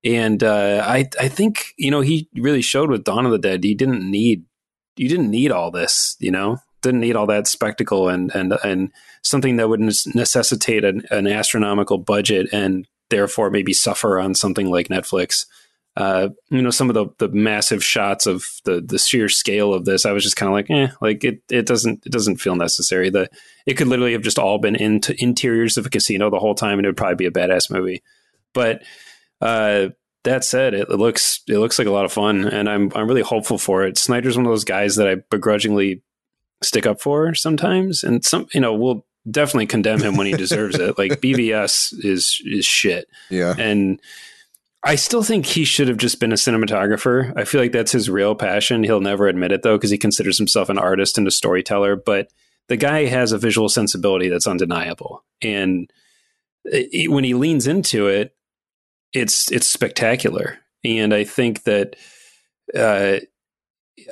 And 0.04 0.44
uh, 0.44 0.84
I 0.86 1.08
I 1.18 1.28
think 1.28 1.64
you 1.78 1.90
know 1.90 2.02
he 2.02 2.28
really 2.34 2.60
showed 2.60 2.90
with 2.90 3.04
Dawn 3.04 3.24
of 3.24 3.32
the 3.32 3.38
Dead 3.38 3.64
he 3.64 3.74
didn't 3.74 4.10
need 4.10 4.44
you 4.96 5.08
didn't 5.08 5.30
need 5.30 5.50
all 5.50 5.70
this 5.70 6.14
you 6.20 6.30
know 6.30 6.58
didn't 6.82 7.00
need 7.00 7.16
all 7.16 7.26
that 7.26 7.46
spectacle 7.46 8.08
and 8.08 8.34
and 8.34 8.54
and 8.64 8.92
something 9.22 9.56
that 9.56 9.68
would 9.68 9.80
necessitate 9.80 10.84
an, 10.84 11.02
an 11.10 11.26
astronomical 11.26 11.98
budget 11.98 12.48
and 12.52 12.86
therefore 13.08 13.50
maybe 13.50 13.72
suffer 13.72 14.18
on 14.20 14.34
something 14.34 14.70
like 14.70 14.88
Netflix 14.88 15.46
uh, 15.94 16.30
you 16.48 16.62
know, 16.62 16.70
some 16.70 16.88
of 16.88 16.94
the, 16.94 17.06
the 17.18 17.28
massive 17.28 17.84
shots 17.84 18.26
of 18.26 18.46
the 18.64 18.80
the 18.80 18.98
sheer 18.98 19.28
scale 19.28 19.74
of 19.74 19.84
this, 19.84 20.06
I 20.06 20.12
was 20.12 20.22
just 20.22 20.36
kind 20.36 20.48
of 20.48 20.54
like, 20.54 20.70
eh, 20.70 20.92
like 21.02 21.22
it 21.22 21.42
it 21.50 21.66
doesn't 21.66 22.06
it 22.06 22.12
doesn't 22.12 22.38
feel 22.38 22.56
necessary. 22.56 23.10
The 23.10 23.28
it 23.66 23.74
could 23.74 23.88
literally 23.88 24.12
have 24.12 24.22
just 24.22 24.38
all 24.38 24.58
been 24.58 24.74
into 24.74 25.14
interiors 25.22 25.76
of 25.76 25.84
a 25.84 25.90
casino 25.90 26.30
the 26.30 26.38
whole 26.38 26.54
time, 26.54 26.78
and 26.78 26.86
it 26.86 26.88
would 26.88 26.96
probably 26.96 27.16
be 27.16 27.26
a 27.26 27.30
badass 27.30 27.70
movie. 27.70 28.02
But 28.54 28.82
uh, 29.42 29.88
that 30.24 30.44
said, 30.44 30.72
it, 30.72 30.88
it 30.88 30.96
looks 30.96 31.42
it 31.46 31.58
looks 31.58 31.78
like 31.78 31.88
a 31.88 31.92
lot 31.92 32.06
of 32.06 32.12
fun, 32.12 32.46
and 32.46 32.70
I'm 32.70 32.90
I'm 32.94 33.06
really 33.06 33.20
hopeful 33.20 33.58
for 33.58 33.84
it. 33.84 33.98
Snyder's 33.98 34.36
one 34.36 34.46
of 34.46 34.52
those 34.52 34.64
guys 34.64 34.96
that 34.96 35.08
I 35.08 35.16
begrudgingly 35.30 36.02
stick 36.64 36.86
up 36.86 37.00
for 37.00 37.34
sometimes, 37.34 38.02
and 38.04 38.24
some 38.24 38.46
you 38.54 38.60
know 38.60 38.74
we'll 38.74 39.04
definitely 39.30 39.66
condemn 39.66 40.00
him 40.02 40.16
when 40.16 40.26
he 40.26 40.32
deserves 40.32 40.78
it. 40.78 40.98
Like 40.98 41.12
BVS 41.20 41.94
is 42.04 42.40
is 42.44 42.64
shit, 42.64 43.08
Yeah. 43.30 43.54
and 43.58 44.00
I 44.84 44.96
still 44.96 45.22
think 45.22 45.46
he 45.46 45.64
should 45.64 45.86
have 45.88 45.96
just 45.98 46.18
been 46.18 46.32
a 46.32 46.36
cinematographer. 46.36 47.32
I 47.36 47.44
feel 47.44 47.60
like 47.60 47.70
that's 47.72 47.92
his 47.92 48.10
real 48.10 48.34
passion. 48.34 48.82
He'll 48.82 49.00
never 49.00 49.28
admit 49.28 49.52
it 49.52 49.62
though, 49.62 49.76
because 49.76 49.90
he 49.90 49.98
considers 49.98 50.38
himself 50.38 50.68
an 50.68 50.78
artist 50.78 51.16
and 51.18 51.26
a 51.28 51.30
storyteller. 51.30 51.94
But 51.94 52.28
the 52.68 52.76
guy 52.76 53.04
has 53.06 53.30
a 53.32 53.38
visual 53.38 53.68
sensibility 53.68 54.28
that's 54.28 54.46
undeniable, 54.46 55.24
and 55.40 55.88
it, 56.64 57.10
when 57.10 57.24
he 57.24 57.34
leans 57.34 57.66
into 57.66 58.06
it, 58.08 58.34
it's 59.12 59.50
it's 59.52 59.66
spectacular. 59.68 60.58
And 60.84 61.14
I 61.14 61.22
think 61.24 61.62
that 61.62 61.94
uh, 62.76 63.18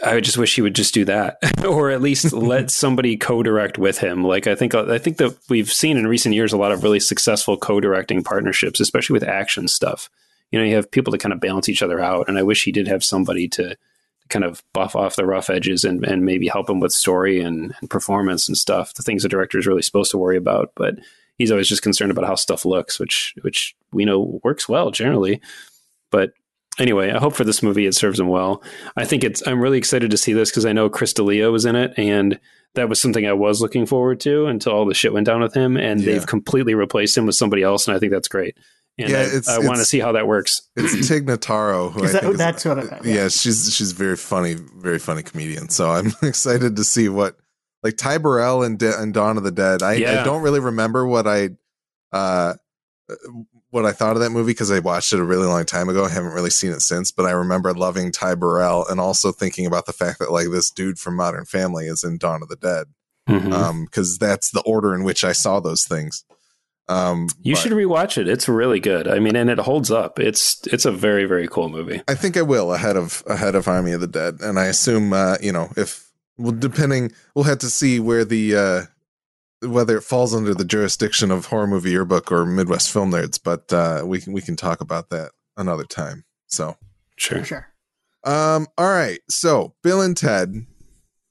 I 0.02 0.20
just 0.20 0.38
wish 0.38 0.54
he 0.54 0.62
would 0.62 0.74
just 0.74 0.94
do 0.94 1.04
that, 1.06 1.38
or 1.66 1.90
at 1.90 2.00
least 2.00 2.32
let 2.32 2.70
somebody 2.70 3.16
co-direct 3.16 3.78
with 3.78 3.98
him. 3.98 4.24
Like 4.24 4.46
I 4.46 4.54
think 4.54 4.74
I 4.74 4.98
think 4.98 5.18
that 5.18 5.36
we've 5.48 5.70
seen 5.70 5.96
in 5.96 6.06
recent 6.06 6.34
years 6.34 6.52
a 6.52 6.58
lot 6.58 6.72
of 6.72 6.82
really 6.82 7.00
successful 7.00 7.56
co-directing 7.56 8.22
partnerships, 8.22 8.80
especially 8.80 9.14
with 9.14 9.24
action 9.24 9.68
stuff. 9.68 10.08
You 10.50 10.58
know, 10.58 10.64
you 10.64 10.74
have 10.74 10.90
people 10.90 11.12
to 11.12 11.18
kind 11.18 11.32
of 11.32 11.40
balance 11.40 11.68
each 11.68 11.82
other 11.82 12.00
out, 12.00 12.28
and 12.28 12.38
I 12.38 12.42
wish 12.42 12.64
he 12.64 12.72
did 12.72 12.88
have 12.88 13.04
somebody 13.04 13.48
to 13.48 13.76
kind 14.30 14.44
of 14.44 14.62
buff 14.72 14.96
off 14.96 15.16
the 15.16 15.26
rough 15.26 15.50
edges 15.50 15.84
and, 15.84 16.04
and 16.04 16.24
maybe 16.24 16.48
help 16.48 16.70
him 16.70 16.80
with 16.80 16.92
story 16.92 17.40
and, 17.40 17.74
and 17.80 17.90
performance 17.90 18.48
and 18.48 18.56
stuff. 18.56 18.94
The 18.94 19.02
things 19.02 19.24
a 19.24 19.28
director 19.28 19.58
is 19.58 19.66
really 19.66 19.82
supposed 19.82 20.12
to 20.12 20.18
worry 20.18 20.36
about, 20.36 20.70
but 20.76 20.94
he's 21.36 21.50
always 21.50 21.68
just 21.68 21.82
concerned 21.82 22.12
about 22.12 22.26
how 22.26 22.36
stuff 22.36 22.64
looks, 22.64 22.98
which 22.98 23.34
which 23.42 23.76
we 23.92 24.04
know 24.04 24.40
works 24.42 24.68
well 24.68 24.90
generally. 24.90 25.40
But 26.10 26.32
anyway, 26.80 27.12
I 27.12 27.18
hope 27.18 27.34
for 27.34 27.44
this 27.44 27.62
movie 27.62 27.86
it 27.86 27.94
serves 27.94 28.18
him 28.18 28.26
well. 28.28 28.62
I 28.96 29.04
think 29.04 29.22
it's. 29.22 29.46
I'm 29.46 29.60
really 29.60 29.78
excited 29.78 30.10
to 30.10 30.16
see 30.16 30.32
this 30.32 30.50
because 30.50 30.66
I 30.66 30.72
know 30.72 30.90
Chris 30.90 31.12
D'Elia 31.12 31.50
was 31.52 31.64
in 31.64 31.76
it, 31.76 31.92
and 31.96 32.40
that 32.74 32.88
was 32.88 33.00
something 33.00 33.26
I 33.26 33.32
was 33.34 33.60
looking 33.60 33.86
forward 33.86 34.18
to 34.20 34.46
until 34.46 34.72
all 34.72 34.86
the 34.86 34.94
shit 34.94 35.12
went 35.12 35.26
down 35.26 35.40
with 35.42 35.54
him, 35.54 35.76
and 35.76 36.00
Yeah. 36.00 36.14
they've 36.14 36.26
completely 36.26 36.74
replaced 36.74 37.16
him 37.16 37.26
with 37.26 37.34
somebody 37.36 37.62
else, 37.62 37.86
and 37.86 37.96
I 37.96 38.00
think 38.00 38.10
that's 38.12 38.28
great. 38.28 38.56
And 38.98 39.08
Yeah, 39.10 39.28
I, 39.48 39.54
I 39.54 39.58
want 39.60 39.78
to 39.78 39.84
see 39.84 39.98
how 40.00 40.12
that 40.12 40.26
works. 40.26 40.62
It's 40.76 41.08
Tig 41.08 41.26
Notaro, 41.26 41.90
who 41.92 42.04
Is 42.04 42.10
I 42.10 42.12
that- 42.14 42.20
think 42.22 42.32
is- 42.34 42.38
that's 42.38 42.64
what 42.64 42.78
I- 42.78 43.00
yeah. 43.04 43.14
yeah. 43.22 43.28
she's 43.28 43.72
she's 43.74 43.92
very 43.92 44.16
funny, 44.16 44.54
very 44.76 44.98
funny 44.98 45.22
comedian. 45.22 45.68
So 45.68 45.90
I'm 45.90 46.12
excited 46.22 46.76
to 46.76 46.84
see 46.84 47.08
what 47.08 47.36
like 47.82 47.96
Ty 47.96 48.18
Burrell 48.18 48.62
and 48.62 48.78
De- 48.78 48.98
and 49.00 49.14
Dawn 49.14 49.36
of 49.38 49.42
the 49.42 49.50
Dead. 49.50 49.82
I, 49.82 49.92
I 50.20 50.22
don't 50.24 50.42
really 50.42 50.60
remember 50.60 51.06
what 51.06 51.26
I 51.26 51.50
uh 52.12 52.54
what 53.70 53.86
I 53.86 53.92
thought 53.92 54.16
of 54.16 54.20
that 54.22 54.30
movie 54.30 54.50
because 54.50 54.70
I 54.70 54.78
watched 54.80 55.12
it 55.12 55.20
a 55.20 55.24
really 55.24 55.46
long 55.46 55.64
time 55.64 55.88
ago. 55.88 56.04
I 56.04 56.08
haven't 56.10 56.32
really 56.32 56.50
seen 56.50 56.72
it 56.72 56.80
since, 56.82 57.10
but 57.10 57.24
I 57.26 57.30
remember 57.30 57.72
loving 57.72 58.10
Ty 58.12 58.34
Burrell 58.36 58.84
and 58.88 58.98
also 59.00 59.32
thinking 59.32 59.66
about 59.66 59.86
the 59.86 59.92
fact 59.92 60.18
that 60.18 60.32
like 60.32 60.48
this 60.50 60.70
dude 60.70 60.98
from 60.98 61.16
Modern 61.16 61.44
Family 61.44 61.86
is 61.86 62.02
in 62.04 62.18
Dawn 62.18 62.42
of 62.42 62.48
the 62.48 62.56
Dead. 62.56 62.86
Mhm. 63.28 63.52
Um, 63.52 63.84
because 63.84 64.18
that's 64.18 64.50
the 64.50 64.62
order 64.62 64.94
in 64.94 65.04
which 65.04 65.22
I 65.22 65.32
saw 65.32 65.60
those 65.60 65.84
things. 65.84 66.24
Um, 66.88 67.28
you 67.42 67.54
but- 67.54 67.60
should 67.60 67.72
rewatch 67.72 68.18
it. 68.18 68.26
It's 68.26 68.48
really 68.48 68.80
good. 68.80 69.06
I 69.06 69.20
mean, 69.20 69.36
and 69.36 69.48
it 69.48 69.58
holds 69.60 69.92
up. 69.92 70.18
It's 70.18 70.60
it's 70.66 70.84
a 70.84 70.90
very 70.90 71.24
very 71.26 71.46
cool 71.46 71.68
movie. 71.68 72.02
I 72.08 72.14
think 72.16 72.36
I 72.36 72.42
will 72.42 72.72
ahead 72.74 72.96
of 72.96 73.22
ahead 73.28 73.54
of 73.54 73.68
Army 73.68 73.92
of 73.92 74.00
the 74.00 74.08
Dead, 74.08 74.38
and 74.40 74.58
I 74.58 74.64
assume 74.66 75.12
uh, 75.12 75.36
you 75.40 75.52
know 75.52 75.68
if 75.76 76.10
well, 76.36 76.50
depending, 76.52 77.12
we'll 77.36 77.44
have 77.44 77.58
to 77.58 77.70
see 77.70 78.00
where 78.00 78.24
the 78.24 78.56
uh, 78.56 78.82
whether 79.62 79.96
it 79.96 80.02
falls 80.02 80.34
under 80.34 80.54
the 80.54 80.64
jurisdiction 80.64 81.30
of 81.30 81.46
Horror 81.46 81.66
Movie 81.66 81.90
Yearbook 81.90 82.30
or 82.32 82.46
Midwest 82.46 82.90
Film 82.90 83.10
Nerds, 83.12 83.38
but 83.42 83.72
uh, 83.72 84.02
we 84.06 84.20
can 84.20 84.32
we 84.32 84.40
can 84.40 84.56
talk 84.56 84.80
about 84.80 85.10
that 85.10 85.32
another 85.56 85.84
time. 85.84 86.24
So, 86.46 86.76
Sure. 87.16 87.44
Sure. 87.44 87.68
um, 88.24 88.66
all 88.78 88.88
right, 88.88 89.20
so 89.28 89.74
Bill 89.82 90.00
and 90.00 90.16
Ted. 90.16 90.66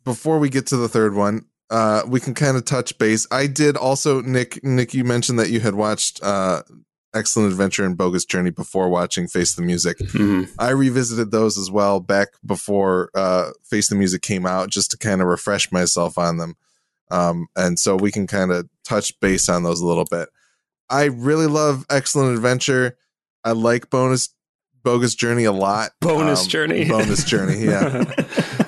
Before 0.05 0.39
we 0.39 0.49
get 0.49 0.65
to 0.67 0.77
the 0.77 0.87
third 0.87 1.13
one, 1.13 1.45
uh, 1.69 2.03
we 2.07 2.19
can 2.19 2.33
kind 2.33 2.55
of 2.57 2.65
touch 2.65 2.97
base. 2.97 3.27
I 3.31 3.47
did 3.47 3.75
also, 3.77 4.21
Nick. 4.21 4.63
Nick, 4.63 4.93
you 4.93 5.03
mentioned 5.03 5.37
that 5.39 5.49
you 5.49 5.59
had 5.59 5.75
watched 5.75 6.23
uh, 6.23 6.63
Excellent 7.13 7.51
Adventure 7.51 7.83
and 7.85 7.97
Bogus 7.97 8.25
Journey 8.25 8.49
before 8.49 8.89
watching 8.89 9.27
Face 9.27 9.53
the 9.55 9.61
Music. 9.61 9.97
hmm 10.11 10.43
I 10.57 10.69
revisited 10.69 11.31
those 11.31 11.57
as 11.57 11.69
well 11.69 11.99
back 11.99 12.29
before 12.45 13.09
uh, 13.13 13.49
Face 13.63 13.89
the 13.89 13.95
Music 13.95 14.21
came 14.21 14.45
out, 14.45 14.69
just 14.69 14.89
to 14.91 14.97
kind 14.97 15.21
of 15.21 15.27
refresh 15.27 15.71
myself 15.71 16.17
on 16.17 16.37
them. 16.37 16.55
Um, 17.11 17.47
and 17.55 17.79
so 17.79 17.95
we 17.95 18.11
can 18.11 18.27
kind 18.27 18.51
of 18.51 18.69
touch 18.83 19.19
base 19.19 19.49
on 19.49 19.63
those 19.63 19.81
a 19.81 19.85
little 19.85 20.05
bit. 20.05 20.29
I 20.89 21.05
really 21.05 21.47
love 21.47 21.85
Excellent 21.89 22.35
Adventure. 22.35 22.97
I 23.43 23.51
like 23.51 23.89
Bonus 23.89 24.29
Bogus 24.83 25.15
Journey 25.15 25.43
a 25.43 25.51
lot. 25.51 25.91
Bonus 26.01 26.43
Um, 26.43 26.47
Journey. 26.49 26.85
Bonus 26.87 27.23
Journey. 27.23 27.65
Yeah, 27.65 28.03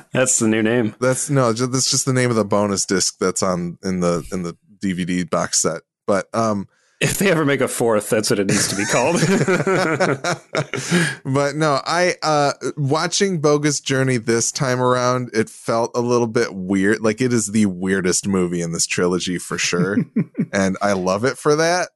That's 0.14 0.40
the 0.40 0.48
new 0.48 0.62
name. 0.62 0.94
that's 1.00 1.30
no, 1.30 1.54
that's 1.54 1.90
just 1.90 2.06
the 2.06 2.14
name 2.14 2.30
of 2.30 2.36
the 2.36 2.44
bonus 2.46 2.86
disc 2.86 3.16
that's 3.20 3.42
on 3.42 3.78
in 3.84 4.02
the 4.02 4.28
in 4.32 4.44
the 4.44 4.58
DVD 4.80 5.28
box 5.30 5.60
set. 5.60 5.82
But 6.06 6.28
um, 6.34 6.68
If 7.02 7.18
they 7.18 7.32
ever 7.32 7.46
make 7.46 7.62
a 7.62 7.68
fourth, 7.68 8.12
that's 8.12 8.30
what 8.30 8.38
it 8.38 8.46
needs 8.46 8.68
to 8.68 8.76
be 8.76 8.86
called. 8.86 9.16
but 11.26 11.56
no, 11.56 11.82
I 11.84 12.14
uh 12.22 12.54
watching 12.78 13.42
Bogus 13.42 13.80
Journey 13.80 14.18
this 14.18 14.52
time 14.52 14.80
around, 14.80 15.32
it 15.34 15.50
felt 15.50 15.90
a 15.96 16.02
little 16.02 16.28
bit 16.28 16.54
weird. 16.54 17.02
Like 17.02 17.20
it 17.20 17.34
is 17.34 17.48
the 17.48 17.66
weirdest 17.66 18.28
movie 18.28 18.62
in 18.62 18.72
this 18.72 18.86
trilogy 18.86 19.40
for 19.40 19.58
sure. 19.58 19.98
and 20.54 20.78
I 20.80 20.94
love 20.94 21.26
it 21.26 21.40
for 21.40 21.56
that. 21.56 21.90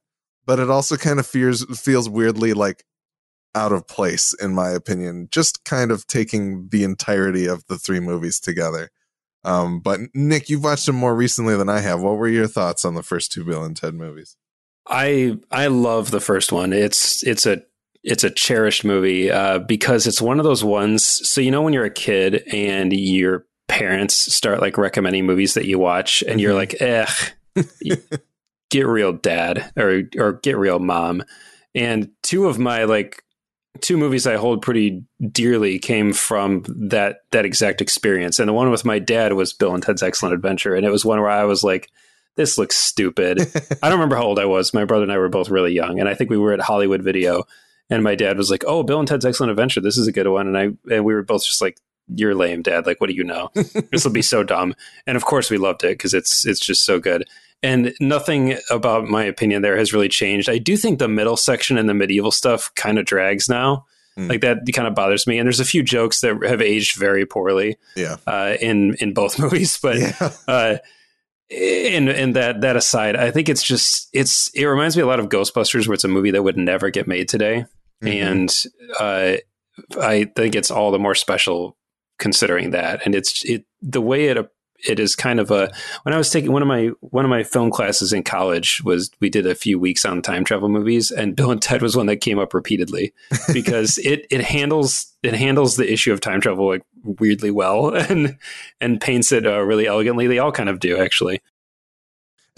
But 0.44 0.58
it 0.58 0.70
also 0.70 0.96
kind 0.96 1.20
of 1.20 1.26
feels 1.26 1.64
feels 1.78 2.08
weirdly 2.08 2.52
like 2.52 2.84
out 3.54 3.72
of 3.72 3.86
place, 3.86 4.34
in 4.34 4.54
my 4.54 4.70
opinion. 4.70 5.28
Just 5.30 5.64
kind 5.64 5.92
of 5.92 6.08
taking 6.08 6.68
the 6.70 6.82
entirety 6.82 7.46
of 7.46 7.64
the 7.68 7.78
three 7.78 8.00
movies 8.00 8.40
together. 8.40 8.90
Um, 9.44 9.78
but 9.78 10.00
Nick, 10.14 10.50
you've 10.50 10.64
watched 10.64 10.86
them 10.86 10.96
more 10.96 11.14
recently 11.14 11.56
than 11.56 11.68
I 11.68 11.78
have. 11.78 12.00
What 12.00 12.16
were 12.16 12.26
your 12.26 12.48
thoughts 12.48 12.84
on 12.84 12.96
the 12.96 13.04
first 13.04 13.30
two 13.30 13.44
Bill 13.44 13.62
and 13.62 13.76
Ted 13.76 13.94
movies? 13.94 14.36
I 14.86 15.38
I 15.50 15.66
love 15.66 16.10
the 16.10 16.20
first 16.20 16.52
one. 16.52 16.72
It's 16.72 17.22
it's 17.24 17.46
a 17.46 17.62
it's 18.02 18.24
a 18.24 18.30
cherished 18.30 18.84
movie 18.84 19.30
uh, 19.30 19.58
because 19.58 20.06
it's 20.06 20.22
one 20.22 20.38
of 20.38 20.44
those 20.44 20.62
ones. 20.62 21.04
So 21.04 21.40
you 21.40 21.50
know 21.50 21.62
when 21.62 21.72
you're 21.72 21.84
a 21.84 21.90
kid 21.90 22.44
and 22.52 22.92
your 22.92 23.46
parents 23.68 24.14
start 24.14 24.60
like 24.60 24.78
recommending 24.78 25.26
movies 25.26 25.54
that 25.54 25.66
you 25.66 25.78
watch, 25.78 26.22
and 26.22 26.40
you're 26.40 26.54
like, 26.54 26.80
"Eh, 26.80 27.06
get 28.70 28.86
real, 28.86 29.12
dad," 29.12 29.72
or 29.76 30.02
or 30.16 30.34
get 30.34 30.56
real, 30.56 30.78
mom. 30.78 31.24
And 31.74 32.10
two 32.22 32.46
of 32.46 32.58
my 32.58 32.84
like 32.84 33.22
two 33.80 33.96
movies 33.96 34.26
I 34.26 34.36
hold 34.36 34.62
pretty 34.62 35.04
dearly 35.32 35.78
came 35.78 36.12
from 36.12 36.62
that 36.68 37.22
that 37.32 37.44
exact 37.44 37.80
experience. 37.80 38.38
And 38.38 38.48
the 38.48 38.52
one 38.52 38.70
with 38.70 38.84
my 38.84 38.98
dad 38.98 39.32
was 39.32 39.52
Bill 39.52 39.74
and 39.74 39.82
Ted's 39.82 40.02
Excellent 40.02 40.34
Adventure, 40.34 40.74
and 40.74 40.86
it 40.86 40.90
was 40.90 41.04
one 41.04 41.20
where 41.20 41.30
I 41.30 41.44
was 41.44 41.64
like, 41.64 41.90
"This 42.36 42.58
looks 42.58 42.76
stupid." 42.76 43.40
I 43.82 43.88
don't 43.88 43.98
remember 43.98 44.16
how 44.16 44.24
old 44.24 44.38
I 44.38 44.46
was. 44.46 44.72
My 44.72 44.84
brother 44.84 45.02
and 45.02 45.12
I 45.12 45.18
were 45.18 45.28
both 45.28 45.50
really 45.50 45.72
young, 45.72 46.00
and 46.00 46.08
I 46.08 46.14
think 46.14 46.30
we 46.30 46.38
were 46.38 46.52
at 46.52 46.60
Hollywood 46.60 47.02
Video, 47.02 47.44
and 47.90 48.02
my 48.02 48.14
dad 48.14 48.36
was 48.38 48.50
like, 48.50 48.64
"Oh, 48.66 48.82
Bill 48.82 48.98
and 48.98 49.08
Ted's 49.08 49.26
Excellent 49.26 49.50
Adventure. 49.50 49.80
This 49.80 49.98
is 49.98 50.06
a 50.06 50.12
good 50.12 50.28
one." 50.28 50.46
And 50.46 50.56
I 50.56 50.94
and 50.94 51.04
we 51.04 51.14
were 51.14 51.22
both 51.22 51.44
just 51.44 51.60
like, 51.60 51.78
you're 52.14 52.34
lame, 52.34 52.62
Dad. 52.62 52.86
Like, 52.86 53.00
what 53.00 53.10
do 53.10 53.16
you 53.16 53.24
know? 53.24 53.50
this 53.54 54.04
will 54.04 54.12
be 54.12 54.22
so 54.22 54.42
dumb. 54.42 54.74
And 55.06 55.16
of 55.16 55.24
course, 55.24 55.50
we 55.50 55.58
loved 55.58 55.84
it 55.84 55.98
because 55.98 56.14
it's 56.14 56.46
it's 56.46 56.60
just 56.60 56.84
so 56.84 57.00
good. 57.00 57.28
And 57.62 57.94
nothing 58.00 58.58
about 58.70 59.06
my 59.06 59.24
opinion 59.24 59.62
there 59.62 59.76
has 59.76 59.92
really 59.92 60.08
changed. 60.08 60.48
I 60.48 60.58
do 60.58 60.76
think 60.76 60.98
the 60.98 61.08
middle 61.08 61.36
section 61.36 61.78
and 61.78 61.88
the 61.88 61.94
medieval 61.94 62.30
stuff 62.30 62.72
kind 62.74 62.98
of 62.98 63.06
drags 63.06 63.48
now. 63.48 63.86
Mm. 64.16 64.28
Like 64.28 64.40
that 64.42 64.58
kind 64.72 64.86
of 64.86 64.94
bothers 64.94 65.26
me. 65.26 65.38
And 65.38 65.46
there's 65.46 65.60
a 65.60 65.64
few 65.64 65.82
jokes 65.82 66.20
that 66.20 66.42
have 66.46 66.62
aged 66.62 66.96
very 66.96 67.26
poorly. 67.26 67.76
Yeah. 67.96 68.16
Uh, 68.26 68.56
in 68.60 68.94
in 69.00 69.14
both 69.14 69.38
movies, 69.40 69.78
but 69.82 69.98
yeah. 69.98 70.30
uh, 70.46 70.76
and 71.50 72.08
and 72.08 72.34
that 72.36 72.60
that 72.62 72.76
aside, 72.76 73.16
I 73.16 73.30
think 73.30 73.48
it's 73.48 73.62
just 73.62 74.08
it's 74.12 74.48
it 74.54 74.64
reminds 74.64 74.96
me 74.96 75.02
a 75.02 75.06
lot 75.06 75.20
of 75.20 75.28
Ghostbusters, 75.28 75.86
where 75.86 75.94
it's 75.94 76.04
a 76.04 76.08
movie 76.08 76.32
that 76.32 76.42
would 76.42 76.56
never 76.56 76.90
get 76.90 77.06
made 77.06 77.28
today, 77.28 77.66
mm-hmm. 78.02 78.08
and 78.08 78.64
uh, 78.98 79.36
I 80.00 80.24
think 80.36 80.54
it's 80.54 80.70
all 80.70 80.90
the 80.90 80.98
more 80.98 81.14
special 81.14 81.76
considering 82.18 82.70
that, 82.70 83.04
and 83.04 83.14
it's 83.14 83.44
it 83.44 83.64
the 83.80 84.00
way 84.00 84.26
it 84.26 84.38
it 84.86 84.98
is 84.98 85.16
kind 85.16 85.40
of 85.40 85.50
a 85.50 85.72
when 86.02 86.14
I 86.14 86.18
was 86.18 86.30
taking 86.30 86.52
one 86.52 86.62
of 86.62 86.68
my 86.68 86.90
one 87.00 87.24
of 87.24 87.30
my 87.30 87.42
film 87.42 87.70
classes 87.70 88.12
in 88.12 88.22
college 88.22 88.82
was 88.84 89.10
we 89.20 89.30
did 89.30 89.46
a 89.46 89.54
few 89.54 89.78
weeks 89.78 90.04
on 90.04 90.22
time 90.22 90.44
travel 90.44 90.68
movies 90.68 91.10
and 91.10 91.36
Bill 91.36 91.50
and 91.50 91.62
Ted 91.62 91.82
was 91.82 91.96
one 91.96 92.06
that 92.06 92.16
came 92.16 92.38
up 92.38 92.54
repeatedly 92.54 93.12
because 93.52 93.98
it 93.98 94.26
it 94.30 94.42
handles 94.42 95.14
it 95.26 95.34
handles 95.34 95.76
the 95.76 95.90
issue 95.90 96.12
of 96.12 96.20
time 96.20 96.40
travel 96.40 96.66
like 96.68 96.82
weirdly 97.02 97.50
well 97.50 97.94
and 97.94 98.36
and 98.80 99.00
paints 99.00 99.32
it 99.32 99.46
uh, 99.46 99.60
really 99.60 99.86
elegantly. 99.86 100.26
They 100.26 100.38
all 100.38 100.52
kind 100.52 100.68
of 100.68 100.80
do 100.80 100.98
actually 100.98 101.40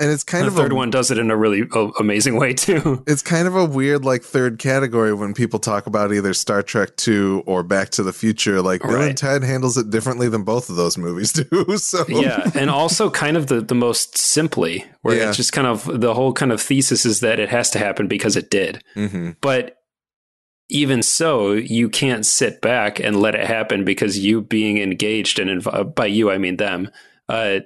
and 0.00 0.10
it's 0.12 0.22
kind 0.22 0.44
the 0.44 0.48
of 0.48 0.54
third 0.54 0.72
a, 0.72 0.74
one 0.76 0.90
does 0.90 1.10
it 1.10 1.18
in 1.18 1.30
a 1.30 1.36
really 1.36 1.64
uh, 1.74 1.90
amazing 1.98 2.36
way 2.36 2.54
too. 2.54 3.04
It's 3.08 3.22
kind 3.22 3.48
of 3.48 3.56
a 3.56 3.64
weird 3.64 4.04
like 4.04 4.22
third 4.22 4.58
category 4.58 5.12
when 5.12 5.34
people 5.34 5.58
talk 5.58 5.86
about 5.86 6.12
either 6.12 6.34
Star 6.34 6.62
Trek 6.62 6.96
Two 6.96 7.42
or 7.46 7.62
Back 7.62 7.90
to 7.90 8.02
the 8.02 8.12
Future. 8.12 8.62
Like 8.62 8.82
Bill 8.82 8.94
right. 8.94 9.08
and 9.08 9.18
Ted 9.18 9.42
handles 9.42 9.76
it 9.76 9.90
differently 9.90 10.28
than 10.28 10.42
both 10.42 10.68
of 10.68 10.76
those 10.76 10.96
movies 10.96 11.32
do. 11.50 11.76
so 11.78 12.04
yeah, 12.08 12.50
and 12.54 12.70
also 12.70 13.10
kind 13.10 13.36
of 13.36 13.48
the 13.48 13.60
the 13.60 13.74
most 13.74 14.16
simply, 14.16 14.84
where 15.02 15.16
yeah. 15.16 15.28
it's 15.28 15.36
just 15.36 15.52
kind 15.52 15.66
of 15.66 16.00
the 16.00 16.14
whole 16.14 16.32
kind 16.32 16.52
of 16.52 16.60
thesis 16.60 17.04
is 17.04 17.20
that 17.20 17.40
it 17.40 17.48
has 17.48 17.70
to 17.70 17.78
happen 17.78 18.06
because 18.06 18.36
it 18.36 18.50
did, 18.50 18.82
mm-hmm. 18.94 19.30
but. 19.40 19.74
Even 20.70 21.02
so, 21.02 21.52
you 21.52 21.88
can't 21.88 22.26
sit 22.26 22.60
back 22.60 23.00
and 23.00 23.20
let 23.20 23.34
it 23.34 23.46
happen 23.46 23.84
because 23.84 24.18
you 24.18 24.42
being 24.42 24.78
engaged 24.78 25.38
and 25.38 25.62
inv- 25.62 25.94
by 25.94 26.06
you 26.06 26.30
I 26.30 26.38
mean 26.38 26.56
them 26.56 26.90
uh, 27.28 27.60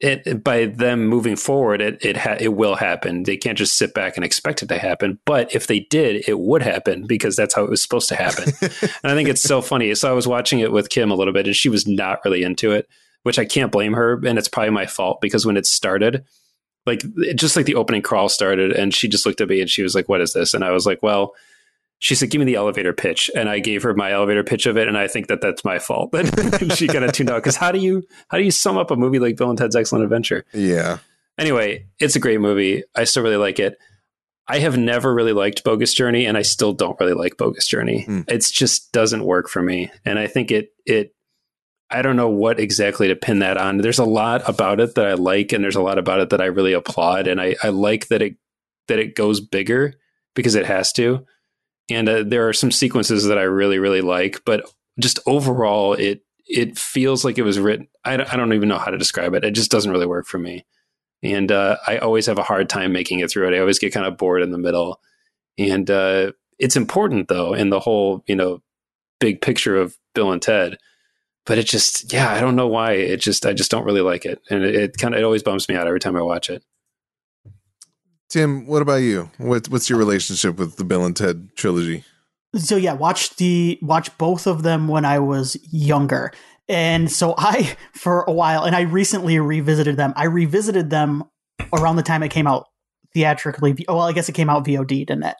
it 0.00 0.42
by 0.42 0.66
them 0.66 1.06
moving 1.06 1.36
forward, 1.36 1.80
it 1.80 2.04
it 2.04 2.16
ha- 2.16 2.36
it 2.38 2.48
will 2.48 2.74
happen. 2.74 3.22
They 3.22 3.36
can't 3.36 3.56
just 3.56 3.76
sit 3.76 3.94
back 3.94 4.16
and 4.16 4.24
expect 4.24 4.62
it 4.62 4.68
to 4.68 4.78
happen. 4.78 5.18
But 5.24 5.54
if 5.54 5.66
they 5.66 5.80
did, 5.80 6.28
it 6.28 6.38
would 6.38 6.62
happen 6.62 7.06
because 7.06 7.36
that's 7.36 7.54
how 7.54 7.64
it 7.64 7.70
was 7.70 7.82
supposed 7.82 8.08
to 8.08 8.16
happen. 8.16 8.52
and 8.60 9.12
I 9.12 9.14
think 9.14 9.28
it's 9.28 9.42
so 9.42 9.62
funny. 9.62 9.94
So 9.94 10.10
I 10.10 10.14
was 10.14 10.26
watching 10.26 10.60
it 10.60 10.72
with 10.72 10.90
Kim 10.90 11.10
a 11.10 11.14
little 11.14 11.32
bit, 11.32 11.46
and 11.46 11.56
she 11.56 11.68
was 11.68 11.86
not 11.86 12.20
really 12.24 12.42
into 12.42 12.72
it, 12.72 12.88
which 13.22 13.38
I 13.38 13.44
can't 13.44 13.72
blame 13.72 13.94
her, 13.94 14.20
and 14.26 14.38
it's 14.38 14.48
probably 14.48 14.70
my 14.70 14.86
fault 14.86 15.20
because 15.20 15.46
when 15.46 15.56
it 15.56 15.66
started, 15.66 16.24
like 16.86 17.02
just 17.34 17.56
like 17.56 17.66
the 17.66 17.76
opening 17.76 18.02
crawl 18.02 18.28
started, 18.28 18.72
and 18.72 18.92
she 18.92 19.08
just 19.08 19.26
looked 19.26 19.40
at 19.40 19.48
me 19.48 19.60
and 19.60 19.70
she 19.70 19.82
was 19.82 19.94
like, 19.94 20.08
"What 20.08 20.20
is 20.20 20.32
this?" 20.32 20.54
And 20.54 20.64
I 20.64 20.70
was 20.70 20.86
like, 20.86 21.02
"Well." 21.02 21.34
She 22.04 22.14
said, 22.14 22.28
"Give 22.28 22.38
me 22.38 22.44
the 22.44 22.56
elevator 22.56 22.92
pitch," 22.92 23.30
and 23.34 23.48
I 23.48 23.60
gave 23.60 23.82
her 23.82 23.94
my 23.94 24.12
elevator 24.12 24.44
pitch 24.44 24.66
of 24.66 24.76
it, 24.76 24.88
and 24.88 24.98
I 24.98 25.08
think 25.08 25.28
that 25.28 25.40
that's 25.40 25.64
my 25.64 25.78
fault. 25.78 26.12
She 26.74 26.86
kind 26.86 27.02
of 27.02 27.12
tuned 27.12 27.30
out 27.30 27.36
because 27.36 27.56
how 27.56 27.72
do 27.72 27.78
you 27.78 28.02
how 28.28 28.36
do 28.36 28.44
you 28.44 28.50
sum 28.50 28.76
up 28.76 28.90
a 28.90 28.96
movie 28.96 29.18
like 29.18 29.38
Bill 29.38 29.48
and 29.48 29.56
Ted's 29.56 29.74
Excellent 29.74 30.04
Adventure? 30.04 30.44
Yeah. 30.52 30.98
Anyway, 31.38 31.86
it's 31.98 32.14
a 32.14 32.20
great 32.20 32.40
movie. 32.40 32.84
I 32.94 33.04
still 33.04 33.22
really 33.22 33.38
like 33.38 33.58
it. 33.58 33.78
I 34.46 34.58
have 34.58 34.76
never 34.76 35.14
really 35.14 35.32
liked 35.32 35.64
Bogus 35.64 35.94
Journey, 35.94 36.26
and 36.26 36.36
I 36.36 36.42
still 36.42 36.74
don't 36.74 37.00
really 37.00 37.14
like 37.14 37.38
Bogus 37.38 37.66
Journey. 37.66 38.04
Mm. 38.06 38.30
It 38.30 38.44
just 38.52 38.92
doesn't 38.92 39.24
work 39.24 39.48
for 39.48 39.62
me, 39.62 39.90
and 40.04 40.18
I 40.18 40.26
think 40.26 40.50
it 40.50 40.74
it. 40.84 41.14
I 41.88 42.02
don't 42.02 42.16
know 42.16 42.28
what 42.28 42.60
exactly 42.60 43.08
to 43.08 43.16
pin 43.16 43.38
that 43.38 43.56
on. 43.56 43.78
There's 43.78 43.98
a 43.98 44.04
lot 44.04 44.46
about 44.46 44.78
it 44.78 44.94
that 44.96 45.06
I 45.06 45.14
like, 45.14 45.52
and 45.52 45.64
there's 45.64 45.76
a 45.76 45.82
lot 45.82 45.98
about 45.98 46.20
it 46.20 46.30
that 46.30 46.42
I 46.42 46.46
really 46.46 46.74
applaud, 46.74 47.28
and 47.28 47.40
I, 47.40 47.56
I 47.62 47.70
like 47.70 48.08
that 48.08 48.20
it 48.20 48.36
that 48.88 48.98
it 48.98 49.14
goes 49.14 49.40
bigger 49.40 49.94
because 50.34 50.54
it 50.54 50.66
has 50.66 50.92
to 50.94 51.24
and 51.90 52.08
uh, 52.08 52.22
there 52.24 52.48
are 52.48 52.52
some 52.52 52.70
sequences 52.70 53.24
that 53.24 53.38
I 53.38 53.42
really 53.42 53.78
really 53.78 54.00
like, 54.00 54.42
but 54.44 54.70
just 54.98 55.18
overall 55.26 55.94
it 55.94 56.22
it 56.46 56.78
feels 56.78 57.24
like 57.24 57.38
it 57.38 57.42
was 57.42 57.58
written. 57.58 57.88
I 58.04 58.18
don't, 58.18 58.32
I 58.32 58.36
don't 58.36 58.52
even 58.52 58.68
know 58.68 58.78
how 58.78 58.90
to 58.90 58.98
describe 58.98 59.34
it. 59.34 59.44
It 59.44 59.52
just 59.52 59.70
doesn't 59.70 59.90
really 59.90 60.06
work 60.06 60.26
for 60.26 60.38
me, 60.38 60.64
and 61.22 61.50
uh, 61.50 61.78
I 61.86 61.98
always 61.98 62.26
have 62.26 62.38
a 62.38 62.42
hard 62.42 62.68
time 62.68 62.92
making 62.92 63.20
it 63.20 63.30
through 63.30 63.48
it. 63.48 63.56
I 63.56 63.60
always 63.60 63.78
get 63.78 63.92
kind 63.92 64.06
of 64.06 64.16
bored 64.16 64.42
in 64.42 64.50
the 64.50 64.58
middle, 64.58 65.00
and 65.58 65.90
uh, 65.90 66.32
it's 66.58 66.76
important 66.76 67.28
though 67.28 67.54
in 67.54 67.70
the 67.70 67.80
whole 67.80 68.22
you 68.26 68.36
know 68.36 68.62
big 69.20 69.40
picture 69.40 69.76
of 69.76 69.96
Bill 70.14 70.32
and 70.32 70.42
Ted. 70.42 70.78
But 71.46 71.58
it 71.58 71.66
just, 71.66 72.10
yeah, 72.10 72.32
I 72.32 72.40
don't 72.40 72.56
know 72.56 72.68
why. 72.68 72.92
It 72.92 73.20
just, 73.20 73.44
I 73.44 73.52
just 73.52 73.70
don't 73.70 73.84
really 73.84 74.00
like 74.00 74.24
it, 74.24 74.40
and 74.48 74.64
it, 74.64 74.74
it 74.74 74.96
kind 74.96 75.14
of, 75.14 75.20
it 75.20 75.24
always 75.24 75.42
bums 75.42 75.68
me 75.68 75.74
out 75.74 75.86
every 75.86 76.00
time 76.00 76.16
I 76.16 76.22
watch 76.22 76.48
it. 76.48 76.64
Tim, 78.34 78.66
what 78.66 78.82
about 78.82 78.96
you? 78.96 79.30
What, 79.38 79.68
what's 79.68 79.88
your 79.88 79.96
relationship 79.96 80.56
with 80.56 80.74
the 80.74 80.82
Bill 80.82 81.04
and 81.04 81.14
Ted 81.14 81.50
trilogy? 81.54 82.02
So 82.56 82.74
yeah, 82.74 82.92
watch 82.92 83.36
the 83.36 83.78
watch 83.80 84.18
both 84.18 84.48
of 84.48 84.64
them 84.64 84.88
when 84.88 85.04
I 85.04 85.20
was 85.20 85.56
younger. 85.70 86.32
And 86.68 87.08
so 87.08 87.36
I 87.38 87.76
for 87.92 88.24
a 88.24 88.32
while 88.32 88.64
and 88.64 88.74
I 88.74 88.80
recently 88.80 89.38
revisited 89.38 89.96
them. 89.96 90.12
I 90.16 90.24
revisited 90.24 90.90
them 90.90 91.22
around 91.72 91.94
the 91.94 92.02
time 92.02 92.24
it 92.24 92.30
came 92.30 92.48
out 92.48 92.66
theatrically. 93.12 93.84
Well, 93.86 94.00
I 94.00 94.10
guess 94.10 94.28
it 94.28 94.32
came 94.32 94.50
out 94.50 94.64
VOD, 94.64 95.06
didn't 95.06 95.22
it? 95.22 95.36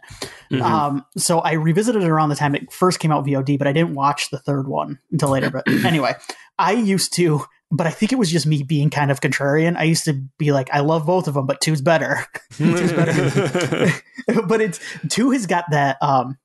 Mm-hmm. 0.53 0.63
Um, 0.63 1.05
so 1.17 1.41
I 1.41 1.55
revisited 1.55 2.01
it 2.01 2.09
around 2.09 2.29
the 2.29 2.37
time 2.37 2.55
it 2.55 2.73
first 2.73 3.01
came 3.01 3.11
out 3.11 3.27
VOD, 3.27 3.59
but 3.59 3.67
I 3.67 3.73
didn't 3.73 3.95
watch 3.95 4.31
the 4.31 4.39
third 4.39 4.69
one 4.69 5.01
until 5.11 5.31
later. 5.31 5.51
But 5.51 5.67
anyway, 5.85 6.15
I 6.61 6.75
used 6.75 7.13
to 7.15 7.45
but 7.77 7.87
I 7.87 7.91
think 7.91 8.13
it 8.13 8.17
was 8.17 8.31
just 8.31 8.47
me 8.47 8.63
being 8.63 8.91
kind 8.91 9.11
of 9.11 9.21
contrarian. 9.21 9.77
I 9.77 9.85
used 9.85 10.05
to 10.05 10.15
be 10.39 10.53
like, 10.53 10.69
I 10.73 10.81
love 10.81 11.07
both 11.07 11.29
of 11.29 11.35
them, 11.35 11.47
but 11.47 11.61
two's 11.61 11.81
better. 11.81 12.25
two's 12.53 12.93
better. 12.93 13.93
but 14.47 14.61
it's 14.61 14.81
two 15.09 15.31
has 15.31 15.47
got 15.47 15.65
that. 15.71 15.97
Um, 16.01 16.39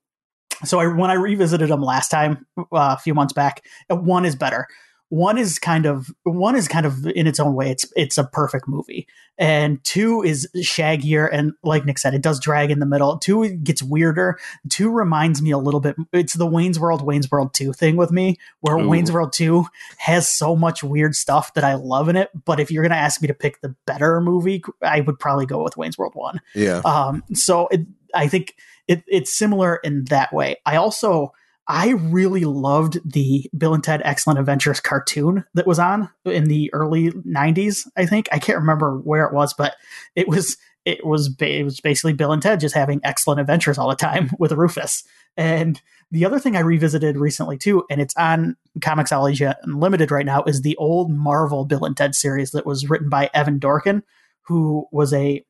so 0.65 0.79
I, 0.79 0.87
when 0.87 1.09
I 1.09 1.13
revisited 1.13 1.69
them 1.69 1.81
last 1.81 2.09
time, 2.09 2.45
uh, 2.57 2.63
a 2.71 2.97
few 2.97 3.13
months 3.13 3.33
back, 3.33 3.63
one 3.89 4.25
is 4.25 4.35
better 4.35 4.67
one 5.09 5.37
is 5.37 5.59
kind 5.59 5.85
of 5.85 6.11
one 6.23 6.55
is 6.55 6.67
kind 6.67 6.85
of 6.85 7.05
in 7.07 7.27
its 7.27 7.39
own 7.39 7.53
way 7.55 7.71
it's 7.71 7.91
it's 7.95 8.17
a 8.17 8.23
perfect 8.23 8.67
movie. 8.67 9.07
And 9.37 9.81
two 9.83 10.21
is 10.21 10.49
shaggier 10.57 11.29
and 11.31 11.53
like 11.63 11.85
nick 11.85 11.97
said 11.97 12.13
it 12.13 12.21
does 12.21 12.39
drag 12.39 12.71
in 12.71 12.79
the 12.79 12.85
middle. 12.85 13.17
Two 13.17 13.49
gets 13.57 13.81
weirder. 13.81 14.39
Two 14.69 14.91
reminds 14.91 15.41
me 15.41 15.51
a 15.51 15.57
little 15.57 15.79
bit 15.79 15.95
it's 16.13 16.33
the 16.33 16.45
wayne's 16.45 16.79
world 16.79 17.01
wayne's 17.01 17.29
world 17.31 17.53
2 17.53 17.73
thing 17.73 17.95
with 17.95 18.11
me 18.11 18.37
where 18.61 18.77
Ooh. 18.77 18.87
wayne's 18.87 19.11
world 19.11 19.33
2 19.33 19.65
has 19.97 20.27
so 20.27 20.55
much 20.55 20.83
weird 20.83 21.15
stuff 21.15 21.53
that 21.53 21.63
i 21.63 21.73
love 21.73 22.09
in 22.09 22.15
it 22.15 22.29
but 22.45 22.59
if 22.59 22.71
you're 22.71 22.83
going 22.83 22.91
to 22.91 22.97
ask 22.97 23.21
me 23.21 23.27
to 23.27 23.33
pick 23.33 23.61
the 23.61 23.75
better 23.85 24.21
movie 24.21 24.61
i 24.81 25.01
would 25.01 25.19
probably 25.19 25.45
go 25.45 25.63
with 25.63 25.77
wayne's 25.77 25.97
world 25.97 26.13
1 26.15 26.41
yeah. 26.55 26.81
Um 26.85 27.23
so 27.33 27.67
it, 27.67 27.81
i 28.13 28.27
think 28.27 28.55
it, 28.89 29.03
it's 29.07 29.31
similar 29.31 29.75
in 29.75 30.05
that 30.05 30.33
way. 30.33 30.57
I 30.65 30.75
also 30.75 31.31
I 31.69 31.89
really 31.89 32.45
loved 32.45 32.99
the 33.05 33.47
Bill 33.55 33.75
and 33.75 33.83
Ted 33.83 34.01
Excellent 34.03 34.39
Adventures 34.39 34.79
cartoon 34.79 35.45
that 35.53 35.67
was 35.67 35.77
on 35.77 36.09
in 36.25 36.45
the 36.45 36.73
early 36.73 37.11
90s, 37.11 37.87
I 37.95 38.07
think. 38.07 38.27
I 38.31 38.39
can't 38.39 38.57
remember 38.57 38.97
where 38.97 39.25
it 39.25 39.33
was, 39.33 39.53
but 39.53 39.75
it 40.15 40.27
was 40.27 40.57
it 40.83 41.05
was 41.05 41.35
it 41.39 41.63
was 41.63 41.79
basically 41.79 42.13
Bill 42.13 42.31
and 42.31 42.41
Ted 42.41 42.59
just 42.59 42.73
having 42.73 42.99
excellent 43.03 43.39
adventures 43.39 43.77
all 43.77 43.87
the 43.87 43.95
time 43.95 44.31
with 44.39 44.51
Rufus. 44.51 45.03
And 45.37 45.79
the 46.09 46.25
other 46.25 46.39
thing 46.39 46.55
I 46.55 46.61
revisited 46.61 47.17
recently 47.17 47.57
too, 47.57 47.83
and 47.87 48.01
it's 48.01 48.15
on 48.17 48.57
Comixology 48.79 49.53
Unlimited 49.61 50.09
right 50.09 50.25
now, 50.25 50.41
is 50.47 50.63
the 50.63 50.75
old 50.77 51.11
Marvel 51.11 51.65
Bill 51.65 51.85
and 51.85 51.95
Ted 51.95 52.15
series 52.15 52.49
that 52.51 52.65
was 52.65 52.89
written 52.89 53.09
by 53.09 53.29
Evan 53.35 53.59
Dorkin, 53.59 54.01
who 54.41 54.87
was 54.91 55.13
a 55.13 55.45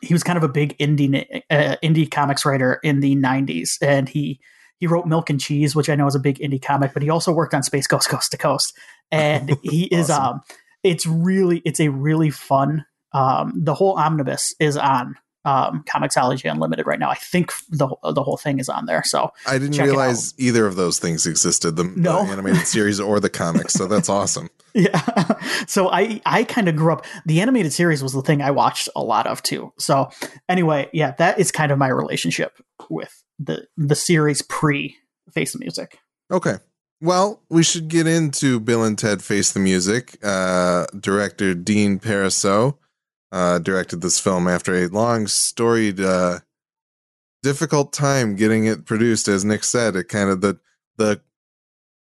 he 0.00 0.14
was 0.14 0.22
kind 0.22 0.38
of 0.38 0.44
a 0.44 0.48
big 0.48 0.78
indie 0.78 1.42
uh, 1.50 1.76
indie 1.84 2.10
comics 2.10 2.46
writer 2.46 2.80
in 2.82 3.00
the 3.00 3.14
90s 3.16 3.76
and 3.82 4.08
he 4.08 4.40
he 4.82 4.88
wrote 4.88 5.06
Milk 5.06 5.30
and 5.30 5.40
Cheese, 5.40 5.76
which 5.76 5.88
I 5.88 5.94
know 5.94 6.08
is 6.08 6.16
a 6.16 6.18
big 6.18 6.40
indie 6.40 6.60
comic, 6.60 6.92
but 6.92 7.04
he 7.04 7.08
also 7.08 7.30
worked 7.30 7.54
on 7.54 7.62
Space 7.62 7.86
Ghost 7.86 8.08
Coast 8.08 8.32
to 8.32 8.36
Coast. 8.36 8.76
And 9.12 9.56
he 9.62 9.84
is 9.84 10.10
um 10.10 10.40
it's 10.82 11.06
really 11.06 11.62
it's 11.64 11.78
a 11.78 11.88
really 11.88 12.30
fun 12.30 12.84
um 13.12 13.52
the 13.54 13.74
whole 13.74 13.96
omnibus 13.96 14.56
is 14.58 14.76
on 14.76 15.14
um 15.44 15.84
Comixology 15.86 16.50
Unlimited 16.50 16.84
right 16.84 16.98
now. 16.98 17.10
I 17.10 17.14
think 17.14 17.52
the 17.70 17.94
the 18.02 18.24
whole 18.24 18.36
thing 18.36 18.58
is 18.58 18.68
on 18.68 18.86
there. 18.86 19.04
So 19.04 19.30
I 19.46 19.58
didn't 19.58 19.80
realize 19.80 20.34
either 20.36 20.66
of 20.66 20.74
those 20.74 20.98
things 20.98 21.26
existed, 21.26 21.76
the, 21.76 21.84
no. 21.84 22.24
the 22.24 22.32
animated 22.32 22.66
series 22.66 22.98
or 22.98 23.20
the 23.20 23.30
comics. 23.30 23.74
So 23.74 23.86
that's 23.86 24.08
awesome. 24.08 24.50
Yeah. 24.74 25.36
So 25.66 25.90
I 25.90 26.22
I 26.24 26.44
kind 26.44 26.66
of 26.66 26.76
grew 26.76 26.94
up 26.94 27.04
the 27.26 27.42
animated 27.42 27.74
series 27.74 28.02
was 28.02 28.14
the 28.14 28.22
thing 28.22 28.40
I 28.40 28.52
watched 28.52 28.88
a 28.96 29.02
lot 29.02 29.26
of 29.26 29.42
too. 29.42 29.70
So 29.78 30.08
anyway, 30.48 30.88
yeah, 30.94 31.10
that 31.18 31.38
is 31.38 31.52
kind 31.52 31.70
of 31.70 31.76
my 31.76 31.88
relationship 31.88 32.58
with 32.88 33.21
the 33.44 33.66
the 33.76 33.94
series 33.94 34.42
pre 34.42 34.96
Face 35.32 35.52
the 35.52 35.58
Music. 35.58 35.98
Okay. 36.30 36.56
Well, 37.00 37.42
we 37.48 37.64
should 37.64 37.88
get 37.88 38.06
into 38.06 38.60
Bill 38.60 38.84
and 38.84 38.96
Ted 38.96 39.22
Face 39.22 39.52
the 39.52 39.60
Music. 39.60 40.18
Uh, 40.22 40.86
director 40.98 41.52
Dean 41.54 41.98
Parisot 41.98 42.76
uh, 43.32 43.58
directed 43.58 44.02
this 44.02 44.20
film 44.20 44.46
after 44.46 44.74
a 44.74 44.86
long, 44.86 45.26
storied, 45.26 46.00
uh, 46.00 46.40
difficult 47.42 47.92
time 47.92 48.36
getting 48.36 48.66
it 48.66 48.84
produced. 48.84 49.26
As 49.26 49.44
Nick 49.44 49.64
said, 49.64 49.96
it 49.96 50.08
kind 50.08 50.30
of 50.30 50.42
the 50.42 50.60
the 50.96 51.20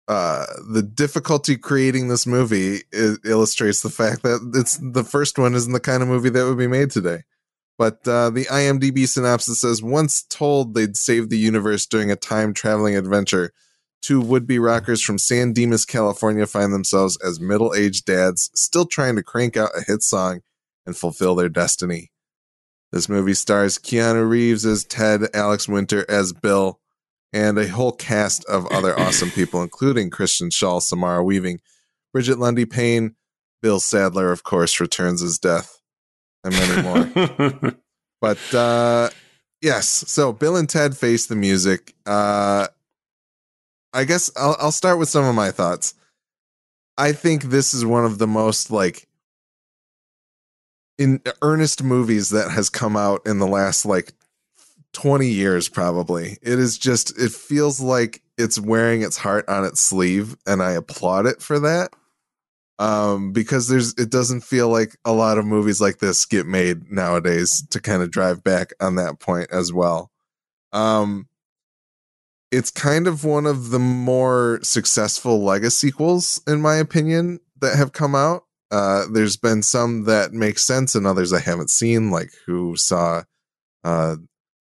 uh, 0.07 0.45
the 0.69 0.81
difficulty 0.81 1.57
creating 1.57 2.07
this 2.07 2.25
movie 2.25 2.79
illustrates 3.25 3.81
the 3.81 3.89
fact 3.89 4.23
that 4.23 4.51
it's 4.55 4.77
the 4.77 5.03
first 5.03 5.37
one 5.37 5.53
isn't 5.53 5.73
the 5.73 5.81
kind 5.81 6.01
of 6.01 6.07
movie 6.07 6.29
that 6.29 6.45
would 6.45 6.57
be 6.57 6.67
made 6.67 6.91
today. 6.91 7.23
But 7.77 8.07
uh, 8.07 8.31
the 8.31 8.45
IMDb 8.45 9.07
synopsis 9.07 9.61
says 9.61 9.83
once 9.83 10.23
told 10.23 10.73
they'd 10.73 10.97
save 10.97 11.29
the 11.29 11.37
universe 11.37 11.85
during 11.85 12.11
a 12.11 12.15
time 12.15 12.53
traveling 12.53 12.95
adventure, 12.95 13.53
two 14.01 14.19
would 14.19 14.47
be 14.47 14.57
rockers 14.57 15.01
from 15.01 15.19
San 15.19 15.53
Dimas, 15.53 15.85
California 15.85 16.47
find 16.47 16.73
themselves 16.73 17.17
as 17.23 17.39
middle 17.39 17.75
aged 17.75 18.05
dads 18.05 18.49
still 18.55 18.85
trying 18.85 19.15
to 19.15 19.23
crank 19.23 19.55
out 19.55 19.69
a 19.77 19.83
hit 19.85 20.01
song 20.01 20.41
and 20.85 20.97
fulfill 20.97 21.35
their 21.35 21.49
destiny. 21.49 22.11
This 22.91 23.09
movie 23.09 23.33
stars 23.33 23.77
Keanu 23.77 24.27
Reeves 24.27 24.65
as 24.65 24.85
Ted, 24.85 25.29
Alex 25.33 25.67
Winter 25.67 26.05
as 26.09 26.33
Bill, 26.33 26.79
and 27.33 27.59
a 27.59 27.67
whole 27.67 27.91
cast 27.91 28.45
of 28.45 28.65
other 28.67 28.97
awesome 28.99 29.29
people, 29.29 29.61
including 29.61 30.09
Kristen 30.09 30.49
Schaal, 30.49 30.81
Samara 30.81 31.23
Weaving, 31.23 31.59
Brigette 32.13 32.39
Lundy-Paine, 32.39 33.15
Bill 33.61 33.79
Sadler, 33.79 34.31
of 34.31 34.43
course, 34.43 34.79
returns 34.79 35.21
as 35.21 35.37
Death, 35.37 35.76
and 36.47 36.55
many 36.55 36.81
more. 36.81 37.73
but 38.21 38.53
uh, 38.53 39.09
yes, 39.61 39.87
so 39.87 40.33
Bill 40.33 40.55
and 40.55 40.69
Ted 40.69 40.97
face 40.97 41.27
the 41.27 41.35
music. 41.35 41.93
Uh, 42.05 42.67
I 43.93 44.03
guess 44.03 44.31
I'll, 44.35 44.55
I'll 44.59 44.71
start 44.71 44.99
with 44.99 45.09
some 45.09 45.25
of 45.25 45.35
my 45.35 45.51
thoughts. 45.51 45.93
I 46.97 47.11
think 47.11 47.43
this 47.43 47.73
is 47.73 47.85
one 47.85 48.05
of 48.05 48.17
the 48.17 48.27
most 48.27 48.71
like 48.71 49.07
in 50.97 51.21
earnest 51.41 51.83
movies 51.83 52.29
that 52.29 52.49
has 52.51 52.69
come 52.69 52.97
out 52.97 53.21
in 53.25 53.39
the 53.39 53.47
last 53.47 53.85
like 53.85 54.13
20 54.93 55.27
years 55.27 55.69
probably. 55.69 56.37
It 56.41 56.59
is 56.59 56.77
just 56.77 57.17
it 57.19 57.31
feels 57.31 57.79
like 57.79 58.21
it's 58.37 58.59
wearing 58.59 59.03
its 59.03 59.17
heart 59.17 59.47
on 59.47 59.63
its 59.63 59.79
sleeve 59.79 60.35
and 60.45 60.61
I 60.61 60.71
applaud 60.71 61.27
it 61.27 61.41
for 61.41 61.59
that. 61.59 61.93
Um 62.79 63.31
because 63.31 63.67
there's 63.67 63.93
it 63.95 64.09
doesn't 64.11 64.41
feel 64.41 64.69
like 64.69 64.95
a 65.03 65.11
lot 65.11 65.37
of 65.37 65.45
movies 65.45 65.81
like 65.81 65.97
this 65.97 66.25
get 66.25 66.45
made 66.45 66.91
nowadays 66.91 67.65
to 67.71 67.79
kind 67.81 68.03
of 68.03 68.11
drive 68.11 68.43
back 68.43 68.71
on 68.79 68.95
that 68.95 69.19
point 69.19 69.49
as 69.51 69.73
well. 69.73 70.11
Um 70.73 71.27
it's 72.51 72.71
kind 72.71 73.07
of 73.07 73.25
one 73.25 73.45
of 73.45 73.71
the 73.71 73.79
more 73.79 74.59
successful 74.63 75.43
legacy 75.43 75.87
sequels 75.87 76.41
in 76.47 76.61
my 76.61 76.75
opinion 76.75 77.39
that 77.59 77.75
have 77.75 77.93
come 77.93 78.13
out. 78.15 78.43
Uh 78.69 79.05
there's 79.11 79.37
been 79.37 79.63
some 79.63 80.03
that 80.03 80.33
make 80.33 80.59
sense 80.59 80.93
and 80.93 81.07
others 81.07 81.33
I 81.33 81.39
haven't 81.39 81.71
seen 81.71 82.11
like 82.11 82.31
who 82.45 82.75
saw 82.75 83.23
uh 83.83 84.17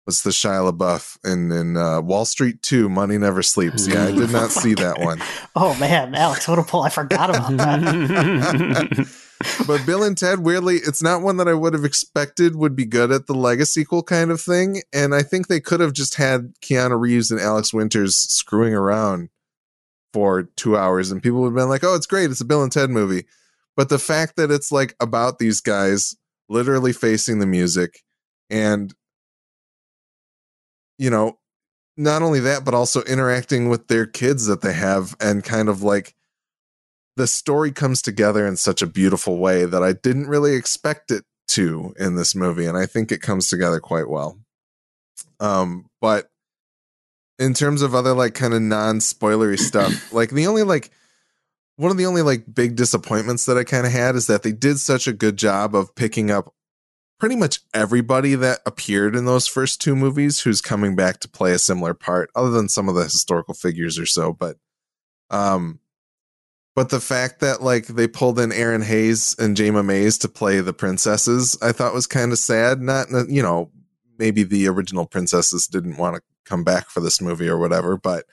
What's 0.08 0.22
the 0.22 0.30
Shia 0.30 0.72
LaBeouf 0.72 1.18
in 1.30 1.52
in 1.52 1.76
uh, 1.76 2.00
Wall 2.00 2.24
Street 2.24 2.62
Two? 2.62 2.88
Money 2.88 3.18
Never 3.18 3.44
Sleeps. 3.44 3.90
Yeah, 3.90 4.06
I 4.06 4.14
did 4.14 4.32
not 4.32 4.52
see 4.52 4.74
that 4.76 5.02
one. 5.02 5.22
oh 5.58 5.78
man, 5.82 6.16
Alex, 6.16 6.48
what 6.48 6.58
a 6.58 6.64
pull! 6.64 6.84
I 6.84 6.88
forgot 6.88 7.30
about 7.30 7.58
that. 7.58 9.16
but 9.68 9.86
Bill 9.86 10.06
and 10.06 10.18
Ted, 10.18 10.40
weirdly, 10.40 10.78
it's 10.78 11.04
not 11.04 11.24
one 11.24 11.36
that 11.36 11.50
I 11.50 11.54
would 11.54 11.74
have 11.74 11.84
expected 11.84 12.56
would 12.56 12.74
be 12.74 12.86
good 12.86 13.12
at 13.12 13.28
the 13.28 13.34
legacy 13.34 13.82
sequel 13.82 14.02
kind 14.02 14.32
of 14.32 14.40
thing. 14.40 14.82
And 14.94 15.14
I 15.14 15.24
think 15.24 15.48
they 15.48 15.60
could 15.60 15.82
have 15.82 15.92
just 15.92 16.16
had 16.16 16.54
Keanu 16.62 16.98
Reeves 16.98 17.30
and 17.30 17.42
Alex 17.42 17.74
Winters 17.74 18.16
screwing 18.16 18.74
around 18.74 19.28
for 20.14 20.44
two 20.56 20.78
hours, 20.78 21.12
and 21.12 21.22
people 21.22 21.42
would 21.42 21.48
have 21.50 21.56
been 21.56 21.68
like, 21.68 21.84
"Oh, 21.84 21.96
it's 21.96 22.08
great! 22.08 22.32
It's 22.32 22.40
a 22.40 22.46
Bill 22.46 22.64
and 22.64 22.72
Ted 22.72 22.90
movie." 22.90 23.26
But 23.76 23.90
the 23.90 24.00
fact 24.00 24.38
that 24.38 24.52
it's 24.52 24.72
like 24.72 24.96
about 25.02 25.38
these 25.38 25.60
guys 25.60 26.16
literally 26.48 26.94
facing 26.94 27.40
the 27.40 27.46
music 27.46 28.06
and 28.50 28.94
you 30.98 31.10
know, 31.10 31.38
not 31.96 32.22
only 32.22 32.40
that, 32.42 32.64
but 32.64 32.74
also 32.74 33.02
interacting 33.04 33.70
with 33.70 33.88
their 33.88 34.06
kids 34.06 34.46
that 34.46 34.62
they 34.62 34.74
have 34.74 35.16
and 35.20 35.44
kind 35.44 35.70
of 35.70 35.82
like 35.82 36.14
the 37.16 37.28
story 37.28 37.72
comes 37.72 38.02
together 38.02 38.46
in 38.46 38.56
such 38.56 38.82
a 38.82 38.88
beautiful 38.88 39.40
way 39.40 39.66
that 39.66 39.84
I 39.84 39.94
didn't 39.94 40.28
really 40.28 40.54
expect 40.54 41.10
it 41.10 41.26
to 41.50 41.96
in 42.00 42.16
this 42.16 42.36
movie. 42.36 42.66
And 42.66 42.78
I 42.78 42.86
think 42.86 43.12
it 43.12 43.22
comes 43.22 43.50
together 43.50 43.80
quite 43.80 44.08
well. 44.08 44.40
Um, 45.40 45.90
but 46.00 46.30
in 47.40 47.54
terms 47.54 47.82
of 47.82 47.96
other 47.96 48.14
like 48.14 48.36
kind 48.36 48.54
of 48.54 48.62
non 48.62 49.00
spoilery 49.00 49.60
stuff, 49.60 50.14
like 50.14 50.30
the 50.30 50.46
only 50.46 50.64
like 50.64 50.92
one 51.78 51.92
of 51.92 51.98
the 51.98 52.06
only 52.06 52.22
like 52.22 52.44
big 52.54 52.76
disappointments 52.76 53.46
that 53.46 53.58
I 53.58 53.64
kind 53.64 53.86
of 53.86 53.92
had 53.92 54.16
is 54.16 54.28
that 54.28 54.44
they 54.44 54.52
did 54.52 54.80
such 54.80 55.08
a 55.08 55.14
good 55.14 55.38
job 55.38 55.76
of 55.76 55.96
picking 55.96 56.30
up 56.30 56.54
pretty 57.20 57.36
much 57.36 57.62
everybody 57.74 58.36
that 58.36 58.60
appeared 58.66 59.16
in 59.16 59.26
those 59.26 59.48
first 59.48 59.82
two 59.82 59.96
movies 59.96 60.42
who's 60.42 60.62
coming 60.62 60.96
back 60.96 61.20
to 61.20 61.30
play 61.30 61.54
a 61.54 61.60
similar 61.60 61.94
part, 61.94 62.30
other 62.36 62.52
than 62.52 62.70
some 62.70 62.88
of 62.88 62.96
the 62.96 63.04
historical 63.04 63.54
figures 63.54 63.98
or 63.98 64.06
so. 64.06 64.34
But, 64.34 64.58
um, 65.30 65.80
but 66.76 66.90
the 66.90 67.00
fact 67.00 67.40
that 67.40 67.64
like 67.64 67.88
they 67.88 68.08
pulled 68.08 68.40
in 68.40 68.52
Erinn 68.52 68.84
Hayes 68.84 69.36
and 69.40 69.58
Jayma 69.58 69.84
Mays 69.84 70.20
to 70.20 70.30
play 70.30 70.62
the 70.62 70.74
princesses, 70.74 71.58
I 71.62 71.72
thought 71.72 71.94
was 71.94 72.06
kind 72.06 72.32
of 72.32 72.38
sad. 72.38 72.82
Not, 72.82 73.08
you 73.30 73.42
know, 73.42 73.72
maybe 74.20 74.44
the 74.44 74.68
original 74.68 75.08
princesses 75.08 75.66
didn't 75.66 75.98
want 75.98 76.18
to 76.18 76.22
come 76.46 76.64
back 76.64 76.90
for 76.90 77.00
this 77.00 77.20
movie 77.20 77.50
or 77.50 77.58
whatever, 77.58 77.98
but 77.98 78.26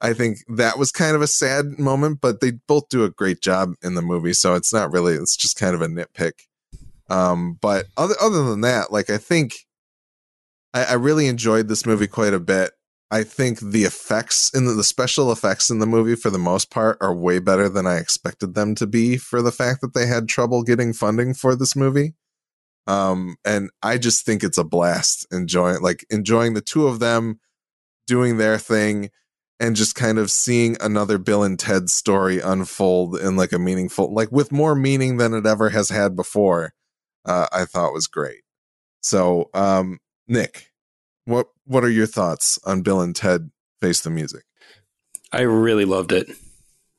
I 0.00 0.14
think 0.14 0.38
that 0.48 0.78
was 0.78 0.92
kind 0.92 1.14
of 1.14 1.22
a 1.22 1.26
sad 1.26 1.78
moment. 1.78 2.22
But 2.22 2.40
they 2.40 2.52
both 2.52 2.88
do 2.88 3.04
a 3.04 3.10
great 3.10 3.42
job 3.42 3.74
in 3.82 3.94
the 3.94 4.02
movie, 4.02 4.32
so 4.32 4.54
it's 4.54 4.72
not 4.72 4.90
really. 4.90 5.14
It's 5.14 5.36
just 5.36 5.58
kind 5.58 5.74
of 5.74 5.82
a 5.82 5.86
nitpick. 5.86 6.46
Um, 7.08 7.58
but 7.60 7.86
other 7.96 8.14
other 8.20 8.44
than 8.44 8.62
that, 8.62 8.92
like 8.92 9.10
I 9.10 9.18
think 9.18 9.54
I, 10.72 10.84
I 10.84 10.92
really 10.94 11.26
enjoyed 11.26 11.68
this 11.68 11.86
movie 11.86 12.06
quite 12.06 12.34
a 12.34 12.40
bit. 12.40 12.72
I 13.10 13.22
think 13.22 13.60
the 13.60 13.84
effects 13.84 14.50
in 14.54 14.64
the, 14.64 14.72
the, 14.72 14.82
special 14.82 15.30
effects 15.30 15.70
in 15.70 15.78
the 15.78 15.86
movie, 15.86 16.16
for 16.16 16.30
the 16.30 16.38
most 16.38 16.70
part, 16.70 16.98
are 17.00 17.14
way 17.14 17.38
better 17.38 17.68
than 17.68 17.86
I 17.86 17.98
expected 17.98 18.54
them 18.54 18.74
to 18.76 18.86
be. 18.86 19.16
For 19.18 19.42
the 19.42 19.52
fact 19.52 19.82
that 19.82 19.94
they 19.94 20.06
had 20.06 20.28
trouble 20.28 20.62
getting 20.62 20.92
funding 20.92 21.34
for 21.34 21.54
this 21.54 21.76
movie, 21.76 22.14
um, 22.86 23.36
and 23.44 23.70
I 23.82 23.98
just 23.98 24.24
think 24.24 24.42
it's 24.42 24.58
a 24.58 24.64
blast 24.64 25.26
enjoying 25.30 25.80
like 25.82 26.04
enjoying 26.10 26.54
the 26.54 26.60
two 26.60 26.86
of 26.86 26.98
them 26.98 27.38
doing 28.06 28.36
their 28.38 28.58
thing 28.58 29.10
and 29.60 29.76
just 29.76 29.94
kind 29.94 30.18
of 30.18 30.30
seeing 30.30 30.76
another 30.80 31.18
Bill 31.18 31.44
and 31.44 31.58
Ted 31.58 31.88
story 31.88 32.40
unfold 32.40 33.18
in 33.18 33.36
like 33.36 33.52
a 33.52 33.58
meaningful, 33.58 34.12
like 34.12 34.32
with 34.32 34.50
more 34.50 34.74
meaning 34.74 35.18
than 35.18 35.32
it 35.32 35.46
ever 35.46 35.70
has 35.70 35.90
had 35.90 36.16
before 36.16 36.72
uh, 37.24 37.46
I 37.52 37.64
thought 37.64 37.92
was 37.92 38.06
great. 38.06 38.42
So, 39.02 39.50
um, 39.54 39.98
Nick, 40.26 40.68
what 41.24 41.48
what 41.66 41.84
are 41.84 41.90
your 41.90 42.06
thoughts 42.06 42.58
on 42.64 42.82
Bill 42.82 43.00
and 43.00 43.14
Ted 43.14 43.50
Face 43.80 44.00
the 44.00 44.10
Music? 44.10 44.44
I 45.32 45.42
really 45.42 45.84
loved 45.84 46.12
it. 46.12 46.28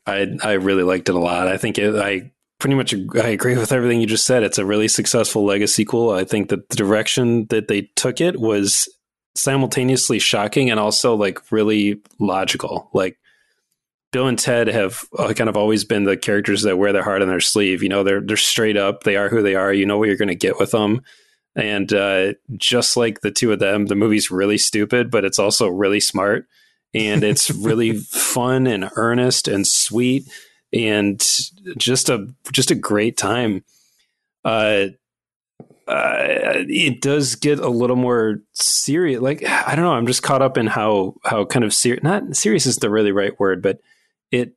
I 0.06 0.28
I 0.44 0.54
really 0.54 0.84
liked 0.84 1.10
it 1.10 1.16
a 1.16 1.20
lot. 1.20 1.48
I 1.48 1.58
think 1.58 1.78
it, 1.78 1.96
I 1.96 2.32
pretty 2.60 2.76
much 2.76 2.94
I 2.94 3.30
agree 3.30 3.58
with 3.58 3.72
everything 3.72 4.02
you 4.02 4.08
just 4.08 4.26
said. 4.26 4.44
It's 4.44 4.58
a 4.58 4.66
really 4.66 4.88
successful 4.88 5.46
legacy 5.46 5.84
sequel. 5.84 6.12
I 6.12 6.24
think 6.24 6.50
that 6.50 6.70
the 6.70 6.76
direction 6.76 7.48
that 7.48 7.68
they 7.68 7.90
took 7.96 8.22
it 8.22 8.40
was 8.40 8.88
simultaneously 9.36 10.20
shocking 10.20 10.70
and 10.70 10.80
also 10.80 11.16
like 11.16 11.52
really 11.52 12.02
logical. 12.20 12.90
Like 12.94 13.18
Bill 14.16 14.28
and 14.28 14.40
Ted 14.40 14.68
have 14.70 15.04
uh, 15.20 15.34
kind 15.34 15.50
of 15.50 15.58
always 15.58 15.84
been 15.84 16.06
the 16.06 16.16
characters 16.16 16.62
that 16.62 16.78
wear 16.78 16.94
their 16.94 17.04
heart 17.04 17.22
on 17.22 17.28
their 17.28 17.42
sleeve. 17.42 17.84
You 17.84 17.90
know, 17.90 18.02
they're 18.02 18.22
they're 18.22 18.38
straight 18.38 18.78
up. 18.78 19.04
They 19.04 19.18
are 19.18 19.28
who 19.28 19.42
they 19.42 19.56
are. 19.56 19.74
You 19.74 19.86
know 19.86 19.98
what 19.98 20.08
you're 20.08 20.16
going 20.16 20.30
to 20.30 20.36
get 20.36 20.58
with 20.58 20.72
them. 20.72 21.02
And 21.54 21.92
uh, 21.92 22.36
just 22.56 22.96
like 22.96 23.20
the 23.20 23.32
two 23.32 23.52
of 23.52 23.60
them, 23.60 23.88
the 23.88 23.96
movie's 23.96 24.32
really 24.32 24.58
stupid, 24.58 25.12
but 25.12 25.26
it's 25.26 25.38
also 25.38 25.68
really 25.68 26.00
smart, 26.00 26.48
and 26.94 27.26
it's 27.26 27.52
really 27.66 27.98
fun 27.98 28.68
and 28.68 28.90
earnest 28.96 29.50
and 29.50 29.68
sweet, 29.68 30.24
and 30.72 31.20
just 31.76 32.08
a 32.08 32.26
just 32.54 32.72
a 32.72 32.76
great 32.76 33.18
time. 33.18 33.66
Uh, 34.46 34.86
uh, 35.90 36.64
it 36.70 37.02
does 37.02 37.36
get 37.36 37.60
a 37.60 37.68
little 37.68 37.98
more 37.98 38.40
serious. 38.54 39.20
Like 39.20 39.44
I 39.44 39.76
don't 39.76 39.84
know, 39.84 39.92
I'm 39.92 40.08
just 40.08 40.24
caught 40.24 40.42
up 40.42 40.58
in 40.58 40.68
how 40.68 41.16
how 41.26 41.44
kind 41.44 41.66
of 41.66 41.74
serious. 41.74 42.02
Not 42.02 42.34
serious 42.38 42.66
is 42.66 42.78
the 42.78 42.90
really 42.90 43.12
right 43.12 43.38
word, 43.38 43.62
but 43.62 43.82
it 44.32 44.56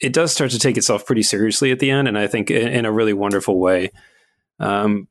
it 0.00 0.12
does 0.12 0.32
start 0.32 0.50
to 0.52 0.58
take 0.58 0.76
itself 0.76 1.04
pretty 1.04 1.22
seriously 1.22 1.70
at 1.70 1.78
the 1.78 1.90
end, 1.90 2.08
and 2.08 2.18
I 2.18 2.26
think 2.26 2.50
in, 2.50 2.68
in 2.68 2.84
a 2.86 2.92
really 2.92 3.12
wonderful 3.12 3.58
way. 3.58 3.90
Um, 4.58 5.08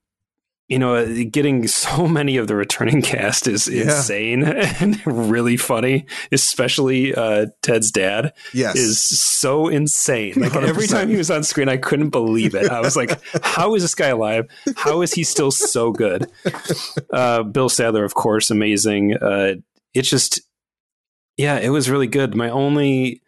you 0.69 0.77
know, 0.77 1.25
getting 1.25 1.67
so 1.67 2.07
many 2.07 2.37
of 2.37 2.47
the 2.47 2.55
returning 2.55 3.01
cast 3.01 3.47
is 3.47 3.67
yeah. 3.67 3.83
insane 3.83 4.43
and 4.45 5.05
really 5.05 5.57
funny. 5.57 6.05
Especially 6.31 7.13
uh, 7.13 7.47
Ted's 7.61 7.91
dad, 7.91 8.33
yes, 8.53 8.75
is 8.77 9.01
so 9.01 9.67
insane. 9.67 10.35
Like 10.37 10.53
100%. 10.53 10.63
every 10.67 10.87
time 10.87 11.09
he 11.09 11.17
was 11.17 11.31
on 11.31 11.43
screen, 11.43 11.67
I 11.67 11.77
couldn't 11.77 12.11
believe 12.11 12.55
it. 12.55 12.69
I 12.69 12.79
was 12.79 12.95
like, 12.95 13.19
"How 13.43 13.75
is 13.75 13.81
this 13.81 13.95
guy 13.95 14.07
alive? 14.07 14.47
How 14.77 15.01
is 15.01 15.13
he 15.13 15.23
still 15.23 15.51
so 15.51 15.91
good?" 15.91 16.31
Uh, 17.11 17.43
Bill 17.43 17.69
Sadler, 17.69 18.05
of 18.05 18.13
course, 18.13 18.51
amazing. 18.51 19.17
Uh, 19.17 19.55
it's 19.95 20.09
just, 20.09 20.39
yeah, 21.35 21.57
it 21.57 21.69
was 21.69 21.89
really 21.89 22.07
good. 22.07 22.35
My 22.35 22.49
only 22.49 23.23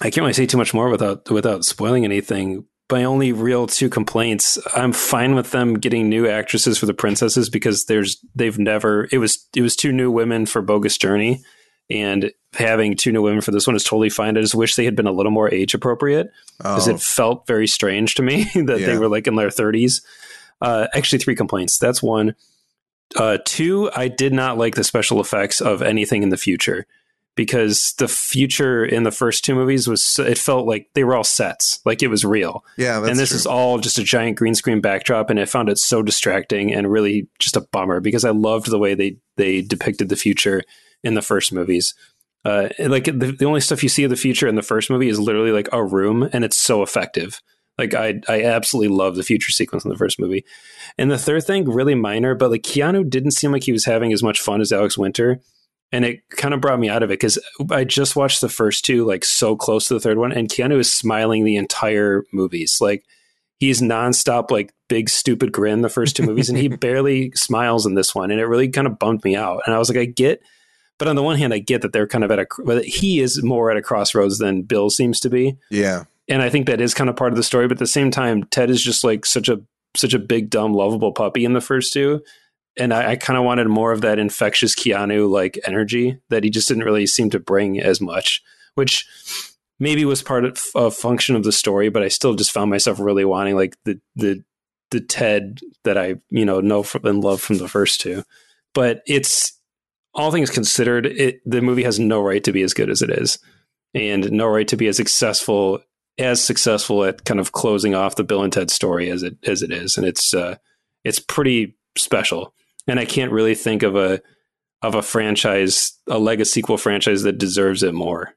I 0.00 0.10
can't 0.10 0.18
really 0.22 0.32
say 0.32 0.46
too 0.46 0.56
much 0.58 0.74
more 0.74 0.88
without 0.90 1.30
without 1.30 1.64
spoiling 1.64 2.04
anything. 2.04 2.64
My 2.92 3.04
only 3.04 3.32
real 3.32 3.66
two 3.66 3.88
complaints, 3.88 4.58
I'm 4.76 4.92
fine 4.92 5.34
with 5.34 5.50
them 5.52 5.74
getting 5.74 6.08
new 6.08 6.28
actresses 6.28 6.76
for 6.78 6.86
the 6.86 6.94
princesses 6.94 7.48
because 7.48 7.86
there's 7.86 8.18
they've 8.34 8.58
never 8.58 9.08
it 9.10 9.18
was 9.18 9.48
it 9.56 9.62
was 9.62 9.74
two 9.74 9.90
new 9.92 10.10
women 10.10 10.46
for 10.46 10.60
Bogus 10.62 10.98
Journey, 10.98 11.42
And 11.90 12.30
having 12.52 12.94
two 12.94 13.10
new 13.10 13.22
women 13.22 13.40
for 13.40 13.52
this 13.52 13.66
one 13.66 13.74
is 13.74 13.84
totally 13.84 14.10
fine. 14.10 14.36
I 14.36 14.42
just 14.42 14.54
wish 14.54 14.74
they 14.76 14.84
had 14.84 14.94
been 14.96 15.06
a 15.06 15.12
little 15.12 15.32
more 15.32 15.52
age 15.52 15.74
appropriate 15.74 16.30
because 16.58 16.86
Oh, 16.88 16.94
it 16.94 17.00
felt 17.00 17.46
very 17.46 17.66
strange 17.66 18.14
to 18.16 18.22
me 18.22 18.44
that 18.54 18.80
Yeah. 18.80 18.86
they 18.86 18.98
were 18.98 19.08
like 19.08 19.26
in 19.26 19.34
their 19.36 19.48
30s. 19.48 20.02
Uh, 20.60 20.86
actually, 20.94 21.18
three 21.18 21.34
complaints. 21.34 21.78
That's 21.78 22.02
one. 22.02 22.34
Uh, 23.16 23.38
two, 23.44 23.90
I 23.94 24.08
did 24.08 24.32
not 24.32 24.56
like 24.58 24.74
the 24.76 24.84
special 24.84 25.20
effects 25.20 25.60
of 25.60 25.82
anything 25.82 26.22
in 26.22 26.28
the 26.30 26.36
future 26.36 26.86
because 27.36 27.94
the 27.98 28.08
future 28.08 28.84
in 28.84 29.02
the 29.02 29.10
first 29.10 29.44
two 29.44 29.54
movies 29.54 29.88
was 29.88 30.18
it 30.18 30.38
felt 30.38 30.66
like 30.66 30.88
they 30.94 31.04
were 31.04 31.16
all 31.16 31.24
sets, 31.24 31.80
like 31.84 32.02
it 32.02 32.08
was 32.08 32.24
real. 32.24 32.64
Yeah, 32.76 33.00
that's 33.00 33.10
and 33.10 33.18
this 33.18 33.30
true. 33.30 33.36
is 33.36 33.46
all 33.46 33.78
just 33.78 33.98
a 33.98 34.04
giant 34.04 34.36
green 34.36 34.54
screen 34.54 34.80
backdrop 34.80 35.30
and 35.30 35.40
i 35.40 35.44
found 35.44 35.68
it 35.68 35.78
so 35.78 36.02
distracting 36.02 36.72
and 36.72 36.90
really 36.90 37.28
just 37.38 37.56
a 37.56 37.60
bummer 37.72 38.00
because 38.00 38.24
i 38.24 38.30
loved 38.30 38.70
the 38.70 38.78
way 38.78 38.94
they 38.94 39.16
they 39.36 39.62
depicted 39.62 40.08
the 40.08 40.16
future 40.16 40.62
in 41.02 41.14
the 41.14 41.22
first 41.22 41.52
movies. 41.52 41.94
Uh, 42.44 42.68
like 42.78 43.04
the, 43.04 43.34
the 43.38 43.46
only 43.46 43.60
stuff 43.60 43.82
you 43.82 43.88
see 43.88 44.04
of 44.04 44.10
the 44.10 44.16
future 44.16 44.46
in 44.46 44.54
the 44.54 44.62
first 44.62 44.90
movie 44.90 45.08
is 45.08 45.18
literally 45.18 45.50
like 45.50 45.68
a 45.72 45.82
room 45.82 46.28
and 46.32 46.44
it's 46.44 46.56
so 46.56 46.82
effective. 46.82 47.40
Like 47.78 47.94
i 47.94 48.20
i 48.28 48.42
absolutely 48.44 48.94
love 48.94 49.16
the 49.16 49.24
future 49.24 49.50
sequence 49.50 49.84
in 49.84 49.90
the 49.90 49.96
first 49.96 50.20
movie. 50.20 50.44
And 50.96 51.10
the 51.10 51.18
third 51.18 51.44
thing 51.44 51.68
really 51.68 51.96
minor 51.96 52.34
but 52.34 52.50
like 52.50 52.62
keanu 52.62 53.08
didn't 53.08 53.32
seem 53.32 53.50
like 53.50 53.64
he 53.64 53.72
was 53.72 53.86
having 53.86 54.12
as 54.12 54.22
much 54.22 54.40
fun 54.40 54.60
as 54.60 54.70
alex 54.70 54.96
winter 54.96 55.40
and 55.94 56.04
it 56.04 56.28
kind 56.28 56.52
of 56.52 56.60
brought 56.60 56.80
me 56.80 56.88
out 56.88 57.04
of 57.04 57.10
it 57.10 57.20
because 57.20 57.38
I 57.70 57.84
just 57.84 58.16
watched 58.16 58.40
the 58.40 58.48
first 58.48 58.84
two 58.84 59.04
like 59.04 59.24
so 59.24 59.54
close 59.54 59.86
to 59.86 59.94
the 59.94 60.00
third 60.00 60.18
one, 60.18 60.32
and 60.32 60.48
Keanu 60.48 60.80
is 60.80 60.92
smiling 60.92 61.44
the 61.44 61.54
entire 61.54 62.24
movies. 62.32 62.78
Like 62.80 63.04
he's 63.58 63.80
nonstop, 63.80 64.50
like 64.50 64.72
big 64.88 65.08
stupid 65.08 65.52
grin 65.52 65.82
the 65.82 65.88
first 65.88 66.16
two 66.16 66.24
movies, 66.24 66.48
and 66.48 66.58
he 66.58 66.66
barely 66.80 67.30
smiles 67.36 67.86
in 67.86 67.94
this 67.94 68.12
one, 68.12 68.32
and 68.32 68.40
it 68.40 68.46
really 68.46 68.68
kind 68.68 68.88
of 68.88 68.98
bumped 68.98 69.24
me 69.24 69.36
out. 69.36 69.62
And 69.66 69.74
I 69.74 69.78
was 69.78 69.88
like, 69.88 69.98
I 69.98 70.04
get, 70.06 70.42
but 70.98 71.06
on 71.06 71.14
the 71.14 71.22
one 71.22 71.38
hand, 71.38 71.54
I 71.54 71.60
get 71.60 71.82
that 71.82 71.92
they're 71.92 72.08
kind 72.08 72.24
of 72.24 72.32
at 72.32 72.40
a, 72.40 72.46
but 72.64 72.84
he 72.84 73.20
is 73.20 73.44
more 73.44 73.70
at 73.70 73.76
a 73.76 73.82
crossroads 73.82 74.38
than 74.38 74.62
Bill 74.62 74.90
seems 74.90 75.20
to 75.20 75.30
be, 75.30 75.56
yeah, 75.70 76.04
and 76.28 76.42
I 76.42 76.50
think 76.50 76.66
that 76.66 76.80
is 76.80 76.92
kind 76.92 77.08
of 77.08 77.14
part 77.14 77.32
of 77.32 77.36
the 77.36 77.44
story. 77.44 77.68
But 77.68 77.76
at 77.76 77.78
the 77.78 77.86
same 77.86 78.10
time, 78.10 78.42
Ted 78.46 78.68
is 78.68 78.82
just 78.82 79.04
like 79.04 79.24
such 79.24 79.48
a 79.48 79.60
such 79.96 80.12
a 80.12 80.18
big, 80.18 80.50
dumb, 80.50 80.74
lovable 80.74 81.12
puppy 81.12 81.44
in 81.44 81.52
the 81.52 81.60
first 81.60 81.92
two. 81.92 82.20
And 82.76 82.92
I, 82.92 83.12
I 83.12 83.16
kind 83.16 83.36
of 83.36 83.44
wanted 83.44 83.68
more 83.68 83.92
of 83.92 84.00
that 84.00 84.18
infectious 84.18 84.74
Keanu 84.74 85.30
like 85.30 85.58
energy 85.66 86.18
that 86.30 86.44
he 86.44 86.50
just 86.50 86.68
didn't 86.68 86.84
really 86.84 87.06
seem 87.06 87.30
to 87.30 87.38
bring 87.38 87.80
as 87.80 88.00
much, 88.00 88.42
which 88.74 89.06
maybe 89.78 90.04
was 90.04 90.22
part 90.22 90.44
of 90.44 90.60
a 90.74 90.90
function 90.90 91.36
of 91.36 91.44
the 91.44 91.52
story, 91.52 91.88
but 91.88 92.02
I 92.02 92.08
still 92.08 92.34
just 92.34 92.52
found 92.52 92.70
myself 92.70 92.98
really 92.98 93.24
wanting 93.24 93.56
like 93.56 93.76
the 93.84 94.00
the 94.16 94.42
the 94.90 95.00
Ted 95.00 95.60
that 95.84 95.98
I 95.98 96.16
you 96.30 96.44
know 96.44 96.60
know 96.60 96.82
from, 96.82 97.04
and 97.04 97.22
love 97.22 97.40
from 97.40 97.58
the 97.58 97.68
first 97.68 98.00
two. 98.00 98.24
But 98.74 99.02
it's 99.06 99.52
all 100.14 100.30
things 100.30 100.50
considered, 100.50 101.06
it 101.06 101.40
the 101.44 101.60
movie 101.60 101.82
has 101.82 101.98
no 101.98 102.22
right 102.22 102.42
to 102.44 102.52
be 102.52 102.62
as 102.62 102.74
good 102.74 102.90
as 102.90 103.02
it 103.02 103.10
is, 103.10 103.38
and 103.94 104.30
no 104.32 104.46
right 104.46 104.68
to 104.68 104.76
be 104.76 104.86
as 104.86 104.96
successful 104.96 105.80
as 106.18 106.42
successful 106.42 107.04
at 107.04 107.24
kind 107.24 107.40
of 107.40 107.52
closing 107.52 107.94
off 107.94 108.16
the 108.16 108.24
Bill 108.24 108.42
and 108.42 108.52
Ted 108.52 108.70
story 108.70 109.10
as 109.10 109.22
it 109.22 109.36
as 109.46 109.62
it 109.62 109.72
is, 109.72 109.96
and 109.96 110.06
it's 110.06 110.32
uh, 110.32 110.56
it's 111.04 111.18
pretty 111.18 111.76
special. 111.96 112.54
And 112.86 113.00
I 113.00 113.04
can't 113.04 113.32
really 113.32 113.54
think 113.54 113.82
of 113.82 113.96
a 113.96 114.20
of 114.82 114.94
a 114.94 115.02
franchise, 115.02 115.98
a 116.08 116.18
legacy 116.18 116.50
sequel 116.60 116.76
franchise 116.76 117.22
that 117.22 117.38
deserves 117.38 117.82
it 117.82 117.94
more. 117.94 118.34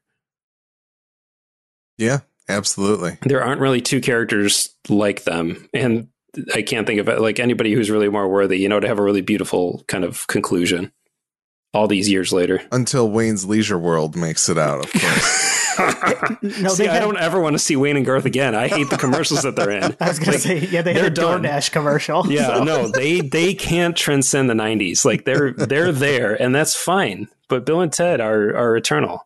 yeah, 1.98 2.20
absolutely. 2.48 3.18
There 3.22 3.44
aren't 3.44 3.60
really 3.60 3.82
two 3.82 4.00
characters 4.00 4.70
like 4.88 5.24
them, 5.24 5.68
and 5.74 6.08
I 6.54 6.62
can't 6.62 6.86
think 6.86 7.00
of 7.00 7.08
it 7.08 7.20
like 7.20 7.38
anybody 7.38 7.74
who's 7.74 7.90
really 7.90 8.08
more 8.08 8.28
worthy, 8.28 8.58
you 8.58 8.68
know, 8.68 8.80
to 8.80 8.88
have 8.88 8.98
a 8.98 9.02
really 9.02 9.20
beautiful 9.20 9.84
kind 9.88 10.04
of 10.04 10.26
conclusion. 10.26 10.92
All 11.74 11.86
these 11.86 12.08
years 12.08 12.32
later, 12.32 12.62
Until 12.72 13.10
Wayne's 13.10 13.44
Leisure 13.44 13.78
World 13.78 14.16
makes 14.16 14.48
it 14.48 14.56
out, 14.58 14.84
of 14.84 14.92
course. 14.92 15.54
No, 16.60 16.70
see, 16.70 16.84
they 16.84 16.88
I 16.88 16.98
don't 16.98 17.18
ever 17.18 17.40
want 17.40 17.54
to 17.54 17.58
see 17.58 17.76
Wayne 17.76 17.96
and 17.96 18.04
Garth 18.04 18.24
again. 18.24 18.54
I 18.54 18.66
hate 18.66 18.90
the 18.90 18.96
commercials 18.96 19.42
that 19.42 19.54
they're 19.54 19.70
in. 19.70 19.84
I 20.00 20.08
was 20.08 20.18
going 20.18 20.32
Like, 20.32 20.40
to 20.42 20.48
say, 20.48 20.58
yeah, 20.66 20.82
they 20.82 20.92
had 20.92 21.00
a 21.00 21.02
they're 21.02 21.10
done. 21.10 21.42
DoorDash 21.44 21.70
commercial. 21.70 22.26
Yeah, 22.32 22.48
so- 22.58 22.64
no, 22.64 22.88
they 22.88 23.20
they 23.20 23.54
can't 23.54 23.96
transcend 23.96 24.50
the 24.50 24.54
'90s. 24.54 25.04
Like 25.04 25.24
they're 25.24 25.52
they're 25.52 25.92
there, 25.92 26.34
and 26.40 26.52
that's 26.54 26.74
fine. 26.74 27.28
But 27.48 27.64
Bill 27.64 27.80
and 27.80 27.92
Ted 27.92 28.20
are 28.20 28.56
are 28.56 28.76
eternal. 28.76 29.24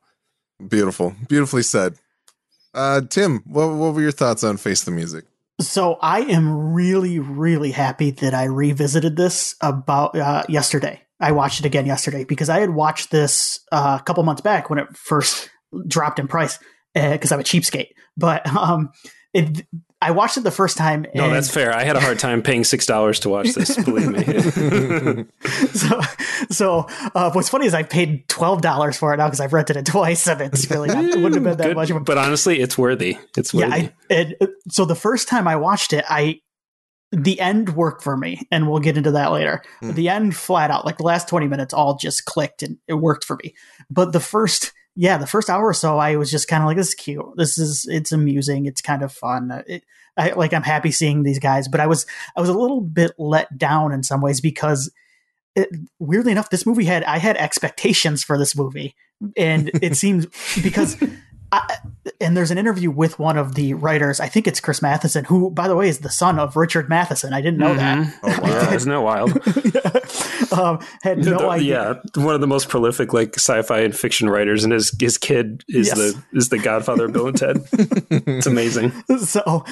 Beautiful, 0.68 1.14
beautifully 1.28 1.62
said. 1.62 1.94
Uh, 2.74 3.00
Tim, 3.08 3.42
what, 3.46 3.68
what 3.74 3.94
were 3.94 4.02
your 4.02 4.12
thoughts 4.12 4.44
on 4.44 4.56
Face 4.58 4.84
the 4.84 4.90
Music? 4.90 5.24
So 5.60 5.94
I 6.02 6.20
am 6.20 6.74
really, 6.74 7.18
really 7.18 7.70
happy 7.70 8.10
that 8.10 8.34
I 8.34 8.44
revisited 8.44 9.16
this 9.16 9.54
about 9.62 10.16
uh, 10.18 10.42
yesterday. 10.50 11.00
I 11.22 11.32
watched 11.32 11.60
it 11.60 11.66
again 11.66 11.86
yesterday 11.86 12.24
because 12.24 12.48
I 12.48 12.60
had 12.60 12.70
watched 12.70 13.10
this 13.10 13.60
uh, 13.70 13.98
a 14.00 14.04
couple 14.04 14.22
months 14.24 14.42
back 14.42 14.68
when 14.68 14.78
it 14.78 14.96
first 14.96 15.50
dropped 15.86 16.18
in 16.18 16.28
price 16.28 16.58
because 16.94 17.32
I'm 17.32 17.40
a 17.40 17.44
cheapskate. 17.44 17.90
But 18.16 18.46
um, 18.48 18.90
it, 19.32 19.64
I 20.02 20.10
watched 20.10 20.36
it 20.36 20.40
the 20.40 20.50
first 20.50 20.76
time. 20.76 21.06
No, 21.14 21.30
that's 21.30 21.48
fair. 21.50 21.74
I 21.74 21.84
had 21.84 21.96
a 21.96 22.00
hard 22.00 22.18
time 22.18 22.42
paying 22.42 22.64
six 22.64 22.86
dollars 22.86 23.20
to 23.20 23.28
watch 23.28 23.52
this. 23.54 23.76
Believe 23.84 24.08
me. 24.08 25.24
so, 25.72 26.00
so 26.50 26.86
uh, 27.14 27.30
what's 27.30 27.48
funny 27.48 27.66
is 27.66 27.72
I 27.72 27.84
paid 27.84 28.28
twelve 28.28 28.60
dollars 28.60 28.98
for 28.98 29.14
it 29.14 29.18
now 29.18 29.28
because 29.28 29.40
I've 29.40 29.52
rented 29.52 29.76
it 29.76 29.86
twice, 29.86 30.26
and 30.26 30.40
it's 30.40 30.68
really 30.70 30.88
not, 30.88 31.04
it 31.04 31.16
wouldn't 31.16 31.34
have 31.34 31.44
been 31.44 31.56
that 31.56 31.66
Good, 31.68 31.76
much. 31.76 31.90
of 31.90 31.96
a 31.96 32.00
but 32.00 32.18
honestly, 32.18 32.60
it's 32.60 32.76
worthy. 32.76 33.16
It's 33.36 33.54
worthy. 33.54 33.82
yeah 33.82 33.88
I, 34.10 34.34
uh, 34.40 34.46
so 34.68 34.84
the 34.84 34.96
first 34.96 35.28
time 35.28 35.46
i 35.48 35.56
watched 35.56 35.92
it 35.92 36.04
i 36.08 36.40
the 37.12 37.38
end 37.40 37.76
worked 37.76 38.02
for 38.02 38.16
me 38.16 38.40
and 38.50 38.68
we'll 38.68 38.80
get 38.80 38.96
into 38.96 39.12
that 39.12 39.32
later. 39.32 39.62
Hmm. 39.80 39.92
the 39.92 40.08
end 40.08 40.34
flat 40.34 40.70
out 40.70 40.86
like 40.86 40.96
the 40.98 41.04
last 41.04 41.28
20 41.28 41.46
minutes 41.46 41.74
all 41.74 41.96
just 41.96 42.24
clicked 42.24 42.62
and 42.62 42.78
it 42.88 42.94
worked 42.94 43.24
for 43.24 43.38
me. 43.42 43.54
But 43.90 44.12
the 44.12 44.20
first 44.20 44.72
yeah 44.94 45.16
the 45.16 45.26
first 45.26 45.48
hour 45.48 45.66
or 45.66 45.72
so 45.72 45.96
i 45.96 46.16
was 46.16 46.30
just 46.30 46.48
kind 46.48 46.62
of 46.62 46.66
like 46.66 46.76
this 46.76 46.88
is 46.88 46.94
cute. 46.94 47.24
This 47.36 47.58
is 47.58 47.86
it's 47.88 48.12
amusing. 48.12 48.66
It's 48.66 48.80
kind 48.80 49.02
of 49.02 49.12
fun. 49.12 49.62
It, 49.66 49.84
I, 50.16 50.32
like 50.32 50.52
i'm 50.52 50.62
happy 50.62 50.90
seeing 50.90 51.22
these 51.22 51.38
guys 51.38 51.68
but 51.68 51.80
i 51.80 51.86
was 51.86 52.04
i 52.36 52.40
was 52.42 52.50
a 52.50 52.58
little 52.58 52.82
bit 52.82 53.12
let 53.18 53.56
down 53.56 53.92
in 53.92 54.02
some 54.02 54.20
ways 54.20 54.42
because 54.42 54.92
it, 55.54 55.68
weirdly 55.98 56.32
enough 56.32 56.50
this 56.50 56.66
movie 56.66 56.84
had 56.84 57.02
i 57.04 57.16
had 57.18 57.38
expectations 57.38 58.22
for 58.22 58.36
this 58.36 58.54
movie 58.54 58.94
and 59.36 59.70
it 59.82 59.96
seems 59.96 60.26
because 60.62 61.02
I, 61.52 61.76
and 62.20 62.34
there's 62.36 62.50
an 62.50 62.56
interview 62.58 62.90
with 62.90 63.18
one 63.18 63.36
of 63.36 63.54
the 63.54 63.74
writers. 63.74 64.20
I 64.20 64.28
think 64.28 64.46
it's 64.46 64.58
Chris 64.58 64.80
Matheson, 64.80 65.24
who, 65.26 65.50
by 65.50 65.68
the 65.68 65.76
way, 65.76 65.88
is 65.88 65.98
the 65.98 66.08
son 66.10 66.38
of 66.38 66.56
Richard 66.56 66.88
Matheson. 66.88 67.32
I 67.34 67.42
didn't 67.42 67.58
know 67.58 67.74
Mhm. 67.74 68.12
Oh, 68.22 68.28
wow. 68.42 68.48
Yeah, 68.48 68.74
isn't 68.74 68.90
that 68.90 69.00
wild? 69.02 69.30
that. 69.34 70.48
um, 70.58 70.78
had 71.02 71.18
no 71.18 71.38
The- 71.38 71.48
idea. 71.48 72.00
Yeah, 72.14 72.22
one 72.24 72.34
of 72.34 72.40
the 72.40 72.46
most 72.46 72.68
prolific 72.70 73.12
like 73.12 73.34
sci-fi 73.36 73.80
and 73.80 73.94
fiction 73.94 74.30
writers, 74.30 74.64
and 74.64 74.72
his 74.72 74.96
his 74.98 75.18
kid 75.18 75.62
is 75.68 75.88
Yes. 75.88 75.96
the 75.98 76.22
is 76.32 76.48
the 76.48 76.58
Godfather 76.58 77.04
of 77.04 77.12
Bill 77.12 77.26
and 77.28 77.36
Ted. 77.36 77.58
It's 78.10 78.46
amazing. 78.46 78.92
So, 79.18 79.64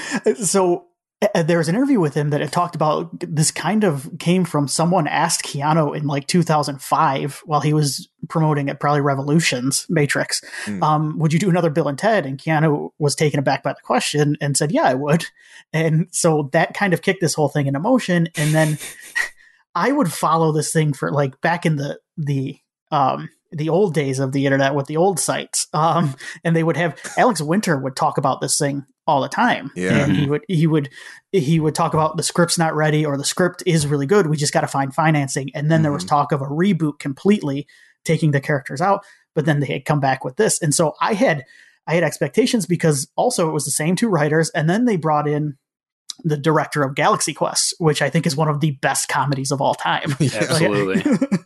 so 0.42 0.84
there 1.34 1.58
was 1.58 1.68
an 1.68 1.74
interview 1.74 2.00
with 2.00 2.14
him 2.14 2.30
that 2.30 2.40
it 2.40 2.50
talked 2.50 2.74
about 2.74 3.10
this 3.20 3.50
kind 3.50 3.84
of 3.84 4.08
came 4.18 4.44
from 4.44 4.66
someone 4.66 5.06
asked 5.06 5.44
Keanu 5.44 5.94
in 5.94 6.06
like 6.06 6.26
2005 6.26 7.42
while 7.44 7.60
he 7.60 7.74
was 7.74 8.08
promoting 8.28 8.68
it, 8.68 8.80
probably 8.80 9.02
Revolutions 9.02 9.84
Matrix. 9.90 10.40
Hmm. 10.64 10.82
Um, 10.82 11.18
would 11.18 11.32
you 11.32 11.38
do 11.38 11.50
another 11.50 11.68
Bill 11.68 11.88
and 11.88 11.98
Ted? 11.98 12.24
And 12.24 12.38
Keanu 12.38 12.90
was 12.98 13.14
taken 13.14 13.38
aback 13.38 13.62
by 13.62 13.72
the 13.72 13.82
question 13.82 14.36
and 14.40 14.56
said, 14.56 14.72
"Yeah, 14.72 14.84
I 14.84 14.94
would." 14.94 15.26
And 15.74 16.08
so 16.10 16.48
that 16.52 16.72
kind 16.72 16.94
of 16.94 17.02
kicked 17.02 17.20
this 17.20 17.34
whole 17.34 17.48
thing 17.48 17.66
into 17.66 17.80
motion. 17.80 18.28
And 18.36 18.54
then 18.54 18.78
I 19.74 19.92
would 19.92 20.10
follow 20.10 20.52
this 20.52 20.72
thing 20.72 20.94
for 20.94 21.12
like 21.12 21.40
back 21.42 21.66
in 21.66 21.76
the 21.76 22.00
the 22.16 22.56
um 22.90 23.28
the 23.52 23.68
old 23.68 23.94
days 23.94 24.20
of 24.20 24.32
the 24.32 24.46
internet 24.46 24.74
with 24.74 24.86
the 24.86 24.96
old 24.96 25.20
sites. 25.20 25.66
Um, 25.74 26.14
and 26.44 26.56
they 26.56 26.62
would 26.62 26.76
have 26.76 26.98
Alex 27.18 27.42
Winter 27.42 27.76
would 27.76 27.96
talk 27.96 28.16
about 28.16 28.40
this 28.40 28.58
thing 28.58 28.86
all 29.10 29.20
the 29.20 29.28
time. 29.28 29.70
Yeah. 29.74 30.04
And 30.04 30.16
he 30.16 30.26
would 30.26 30.42
he 30.48 30.66
would 30.66 30.88
he 31.32 31.60
would 31.60 31.74
talk 31.74 31.92
about 31.94 32.16
the 32.16 32.22
script's 32.22 32.56
not 32.58 32.74
ready 32.74 33.04
or 33.04 33.16
the 33.16 33.24
script 33.24 33.62
is 33.66 33.86
really 33.86 34.06
good. 34.06 34.26
We 34.26 34.36
just 34.36 34.52
got 34.52 34.62
to 34.62 34.68
find 34.68 34.94
financing. 34.94 35.50
And 35.54 35.70
then 35.70 35.82
there 35.82 35.92
was 35.92 36.04
Mhm. 36.04 36.08
talk 36.08 36.32
of 36.32 36.40
a 36.40 36.46
reboot 36.46 36.98
completely 36.98 37.66
taking 38.04 38.30
the 38.30 38.40
characters 38.40 38.80
out, 38.80 39.04
but 39.34 39.44
then 39.44 39.60
they 39.60 39.66
had 39.66 39.84
come 39.84 40.00
back 40.00 40.24
with 40.24 40.36
this. 40.36 40.60
And 40.62 40.74
so 40.74 40.94
I 41.00 41.14
had 41.14 41.44
I 41.86 41.94
had 41.94 42.04
expectations 42.04 42.66
because 42.66 43.08
also 43.16 43.48
it 43.48 43.52
was 43.52 43.64
the 43.64 43.70
same 43.72 43.96
two 43.96 44.08
writers, 44.08 44.50
and 44.50 44.70
then 44.70 44.84
they 44.84 44.96
brought 44.96 45.26
in 45.28 45.56
the 46.22 46.36
director 46.36 46.82
of 46.82 46.94
Galaxy 46.94 47.32
Quest, 47.32 47.74
which 47.78 48.02
I 48.02 48.10
think 48.10 48.26
is 48.26 48.36
one 48.36 48.48
of 48.48 48.60
the 48.60 48.72
best 48.82 49.08
comedies 49.08 49.50
of 49.50 49.60
all 49.60 49.74
time. 49.74 50.12
Absolutely. 50.20 51.02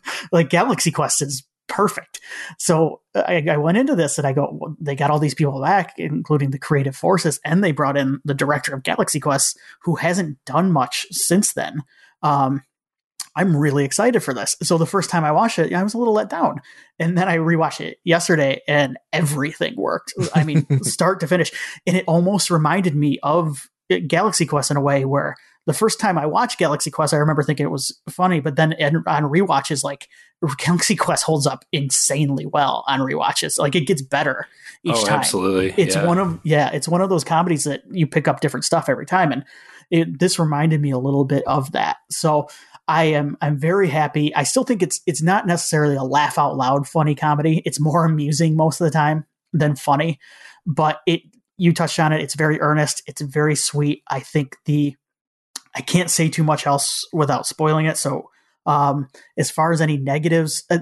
like 0.31 0.49
Galaxy 0.49 0.91
Quest 0.91 1.21
is 1.21 1.43
perfect. 1.67 2.19
So 2.57 3.01
I, 3.15 3.43
I 3.49 3.57
went 3.57 3.77
into 3.77 3.95
this 3.95 4.17
and 4.17 4.27
I 4.27 4.33
go, 4.33 4.49
well, 4.51 4.75
they 4.79 4.95
got 4.95 5.09
all 5.09 5.19
these 5.19 5.33
people 5.33 5.61
back, 5.61 5.93
including 5.97 6.51
the 6.51 6.59
creative 6.59 6.95
forces, 6.95 7.39
and 7.43 7.63
they 7.63 7.71
brought 7.71 7.97
in 7.97 8.19
the 8.25 8.33
director 8.33 8.73
of 8.73 8.83
Galaxy 8.83 9.19
Quest, 9.19 9.57
who 9.81 9.95
hasn't 9.95 10.37
done 10.45 10.71
much 10.71 11.05
since 11.11 11.53
then. 11.53 11.83
Um, 12.21 12.63
I'm 13.35 13.55
really 13.55 13.83
excited 13.83 14.21
for 14.21 14.33
this. 14.33 14.55
So 14.63 14.77
the 14.77 14.85
first 14.85 15.09
time 15.09 15.25
I 15.25 15.31
watched 15.31 15.59
it, 15.59 15.73
I 15.73 15.83
was 15.83 15.93
a 15.93 15.97
little 15.97 16.13
let 16.13 16.29
down, 16.29 16.61
and 16.99 17.17
then 17.17 17.27
I 17.27 17.37
rewatched 17.37 17.81
it 17.81 17.97
yesterday, 18.05 18.61
and 18.67 18.97
everything 19.11 19.75
worked. 19.75 20.13
I 20.33 20.43
mean, 20.43 20.65
start 20.83 21.19
to 21.19 21.27
finish, 21.27 21.51
and 21.85 21.97
it 21.97 22.05
almost 22.07 22.49
reminded 22.49 22.95
me 22.95 23.19
of 23.23 23.69
Galaxy 24.07 24.45
Quest 24.45 24.71
in 24.71 24.77
a 24.77 24.81
way 24.81 25.03
where 25.03 25.35
the 25.65 25.73
first 25.73 25.99
time 25.99 26.17
I 26.17 26.25
watched 26.25 26.59
Galaxy 26.59 26.91
Quest, 26.91 27.13
I 27.13 27.17
remember 27.17 27.41
thinking 27.43 27.65
it 27.65 27.71
was 27.71 27.99
funny, 28.09 28.39
but 28.39 28.55
then 28.55 28.73
on 29.07 29.23
rewatches, 29.23 29.83
like 29.83 30.07
Galaxy 30.57 30.95
Quest 30.95 31.23
holds 31.23 31.47
up 31.47 31.65
insanely 31.71 32.45
well 32.45 32.83
on 32.87 32.99
rewatches. 32.99 33.57
Like 33.57 33.75
it 33.75 33.87
gets 33.87 34.01
better 34.01 34.47
each 34.83 34.95
oh, 34.95 35.05
time. 35.05 35.19
Absolutely, 35.19 35.73
it's 35.81 35.95
yeah. 35.95 36.05
one 36.05 36.19
of 36.19 36.39
yeah, 36.43 36.69
it's 36.71 36.87
one 36.87 37.01
of 37.01 37.09
those 37.09 37.23
comedies 37.23 37.63
that 37.63 37.83
you 37.89 38.05
pick 38.05 38.27
up 38.27 38.41
different 38.41 38.63
stuff 38.63 38.89
every 38.89 39.05
time, 39.05 39.31
and 39.31 39.43
it, 39.89 40.19
this 40.19 40.39
reminded 40.39 40.81
me 40.81 40.91
a 40.91 40.99
little 40.99 41.25
bit 41.25 41.43
of 41.47 41.71
that. 41.71 41.97
So 42.09 42.47
I 42.87 43.05
am 43.05 43.37
I'm 43.41 43.57
very 43.57 43.89
happy. 43.89 44.33
I 44.35 44.43
still 44.43 44.63
think 44.63 44.83
it's 44.83 45.01
it's 45.07 45.21
not 45.21 45.47
necessarily 45.47 45.95
a 45.95 46.03
laugh 46.03 46.37
out 46.37 46.55
loud 46.55 46.87
funny 46.87 47.15
comedy. 47.15 47.61
It's 47.65 47.79
more 47.79 48.05
amusing 48.05 48.55
most 48.55 48.81
of 48.81 48.85
the 48.85 48.91
time 48.91 49.25
than 49.53 49.75
funny, 49.75 50.19
but 50.65 51.01
it 51.07 51.21
you 51.57 51.73
touched 51.73 51.99
on 51.99 52.11
it. 52.11 52.21
It's 52.21 52.35
very 52.35 52.59
earnest. 52.61 53.01
It's 53.07 53.21
very 53.21 53.55
sweet. 53.55 54.03
I 54.09 54.19
think 54.19 54.57
the 54.65 54.95
I 55.75 55.81
can't 55.81 56.09
say 56.09 56.29
too 56.29 56.43
much 56.43 56.65
else 56.65 57.07
without 57.11 57.45
spoiling 57.45 57.85
it. 57.85 57.97
So, 57.97 58.29
um, 58.65 59.09
as 59.37 59.51
far 59.51 59.71
as 59.71 59.81
any 59.81 59.97
negatives, 59.97 60.63
uh, 60.69 60.79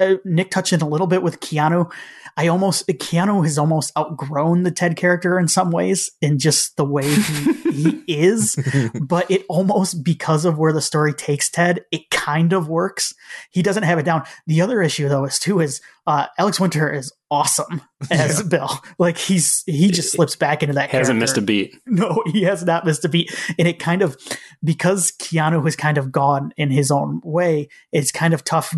uh, 0.00 0.14
Nick 0.24 0.50
touched 0.50 0.72
in 0.72 0.80
a 0.80 0.88
little 0.88 1.06
bit 1.06 1.22
with 1.22 1.40
Keanu. 1.40 1.90
I 2.36 2.48
almost 2.48 2.86
Keanu 2.88 3.44
has 3.44 3.58
almost 3.58 3.96
outgrown 3.96 4.64
the 4.64 4.70
Ted 4.70 4.96
character 4.96 5.38
in 5.38 5.46
some 5.46 5.70
ways 5.70 6.10
in 6.20 6.38
just 6.38 6.76
the 6.76 6.84
way 6.84 7.08
he, 7.08 7.52
he 7.72 8.04
is, 8.08 8.56
but 9.00 9.30
it 9.30 9.44
almost 9.48 10.02
because 10.02 10.44
of 10.44 10.58
where 10.58 10.72
the 10.72 10.80
story 10.80 11.12
takes 11.12 11.48
Ted, 11.48 11.84
it 11.92 12.10
kind 12.10 12.52
of 12.52 12.68
works. 12.68 13.14
He 13.50 13.62
doesn't 13.62 13.84
have 13.84 13.98
it 13.98 14.04
down. 14.04 14.24
The 14.46 14.60
other 14.60 14.82
issue 14.82 15.08
though 15.08 15.24
is 15.24 15.38
too 15.38 15.60
is 15.60 15.80
uh, 16.06 16.26
Alex 16.38 16.60
Winter 16.60 16.92
is 16.92 17.12
awesome 17.30 17.80
as 18.10 18.40
yeah. 18.40 18.46
Bill. 18.48 18.70
Like 18.98 19.16
he's 19.16 19.62
he 19.66 19.90
just 19.90 20.12
slips 20.12 20.36
back 20.36 20.62
into 20.62 20.74
that. 20.74 20.90
He 20.90 20.96
hasn't 20.96 21.18
character. 21.18 21.20
missed 21.20 21.38
a 21.38 21.42
beat. 21.42 21.76
No, 21.86 22.22
he 22.32 22.42
has 22.42 22.64
not 22.64 22.84
missed 22.84 23.04
a 23.04 23.08
beat, 23.08 23.34
and 23.58 23.66
it 23.66 23.78
kind 23.78 24.02
of 24.02 24.16
because 24.62 25.12
Keanu 25.12 25.64
has 25.64 25.76
kind 25.76 25.98
of 25.98 26.12
gone 26.12 26.52
in 26.56 26.70
his 26.70 26.90
own 26.90 27.20
way. 27.24 27.68
It's 27.92 28.12
kind 28.12 28.34
of 28.34 28.44
tough. 28.44 28.74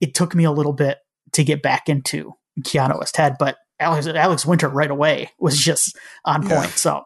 It 0.00 0.14
took 0.14 0.34
me 0.34 0.44
a 0.44 0.52
little 0.52 0.72
bit 0.72 0.98
to 1.32 1.44
get 1.44 1.62
back 1.62 1.88
into 1.88 2.34
Keanu 2.60 3.02
as 3.02 3.12
Ted, 3.12 3.36
but 3.38 3.56
Alex 3.78 4.06
Alex 4.06 4.46
Winter 4.46 4.68
right 4.68 4.90
away 4.90 5.30
was 5.38 5.58
just 5.58 5.96
on 6.24 6.42
point. 6.42 6.50
Yeah. 6.50 6.66
So 6.66 7.04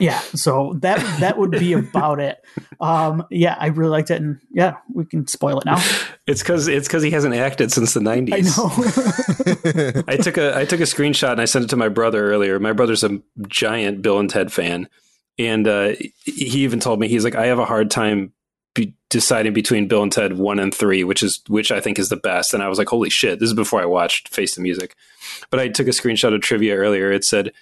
yeah, 0.00 0.20
so 0.20 0.76
that 0.80 0.98
that 1.20 1.38
would 1.38 1.50
be 1.52 1.72
about 1.72 2.20
it. 2.20 2.38
Um, 2.80 3.24
yeah, 3.30 3.56
I 3.58 3.68
really 3.68 3.90
liked 3.90 4.10
it, 4.10 4.20
and 4.20 4.38
yeah, 4.50 4.76
we 4.92 5.04
can 5.04 5.26
spoil 5.26 5.58
it 5.60 5.64
now. 5.64 5.82
It's 6.28 6.42
because 6.42 6.68
it's 6.68 6.86
because 6.86 7.02
he 7.02 7.10
hasn't 7.10 7.34
acted 7.34 7.72
since 7.72 7.94
the 7.94 8.02
nineties. 8.02 8.58
I 8.58 8.62
know. 8.62 10.02
I 10.08 10.18
took 10.18 10.36
a 10.36 10.54
I 10.54 10.66
took 10.66 10.80
a 10.80 10.82
screenshot 10.82 11.32
and 11.32 11.40
I 11.40 11.46
sent 11.46 11.64
it 11.64 11.68
to 11.68 11.76
my 11.76 11.88
brother 11.88 12.30
earlier. 12.30 12.60
My 12.60 12.74
brother's 12.74 13.02
a 13.02 13.22
giant 13.48 14.02
Bill 14.02 14.18
and 14.18 14.28
Ted 14.28 14.52
fan, 14.52 14.90
and 15.38 15.66
uh, 15.66 15.94
he 16.24 16.64
even 16.64 16.80
told 16.80 17.00
me 17.00 17.08
he's 17.08 17.24
like, 17.24 17.34
I 17.34 17.46
have 17.46 17.58
a 17.58 17.64
hard 17.64 17.90
time 17.90 18.34
be 18.78 18.94
deciding 19.10 19.52
between 19.52 19.88
Bill 19.88 20.02
and 20.02 20.12
Ted 20.12 20.38
one 20.38 20.58
and 20.58 20.74
three, 20.74 21.04
which 21.04 21.22
is 21.22 21.40
which 21.48 21.72
I 21.72 21.80
think 21.80 21.98
is 21.98 22.08
the 22.08 22.16
best. 22.16 22.54
And 22.54 22.62
I 22.62 22.68
was 22.68 22.78
like, 22.78 22.88
holy 22.88 23.10
shit! 23.10 23.40
This 23.40 23.48
is 23.48 23.54
before 23.54 23.82
I 23.82 23.86
watched 23.86 24.28
Face 24.28 24.54
the 24.54 24.62
Music, 24.62 24.94
but 25.50 25.60
I 25.60 25.68
took 25.68 25.86
a 25.86 25.90
screenshot 25.90 26.34
of 26.34 26.40
trivia 26.40 26.76
earlier. 26.76 27.10
It 27.10 27.24
said 27.24 27.52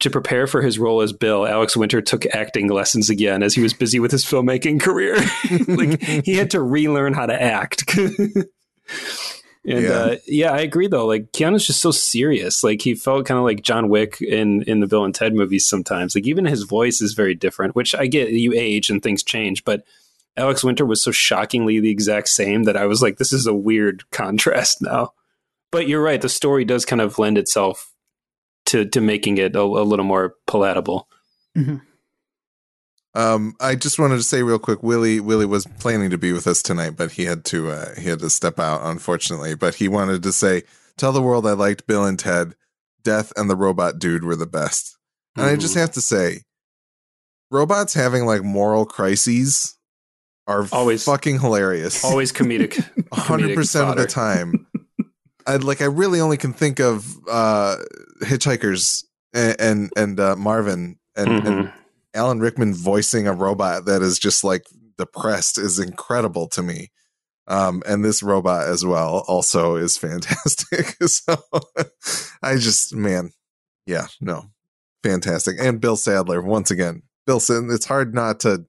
to 0.00 0.10
prepare 0.10 0.48
for 0.48 0.62
his 0.62 0.78
role 0.78 1.00
as 1.00 1.12
Bill, 1.12 1.46
Alex 1.46 1.76
Winter 1.76 2.00
took 2.00 2.26
acting 2.34 2.68
lessons 2.68 3.08
again 3.08 3.42
as 3.42 3.54
he 3.54 3.62
was 3.62 3.72
busy 3.72 4.00
with 4.00 4.10
his 4.10 4.24
filmmaking 4.24 4.80
career. 4.80 5.14
like 5.68 6.02
he 6.02 6.34
had 6.34 6.50
to 6.52 6.60
relearn 6.60 7.14
how 7.14 7.26
to 7.26 7.40
act. 7.40 7.84
and 7.96 8.46
yeah. 9.64 9.90
Uh, 9.90 10.16
yeah, 10.26 10.50
I 10.50 10.60
agree 10.60 10.88
though. 10.88 11.06
Like 11.06 11.30
Keanu's 11.32 11.66
just 11.66 11.80
so 11.80 11.92
serious. 11.92 12.64
Like 12.64 12.82
he 12.82 12.94
felt 12.96 13.26
kind 13.26 13.38
of 13.38 13.44
like 13.44 13.62
John 13.62 13.88
Wick 13.88 14.20
in 14.20 14.62
in 14.62 14.80
the 14.80 14.88
Bill 14.88 15.04
and 15.04 15.14
Ted 15.14 15.34
movies 15.34 15.68
sometimes. 15.68 16.14
Like 16.14 16.26
even 16.26 16.46
his 16.46 16.64
voice 16.64 17.00
is 17.00 17.12
very 17.12 17.34
different, 17.34 17.76
which 17.76 17.94
I 17.94 18.06
get 18.06 18.30
you 18.30 18.52
age 18.54 18.90
and 18.90 19.02
things 19.02 19.22
change, 19.22 19.64
but 19.64 19.84
Alex 20.36 20.64
Winter 20.64 20.86
was 20.86 21.02
so 21.02 21.10
shockingly 21.10 21.78
the 21.78 21.90
exact 21.90 22.28
same 22.28 22.64
that 22.64 22.76
I 22.76 22.86
was 22.86 23.02
like, 23.02 23.18
this 23.18 23.32
is 23.32 23.46
a 23.46 23.54
weird 23.54 24.08
contrast 24.10 24.80
now. 24.80 25.12
But 25.70 25.88
you're 25.88 26.02
right, 26.02 26.20
the 26.20 26.28
story 26.28 26.64
does 26.64 26.84
kind 26.84 27.00
of 27.00 27.18
lend 27.18 27.38
itself 27.38 27.92
to 28.66 28.84
to 28.86 29.00
making 29.00 29.38
it 29.38 29.56
a, 29.56 29.60
a 29.60 29.84
little 29.84 30.04
more 30.04 30.34
palatable. 30.46 31.08
Mm-hmm. 31.56 31.76
Um, 33.14 33.54
I 33.60 33.74
just 33.74 33.98
wanted 33.98 34.16
to 34.16 34.22
say 34.22 34.42
real 34.42 34.58
quick, 34.58 34.82
Willie 34.82 35.20
Willie 35.20 35.46
was 35.46 35.66
planning 35.78 36.10
to 36.10 36.18
be 36.18 36.32
with 36.32 36.46
us 36.46 36.62
tonight, 36.62 36.96
but 36.96 37.12
he 37.12 37.24
had 37.24 37.44
to 37.46 37.70
uh, 37.70 37.94
he 37.96 38.08
had 38.08 38.20
to 38.20 38.30
step 38.30 38.58
out, 38.58 38.80
unfortunately. 38.84 39.54
But 39.54 39.74
he 39.74 39.88
wanted 39.88 40.22
to 40.22 40.32
say, 40.32 40.62
"Tell 40.96 41.12
the 41.12 41.22
world 41.22 41.46
I 41.46 41.52
liked 41.52 41.86
Bill 41.86 42.04
and 42.04 42.18
Ted. 42.18 42.54
Death 43.02 43.32
and 43.36 43.50
the 43.50 43.56
Robot 43.56 43.98
Dude 43.98 44.24
were 44.24 44.36
the 44.36 44.46
best." 44.46 44.96
And 45.36 45.44
mm-hmm. 45.44 45.54
I 45.54 45.58
just 45.58 45.74
have 45.74 45.90
to 45.92 46.00
say, 46.00 46.42
robots 47.50 47.94
having 47.94 48.24
like 48.24 48.42
moral 48.42 48.86
crises 48.86 49.76
are 50.46 50.66
always 50.72 51.04
fucking 51.04 51.40
hilarious. 51.40 52.04
Always 52.04 52.32
comedic. 52.32 52.84
hundred 53.12 53.54
percent 53.54 53.90
of 53.90 53.96
the 53.96 54.06
time. 54.06 54.66
I 55.46 55.56
like 55.56 55.80
I 55.80 55.86
really 55.86 56.20
only 56.20 56.36
can 56.36 56.52
think 56.52 56.80
of 56.80 57.06
uh 57.28 57.76
Hitchhikers 58.22 59.04
and 59.32 59.56
and, 59.60 59.90
and 59.96 60.20
uh, 60.20 60.36
Marvin 60.36 60.98
and, 61.16 61.28
mm-hmm. 61.28 61.46
and 61.46 61.72
Alan 62.14 62.40
Rickman 62.40 62.74
voicing 62.74 63.26
a 63.26 63.32
robot 63.32 63.86
that 63.86 64.02
is 64.02 64.18
just 64.18 64.44
like 64.44 64.66
depressed 64.98 65.58
is 65.58 65.78
incredible 65.78 66.48
to 66.48 66.62
me. 66.62 66.90
Um, 67.48 67.82
and 67.86 68.04
this 68.04 68.22
robot 68.22 68.68
as 68.68 68.84
well 68.84 69.24
also 69.26 69.76
is 69.76 69.98
fantastic. 69.98 70.96
so 71.06 71.36
I 72.42 72.56
just 72.56 72.94
man, 72.94 73.30
yeah, 73.86 74.06
no, 74.20 74.50
fantastic. 75.02 75.56
And 75.60 75.80
Bill 75.80 75.96
Sadler 75.96 76.42
once 76.42 76.70
again. 76.70 77.02
Bill, 77.26 77.40
it's 77.48 77.86
hard 77.86 78.14
not 78.14 78.40
to. 78.40 78.64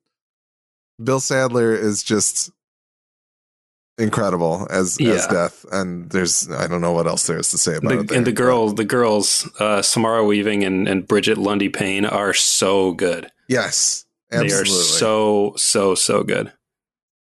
Bill 1.02 1.20
Sadler 1.20 1.74
is 1.74 2.04
just 2.04 2.52
incredible 3.98 4.68
as 4.72 5.00
yeah. 5.00 5.14
as 5.14 5.28
death 5.28 5.66
and 5.72 6.10
there's 6.10 6.50
i 6.50 6.66
don't 6.66 6.82
know 6.82 6.92
what 6.92 7.06
else 7.06 7.28
there 7.28 7.38
is 7.38 7.50
to 7.50 7.60
say 7.60 7.76
about 7.76 7.90
the, 7.90 8.00
it 8.00 8.12
and 8.12 8.26
the 8.26 8.32
girls 8.32 8.74
the 8.74 8.84
girls 8.84 9.48
uh 9.60 9.84
samara 9.84 10.24
weaving 10.26 10.64
and, 10.64 10.88
and 10.88 11.08
brigette 11.08 11.38
lundy-paine 11.38 12.04
are 12.06 12.34
so 12.34 12.94
good. 12.94 13.28
Yes 13.48 14.06
absolutely. 14.32 14.56
they 14.56 14.62
are 14.62 14.66
so 14.66 15.54
so 15.58 15.96
so 15.96 16.24
good. 16.24 16.52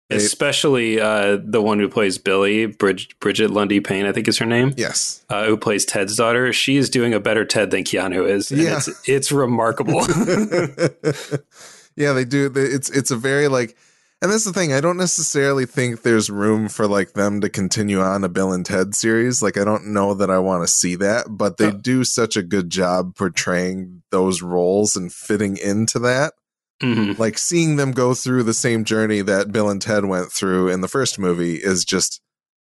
They, 0.09 0.15
especially 0.15 0.99
uh 0.99 1.37
the 1.43 1.61
one 1.61 1.77
who 1.77 1.89
plays 1.89 2.17
billy 2.17 2.65
Brid- 2.65 3.13
brigette 3.19 3.51
lundy-paine 3.51 4.07
i 4.07 4.11
think 4.11 4.27
is 4.27 4.39
her 4.39 4.45
name. 4.47 4.73
Yes. 4.77 5.23
Uh, 5.29 5.45
who 5.45 5.57
plays 5.57 5.85
ted's 5.85 6.15
daughter. 6.15 6.51
She 6.53 6.77
is 6.77 6.89
doing 6.89 7.13
a 7.13 7.19
better 7.19 7.45
ted 7.45 7.69
than 7.69 7.83
keanu 7.83 8.27
is 8.27 8.49
and 8.49 8.61
yeah. 8.61 8.77
it's 8.77 9.07
it's 9.07 9.31
remarkable 9.31 10.01
yeah 11.97 12.13
they 12.13 12.23
do 12.23 12.51
it's 12.55 12.89
it's 12.89 13.11
a 13.11 13.17
very 13.17 13.47
like 13.47 13.75
and 14.19 14.31
that's 14.31 14.45
the 14.45 14.53
thing. 14.53 14.73
I 14.73 14.81
don't 14.81 14.97
necessarily 14.97 15.67
think 15.67 16.01
there's 16.01 16.29
room 16.29 16.69
for 16.69 16.87
like 16.87 17.13
them 17.13 17.39
to 17.41 17.49
continue 17.49 18.01
on 18.01 18.23
a 18.23 18.29
Bill 18.29 18.51
and 18.51 18.65
Ted 18.65 18.95
series. 18.95 19.43
Like 19.43 19.57
I 19.57 19.63
don't 19.63 19.93
know 19.93 20.15
that 20.15 20.31
I 20.31 20.39
want 20.39 20.63
to 20.63 20.67
see 20.67 20.95
that, 20.95 21.27
but 21.29 21.57
they 21.57 21.69
do 21.71 22.03
such 22.03 22.35
a 22.35 22.41
good 22.41 22.71
job 22.71 23.15
portraying 23.15 24.01
those 24.09 24.41
roles 24.41 24.95
and 24.95 25.13
fitting 25.13 25.57
into 25.57 25.99
that. 25.99 26.33
Mm-hmm. 26.81 27.21
Like 27.21 27.37
seeing 27.37 27.75
them 27.75 27.91
go 27.91 28.15
through 28.15 28.43
the 28.43 28.55
same 28.55 28.85
journey 28.85 29.21
that 29.21 29.51
Bill 29.51 29.69
and 29.69 29.81
Ted 29.81 30.05
went 30.05 30.31
through 30.31 30.69
in 30.69 30.81
the 30.81 30.87
first 30.87 31.19
movie 31.19 31.55
is 31.55 31.85
just 31.85 32.19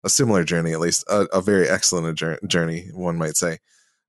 a 0.04 0.08
similar 0.08 0.44
journey, 0.44 0.72
at 0.72 0.80
least 0.80 1.04
a, 1.08 1.22
a 1.32 1.40
very 1.40 1.68
excellent 1.68 2.20
journey, 2.46 2.88
one 2.92 3.18
might 3.18 3.36
say. 3.36 3.58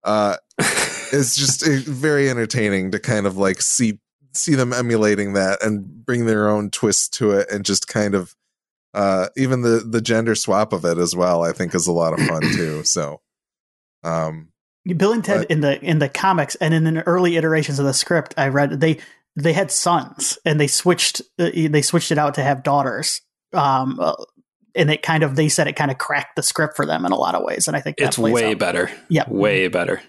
Uh, 0.04 0.38
it's 0.60 1.36
just 1.36 1.66
very 1.66 2.30
entertaining 2.30 2.92
to 2.92 3.00
kind 3.00 3.26
of 3.26 3.38
like 3.38 3.62
see 3.62 4.00
see 4.34 4.56
them 4.56 4.74
emulating 4.74 5.34
that 5.34 5.64
and 5.64 6.06
bring 6.06 6.26
their 6.26 6.50
own 6.50 6.70
twist 6.70 7.14
to 7.14 7.32
it 7.32 7.50
and 7.52 7.66
just 7.66 7.88
kind 7.88 8.16
of 8.16 8.36
uh 8.94 9.28
even 9.36 9.62
the 9.62 9.86
the 9.88 10.02
gender 10.02 10.36
swap 10.36 10.74
of 10.74 10.86
it 10.86 10.98
as 10.98 11.16
well 11.16 11.44
i 11.44 11.52
think 11.52 11.74
is 11.74 11.88
a 11.88 11.92
lot 11.92 12.14
of 12.14 12.26
fun 12.26 12.42
too 12.56 12.84
so 12.84 13.22
um 14.04 14.50
bill 14.98 15.14
and 15.14 15.24
ted 15.24 15.42
but, 15.42 15.52
in 15.52 15.62
the 15.62 15.82
in 15.84 16.00
the 16.00 16.10
comics 16.10 16.56
and 16.56 16.74
in 16.74 16.84
the 16.84 17.04
early 17.08 17.38
iterations 17.38 17.80
of 17.80 17.86
the 17.86 17.94
script 17.94 18.34
i 18.38 18.48
read 18.48 18.80
they 18.80 19.00
they 19.36 19.54
had 19.54 19.72
sons 19.72 20.38
and 20.46 20.60
they 20.60 20.68
switched 20.68 21.22
uh, 21.40 21.50
they 21.54 21.82
switched 21.82 22.12
it 22.12 22.18
out 22.18 22.36
to 22.36 22.44
have 22.44 22.64
daughters 22.64 23.22
um 23.54 24.00
uh, 24.00 24.14
and 24.76 24.90
it 24.90 25.04
kind 25.04 25.24
of 25.24 25.36
they 25.36 25.50
said 25.50 25.68
it 25.68 25.76
kind 25.76 25.92
of 25.92 25.98
cracked 25.98 26.36
the 26.36 26.44
script 26.44 26.76
for 26.76 26.86
them 26.86 27.06
in 27.06 27.12
a 27.12 27.18
lot 27.18 27.36
of 27.36 27.44
ways 27.44 27.68
and 27.68 27.78
i 27.78 27.80
think 27.80 27.98
it's 28.00 28.18
way 28.18 28.52
out. 28.52 28.60
better. 28.60 28.92
Yeah. 29.10 29.24
Way 29.28 29.68
better 29.68 30.02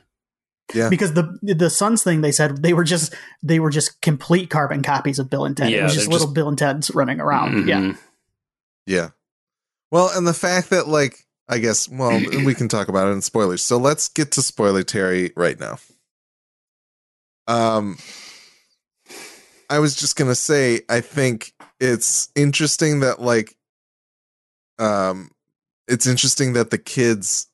yeah. 0.73 0.89
Because 0.89 1.13
the 1.13 1.39
the 1.43 1.69
Sons 1.69 2.03
thing 2.03 2.23
they 2.23 2.33
said 2.33 2.63
they 2.63 2.73
were 2.73 2.85
just 2.85 3.15
they 3.43 3.61
were 3.61 3.71
just 3.71 4.01
complete 4.01 4.49
carbon 4.49 4.83
copies 4.83 5.19
of 5.19 5.29
Bill 5.29 5.45
and 5.45 5.57
Ted. 5.57 5.71
Yeah, 5.71 5.81
it 5.81 5.83
was 5.85 5.95
just 5.95 6.09
little 6.09 6.27
just, 6.27 6.35
Bill 6.35 6.49
and 6.49 6.57
Ted's 6.57 6.91
running 6.95 7.21
around. 7.21 7.55
Mm-hmm. 7.55 7.69
Yeah. 7.69 7.95
Yeah. 8.87 9.09
Well, 9.91 10.11
and 10.15 10.27
the 10.27 10.35
fact 10.35 10.71
that 10.71 10.89
like 10.89 11.27
I 11.49 11.59
guess 11.59 11.89
well 11.89 12.19
we 12.45 12.55
can 12.55 12.69
talk 12.69 12.89
about 12.89 13.09
it 13.09 13.13
in 13.13 13.21
spoilers. 13.21 13.63
So 13.63 13.77
let's 13.77 14.09
get 14.09 14.33
to 14.33 14.43
spoiler 14.43 14.83
Terry 14.83 15.33
right 15.37 15.59
now. 15.61 15.79
Um 17.47 17.99
I 19.69 19.79
was 19.79 19.95
just 19.95 20.17
going 20.17 20.31
to 20.31 20.35
say 20.35 20.81
I 20.89 21.01
think 21.01 21.53
it's 21.81 22.29
interesting 22.35 23.01
that 23.01 23.21
like 23.21 23.55
um 24.79 25.31
it's 25.89 26.07
interesting 26.07 26.55
that 26.55 26.71
the 26.71 26.79
kids 26.79 27.49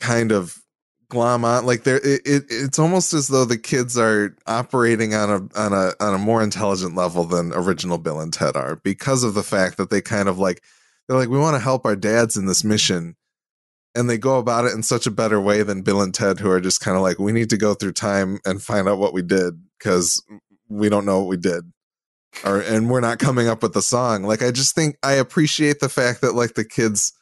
kind 0.00 0.32
of 0.32 0.63
glom 1.08 1.44
on 1.44 1.66
like 1.66 1.84
there 1.84 1.96
it, 1.98 2.22
it, 2.24 2.44
it's 2.48 2.78
almost 2.78 3.12
as 3.14 3.28
though 3.28 3.44
the 3.44 3.58
kids 3.58 3.98
are 3.98 4.34
operating 4.46 5.14
on 5.14 5.30
a 5.30 5.58
on 5.58 5.72
a 5.72 5.92
on 6.00 6.14
a 6.14 6.18
more 6.18 6.42
intelligent 6.42 6.94
level 6.94 7.24
than 7.24 7.52
original 7.52 7.98
bill 7.98 8.20
and 8.20 8.32
ted 8.32 8.56
are 8.56 8.76
because 8.76 9.22
of 9.22 9.34
the 9.34 9.42
fact 9.42 9.76
that 9.76 9.90
they 9.90 10.00
kind 10.00 10.28
of 10.28 10.38
like 10.38 10.62
they're 11.06 11.16
like 11.16 11.28
we 11.28 11.38
want 11.38 11.54
to 11.54 11.62
help 11.62 11.84
our 11.84 11.96
dads 11.96 12.36
in 12.36 12.46
this 12.46 12.64
mission 12.64 13.16
and 13.94 14.08
they 14.08 14.18
go 14.18 14.38
about 14.38 14.64
it 14.64 14.72
in 14.72 14.82
such 14.82 15.06
a 15.06 15.10
better 15.10 15.40
way 15.40 15.62
than 15.62 15.82
bill 15.82 16.02
and 16.02 16.14
ted 16.14 16.40
who 16.40 16.50
are 16.50 16.60
just 16.60 16.80
kind 16.80 16.96
of 16.96 17.02
like 17.02 17.18
we 17.18 17.32
need 17.32 17.50
to 17.50 17.56
go 17.56 17.74
through 17.74 17.92
time 17.92 18.38
and 18.44 18.62
find 18.62 18.88
out 18.88 18.98
what 18.98 19.14
we 19.14 19.22
did 19.22 19.54
because 19.78 20.22
we 20.68 20.88
don't 20.88 21.06
know 21.06 21.20
what 21.20 21.28
we 21.28 21.36
did 21.36 21.64
or 22.44 22.60
and 22.60 22.90
we're 22.90 23.00
not 23.00 23.18
coming 23.18 23.48
up 23.48 23.62
with 23.62 23.74
the 23.74 23.82
song 23.82 24.22
like 24.22 24.42
i 24.42 24.50
just 24.50 24.74
think 24.74 24.96
i 25.02 25.12
appreciate 25.12 25.80
the 25.80 25.88
fact 25.88 26.20
that 26.20 26.34
like 26.34 26.54
the 26.54 26.64
kids 26.64 27.12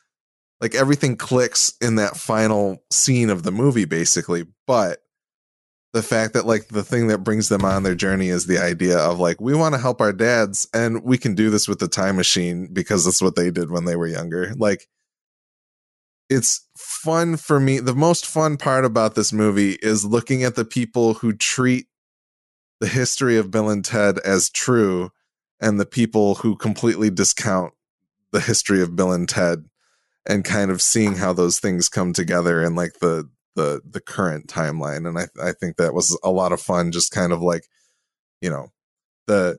like 0.63 0.75
everything 0.75 1.17
clicks 1.17 1.75
in 1.83 1.97
that 1.97 2.17
final 2.17 2.83
scene 2.91 3.29
of 3.29 3.43
the 3.43 3.53
movie 3.53 3.85
basically 3.85 4.47
but 4.67 5.03
the 5.93 6.03
fact 6.03 6.33
that 6.33 6.47
like 6.47 6.69
the 6.69 6.83
thing 6.83 7.09
that 7.09 7.19
brings 7.19 7.49
them 7.49 7.65
on 7.65 7.83
their 7.83 7.95
journey 7.95 8.29
is 8.29 8.47
the 8.47 8.59
idea 8.59 8.99
of 8.99 9.19
like 9.19 9.41
we 9.41 9.55
want 9.55 9.75
to 9.75 9.81
help 9.81 10.01
our 10.01 10.13
dads 10.13 10.67
and 10.73 11.03
we 11.05 11.19
can 11.19 11.35
do 11.35 11.51
this 11.51 11.69
with 11.69 11.79
the 11.79 11.89
time 11.89 12.17
machine 12.17 12.69
because 12.73 13.05
that's 13.05 13.21
what 13.21 13.37
they 13.37 13.51
did 13.51 13.71
when 13.71 13.85
they 13.85 13.97
were 13.97 14.07
younger. 14.07 14.55
Like 14.57 14.89
it's 16.31 16.67
fun 16.79 17.37
for 17.37 17.61
me. 17.61 17.79
The 17.79 17.95
most 17.95 18.25
fun 18.25 18.57
part 18.57 18.87
about 18.87 19.15
this 19.15 19.35
movie 19.35 19.73
is 19.83 20.05
looking 20.05 20.45
at 20.45 20.55
the 20.55 20.65
people 20.65 21.15
who 21.15 21.35
treat 21.35 21.87
the 22.81 22.89
history 22.89 23.37
of 23.37 23.51
bill 23.51 23.69
and 23.69 23.85
ted 23.85 24.19
as 24.21 24.49
true 24.49 25.11
and 25.61 25.79
the 25.79 25.87
people 25.87 26.37
who 26.37 26.57
completely 26.57 27.11
discount 27.11 27.75
the 28.33 28.41
history 28.41 28.81
of 28.81 28.97
bill 28.97 29.13
and 29.13 29.29
ted 29.29 29.67
and 30.27 30.45
kind 30.45 30.71
of 30.71 30.81
seeing 30.81 31.17
how 31.17 31.33
those 31.33 31.59
things 31.59 31.89
come 31.89 32.13
together 32.13 32.63
in 32.63 32.75
like 32.75 32.95
the 33.01 33.29
the 33.55 33.81
the 33.85 34.01
current 34.01 34.47
timeline 34.47 35.07
and 35.07 35.19
i 35.19 35.27
i 35.43 35.53
think 35.53 35.77
that 35.77 35.93
was 35.95 36.19
a 36.25 36.31
lot 36.31 36.53
of 36.53 36.61
fun 36.61 36.91
just 36.91 37.13
kind 37.13 37.33
of 37.33 37.43
like 37.43 37.65
you 38.41 38.49
know 38.49 38.69
the 39.27 39.59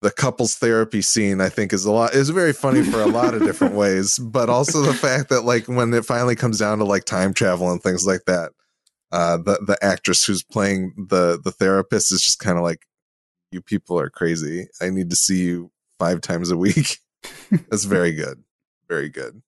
the 0.00 0.10
couples 0.10 0.56
therapy 0.56 1.00
scene 1.00 1.40
i 1.40 1.48
think 1.48 1.72
is 1.72 1.84
a 1.84 1.92
lot 1.92 2.14
is 2.14 2.30
very 2.30 2.52
funny 2.52 2.82
for 2.82 3.00
a 3.00 3.06
lot 3.06 3.34
of 3.34 3.42
different 3.42 3.74
ways 3.76 4.18
but 4.18 4.50
also 4.50 4.82
the 4.82 4.94
fact 4.94 5.28
that 5.28 5.42
like 5.42 5.68
when 5.68 5.94
it 5.94 6.04
finally 6.04 6.34
comes 6.34 6.58
down 6.58 6.78
to 6.78 6.84
like 6.84 7.04
time 7.04 7.32
travel 7.32 7.70
and 7.70 7.82
things 7.82 8.04
like 8.04 8.24
that 8.26 8.50
uh 9.12 9.36
the 9.36 9.62
the 9.64 9.78
actress 9.80 10.24
who's 10.24 10.42
playing 10.42 10.92
the 11.08 11.38
the 11.44 11.52
therapist 11.52 12.10
is 12.10 12.20
just 12.20 12.40
kind 12.40 12.58
of 12.58 12.64
like 12.64 12.84
you 13.52 13.60
people 13.60 13.98
are 13.98 14.10
crazy. 14.10 14.66
I 14.80 14.90
need 14.90 15.10
to 15.10 15.16
see 15.16 15.42
you 15.42 15.70
five 15.98 16.20
times 16.20 16.50
a 16.50 16.56
week. 16.56 16.98
That's 17.68 17.84
very 17.84 18.12
good 18.12 18.42
very 18.88 19.08
good. 19.08 19.42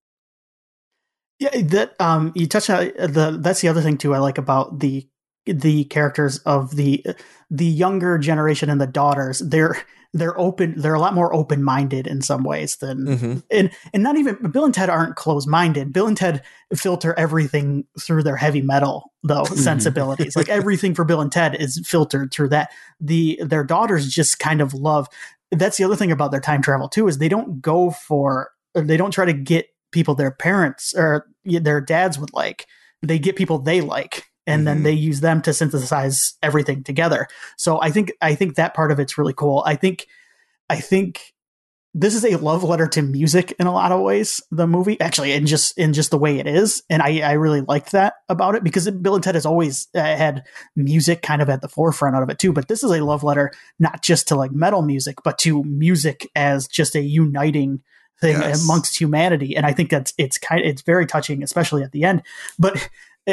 Yeah, 1.39 1.51
that 1.63 2.01
um, 2.01 2.33
you 2.35 2.47
touch 2.47 2.71
on 2.71 2.87
the. 2.87 3.39
That's 3.41 3.61
the 3.61 3.69
other 3.69 3.83
thing 3.83 3.99
too. 3.99 4.15
I 4.15 4.19
like 4.19 4.39
about 4.39 4.79
the 4.81 5.09
the 5.47 5.85
characters 5.85 6.39
of 6.39 6.77
the 6.77 7.05
the 7.51 7.67
younger 7.67 8.19
generation 8.19 8.71
and 8.71 8.81
the 8.81 8.87
daughters. 8.87 9.41
They're 9.41 9.77
they're 10.15 10.39
open. 10.39 10.75
They're 10.77 10.95
a 10.95 11.01
lot 11.01 11.13
more 11.13 11.35
open 11.35 11.63
minded 11.63 12.07
in 12.07 12.23
some 12.23 12.45
ways 12.45 12.77
than 12.77 12.99
mm-hmm. 13.05 13.39
and 13.51 13.71
and 13.93 14.03
not 14.03 14.17
even 14.17 14.37
Bill 14.51 14.65
and 14.65 14.73
Ted 14.73 14.89
aren't 14.89 15.17
closed 15.17 15.49
minded. 15.49 15.93
Bill 15.93 16.07
and 16.07 16.17
Ted 16.17 16.43
filter 16.75 17.15
everything 17.19 17.85
through 18.01 18.23
their 18.23 18.37
heavy 18.37 18.63
metal 18.63 19.13
though 19.25 19.43
mm-hmm. 19.43 19.57
sensibilities. 19.57 20.37
like 20.37 20.49
everything 20.49 20.95
for 20.95 21.05
Bill 21.05 21.21
and 21.21 21.33
Ted 21.33 21.57
is 21.57 21.83
filtered 21.85 22.33
through 22.33 22.51
that. 22.51 22.71
The 23.01 23.41
their 23.43 23.65
daughters 23.65 24.09
just 24.09 24.39
kind 24.39 24.61
of 24.61 24.73
love. 24.73 25.09
That's 25.51 25.77
the 25.77 25.85
other 25.85 25.97
thing 25.97 26.13
about 26.13 26.31
their 26.31 26.41
time 26.41 26.63
travel 26.63 26.89
too 26.89 27.09
is 27.09 27.19
they 27.19 27.29
don't 27.29 27.61
go 27.61 27.91
for 27.91 28.51
they 28.75 28.97
don't 28.97 29.13
try 29.13 29.25
to 29.25 29.33
get 29.33 29.69
people 29.93 30.15
their 30.15 30.31
parents 30.31 30.95
or 30.95 31.27
their 31.45 31.81
dads 31.81 32.19
would 32.19 32.33
like. 32.33 32.67
They 33.03 33.19
get 33.19 33.37
people 33.37 33.59
they 33.59 33.81
like 33.81 34.25
and 34.47 34.61
mm-hmm. 34.61 34.65
then 34.65 34.83
they 34.83 34.93
use 34.93 35.21
them 35.21 35.43
to 35.43 35.53
synthesize 35.53 36.35
everything 36.43 36.83
together. 36.83 37.27
So 37.57 37.81
I 37.81 37.91
think 37.91 38.13
I 38.21 38.35
think 38.35 38.57
that 38.57 38.75
part 38.75 38.93
of 38.93 38.99
it's 38.99 39.19
really 39.19 39.35
cool. 39.35 39.63
I 39.67 39.77
think 39.77 40.07
I 40.69 40.81
think 40.81 41.35
this 41.97 42.17
is 42.17 42.25
a 42.25 42.37
love 42.37 42.65
letter 42.65 42.89
to 42.89 43.03
music 43.03 43.55
in 43.61 43.69
a 43.69 43.73
lot 43.73 43.93
of 43.93 44.01
ways. 44.01 44.41
The 44.51 44.67
movie, 44.67 45.01
actually, 45.01 45.33
in 45.33 45.47
just 45.47 45.79
in 45.79 45.93
just 45.93 46.11
the 46.11 46.19
way 46.19 46.41
it 46.41 46.47
is, 46.49 46.83
and 46.91 47.01
I, 47.01 47.21
I 47.21 47.33
really 47.33 47.61
liked 47.61 47.93
that 47.93 48.15
about 48.29 48.57
it 48.57 48.65
because 48.65 48.91
Bill 48.91 49.15
and 49.15 49.23
Ted 49.23 49.37
has 49.37 49.47
always 49.47 49.87
uh, 49.95 50.01
had 50.01 50.45
music 50.75 51.23
kind 51.23 51.41
of 51.41 51.49
at 51.49 51.63
the 51.63 51.69
forefront 51.69 52.17
of 52.17 52.29
it 52.29 52.41
too. 52.41 52.53
But 52.53 52.67
this 52.67 52.83
is 52.83 52.91
a 52.91 53.05
love 53.05 53.23
letter 53.23 53.53
not 53.79 54.03
just 54.03 54.29
to 54.29 54.35
like 54.35 54.51
metal 54.51 54.83
music, 54.83 55.19
but 55.23 55.39
to 55.39 55.63
music 55.63 56.29
as 56.35 56.67
just 56.67 56.97
a 56.97 57.01
uniting 57.01 57.81
thing 58.25 58.41
yes. 58.41 58.65
amongst 58.65 58.99
humanity. 58.99 59.55
And 59.55 59.67
I 59.67 59.73
think 59.73 59.91
that's 59.91 60.15
it's 60.17 60.39
kind 60.39 60.65
it's 60.65 60.83
very 60.83 61.07
touching, 61.07 61.43
especially 61.43 61.83
at 61.83 61.93
the 61.93 62.05
end. 62.05 62.23
But 62.59 62.89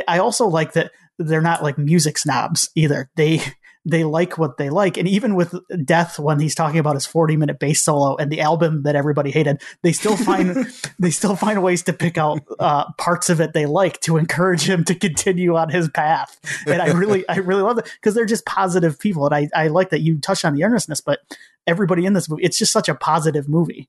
I 0.07 0.19
also 0.19 0.47
like 0.47 0.73
that 0.73 0.91
they're 1.17 1.41
not 1.41 1.63
like 1.63 1.77
music 1.77 2.17
snobs 2.17 2.69
either. 2.75 3.09
They 3.15 3.41
they 3.83 4.03
like 4.03 4.37
what 4.37 4.57
they 4.57 4.69
like. 4.69 4.97
And 4.97 5.07
even 5.07 5.33
with 5.33 5.55
Death, 5.83 6.19
when 6.19 6.39
he's 6.39 6.53
talking 6.53 6.79
about 6.79 6.95
his 6.95 7.05
40 7.05 7.37
minute 7.37 7.57
bass 7.57 7.81
solo 7.81 8.15
and 8.17 8.31
the 8.31 8.41
album 8.41 8.83
that 8.83 8.95
everybody 8.95 9.31
hated, 9.31 9.61
they 9.81 9.91
still 9.91 10.17
find 10.17 10.67
they 10.99 11.09
still 11.09 11.35
find 11.35 11.63
ways 11.63 11.83
to 11.83 11.93
pick 11.93 12.17
out 12.17 12.41
uh, 12.59 12.91
parts 12.97 13.29
of 13.29 13.39
it 13.39 13.53
they 13.53 13.65
like 13.65 13.99
to 14.01 14.17
encourage 14.17 14.67
him 14.67 14.83
to 14.85 14.95
continue 14.95 15.55
on 15.55 15.69
his 15.69 15.89
path. 15.89 16.37
And 16.67 16.81
I 16.81 16.91
really 16.91 17.27
I 17.29 17.37
really 17.37 17.63
love 17.63 17.77
it 17.77 17.89
because 17.95 18.13
they're 18.13 18.25
just 18.25 18.45
positive 18.45 18.99
people. 18.99 19.25
And 19.25 19.35
I, 19.35 19.49
I 19.55 19.67
like 19.69 19.89
that 19.91 20.01
you 20.01 20.19
touched 20.19 20.43
on 20.43 20.53
the 20.53 20.65
earnestness, 20.65 20.99
but 20.99 21.19
everybody 21.65 22.05
in 22.05 22.13
this 22.13 22.29
movie, 22.29 22.43
it's 22.43 22.57
just 22.57 22.73
such 22.73 22.89
a 22.89 22.95
positive 22.95 23.47
movie. 23.47 23.87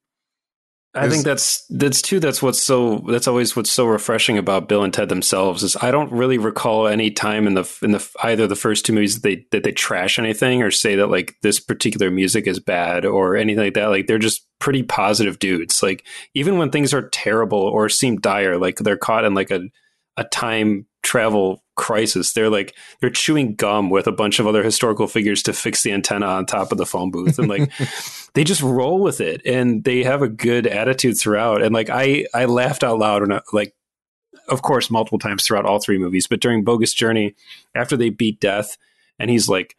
I 0.94 1.09
think 1.09 1.24
that's 1.24 1.64
that's 1.69 2.02
too. 2.02 2.20
That's 2.20 2.43
what's 2.43 2.60
so. 2.60 2.98
That's 3.09 3.27
always 3.27 3.56
what's 3.56 3.70
so 3.70 3.86
refreshing 3.86 4.36
about 4.36 4.69
Bill 4.69 4.85
and 4.85 4.93
Ted 4.93 5.09
themselves 5.09 5.62
is 5.62 5.74
I 5.81 5.90
don't 5.90 6.12
really 6.12 6.36
recall 6.36 6.86
any 6.86 7.10
time 7.10 7.47
in 7.47 7.55
the 7.55 7.78
in 7.81 7.93
the 7.93 8.10
either 8.23 8.47
the 8.47 8.56
first 8.56 8.85
two 8.85 8.93
movies 8.93 9.14
that 9.14 9.23
they 9.23 9.47
that 9.52 9.64
they 9.64 9.73
trash 9.73 10.19
anything 10.19 10.62
or 10.62 10.70
say 10.70 10.97
that 10.97 11.06
like 11.06 11.36
this 11.40 11.60
particular 11.60 12.10
music 12.10 12.47
is 12.47 12.60
bad 12.60 13.06
or 13.06 13.36
anything 13.36 13.64
like 13.64 13.74
that. 13.74 13.86
Like 13.86 14.06
they're 14.06 14.19
just 14.19 14.47
pretty 14.59 14.82
positive 14.82 15.39
dudes. 15.39 15.82
Like 15.82 16.05
even 16.35 16.59
when 16.59 16.70
things 16.70 16.93
are 16.93 17.09
terrible 17.09 17.60
or 17.60 17.89
seem 17.89 18.20
dire, 18.20 18.59
like 18.59 18.77
they're 18.77 18.98
caught 18.98 19.24
in 19.24 19.32
like 19.32 19.51
a 19.51 19.62
a 20.19 20.24
time 20.24 20.86
travel 21.02 21.61
crisis. 21.74 22.32
They're 22.32 22.51
like 22.51 22.74
they're 23.01 23.11
chewing 23.11 23.55
gum 23.55 23.90
with 23.90 24.07
a 24.07 24.12
bunch 24.12 24.39
of 24.39 24.47
other 24.47 24.62
historical 24.62 25.07
figures 25.07 25.43
to 25.44 25.53
fix 25.53 25.82
the 25.82 25.93
antenna 25.93 26.27
on 26.27 26.47
top 26.47 26.73
of 26.73 26.78
the 26.78 26.86
phone 26.86 27.11
booth, 27.11 27.39
and 27.39 27.49
like 27.49 27.70
they 28.35 28.44
just 28.44 28.62
roll 28.62 29.01
with 29.01 29.20
it, 29.20 29.43
and 29.47 29.85
they 29.85 30.03
have 30.03 30.23
a 30.23 30.28
good 30.28 30.66
attitude 30.66 31.19
throughout. 31.19 31.62
And 31.62 31.74
like 31.74 31.90
I 31.90 32.27
I 32.35 32.47
laughed 32.47 32.85
out 32.85 32.99
loud 32.99 33.23
and 33.23 33.40
like 33.53 33.74
of 34.49 34.62
course 34.62 34.90
multiple 34.90 35.19
times 35.19 35.44
throughout 35.44 35.66
all 35.66 35.81
three 35.81 35.99
movies, 35.99 36.27
but 36.27 36.40
during 36.40 36.65
Bogus 36.65 36.93
Journey, 36.93 37.35
after 37.74 37.97
they 37.97 38.11
beat 38.11 38.40
Death, 38.40 38.77
and 39.19 39.31
he's 39.31 39.49
like 39.49 39.77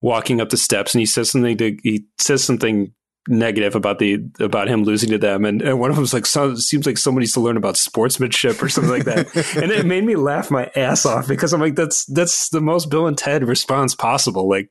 walking 0.00 0.40
up 0.40 0.50
the 0.50 0.56
steps 0.56 0.94
and 0.94 1.00
he 1.00 1.06
says 1.06 1.30
something 1.30 1.56
to 1.56 1.76
he 1.82 2.04
says 2.18 2.44
something 2.44 2.92
negative 3.28 3.74
about 3.74 3.98
the 3.98 4.22
about 4.40 4.68
him 4.68 4.84
losing 4.84 5.10
to 5.10 5.18
them, 5.18 5.44
and, 5.44 5.62
and 5.62 5.80
one 5.80 5.90
of 5.90 5.96
them 5.96 6.02
was 6.02 6.12
like, 6.12 6.26
so, 6.26 6.54
"Seems 6.54 6.86
like 6.86 6.98
someone 6.98 7.20
needs 7.20 7.32
to 7.32 7.40
learn 7.40 7.56
about 7.56 7.76
sportsmanship 7.76 8.62
or 8.62 8.68
something 8.68 8.92
like 8.92 9.04
that," 9.04 9.34
and 9.62 9.70
it 9.70 9.86
made 9.86 10.04
me 10.04 10.16
laugh 10.16 10.50
my 10.50 10.70
ass 10.76 11.06
off 11.06 11.28
because 11.28 11.52
I'm 11.52 11.60
like, 11.60 11.76
"That's 11.76 12.04
that's 12.06 12.48
the 12.48 12.60
most 12.60 12.90
Bill 12.90 13.06
and 13.06 13.16
Ted 13.16 13.46
response 13.46 13.94
possible." 13.94 14.48
Like 14.48 14.70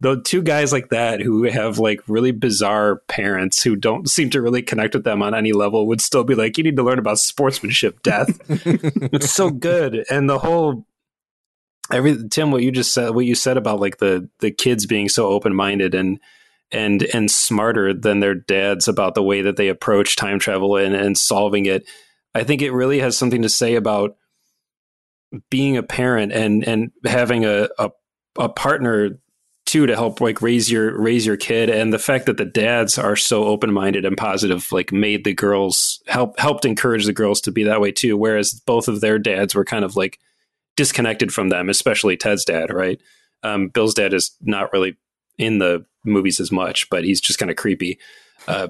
the 0.00 0.20
two 0.22 0.42
guys 0.42 0.72
like 0.72 0.88
that 0.90 1.20
who 1.20 1.44
have 1.44 1.78
like 1.78 2.00
really 2.08 2.30
bizarre 2.30 3.02
parents 3.08 3.62
who 3.62 3.76
don't 3.76 4.08
seem 4.08 4.30
to 4.30 4.40
really 4.40 4.62
connect 4.62 4.94
with 4.94 5.04
them 5.04 5.22
on 5.22 5.34
any 5.34 5.52
level 5.52 5.86
would 5.86 6.00
still 6.00 6.24
be 6.24 6.34
like, 6.34 6.56
"You 6.58 6.64
need 6.64 6.76
to 6.76 6.82
learn 6.82 6.98
about 6.98 7.18
sportsmanship, 7.18 8.02
death." 8.02 8.40
it's 8.48 9.30
so 9.30 9.50
good, 9.50 10.04
and 10.10 10.28
the 10.28 10.38
whole 10.38 10.86
every 11.92 12.28
Tim, 12.28 12.50
what 12.50 12.62
you 12.62 12.70
just 12.70 12.94
said, 12.94 13.10
what 13.10 13.26
you 13.26 13.34
said 13.34 13.56
about 13.56 13.80
like 13.80 13.98
the 13.98 14.28
the 14.40 14.50
kids 14.50 14.86
being 14.86 15.08
so 15.08 15.28
open 15.28 15.54
minded 15.54 15.94
and 15.94 16.20
and 16.72 17.02
and 17.14 17.30
smarter 17.30 17.92
than 17.92 18.20
their 18.20 18.34
dads 18.34 18.88
about 18.88 19.14
the 19.14 19.22
way 19.22 19.42
that 19.42 19.56
they 19.56 19.68
approach 19.68 20.16
time 20.16 20.38
travel 20.38 20.76
and, 20.76 20.94
and 20.94 21.16
solving 21.18 21.66
it. 21.66 21.88
I 22.34 22.44
think 22.44 22.62
it 22.62 22.72
really 22.72 23.00
has 23.00 23.16
something 23.16 23.42
to 23.42 23.48
say 23.48 23.74
about 23.74 24.16
being 25.50 25.76
a 25.76 25.82
parent 25.82 26.32
and 26.32 26.66
and 26.66 26.90
having 27.04 27.44
a, 27.44 27.68
a, 27.78 27.90
a 28.38 28.48
partner 28.48 29.20
too 29.66 29.86
to 29.86 29.94
help 29.94 30.20
like 30.20 30.42
raise 30.42 30.70
your 30.70 31.00
raise 31.00 31.24
your 31.24 31.36
kid 31.36 31.70
and 31.70 31.92
the 31.92 31.98
fact 31.98 32.26
that 32.26 32.36
the 32.36 32.44
dads 32.44 32.98
are 32.98 33.14
so 33.14 33.44
open-minded 33.44 34.04
and 34.04 34.16
positive 34.16 34.66
like 34.72 34.90
made 34.90 35.22
the 35.22 35.32
girls 35.32 36.02
help 36.08 36.38
helped 36.40 36.64
encourage 36.64 37.06
the 37.06 37.12
girls 37.12 37.40
to 37.40 37.52
be 37.52 37.62
that 37.62 37.80
way 37.80 37.92
too 37.92 38.16
whereas 38.16 38.52
both 38.66 38.88
of 38.88 39.00
their 39.00 39.18
dads 39.18 39.54
were 39.54 39.64
kind 39.64 39.84
of 39.84 39.94
like 39.94 40.18
disconnected 40.76 41.32
from 41.32 41.50
them 41.50 41.68
especially 41.68 42.16
Ted's 42.16 42.44
dad 42.44 42.72
right 42.72 43.00
um, 43.42 43.68
Bill's 43.68 43.94
dad 43.94 44.12
is 44.12 44.36
not 44.40 44.72
really 44.72 44.96
in 45.40 45.58
the 45.58 45.84
movies 46.04 46.38
as 46.38 46.52
much, 46.52 46.88
but 46.90 47.04
he's 47.04 47.20
just 47.20 47.38
kind 47.38 47.50
of 47.50 47.56
creepy. 47.56 47.98
Uh, 48.46 48.68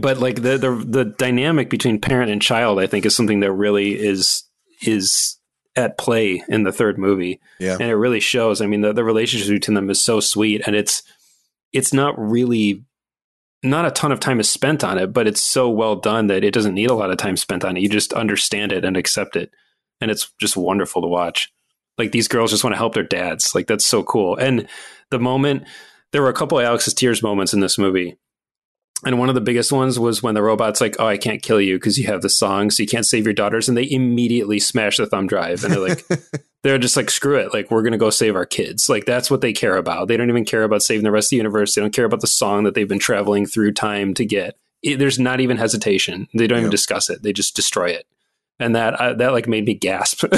but 0.00 0.18
like 0.18 0.36
the, 0.36 0.56
the 0.58 0.84
the 0.86 1.04
dynamic 1.04 1.68
between 1.68 2.00
parent 2.00 2.30
and 2.30 2.40
child, 2.40 2.78
I 2.78 2.86
think, 2.86 3.04
is 3.04 3.14
something 3.14 3.40
that 3.40 3.52
really 3.52 3.98
is 3.98 4.44
is 4.80 5.38
at 5.74 5.96
play 5.96 6.42
in 6.48 6.64
the 6.64 6.72
third 6.72 6.98
movie. 6.98 7.40
Yeah, 7.58 7.74
and 7.74 7.90
it 7.90 7.96
really 7.96 8.20
shows. 8.20 8.60
I 8.60 8.66
mean, 8.66 8.80
the 8.80 8.92
the 8.92 9.04
relationship 9.04 9.48
between 9.48 9.74
them 9.74 9.90
is 9.90 10.02
so 10.02 10.20
sweet, 10.20 10.62
and 10.66 10.76
it's 10.76 11.02
it's 11.72 11.92
not 11.92 12.18
really 12.18 12.84
not 13.62 13.86
a 13.86 13.90
ton 13.90 14.12
of 14.12 14.20
time 14.20 14.40
is 14.40 14.50
spent 14.50 14.82
on 14.82 14.98
it, 14.98 15.12
but 15.12 15.26
it's 15.26 15.40
so 15.40 15.70
well 15.70 15.96
done 15.96 16.26
that 16.26 16.42
it 16.42 16.52
doesn't 16.52 16.74
need 16.74 16.90
a 16.90 16.94
lot 16.94 17.10
of 17.10 17.16
time 17.16 17.36
spent 17.36 17.64
on 17.64 17.76
it. 17.76 17.80
You 17.80 17.88
just 17.88 18.12
understand 18.12 18.72
it 18.72 18.84
and 18.84 18.96
accept 18.96 19.36
it, 19.36 19.50
and 20.00 20.10
it's 20.10 20.32
just 20.40 20.56
wonderful 20.56 21.02
to 21.02 21.08
watch. 21.08 21.52
Like 21.98 22.12
these 22.12 22.28
girls 22.28 22.50
just 22.50 22.64
want 22.64 22.74
to 22.74 22.78
help 22.78 22.94
their 22.94 23.02
dads. 23.02 23.54
Like 23.54 23.66
that's 23.66 23.86
so 23.86 24.02
cool. 24.02 24.36
And 24.36 24.66
the 25.10 25.18
moment 25.18 25.64
there 26.12 26.22
were 26.22 26.28
a 26.28 26.34
couple 26.34 26.58
of 26.58 26.64
Alex's 26.64 26.94
tears 26.94 27.22
moments 27.22 27.52
in 27.52 27.60
this 27.60 27.78
movie. 27.78 28.16
And 29.04 29.18
one 29.18 29.28
of 29.28 29.34
the 29.34 29.40
biggest 29.40 29.72
ones 29.72 29.98
was 29.98 30.22
when 30.22 30.34
the 30.34 30.42
robot's 30.42 30.80
like, 30.80 30.94
"Oh, 31.00 31.06
I 31.06 31.16
can't 31.16 31.42
kill 31.42 31.60
you 31.60 31.76
because 31.76 31.98
you 31.98 32.06
have 32.06 32.22
the 32.22 32.28
song, 32.28 32.70
so 32.70 32.82
you 32.82 32.88
can't 32.88 33.06
save 33.06 33.24
your 33.24 33.34
daughters." 33.34 33.68
And 33.68 33.76
they 33.76 33.90
immediately 33.90 34.60
smash 34.60 34.98
the 34.98 35.06
thumb 35.06 35.26
drive, 35.26 35.64
and 35.64 35.72
they're 35.72 35.88
like, 35.88 36.04
"They're 36.62 36.78
just 36.78 36.96
like, 36.96 37.10
screw 37.10 37.36
it! 37.36 37.52
Like, 37.52 37.70
we're 37.70 37.82
gonna 37.82 37.98
go 37.98 38.10
save 38.10 38.36
our 38.36 38.46
kids. 38.46 38.88
Like, 38.88 39.04
that's 39.04 39.28
what 39.28 39.40
they 39.40 39.52
care 39.52 39.76
about. 39.76 40.06
They 40.06 40.16
don't 40.16 40.30
even 40.30 40.44
care 40.44 40.62
about 40.62 40.82
saving 40.82 41.02
the 41.02 41.10
rest 41.10 41.26
of 41.26 41.30
the 41.30 41.36
universe. 41.38 41.74
They 41.74 41.80
don't 41.80 41.92
care 41.92 42.04
about 42.04 42.20
the 42.20 42.28
song 42.28 42.62
that 42.62 42.74
they've 42.74 42.88
been 42.88 43.00
traveling 43.00 43.44
through 43.44 43.72
time 43.72 44.14
to 44.14 44.24
get. 44.24 44.56
It, 44.84 45.00
there's 45.00 45.18
not 45.18 45.40
even 45.40 45.56
hesitation. 45.56 46.28
They 46.32 46.46
don't 46.46 46.58
yep. 46.58 46.62
even 46.62 46.70
discuss 46.70 47.10
it. 47.10 47.24
They 47.24 47.32
just 47.32 47.56
destroy 47.56 47.88
it." 47.90 48.06
And 48.60 48.76
that 48.76 48.94
uh, 48.94 49.14
that 49.14 49.32
like 49.32 49.48
made 49.48 49.64
me 49.64 49.74
gasp 49.74 50.24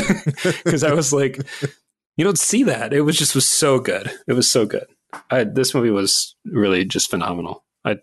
because 0.64 0.84
I 0.84 0.94
was 0.94 1.12
like, 1.12 1.38
"You 2.16 2.24
don't 2.24 2.38
see 2.38 2.62
that." 2.62 2.94
It 2.94 3.02
was 3.02 3.18
just 3.18 3.34
was 3.34 3.46
so 3.46 3.78
good. 3.78 4.10
It 4.26 4.32
was 4.32 4.48
so 4.48 4.64
good. 4.64 4.86
I, 5.31 5.45
this 5.45 5.74
movie 5.74 5.91
was 5.91 6.36
really 6.45 6.85
just 6.85 7.11
phenomenal. 7.11 7.65
I 7.85 7.99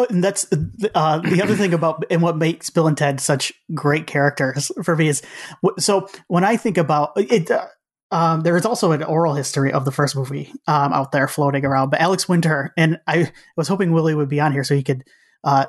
Oh, 0.00 0.06
and 0.08 0.22
that's 0.22 0.46
uh, 0.94 1.18
the 1.18 1.40
other 1.42 1.56
thing 1.56 1.74
about 1.74 2.04
and 2.10 2.22
what 2.22 2.36
makes 2.36 2.70
Bill 2.70 2.86
and 2.86 2.96
Ted 2.96 3.20
such 3.20 3.52
great 3.74 4.06
characters 4.06 4.70
for 4.84 4.94
me 4.94 5.08
is 5.08 5.22
so 5.78 6.08
when 6.28 6.44
I 6.44 6.56
think 6.56 6.78
about 6.78 7.12
it. 7.16 7.50
Uh, 7.50 7.66
um, 8.10 8.40
there 8.40 8.56
is 8.56 8.64
also 8.64 8.92
an 8.92 9.02
oral 9.02 9.34
history 9.34 9.70
of 9.70 9.84
the 9.84 9.92
first 9.92 10.16
movie 10.16 10.50
um, 10.66 10.94
out 10.94 11.12
there 11.12 11.28
floating 11.28 11.66
around. 11.66 11.90
But 11.90 12.00
Alex 12.00 12.26
Winter 12.26 12.72
and 12.74 12.98
I 13.06 13.30
was 13.54 13.68
hoping 13.68 13.92
Willie 13.92 14.14
would 14.14 14.30
be 14.30 14.40
on 14.40 14.52
here 14.52 14.64
so 14.64 14.74
he 14.74 14.82
could 14.82 15.04
uh, 15.44 15.66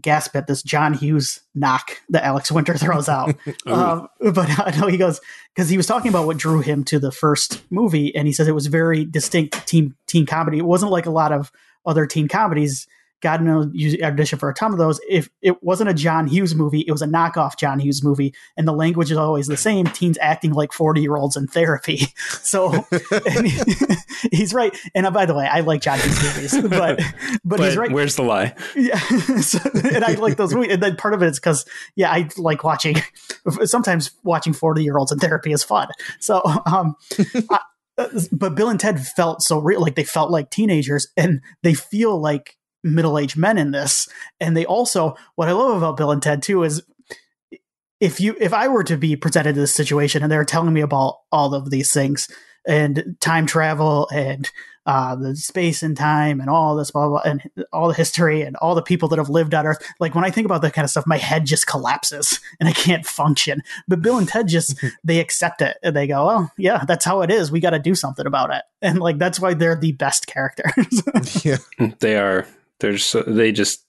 gasp 0.00 0.36
at 0.36 0.46
this 0.46 0.62
John 0.62 0.94
Hughes 0.94 1.40
knock 1.54 2.00
that 2.10 2.24
Alex 2.24 2.50
Winter 2.52 2.76
throws 2.76 3.08
out. 3.08 3.34
um, 3.66 4.08
but 4.20 4.48
I 4.58 4.76
know 4.78 4.86
he 4.86 4.96
goes 4.96 5.20
because 5.54 5.68
he 5.68 5.76
was 5.76 5.86
talking 5.86 6.08
about 6.08 6.26
what 6.26 6.36
drew 6.36 6.60
him 6.60 6.84
to 6.84 6.98
the 6.98 7.12
first 7.12 7.62
movie, 7.70 8.14
and 8.14 8.26
he 8.26 8.32
says 8.32 8.48
it 8.48 8.54
was 8.54 8.66
very 8.66 9.04
distinct 9.04 9.66
teen 9.66 9.94
teen 10.06 10.26
comedy. 10.26 10.58
It 10.58 10.66
wasn't 10.66 10.92
like 10.92 11.06
a 11.06 11.10
lot 11.10 11.32
of 11.32 11.50
other 11.84 12.06
teen 12.06 12.28
comedies 12.28 12.86
God 13.22 13.42
knows 13.42 13.68
you 13.72 13.98
audition 14.02 14.38
for 14.38 14.48
a 14.50 14.54
ton 14.54 14.72
of 14.72 14.78
those. 14.78 15.00
If 15.08 15.28
it 15.40 15.62
wasn't 15.62 15.90
a 15.90 15.94
John 15.94 16.26
Hughes 16.26 16.54
movie, 16.54 16.84
it 16.86 16.92
was 16.92 17.02
a 17.02 17.06
knockoff 17.06 17.56
John 17.56 17.78
Hughes 17.78 18.04
movie, 18.04 18.34
and 18.56 18.68
the 18.68 18.72
language 18.72 19.10
is 19.10 19.16
always 19.16 19.46
the 19.46 19.56
same. 19.56 19.86
Teens 19.86 20.18
acting 20.20 20.52
like 20.52 20.72
forty 20.72 21.00
year 21.00 21.16
olds 21.16 21.36
in 21.36 21.46
therapy. 21.46 22.00
So 22.46 22.70
he, 23.40 23.58
he's 24.32 24.54
right. 24.54 24.76
And 24.94 25.04
uh, 25.04 25.10
by 25.10 25.26
the 25.26 25.34
way, 25.34 25.46
I 25.46 25.60
like 25.60 25.80
John 25.80 25.98
Hughes 25.98 26.22
movies, 26.22 26.62
but 26.62 26.98
but, 26.98 27.00
but 27.44 27.60
he's 27.60 27.76
right. 27.76 27.90
Where's 27.90 28.14
the 28.14 28.22
lie? 28.22 28.54
Yeah, 28.76 28.98
so, 29.40 29.58
and 29.74 30.04
I 30.04 30.12
like 30.12 30.36
those 30.36 30.54
movies. 30.54 30.72
And 30.72 30.82
then 30.82 30.96
part 30.96 31.14
of 31.14 31.22
it 31.22 31.26
is 31.26 31.40
because 31.40 31.64
yeah, 31.96 32.10
I 32.10 32.28
like 32.36 32.62
watching. 32.62 32.96
Sometimes 33.64 34.12
watching 34.22 34.52
forty 34.52 34.84
year 34.84 34.96
olds 34.96 35.10
in 35.10 35.18
therapy 35.18 35.52
is 35.52 35.64
fun. 35.64 35.88
So 36.20 36.42
um. 36.66 36.94
I, 37.50 37.58
uh, 37.98 38.08
but 38.30 38.54
Bill 38.54 38.68
and 38.68 38.78
Ted 38.78 39.00
felt 39.00 39.42
so 39.42 39.58
real, 39.58 39.80
like 39.80 39.94
they 39.94 40.04
felt 40.04 40.30
like 40.30 40.50
teenagers, 40.50 41.08
and 41.16 41.40
they 41.62 41.74
feel 41.74 42.20
like 42.20 42.56
middle-aged 42.82 43.36
men 43.36 43.58
in 43.58 43.70
this 43.70 44.08
and 44.40 44.56
they 44.56 44.64
also 44.64 45.16
what 45.34 45.48
i 45.48 45.52
love 45.52 45.76
about 45.76 45.96
bill 45.96 46.12
and 46.12 46.22
ted 46.22 46.42
too 46.42 46.62
is 46.62 46.82
if 48.00 48.20
you 48.20 48.36
if 48.38 48.52
i 48.52 48.68
were 48.68 48.84
to 48.84 48.96
be 48.96 49.16
presented 49.16 49.54
to 49.54 49.60
this 49.60 49.74
situation 49.74 50.22
and 50.22 50.30
they're 50.30 50.44
telling 50.44 50.72
me 50.72 50.80
about 50.80 51.18
all 51.32 51.54
of 51.54 51.70
these 51.70 51.92
things 51.92 52.28
and 52.66 53.16
time 53.20 53.46
travel 53.46 54.08
and 54.12 54.50
uh, 54.86 55.16
the 55.16 55.34
space 55.34 55.82
and 55.82 55.96
time 55.96 56.40
and 56.40 56.48
all 56.48 56.76
this 56.76 56.92
blah, 56.92 57.08
blah 57.08 57.20
blah 57.20 57.30
and 57.30 57.42
all 57.72 57.88
the 57.88 57.94
history 57.94 58.42
and 58.42 58.54
all 58.56 58.74
the 58.74 58.82
people 58.82 59.08
that 59.08 59.18
have 59.18 59.28
lived 59.28 59.52
on 59.52 59.66
Earth. 59.66 59.84
Like 59.98 60.14
when 60.14 60.24
I 60.24 60.30
think 60.30 60.44
about 60.44 60.62
that 60.62 60.74
kind 60.74 60.84
of 60.84 60.90
stuff, 60.90 61.06
my 61.06 61.16
head 61.16 61.44
just 61.44 61.66
collapses 61.66 62.40
and 62.60 62.68
I 62.68 62.72
can't 62.72 63.04
function. 63.04 63.62
But 63.88 64.00
Bill 64.00 64.18
and 64.18 64.28
Ted 64.28 64.48
just 64.48 64.82
they 65.04 65.18
accept 65.18 65.60
it 65.60 65.76
and 65.82 65.94
they 65.94 66.06
go, 66.06 66.26
"Well, 66.26 66.52
yeah, 66.56 66.84
that's 66.86 67.04
how 67.04 67.22
it 67.22 67.30
is. 67.30 67.50
We 67.50 67.60
got 67.60 67.70
to 67.70 67.78
do 67.78 67.94
something 67.94 68.26
about 68.26 68.54
it." 68.54 68.62
And 68.80 69.00
like 69.00 69.18
that's 69.18 69.40
why 69.40 69.54
they're 69.54 69.76
the 69.76 69.92
best 69.92 70.26
characters. 70.26 71.02
yeah, 71.44 71.58
they 71.98 72.16
are. 72.16 72.46
There's 72.80 73.14
they 73.26 73.52
just 73.52 73.84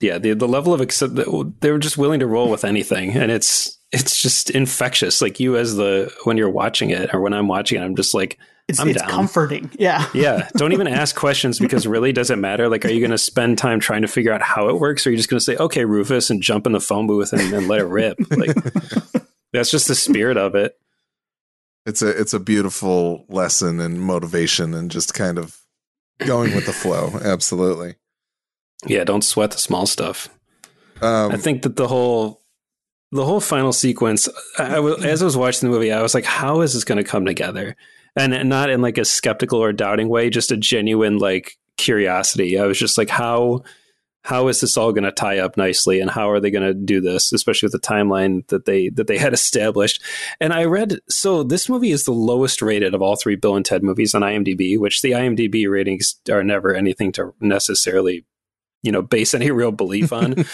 yeah 0.00 0.18
the 0.18 0.34
the 0.34 0.48
level 0.48 0.74
of 0.74 0.80
accept 0.80 1.18
they're 1.60 1.78
just 1.78 1.98
willing 1.98 2.20
to 2.20 2.26
roll 2.26 2.50
with 2.50 2.64
anything, 2.64 3.10
and 3.12 3.30
it's 3.30 3.78
it's 3.92 4.20
just 4.20 4.50
infectious. 4.50 5.22
Like 5.22 5.40
you 5.40 5.56
as 5.56 5.76
the 5.76 6.12
when 6.24 6.36
you're 6.36 6.50
watching 6.50 6.90
it 6.90 7.14
or 7.14 7.20
when 7.20 7.32
I'm 7.32 7.48
watching 7.48 7.80
it, 7.80 7.84
I'm 7.84 7.96
just 7.96 8.14
like. 8.14 8.38
It's, 8.70 8.78
I'm 8.78 8.88
it's 8.88 9.00
down. 9.00 9.08
comforting. 9.08 9.70
Yeah. 9.78 10.06
yeah. 10.14 10.46
Don't 10.58 10.74
even 10.74 10.86
ask 10.86 11.16
questions 11.16 11.58
because 11.58 11.86
really 11.86 12.12
does 12.12 12.30
it 12.30 12.36
matter? 12.36 12.68
Like, 12.68 12.84
are 12.84 12.90
you 12.90 13.00
going 13.00 13.12
to 13.12 13.16
spend 13.16 13.56
time 13.56 13.80
trying 13.80 14.02
to 14.02 14.08
figure 14.08 14.30
out 14.30 14.42
how 14.42 14.68
it 14.68 14.78
works? 14.78 15.06
Or 15.06 15.08
are 15.08 15.12
you 15.12 15.16
just 15.16 15.30
going 15.30 15.38
to 15.38 15.44
say, 15.44 15.56
okay, 15.56 15.86
Rufus, 15.86 16.28
and 16.28 16.42
jump 16.42 16.66
in 16.66 16.72
the 16.72 16.80
phone 16.80 17.06
booth 17.06 17.32
and, 17.32 17.40
and 17.54 17.66
let 17.66 17.80
it 17.80 17.84
rip? 17.84 18.18
Like, 18.30 18.54
that's 19.54 19.70
just 19.70 19.88
the 19.88 19.94
spirit 19.94 20.36
of 20.36 20.54
it. 20.54 20.78
It's 21.86 22.02
a, 22.02 22.08
it's 22.08 22.34
a 22.34 22.38
beautiful 22.38 23.24
lesson 23.30 23.80
and 23.80 24.02
motivation 24.02 24.74
and 24.74 24.90
just 24.90 25.14
kind 25.14 25.38
of 25.38 25.56
going 26.18 26.54
with 26.54 26.66
the 26.66 26.74
flow. 26.74 27.18
Absolutely. 27.24 27.94
Yeah, 28.86 29.04
don't 29.04 29.22
sweat 29.22 29.50
the 29.50 29.58
small 29.58 29.86
stuff. 29.86 30.28
Um, 31.00 31.32
I 31.32 31.36
think 31.36 31.62
that 31.62 31.76
the 31.76 31.88
whole 31.88 32.42
the 33.10 33.24
whole 33.24 33.40
final 33.40 33.72
sequence, 33.72 34.28
I, 34.58 34.80
was 34.80 35.04
as 35.04 35.22
I 35.22 35.24
was 35.24 35.36
watching 35.36 35.68
the 35.68 35.74
movie, 35.74 35.92
I 35.92 36.02
was 36.02 36.14
like, 36.14 36.24
"How 36.24 36.60
is 36.60 36.74
this 36.74 36.84
going 36.84 36.98
to 36.98 37.04
come 37.04 37.24
together?" 37.24 37.76
And 38.16 38.48
not 38.48 38.70
in 38.70 38.82
like 38.82 38.98
a 38.98 39.04
skeptical 39.04 39.62
or 39.62 39.72
doubting 39.72 40.08
way, 40.08 40.30
just 40.30 40.50
a 40.50 40.56
genuine 40.56 41.18
like 41.18 41.56
curiosity. 41.76 42.58
I 42.58 42.66
was 42.66 42.78
just 42.78 42.98
like, 42.98 43.08
"How 43.08 43.62
how 44.22 44.48
is 44.48 44.60
this 44.60 44.76
all 44.76 44.92
going 44.92 45.04
to 45.04 45.12
tie 45.12 45.38
up 45.38 45.56
nicely, 45.56 46.00
and 46.00 46.10
how 46.10 46.30
are 46.30 46.40
they 46.40 46.50
going 46.50 46.66
to 46.66 46.74
do 46.74 47.00
this, 47.00 47.32
especially 47.32 47.66
with 47.66 47.72
the 47.72 47.88
timeline 47.88 48.46
that 48.48 48.66
they 48.66 48.90
that 48.90 49.06
they 49.06 49.18
had 49.18 49.32
established?" 49.34 50.02
And 50.40 50.52
I 50.52 50.64
read 50.64 51.00
so 51.08 51.42
this 51.42 51.68
movie 51.68 51.92
is 51.92 52.04
the 52.04 52.12
lowest 52.12 52.60
rated 52.60 52.94
of 52.94 53.02
all 53.02 53.16
three 53.16 53.36
Bill 53.36 53.56
and 53.56 53.64
Ted 53.64 53.82
movies 53.82 54.14
on 54.14 54.22
IMDb, 54.22 54.78
which 54.78 55.00
the 55.00 55.12
IMDb 55.12 55.70
ratings 55.70 56.16
are 56.30 56.44
never 56.44 56.74
anything 56.74 57.12
to 57.12 57.34
necessarily 57.40 58.24
you 58.82 58.92
know 58.92 59.02
base 59.02 59.34
any 59.34 59.50
real 59.50 59.72
belief 59.72 60.12
on. 60.12 60.34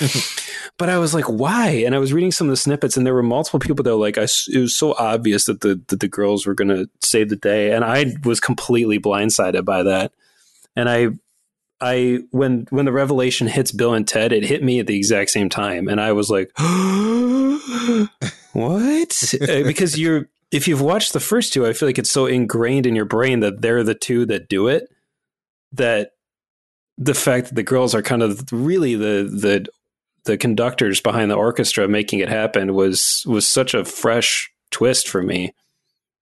But 0.77 0.89
i 0.89 0.99
was 0.99 1.15
like 1.15 1.27
why? 1.27 1.69
And 1.69 1.95
i 1.95 1.99
was 1.99 2.13
reading 2.13 2.33
some 2.33 2.49
of 2.49 2.51
the 2.51 2.57
snippets 2.57 2.97
and 2.97 3.07
there 3.07 3.15
were 3.15 3.23
multiple 3.23 3.61
people 3.61 3.85
that 3.85 3.97
were 3.97 4.01
like 4.01 4.19
I, 4.19 4.23
it 4.23 4.59
was 4.59 4.77
so 4.77 4.95
obvious 4.99 5.45
that 5.45 5.61
the 5.61 5.81
that 5.87 6.01
the 6.01 6.09
girls 6.09 6.47
were 6.47 6.55
going 6.55 6.69
to 6.69 6.91
save 7.01 7.29
the 7.29 7.37
day. 7.37 7.71
And 7.73 7.85
i 7.85 8.17
was 8.25 8.41
completely 8.41 8.99
blindsided 8.99 9.65
by 9.65 9.85
that. 9.85 10.13
And 10.75 10.89
i 10.89 11.09
i 11.81 12.21
when 12.31 12.67
when 12.71 12.87
the 12.87 12.93
revelation 12.93 13.47
hits 13.47 13.71
bill 13.71 13.95
and 13.95 14.09
ted 14.09 14.33
it 14.33 14.45
hit 14.45 14.65
me 14.65 14.81
at 14.81 14.89
the 14.89 14.97
exact 14.97 15.31
same 15.31 15.49
time. 15.49 15.87
And 15.87 16.01
i 16.01 16.11
was 16.11 16.29
like 16.29 16.51
what? 18.53 19.35
Uh, 19.41 19.63
because 19.63 19.97
you're 19.97 20.29
if 20.51 20.67
you've 20.67 20.81
watched 20.81 21.13
the 21.13 21.21
first 21.21 21.53
two 21.53 21.67
i 21.67 21.73
feel 21.73 21.89
like 21.89 21.99
it's 21.99 22.11
so 22.11 22.27
ingrained 22.27 22.87
in 22.87 22.97
your 22.97 23.05
brain 23.05 23.39
that 23.41 23.61
they're 23.61 23.85
the 23.85 23.95
two 23.95 24.27
that 24.27 24.49
do 24.49 24.67
it 24.67 24.89
that 25.71 26.14
the 26.99 27.15
fact 27.15 27.49
that 27.49 27.55
the 27.55 27.63
girls 27.63 27.95
are 27.95 28.03
kind 28.03 28.23
of 28.23 28.45
really 28.53 28.95
the 28.95 29.29
the 29.31 29.67
the 30.25 30.39
conductors 30.39 31.01
behind 31.01 31.31
the 31.31 31.37
orchestra 31.37 31.87
making 31.87 32.21
it 32.21 32.29
happen 32.29 32.75
was 32.75 33.25
was 33.27 33.47
such 33.47 33.75
a 33.75 33.85
fresh 33.85 34.51
twist 34.71 35.09
for 35.09 35.23
me, 35.23 35.53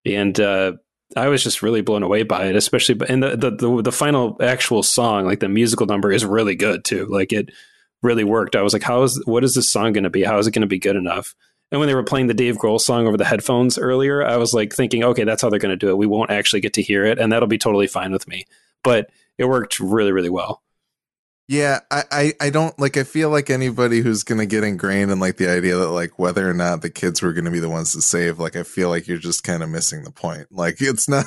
and 0.05 0.39
uh, 0.41 0.73
I 1.17 1.29
was 1.29 1.43
just 1.43 1.63
really 1.63 1.83
blown 1.83 2.03
away 2.03 2.23
by 2.23 2.47
it. 2.47 2.57
Especially, 2.57 3.01
and 3.09 3.23
the, 3.23 3.37
the 3.37 3.51
the 3.51 3.83
the 3.83 3.93
final 3.93 4.37
actual 4.41 4.83
song, 4.83 5.25
like 5.27 5.41
the 5.41 5.49
musical 5.49 5.87
number, 5.87 6.11
is 6.11 6.25
really 6.25 6.57
good 6.57 6.85
too. 6.85 7.07
Like 7.07 7.33
it 7.33 7.51
really 8.03 8.25
worked. 8.25 8.57
I 8.57 8.63
was 8.63 8.73
like, 8.73 8.83
how 8.83 9.03
is 9.03 9.23
what 9.27 9.45
is 9.45 9.55
this 9.55 9.71
song 9.71 9.93
going 9.93 10.05
to 10.05 10.11
be? 10.11 10.25
How 10.25 10.39
is 10.39 10.47
it 10.47 10.53
going 10.53 10.63
to 10.63 10.67
be 10.67 10.79
good 10.79 10.97
enough? 10.97 11.35
And 11.71 11.79
when 11.79 11.89
they 11.89 11.95
were 11.95 12.03
playing 12.03 12.27
the 12.27 12.35
Dave 12.35 12.59
Grohl 12.59 12.79
song 12.79 13.07
over 13.07 13.17
the 13.17 13.25
headphones 13.25 13.79
earlier, 13.79 14.23
I 14.23 14.37
was 14.37 14.53
like 14.53 14.75
thinking, 14.75 15.05
okay, 15.05 15.25
that's 15.25 15.41
how 15.41 15.49
they're 15.49 15.59
going 15.59 15.71
to 15.71 15.77
do 15.77 15.89
it. 15.89 15.97
We 15.97 16.07
won't 16.07 16.31
actually 16.31 16.61
get 16.61 16.75
to 16.75 16.83
hear 16.83 17.07
it, 17.07 17.19
and 17.19 17.33
that'll 17.33 17.49
be 17.49 17.57
totally 17.57 17.87
fine 17.87 18.13
with 18.13 18.29
me. 18.29 18.45
But 18.85 19.09
it 19.43 19.49
worked 19.49 19.81
really, 19.81 20.13
really 20.13 20.31
well. 20.31 20.63
Yeah, 21.49 21.81
I, 21.91 22.05
I, 22.11 22.33
I 22.41 22.51
don't 22.51 22.79
like. 22.79 22.97
I 22.97 23.03
feel 23.03 23.29
like 23.29 23.51
anybody 23.51 24.01
who's 24.01 24.23
gonna 24.23 24.47
get 24.47 24.65
ingrained 24.65 25.11
in 25.11 25.21
like 25.21 25.37
the 25.37 25.51
idea 25.51 25.77
that 25.77 25.91
like 25.91 26.19
whether 26.19 26.49
or 26.49 26.55
not 26.55 26.81
the 26.81 26.89
kids 26.89 27.21
were 27.21 27.33
gonna 27.33 27.51
be 27.51 27.59
the 27.59 27.69
ones 27.69 27.93
to 27.93 28.01
save, 28.01 28.39
like 28.39 28.57
I 28.57 28.63
feel 28.63 28.89
like 28.89 29.07
you're 29.09 29.19
just 29.19 29.45
kind 29.45 29.63
of 29.63 29.69
missing 29.69 30.05
the 30.05 30.13
point. 30.13 30.47
Like 30.51 30.77
it's 30.81 31.09
not 31.09 31.27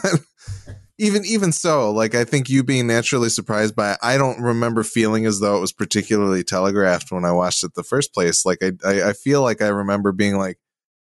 even 0.97 1.23
even 1.25 1.51
so. 1.51 1.91
Like 1.91 2.15
I 2.15 2.23
think 2.23 2.49
you 2.49 2.63
being 2.63 2.87
naturally 2.87 3.29
surprised 3.29 3.75
by 3.75 3.97
I 4.01 4.17
don't 4.17 4.41
remember 4.41 4.83
feeling 4.83 5.25
as 5.25 5.41
though 5.41 5.57
it 5.57 5.61
was 5.61 5.73
particularly 5.73 6.43
telegraphed 6.43 7.11
when 7.11 7.25
I 7.25 7.31
watched 7.31 7.63
it 7.63 7.75
the 7.75 7.83
first 7.83 8.13
place. 8.13 8.45
Like 8.45 8.63
I, 8.63 8.71
I, 8.83 9.09
I 9.09 9.13
feel 9.13 9.41
like 9.43 9.61
I 9.61 9.67
remember 9.67 10.11
being 10.11 10.37
like, 10.37 10.57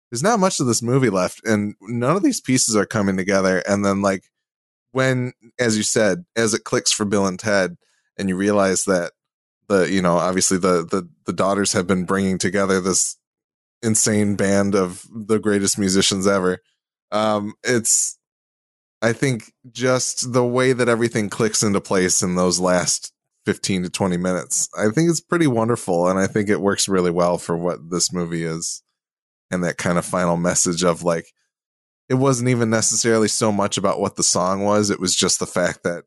there's 0.10 0.23
not 0.23 0.40
much 0.40 0.60
of 0.60 0.68
this 0.68 0.82
movie 0.82 1.10
left, 1.10 1.45
and 1.45 1.76
none 1.82 2.15
of 2.15 2.23
these 2.23 2.40
pieces 2.40 2.78
are 2.78 2.86
coming 2.86 3.18
together. 3.18 3.64
And 3.68 3.84
then 3.84 4.02
like 4.02 4.31
when, 4.91 5.34
as 5.59 5.77
you 5.77 5.84
said, 5.84 6.26
as 6.35 6.53
it 6.53 6.63
clicks 6.63 6.91
for 6.91 7.05
Bill 7.05 7.26
and 7.26 7.39
Ted 7.39 7.77
and 8.18 8.30
you 8.30 8.35
realize 8.35 8.84
that 8.85 9.13
the 9.68 9.91
you 9.91 10.01
know 10.01 10.18
obviously 10.18 10.57
the 10.57 10.85
the 10.85 11.09
the 11.26 11.34
daughters 11.34 11.73
have 11.73 11.88
been 11.88 12.05
bringing 12.05 12.38
together 12.38 12.81
this 12.81 13.18
insane 13.81 14.35
band 14.35 14.76
of 14.76 15.05
the 15.11 15.39
greatest 15.39 15.80
musicians 15.80 16.27
ever 16.27 16.59
um 17.11 17.53
it's 17.63 18.19
i 19.01 19.13
think 19.13 19.53
just 19.72 20.34
the 20.34 20.45
way 20.45 20.73
that 20.73 20.89
everything 20.89 21.30
clicks 21.30 21.63
into 21.63 21.81
place 21.81 22.22
in 22.22 22.35
those 22.35 22.59
last 22.59 23.11
15 23.45 23.84
to 23.84 23.89
20 23.89 24.18
minutes 24.18 24.69
i 24.77 24.89
think 24.89 25.09
it's 25.09 25.22
pretty 25.22 25.47
wonderful 25.47 26.07
and 26.07 26.19
i 26.19 26.27
think 26.27 26.49
it 26.49 26.61
works 26.61 26.88
really 26.88 27.11
well 27.11 27.38
for 27.38 27.57
what 27.57 27.89
this 27.89 28.13
movie 28.13 28.43
is 28.43 28.84
and 29.49 29.63
that 29.63 29.77
kind 29.77 29.97
of 29.97 30.05
final 30.05 30.38
message 30.38 30.84
of 30.84 31.01
like 31.01 31.34
it 32.11 32.15
wasn't 32.15 32.49
even 32.49 32.69
necessarily 32.69 33.27
so 33.29 33.51
much 33.51 33.77
about 33.77 33.99
what 33.99 34.15
the 34.17 34.23
song 34.23 34.63
was. 34.65 34.89
It 34.89 34.99
was 34.99 35.15
just 35.15 35.39
the 35.39 35.47
fact 35.47 35.83
that 35.83 36.03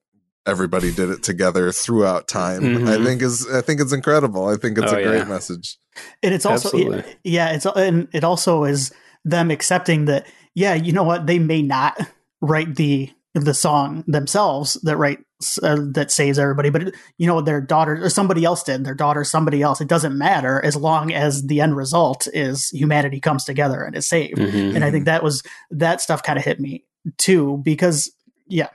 everybody 0.47 0.93
did 0.93 1.09
it 1.09 1.23
together 1.23 1.73
throughout 1.73 2.29
time. 2.29 2.61
Mhm. 2.63 2.87
I 2.89 3.03
think 3.03 3.23
is 3.23 3.47
I 3.51 3.63
think 3.63 3.81
it's 3.81 3.93
incredible. 3.95 4.47
I 4.47 4.57
think 4.57 4.77
it's 4.79 4.93
Oh, 4.93 4.97
a 4.97 5.03
great 5.03 5.19
yeah. 5.19 5.25
message. 5.25 5.79
and 6.23 6.35
it's 6.35 6.45
also 6.45 6.69
Absolutely. 6.69 7.05
yeah 7.25 7.53
it's 7.53 7.65
and 7.67 8.09
it 8.13 8.25
also 8.25 8.65
is 8.65 8.93
them 9.25 9.51
accepting 9.51 10.05
that 10.07 10.27
yeah 10.55 10.75
you 10.75 10.93
know 10.93 11.05
what 11.05 11.27
they 11.27 11.39
may 11.39 11.63
not 11.63 11.97
write 12.43 12.75
the 12.77 13.11
the 13.35 13.53
song 13.55 14.05
themselves 14.07 14.75
that 14.85 14.97
write 14.97 15.19
uh, 15.63 15.77
that 15.93 16.11
saves 16.13 16.39
everybody 16.39 16.71
but 16.71 16.95
you 17.19 17.27
know 17.27 17.41
their 17.41 17.61
daughter 17.61 17.99
or 18.05 18.09
somebody 18.09 18.45
else 18.45 18.63
did 18.63 18.85
their 18.85 18.95
daughter 18.95 19.25
somebody 19.25 19.61
else 19.61 19.81
it 19.81 19.89
doesn't 19.89 20.17
matter 20.17 20.65
as 20.65 20.77
long 20.77 21.13
as 21.13 21.47
the 21.49 21.61
end 21.61 21.77
result 21.77 22.29
is 22.33 22.71
humanity 22.71 23.19
comes 23.21 23.45
together 23.45 23.83
and 23.83 23.97
is 23.97 24.09
saved 24.09 24.39
Mhm. 24.39 24.75
and 24.77 24.85
i 24.85 24.91
think 24.91 25.05
that 25.07 25.23
was 25.25 25.43
that 25.73 26.01
stuff 26.01 26.23
kind 26.23 26.39
of 26.39 26.45
hit 26.45 26.61
me 26.61 26.85
too 27.19 27.61
because 27.65 28.13
yeah 28.47 28.69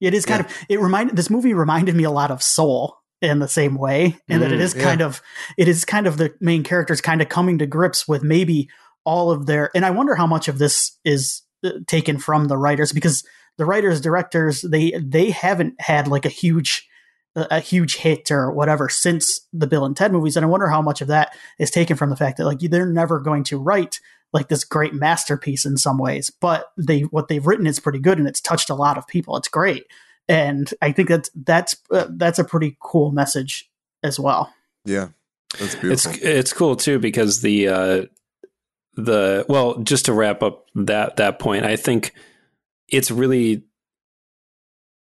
it 0.00 0.14
is 0.14 0.26
kind 0.26 0.40
of 0.44 0.52
it 0.68 0.80
reminded 0.80 1.16
this 1.16 1.30
movie 1.30 1.54
reminded 1.54 1.94
me 1.94 2.04
a 2.04 2.10
lot 2.10 2.30
of 2.30 2.42
soul 2.42 2.96
in 3.22 3.38
the 3.38 3.48
same 3.48 3.76
way 3.76 4.16
and 4.28 4.42
that 4.42 4.50
it 4.52 4.58
Mm, 4.58 4.76
yeah. 4.76 4.82
kind 4.82 5.00
of 5.00 5.22
it 5.56 5.68
is 5.68 5.84
kind 5.84 6.06
of 6.06 6.16
the 6.16 6.34
main 6.40 6.64
characters 6.64 7.00
kind 7.00 7.22
of 7.22 7.28
coming 7.28 7.58
to 7.58 7.66
grips 7.66 8.08
with 8.08 8.22
maybe 8.24 8.68
all 9.04 9.30
of 9.30 9.46
their 9.46 9.70
and 9.76 9.84
i 9.86 9.90
wonder 9.90 10.14
how 10.16 10.26
much 10.26 10.48
of 10.48 10.58
this 10.58 10.98
is 11.04 11.42
uh, 11.64 11.70
taken 11.86 12.18
from 12.18 12.46
the 12.48 12.56
writers 12.56 12.92
because 12.92 13.22
the 13.60 13.66
writers 13.66 14.00
directors 14.00 14.62
they 14.62 14.90
they 14.98 15.28
haven't 15.30 15.78
had 15.78 16.08
like 16.08 16.24
a 16.24 16.30
huge 16.30 16.88
a 17.36 17.46
a 17.50 17.60
huge 17.60 17.96
hit 17.96 18.30
or 18.30 18.50
whatever 18.50 18.88
since 18.88 19.42
the 19.52 19.66
bill 19.66 19.84
and 19.84 19.96
ted 19.96 20.12
movies 20.12 20.34
and 20.36 20.46
i 20.46 20.48
wonder 20.48 20.68
how 20.68 20.80
much 20.80 21.02
of 21.02 21.08
that 21.08 21.36
is 21.58 21.70
taken 21.70 21.94
from 21.94 22.08
the 22.08 22.16
fact 22.16 22.38
that 22.38 22.46
like 22.46 22.58
they're 22.60 22.86
never 22.86 23.20
going 23.20 23.44
to 23.44 23.58
write 23.58 24.00
like 24.32 24.48
this 24.48 24.64
great 24.64 24.94
masterpiece 24.94 25.66
in 25.66 25.76
some 25.76 25.98
ways 25.98 26.30
but 26.40 26.72
they 26.78 27.00
what 27.02 27.28
they've 27.28 27.46
written 27.46 27.66
is 27.66 27.78
pretty 27.78 27.98
good 28.00 28.18
and 28.18 28.26
it's 28.26 28.40
touched 28.40 28.70
a 28.70 28.74
lot 28.74 28.96
of 28.96 29.06
people 29.06 29.36
it's 29.36 29.48
great 29.48 29.84
and 30.26 30.72
i 30.80 30.90
think 30.90 31.08
that's 31.10 31.30
that's 31.34 31.76
uh, 31.90 32.06
that's 32.16 32.38
a 32.38 32.44
pretty 32.44 32.78
cool 32.80 33.12
message 33.12 33.70
as 34.02 34.18
well 34.18 34.52
Yeah. 34.86 35.08
That's 35.58 35.74
It's 35.74 36.06
beautiful. 36.06 36.12
it's 36.22 36.52
cool 36.54 36.76
too 36.76 36.98
because 36.98 37.42
the 37.42 37.68
uh, 37.68 38.06
the 38.94 39.44
well, 39.48 39.78
just 39.78 40.04
to 40.06 40.12
wrap 40.12 40.42
up 40.42 40.66
that 40.74 41.16
that 41.16 41.38
point, 41.38 41.64
I 41.64 41.76
think 41.76 42.12
it's 42.90 43.10
really 43.10 43.62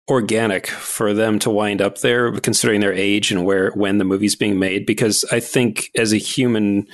organic 0.09 0.67
for 0.67 1.13
them 1.13 1.39
to 1.39 1.49
wind 1.49 1.81
up 1.81 1.99
there, 1.99 2.31
considering 2.39 2.81
their 2.81 2.93
age 2.93 3.31
and 3.31 3.45
where 3.45 3.71
when 3.71 3.97
the 3.97 4.03
movie's 4.03 4.35
being 4.35 4.59
made. 4.59 4.85
Because 4.85 5.23
I 5.31 5.39
think 5.39 5.89
as 5.95 6.11
a 6.13 6.17
human, 6.17 6.87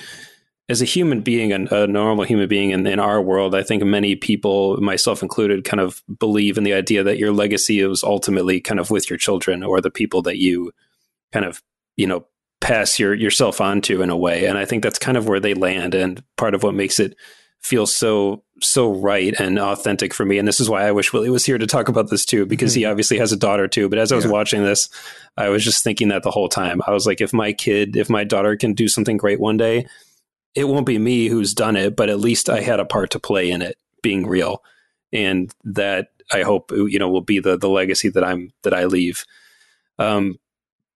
as 0.70 0.82
a 0.82 0.86
human 0.86 1.22
being, 1.22 1.52
a, 1.52 1.84
a 1.84 1.88
normal 1.88 2.26
human 2.26 2.48
being 2.48 2.72
in, 2.72 2.86
in 2.86 3.00
our 3.00 3.22
world, 3.22 3.56
I 3.56 3.64
think 3.64 3.84
many 3.84 4.16
people, 4.16 4.78
myself 4.82 5.24
included, 5.24 5.64
kind 5.64 5.80
of 5.80 6.04
believe 6.20 6.58
in 6.58 6.64
the 6.64 6.74
idea 6.74 7.04
that 7.04 7.18
your 7.18 7.32
legacy 7.32 7.80
is 7.80 8.04
ultimately 8.04 8.60
kind 8.60 8.80
of 8.80 8.92
with 8.92 9.10
your 9.10 9.18
children 9.18 9.64
or 9.64 9.82
the 9.82 9.92
people 9.92 10.22
that 10.24 10.38
you 10.38 10.72
kind 11.32 11.46
of 11.46 11.62
you 11.96 12.08
know 12.08 12.26
pass 12.62 12.98
your 12.98 13.14
yourself 13.14 13.62
onto 13.62 14.02
in 14.02 14.10
a 14.10 14.18
way 14.18 14.46
and 14.46 14.58
i 14.58 14.66
think 14.66 14.82
that's 14.82 14.98
kind 14.98 15.18
of 15.18 15.28
where 15.28 15.40
they 15.40 15.54
land 15.54 15.94
and 15.94 16.24
part 16.38 16.56
of 16.56 16.64
what 16.64 16.74
makes 16.74 17.00
it 17.00 17.16
feel 17.62 17.86
so 17.86 18.44
so 18.62 18.92
right 18.92 19.40
and 19.40 19.60
authentic 19.60 20.14
for 20.14 20.26
me 20.26 20.38
and 20.40 20.48
this 20.48 20.60
is 20.60 20.70
why 20.70 20.84
i 20.88 20.92
wish 20.92 21.14
willie 21.14 21.30
was 21.30 21.46
here 21.46 21.58
to 21.58 21.68
talk 21.68 21.88
about 21.90 22.10
this 22.10 22.26
too 22.26 22.46
because 22.46 22.74
he 22.74 22.86
obviously 22.86 23.18
has 23.18 23.32
a 23.32 23.38
daughter 23.38 23.68
too 23.68 23.88
but 23.88 24.00
as 24.00 24.12
i 24.12 24.16
was 24.16 24.26
Yeah. 24.26 24.32
watching 24.32 24.64
this 24.64 24.90
i 25.38 25.50
was 25.50 25.64
just 25.64 25.84
thinking 25.84 26.08
that 26.10 26.24
the 26.24 26.32
whole 26.32 26.50
time. 26.50 26.82
I 26.88 26.92
was 26.92 27.06
like 27.06 27.22
if 27.22 27.34
my 27.34 27.54
kid 27.54 27.96
if 27.96 28.10
my 28.10 28.24
daughter 28.24 28.56
can 28.56 28.74
do 28.74 28.88
something 28.88 29.18
great 29.18 29.40
one 29.40 29.58
day 29.58 29.86
it 30.56 30.68
won't 30.68 30.88
be 30.88 30.98
me 30.98 31.28
who's 31.28 31.54
done 31.54 31.76
it 31.76 31.96
but 31.96 32.10
at 32.10 32.20
least 32.20 32.50
i 32.50 32.62
had 32.62 32.80
a 32.80 32.86
part 32.86 33.12
to 33.12 33.20
play 33.20 33.50
in 33.52 33.62
it 33.62 33.78
being 34.02 34.26
real. 34.28 34.64
And 35.14 35.54
that 35.64 36.08
i 36.32 36.42
hope 36.42 36.72
you 36.72 36.98
know 37.00 37.10
will 37.10 37.22
be 37.22 37.40
the 37.40 37.58
the 37.58 37.70
legacy 37.70 38.10
that 38.10 38.24
i'm 38.24 38.52
that 38.64 38.74
i 38.74 38.86
leave. 38.86 39.24
Um 40.00 40.40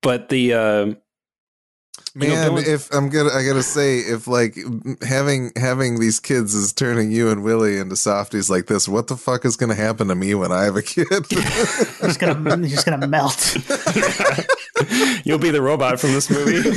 but 0.01 0.29
the 0.29 0.53
uh 0.53 0.93
you 2.15 2.27
know, 2.27 2.55
Man, 2.55 2.63
if 2.65 2.93
I'm 2.93 3.09
gonna, 3.09 3.29
I 3.29 3.45
gotta 3.45 3.63
say, 3.63 3.99
if 3.99 4.27
like 4.27 4.57
having 5.01 5.51
having 5.55 5.99
these 5.99 6.19
kids 6.19 6.53
is 6.53 6.73
turning 6.73 7.11
you 7.11 7.29
and 7.29 7.43
Willie 7.43 7.77
into 7.77 7.95
softies 7.95 8.49
like 8.49 8.67
this, 8.67 8.87
what 8.87 9.07
the 9.07 9.15
fuck 9.15 9.45
is 9.45 9.55
gonna 9.55 9.75
happen 9.75 10.09
to 10.09 10.15
me 10.15 10.35
when 10.35 10.51
I 10.51 10.63
have 10.63 10.75
a 10.75 10.81
kid? 10.81 11.07
You're 11.29 11.41
just 11.41 12.19
gonna 12.19 12.57
you're 12.57 12.67
just 12.67 12.85
gonna 12.85 13.07
melt. 13.07 13.55
You'll 15.25 15.37
be 15.37 15.51
the 15.51 15.61
robot 15.61 15.99
from 15.99 16.11
this 16.13 16.29
movie. 16.29 16.69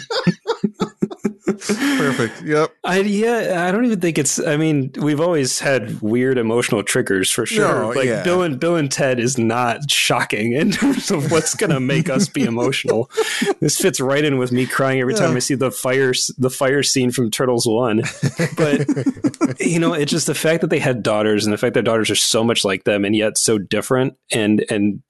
Perfect. 1.58 2.42
Yep. 2.42 2.74
I 2.84 3.00
yeah, 3.00 3.66
I 3.66 3.72
don't 3.72 3.84
even 3.84 4.00
think 4.00 4.18
it's. 4.18 4.38
I 4.38 4.56
mean, 4.56 4.92
we've 4.96 5.20
always 5.20 5.58
had 5.58 6.00
weird 6.00 6.38
emotional 6.38 6.82
triggers 6.82 7.30
for 7.30 7.46
sure. 7.46 7.82
No, 7.82 7.88
like 7.90 8.06
yeah. 8.06 8.22
Bill 8.22 8.42
and 8.42 8.58
Bill 8.58 8.76
and 8.76 8.90
Ted 8.90 9.18
is 9.18 9.38
not 9.38 9.90
shocking 9.90 10.52
in 10.52 10.70
terms 10.72 11.10
of 11.10 11.30
what's 11.30 11.54
going 11.54 11.70
to 11.70 11.80
make 11.80 12.08
us 12.08 12.28
be 12.28 12.42
emotional. 12.44 13.10
This 13.60 13.78
fits 13.78 14.00
right 14.00 14.24
in 14.24 14.38
with 14.38 14.52
me 14.52 14.66
crying 14.66 15.00
every 15.00 15.14
time 15.14 15.30
Yeah. 15.30 15.36
I 15.36 15.40
see 15.40 15.54
the 15.54 15.70
fire 15.70 16.12
the 16.38 16.50
fire 16.50 16.82
scene 16.82 17.10
from 17.10 17.30
Turtles 17.30 17.66
One. 17.66 18.02
But 18.56 19.60
you 19.60 19.78
know, 19.78 19.94
it's 19.94 20.10
just 20.10 20.26
the 20.26 20.34
fact 20.34 20.60
that 20.60 20.70
they 20.70 20.78
had 20.78 21.02
daughters 21.02 21.44
and 21.46 21.52
the 21.52 21.58
fact 21.58 21.74
that 21.74 21.82
daughters 21.84 22.10
are 22.10 22.14
so 22.16 22.44
much 22.44 22.64
like 22.64 22.84
them 22.84 23.04
and 23.04 23.14
yet 23.16 23.38
so 23.38 23.58
different 23.58 24.14
and 24.30 24.64
and 24.70 25.02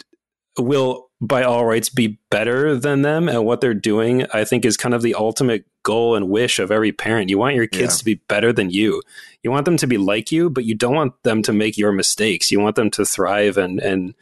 will 0.59 1.04
by 1.21 1.43
all 1.43 1.65
rights 1.65 1.89
be 1.89 2.19
better 2.31 2.77
than 2.77 3.03
them 3.03 3.29
and 3.29 3.45
what 3.45 3.61
they're 3.61 3.73
doing 3.73 4.27
i 4.35 4.45
think 4.45 4.65
is 4.65 4.77
kind 4.77 4.95
of 4.95 5.01
the 5.03 5.15
ultimate 5.15 5.65
goal 5.83 6.15
and 6.17 6.29
wish 6.29 6.59
of 6.59 6.71
every 6.71 6.93
parent 6.93 7.31
you 7.31 7.39
want 7.39 7.55
your 7.55 7.67
kids 7.67 7.95
Yeah. 7.95 7.99
to 7.99 8.05
be 8.05 8.15
better 8.29 8.53
than 8.53 8.71
you 8.71 9.01
you 9.43 9.51
want 9.51 9.65
them 9.65 9.77
to 9.79 9.87
be 9.87 9.97
like 9.99 10.33
you 10.33 10.51
but 10.51 10.65
you 10.65 10.75
don't 10.75 10.95
want 10.95 11.15
them 11.23 11.43
to 11.43 11.53
make 11.53 11.79
your 11.79 11.93
mistakes 11.93 12.51
you 12.51 12.61
want 12.61 12.77
them 12.77 12.91
to 12.93 13.05
thrive 13.05 13.57
and 13.57 13.79
and 13.81 14.15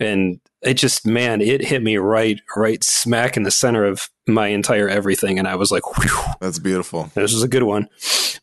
and 0.00 0.40
it 0.62 0.74
just 0.74 1.06
man 1.06 1.40
it 1.40 1.64
hit 1.64 1.82
me 1.82 1.96
right 1.96 2.40
right 2.56 2.84
smack 2.84 3.36
in 3.36 3.42
the 3.42 3.50
center 3.50 3.84
of 3.84 4.08
my 4.28 4.48
entire 4.48 4.88
everything 4.88 5.38
and 5.38 5.48
i 5.48 5.54
was 5.56 5.70
like 5.72 5.82
Whew, 5.98 6.32
That's 6.40 6.58
beautiful. 6.60 7.10
this 7.14 7.32
is 7.34 7.42
a 7.42 7.48
good 7.48 7.64
one. 7.64 7.88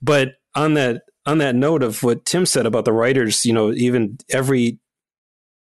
But 0.01 0.35
on 0.55 0.73
that 0.75 1.03
on 1.25 1.37
that 1.39 1.55
note 1.55 1.83
of 1.83 2.01
what 2.03 2.25
Tim 2.25 2.45
said 2.45 2.65
about 2.65 2.85
the 2.85 2.93
writers, 2.93 3.45
you 3.45 3.53
know, 3.53 3.71
even 3.71 4.17
every 4.31 4.79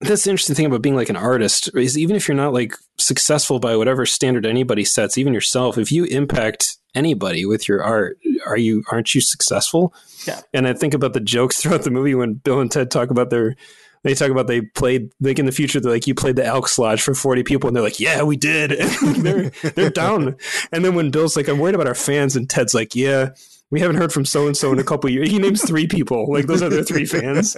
that's 0.01 0.25
the 0.25 0.31
interesting 0.31 0.55
thing 0.55 0.67
about 0.67 0.83
being 0.83 0.95
like 0.95 1.09
an 1.09 1.17
artist 1.17 1.71
is 1.75 1.99
even 1.99 2.15
if 2.15 2.29
you're 2.29 2.37
not 2.37 2.53
like 2.53 2.75
successful 2.99 3.59
by 3.59 3.77
whatever 3.77 4.07
standard 4.07 4.47
anybody 4.47 4.85
sets, 4.85 5.19
even 5.19 5.35
yourself, 5.35 5.77
if 5.77 5.91
you 5.91 6.05
impact 6.05 6.77
anybody 6.95 7.45
with 7.45 7.69
your 7.69 7.83
art, 7.83 8.19
are 8.47 8.57
you 8.57 8.85
aren't 8.93 9.15
you 9.15 9.21
successful? 9.21 9.93
Yeah. 10.27 10.41
And 10.55 10.69
I 10.69 10.73
think 10.73 10.95
about 10.95 11.15
the 11.15 11.21
jokes 11.21 11.57
throughout 11.61 11.83
the 11.83 11.91
movie 11.91 12.15
when 12.15 12.35
Bill 12.35 12.61
and 12.61 12.71
Ted 12.71 12.91
talk 12.91 13.11
about 13.11 13.31
their 13.31 13.57
they 14.05 14.15
talk 14.15 14.31
about 14.31 14.47
they 14.47 14.61
played 14.61 15.11
like 15.21 15.41
in 15.41 15.47
the 15.47 15.53
future 15.53 15.81
they're 15.81 15.93
like 15.93 16.07
you 16.07 16.15
played 16.15 16.37
the 16.37 16.45
Elks 16.45 16.79
Lodge 16.79 17.03
for 17.03 17.15
40 17.15 17.43
people 17.43 17.67
and 17.67 17.75
they're 17.75 17.83
like 17.83 17.99
yeah 17.99 18.23
we 18.23 18.37
did 18.37 18.71
and 18.71 19.17
they're 19.17 19.51
they're 19.73 19.91
down 19.91 20.37
and 20.71 20.85
then 20.85 20.95
when 20.95 21.11
Bill's 21.11 21.37
like 21.37 21.49
I'm 21.49 21.59
worried 21.59 21.75
about 21.75 21.89
our 21.89 21.97
fans 21.97 22.37
and 22.37 22.49
Ted's 22.49 22.75
like 22.75 22.95
yeah 22.95 23.31
we 23.71 23.81
haven't 23.81 23.97
heard 23.97 24.13
from 24.13 24.25
so 24.25 24.47
and 24.47 24.57
so 24.57 24.73
in 24.73 24.79
a 24.79 24.85
couple 24.85 25.11
years. 25.11 25.31
He 25.31 25.39
names 25.39 25.63
three 25.63 25.87
people. 25.87 26.33
Like 26.33 26.47
those 26.47 26.63
are 26.63 26.71
their 26.71 26.85
three 26.85 27.05
fans. 27.05 27.55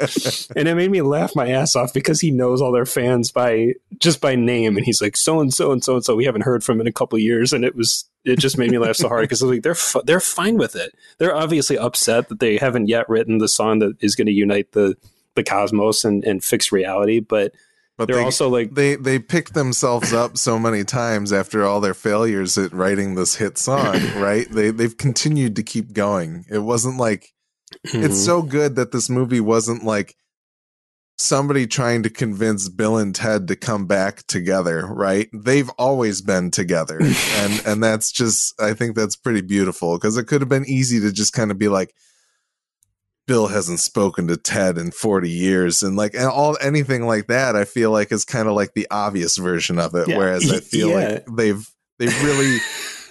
And 0.57 0.67
it 0.67 0.75
made 0.75 0.91
me 0.91 1.03
laugh 1.03 1.37
my 1.37 1.49
ass 1.49 1.77
off 1.77 1.95
because 1.95 2.21
he 2.21 2.33
knows 2.33 2.61
all 2.61 2.73
their 2.73 2.87
fans 2.87 3.31
by 3.31 3.75
just 3.99 4.21
by 4.21 4.35
name. 4.35 4.77
And 4.77 4.85
he's 4.85 5.01
like 5.01 5.17
so 5.17 5.41
and 5.41 5.55
so 5.55 5.71
and 5.71 5.85
so 5.85 5.95
and 5.95 6.05
so 6.05 6.17
we 6.17 6.25
haven't 6.25 6.43
heard 6.43 6.65
from 6.65 6.81
in 6.81 6.89
a 6.89 6.93
couple 6.93 7.19
years. 7.19 7.53
And 7.53 7.65
it 7.65 7.77
was 7.77 8.09
it 8.25 8.39
just 8.41 8.59
made 8.59 8.71
me 8.71 8.79
laugh 8.79 8.97
so 8.97 9.09
hard 9.09 9.23
because 9.23 9.43
like 9.43 9.63
they're 9.63 9.75
fu- 9.75 10.03
they're 10.05 10.21
fine 10.21 10.57
with 10.59 10.75
it. 10.75 10.93
They're 11.19 11.37
obviously 11.37 11.79
upset 11.79 12.29
that 12.29 12.41
they 12.41 12.57
haven't 12.57 12.89
yet 12.89 13.09
written 13.09 13.39
the 13.39 13.49
song 13.49 13.79
that 13.79 13.97
is 14.01 14.17
going 14.17 14.27
to 14.27 14.33
unite 14.33 14.73
the 14.73 14.97
the 15.37 15.45
cosmos 15.45 16.05
and, 16.05 16.25
and 16.25 16.43
fix 16.43 16.73
reality 16.73 17.21
but 17.21 17.55
But 18.01 18.09
they're 18.09 18.17
they, 18.17 18.25
also 18.25 18.49
like 18.49 18.75
they 18.75 18.95
they 18.97 19.19
picked 19.19 19.53
themselves 19.53 20.15
up 20.15 20.39
so 20.39 20.59
many 20.59 20.85
times 20.85 21.35
after 21.35 21.67
all 21.67 21.83
their 21.83 21.93
failures 21.93 22.57
at 22.57 22.73
writing 22.73 23.15
this 23.15 23.35
hit 23.35 23.59
song, 23.59 24.01
right? 24.17 24.51
They 24.51 24.71
they've 24.71 24.97
continued 24.97 25.55
to 25.57 25.63
keep 25.63 25.93
going. 25.93 26.47
It 26.51 26.61
wasn't 26.61 26.97
like 26.97 27.35
it's 27.85 28.07
hmm. 28.07 28.13
so 28.13 28.41
good 28.41 28.77
that 28.77 28.91
this 28.91 29.11
movie 29.11 29.43
wasn't 29.43 29.85
like 29.85 30.17
somebody 31.19 31.67
trying 31.67 32.03
to 32.05 32.09
convince 32.09 32.71
Bill 32.71 32.97
and 32.97 33.15
Ted 33.15 33.49
to 33.49 33.55
come 33.55 33.87
back 33.87 34.27
together, 34.27 34.87
right? 34.87 35.29
They've 35.35 35.69
always 35.77 36.23
been 36.23 36.51
together. 36.51 36.99
and 37.03 37.63
and 37.67 37.85
that's 37.85 38.11
just 38.11 38.59
I 38.59 38.73
think 38.73 38.97
that's 38.97 39.15
pretty 39.15 39.43
beautiful 39.43 39.99
because 39.99 40.17
it 40.17 40.25
could 40.25 40.41
have 40.41 40.49
been 40.49 40.65
easy 40.67 41.01
to 41.01 41.13
just 41.13 41.35
kind 41.35 41.51
of 41.51 41.59
be 41.59 41.69
like 41.69 41.95
Bill 43.31 43.47
hasn't 43.47 43.79
spoken 43.79 44.27
to 44.27 44.37
Ted 44.37 44.77
in 44.77 44.91
40 44.91 45.31
years 45.31 45.85
and 45.85 45.95
like 45.97 46.15
and 46.15 46.25
all 46.25 46.59
anything 46.61 47.07
like 47.07 47.29
that 47.29 47.55
I 47.55 47.65
feel 47.65 47.93
like 47.93 48.11
is 48.11 48.25
kind 48.25 48.49
of 48.49 48.55
like 48.55 48.75
the 48.75 48.89
obvious 48.91 49.37
version 49.37 49.79
of 49.79 49.95
it 49.95 50.09
Yeah. 50.09 50.17
whereas 50.19 50.51
I 50.53 50.59
feel 50.75 50.89
Yeah. 50.91 50.95
like 50.97 51.27
they've 51.37 51.71
they've 52.01 52.25
really 52.25 52.59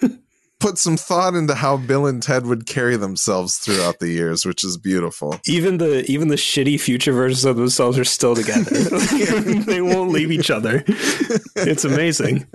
put 0.59 0.77
some 0.77 0.97
thought 0.97 1.35
into 1.35 1.55
how 1.55 1.77
Bill 1.77 2.05
and 2.05 2.21
Ted 2.21 2.45
would 2.45 2.65
carry 2.65 2.97
themselves 2.97 3.55
throughout 3.59 3.99
the 3.99 4.09
years, 4.09 4.45
which 4.45 4.61
is 4.65 4.75
beautiful. 4.77 5.39
even 5.47 5.77
the 5.77 6.03
even 6.11 6.27
the 6.27 6.35
shitty 6.35 6.77
future 6.81 7.13
versions 7.13 7.45
of 7.45 7.55
themselves 7.55 7.97
are 7.97 8.03
still 8.03 8.35
together 8.35 8.69
they 9.65 9.81
won't 9.81 10.11
leave 10.11 10.31
each 10.33 10.51
other 10.51 10.83
it's 11.55 11.85
amazing 11.85 12.45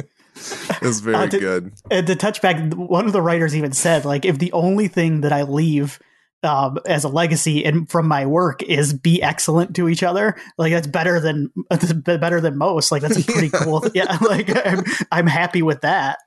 It's 0.83 1.01
very 1.01 1.17
Uh, 1.17 1.27
to- 1.29 1.39
good. 1.39 1.73
and 1.91 2.07
to 2.09 2.15
touch 2.17 2.43
back, 2.43 2.57
one 2.75 3.07
of 3.07 3.13
the 3.13 3.23
writers 3.23 3.57
even 3.57 3.73
said, 3.73 4.05
like, 4.05 4.25
if 4.27 4.39
the 4.39 4.53
only 4.53 4.89
thing 4.89 5.21
that 5.23 5.33
I 5.33 5.43
leave 5.43 5.99
um, 6.45 6.79
as 6.87 7.05
a 7.05 7.09
legacy 7.09 7.65
and 7.65 7.89
from 7.89 8.07
my 8.07 8.27
work 8.27 8.63
is 8.63 8.93
be 8.93 9.23
excellent 9.23 9.75
to 9.77 9.89
each 9.89 10.03
other. 10.03 10.37
Like 10.59 10.73
that's 10.73 10.87
better 10.87 11.21
than 11.21 11.51
that's 11.71 11.93
better 11.93 12.41
than 12.41 12.59
most. 12.59 12.93
Like 12.93 13.03
that's 13.03 13.19
a 13.19 13.25
pretty 13.25 13.51
cool. 13.51 13.85
Yeah, 13.95 14.17
like 14.29 14.51
I'm, 14.67 14.85
I'm 15.11 15.27
happy 15.27 15.63
with 15.63 15.81
that. 15.81 16.19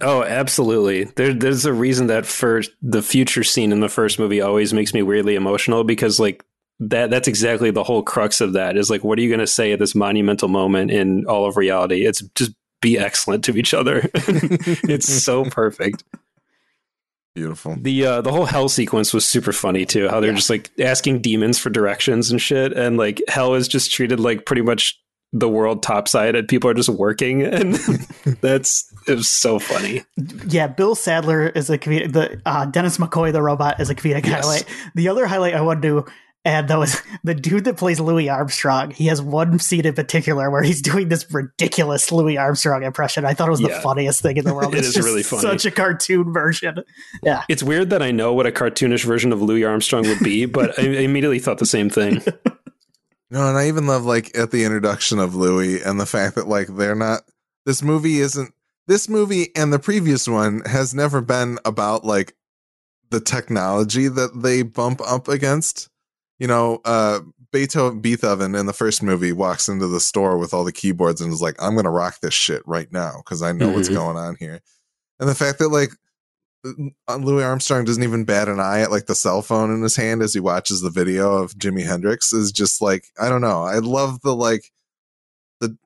oh, 0.00 0.22
absolutely. 0.22 1.04
There, 1.04 1.32
there's 1.32 1.64
a 1.64 1.72
reason 1.72 2.08
that 2.08 2.26
for 2.26 2.62
the 2.82 3.02
future 3.02 3.44
scene 3.44 3.72
in 3.72 3.80
the 3.80 3.88
first 3.88 4.18
movie 4.18 4.40
always 4.40 4.74
makes 4.74 4.92
me 4.92 5.02
weirdly 5.02 5.34
emotional 5.34 5.84
because 5.84 6.18
like 6.18 6.44
that 6.80 7.10
that's 7.10 7.28
exactly 7.28 7.70
the 7.70 7.84
whole 7.84 8.02
crux 8.02 8.40
of 8.40 8.54
that 8.54 8.76
is 8.76 8.88
like 8.88 9.04
what 9.04 9.18
are 9.18 9.22
you 9.22 9.28
going 9.28 9.40
to 9.40 9.46
say 9.46 9.72
at 9.72 9.78
this 9.78 9.94
monumental 9.94 10.48
moment 10.48 10.90
in 10.90 11.26
all 11.26 11.46
of 11.46 11.56
reality? 11.56 12.06
It's 12.06 12.22
just 12.34 12.52
be 12.80 12.98
excellent 12.98 13.44
to 13.44 13.56
each 13.56 13.74
other. 13.74 14.08
it's 14.14 15.06
so 15.06 15.44
perfect. 15.44 16.04
Beautiful. 17.34 17.76
The 17.80 18.06
uh, 18.06 18.20
the 18.22 18.32
whole 18.32 18.44
hell 18.44 18.68
sequence 18.68 19.14
was 19.14 19.24
super 19.24 19.52
funny 19.52 19.86
too. 19.86 20.08
How 20.08 20.18
they're 20.18 20.30
yeah. 20.30 20.36
just 20.36 20.50
like 20.50 20.70
asking 20.80 21.22
demons 21.22 21.58
for 21.58 21.70
directions 21.70 22.30
and 22.30 22.40
shit, 22.40 22.72
and 22.72 22.96
like 22.96 23.22
hell 23.28 23.54
is 23.54 23.68
just 23.68 23.92
treated 23.92 24.18
like 24.18 24.46
pretty 24.46 24.62
much 24.62 25.00
the 25.32 25.48
world 25.48 25.80
topside, 25.80 26.34
and 26.34 26.48
people 26.48 26.68
are 26.68 26.74
just 26.74 26.88
working, 26.88 27.42
and 27.44 27.74
that's 28.40 28.92
it 29.06 29.14
was 29.14 29.30
so 29.30 29.60
funny. 29.60 30.02
Yeah, 30.48 30.66
Bill 30.66 30.96
Sadler 30.96 31.48
is 31.50 31.70
a 31.70 31.78
comedic. 31.78 32.12
The 32.12 32.42
uh, 32.44 32.66
Dennis 32.66 32.98
McCoy, 32.98 33.32
the 33.32 33.42
robot, 33.42 33.78
is 33.80 33.90
a 33.90 33.94
comedic 33.94 34.26
yes. 34.26 34.44
highlight. 34.44 34.64
The 34.96 35.08
other 35.08 35.26
highlight 35.26 35.54
I 35.54 35.60
want 35.60 35.82
to 35.82 36.06
and 36.44 36.68
that 36.68 36.78
was 36.78 37.00
the 37.24 37.34
dude 37.34 37.64
that 37.64 37.76
plays 37.76 38.00
Louis 38.00 38.28
Armstrong. 38.28 38.90
He 38.90 39.06
has 39.06 39.20
one 39.20 39.58
scene 39.58 39.86
in 39.86 39.94
particular 39.94 40.50
where 40.50 40.62
he's 40.62 40.82
doing 40.90 41.08
this 41.08 41.30
ridiculous 41.32 42.10
Louis 42.10 42.38
Armstrong 42.38 42.82
impression. 42.82 43.24
I 43.24 43.34
thought 43.34 43.48
it 43.48 43.52
was 43.52 43.60
yeah. 43.60 43.68
the 43.68 43.80
funniest 43.80 44.22
thing 44.22 44.36
in 44.36 44.44
the 44.44 44.54
world. 44.56 44.74
it 44.74 44.78
it's 44.78 44.96
is 44.96 45.04
really 45.04 45.22
funny. 45.22 45.42
Such 45.42 45.64
a 45.66 45.70
cartoon 45.70 46.32
version. 46.32 46.82
Yeah. 47.22 47.44
It's 47.48 47.62
weird 47.62 47.90
that 47.90 48.02
I 48.02 48.10
know 48.10 48.32
what 48.32 48.46
a 48.46 48.52
cartoonish 48.52 49.04
version 49.04 49.32
of 49.32 49.42
Louis 49.42 49.64
Armstrong 49.64 50.06
would 50.06 50.20
be, 50.20 50.46
but 50.46 50.78
I 50.78 50.82
immediately 50.82 51.38
thought 51.38 51.58
the 51.58 51.66
same 51.66 51.90
thing. 51.90 52.22
No, 53.30 53.48
and 53.48 53.56
I 53.56 53.68
even 53.68 53.86
love 53.86 54.04
like 54.04 54.36
at 54.36 54.50
the 54.50 54.64
introduction 54.64 55.20
of 55.20 55.34
Louis 55.34 55.80
and 55.82 56.00
the 56.00 56.06
fact 56.06 56.34
that 56.34 56.48
like 56.48 56.66
they're 56.68 56.96
not 56.96 57.22
this 57.64 57.82
movie 57.82 58.18
isn't 58.18 58.52
this 58.88 59.08
movie 59.08 59.54
and 59.54 59.72
the 59.72 59.78
previous 59.78 60.26
one 60.26 60.62
has 60.66 60.92
never 60.94 61.20
been 61.20 61.58
about 61.64 62.04
like 62.04 62.34
the 63.10 63.20
technology 63.20 64.08
that 64.08 64.42
they 64.42 64.62
bump 64.62 65.00
up 65.02 65.28
against 65.28 65.88
you 66.40 66.46
know, 66.46 66.80
uh, 66.84 67.20
Beethoven, 67.52 68.00
Beethoven 68.00 68.54
in 68.54 68.66
the 68.66 68.72
first 68.72 69.02
movie 69.02 69.32
walks 69.32 69.68
into 69.68 69.86
the 69.86 70.00
store 70.00 70.38
with 70.38 70.54
all 70.54 70.64
the 70.64 70.72
keyboards 70.72 71.20
and 71.20 71.32
is 71.32 71.42
like, 71.42 71.62
I'm 71.62 71.74
going 71.74 71.84
to 71.84 71.90
rock 71.90 72.20
this 72.20 72.34
shit 72.34 72.62
right 72.66 72.90
now 72.90 73.18
because 73.18 73.42
I 73.42 73.52
know 73.52 73.66
mm-hmm. 73.66 73.76
what's 73.76 73.88
going 73.88 74.16
on 74.16 74.36
here. 74.38 74.60
And 75.20 75.28
the 75.28 75.34
fact 75.34 75.58
that, 75.58 75.68
like, 75.68 75.90
uh, 76.64 77.16
Louis 77.16 77.44
Armstrong 77.44 77.84
doesn't 77.84 78.02
even 78.02 78.24
bat 78.24 78.48
an 78.48 78.60
eye 78.60 78.80
at 78.80 78.90
like 78.90 79.06
the 79.06 79.14
cell 79.14 79.42
phone 79.42 79.72
in 79.72 79.82
his 79.82 79.96
hand 79.96 80.22
as 80.22 80.34
he 80.34 80.40
watches 80.40 80.82
the 80.82 80.90
video 80.90 81.32
of 81.36 81.54
Jimi 81.54 81.86
Hendrix 81.86 82.34
is 82.34 82.52
just 82.52 82.82
like 82.82 83.06
I 83.18 83.30
don't 83.30 83.40
know. 83.40 83.62
I 83.62 83.78
love 83.78 84.20
the 84.20 84.36
like 84.36 84.70
the 85.60 85.78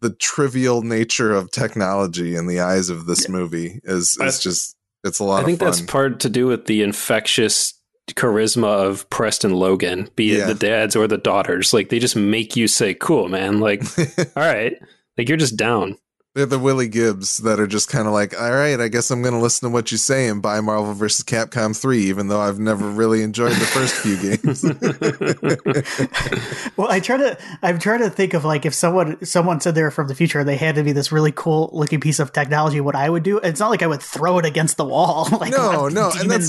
the 0.00 0.14
trivial 0.14 0.80
nature 0.80 1.34
of 1.34 1.50
technology 1.50 2.34
in 2.34 2.46
the 2.46 2.60
eyes 2.60 2.88
of 2.88 3.04
this 3.04 3.28
movie 3.28 3.80
is 3.84 4.16
is 4.22 4.42
just 4.42 4.74
it's 5.04 5.18
a 5.18 5.24
lot. 5.24 5.42
I 5.42 5.44
think 5.44 5.58
fun. 5.58 5.66
that's 5.66 5.82
part 5.82 6.20
to 6.20 6.30
do 6.30 6.46
with 6.46 6.64
the 6.64 6.82
infectious 6.82 7.74
charisma 8.08 8.66
of 8.66 9.08
Preston 9.10 9.54
Logan, 9.54 10.10
be 10.16 10.32
it 10.32 10.38
yeah. 10.38 10.46
the 10.46 10.54
dads 10.54 10.96
or 10.96 11.06
the 11.06 11.18
daughters. 11.18 11.72
Like 11.72 11.88
they 11.88 11.98
just 11.98 12.16
make 12.16 12.56
you 12.56 12.68
say, 12.68 12.94
"Cool, 12.94 13.28
man." 13.28 13.60
Like, 13.60 13.82
all 13.98 14.42
right, 14.42 14.76
like 15.16 15.28
you're 15.28 15.38
just 15.38 15.56
down. 15.56 15.98
They're 16.34 16.46
the 16.46 16.58
Willie 16.58 16.88
Gibbs 16.88 17.36
that 17.38 17.58
are 17.60 17.66
just 17.66 17.90
kind 17.90 18.06
of 18.06 18.14
like, 18.14 18.40
all 18.40 18.52
right, 18.52 18.80
I 18.80 18.88
guess 18.88 19.10
I'm 19.10 19.20
going 19.20 19.34
to 19.34 19.40
listen 19.40 19.68
to 19.68 19.72
what 19.72 19.92
you 19.92 19.98
say 19.98 20.28
and 20.28 20.40
buy 20.40 20.62
Marvel 20.62 20.94
vs. 20.94 21.26
Capcom 21.26 21.78
3, 21.78 22.04
even 22.04 22.28
though 22.28 22.40
I've 22.40 22.58
never 22.58 22.88
really 22.88 23.22
enjoyed 23.22 23.52
the 23.52 23.66
first 23.66 23.96
few 23.96 24.16
games. 24.16 24.62
well, 26.78 26.90
I 26.90 27.00
try 27.00 27.18
to, 27.18 27.36
I'm 27.60 27.78
trying 27.78 28.00
to 28.00 28.08
think 28.08 28.32
of 28.32 28.46
like 28.46 28.64
if 28.64 28.72
someone, 28.72 29.22
someone 29.22 29.60
said 29.60 29.74
they 29.74 29.82
were 29.82 29.90
from 29.90 30.08
the 30.08 30.14
future, 30.14 30.40
and 30.40 30.48
they 30.48 30.56
had 30.56 30.76
to 30.76 30.82
be 30.82 30.92
this 30.92 31.12
really 31.12 31.32
cool 31.32 31.68
looking 31.74 32.00
piece 32.00 32.18
of 32.18 32.32
technology, 32.32 32.80
what 32.80 32.96
I 32.96 33.10
would 33.10 33.24
do. 33.24 33.36
It's 33.36 33.60
not 33.60 33.68
like 33.68 33.82
I 33.82 33.86
would 33.86 34.02
throw 34.02 34.38
it 34.38 34.46
against 34.46 34.78
the 34.78 34.86
wall. 34.86 35.28
like 35.38 35.52
no, 35.52 35.88
no. 35.88 36.12
And 36.18 36.30
that's, 36.30 36.48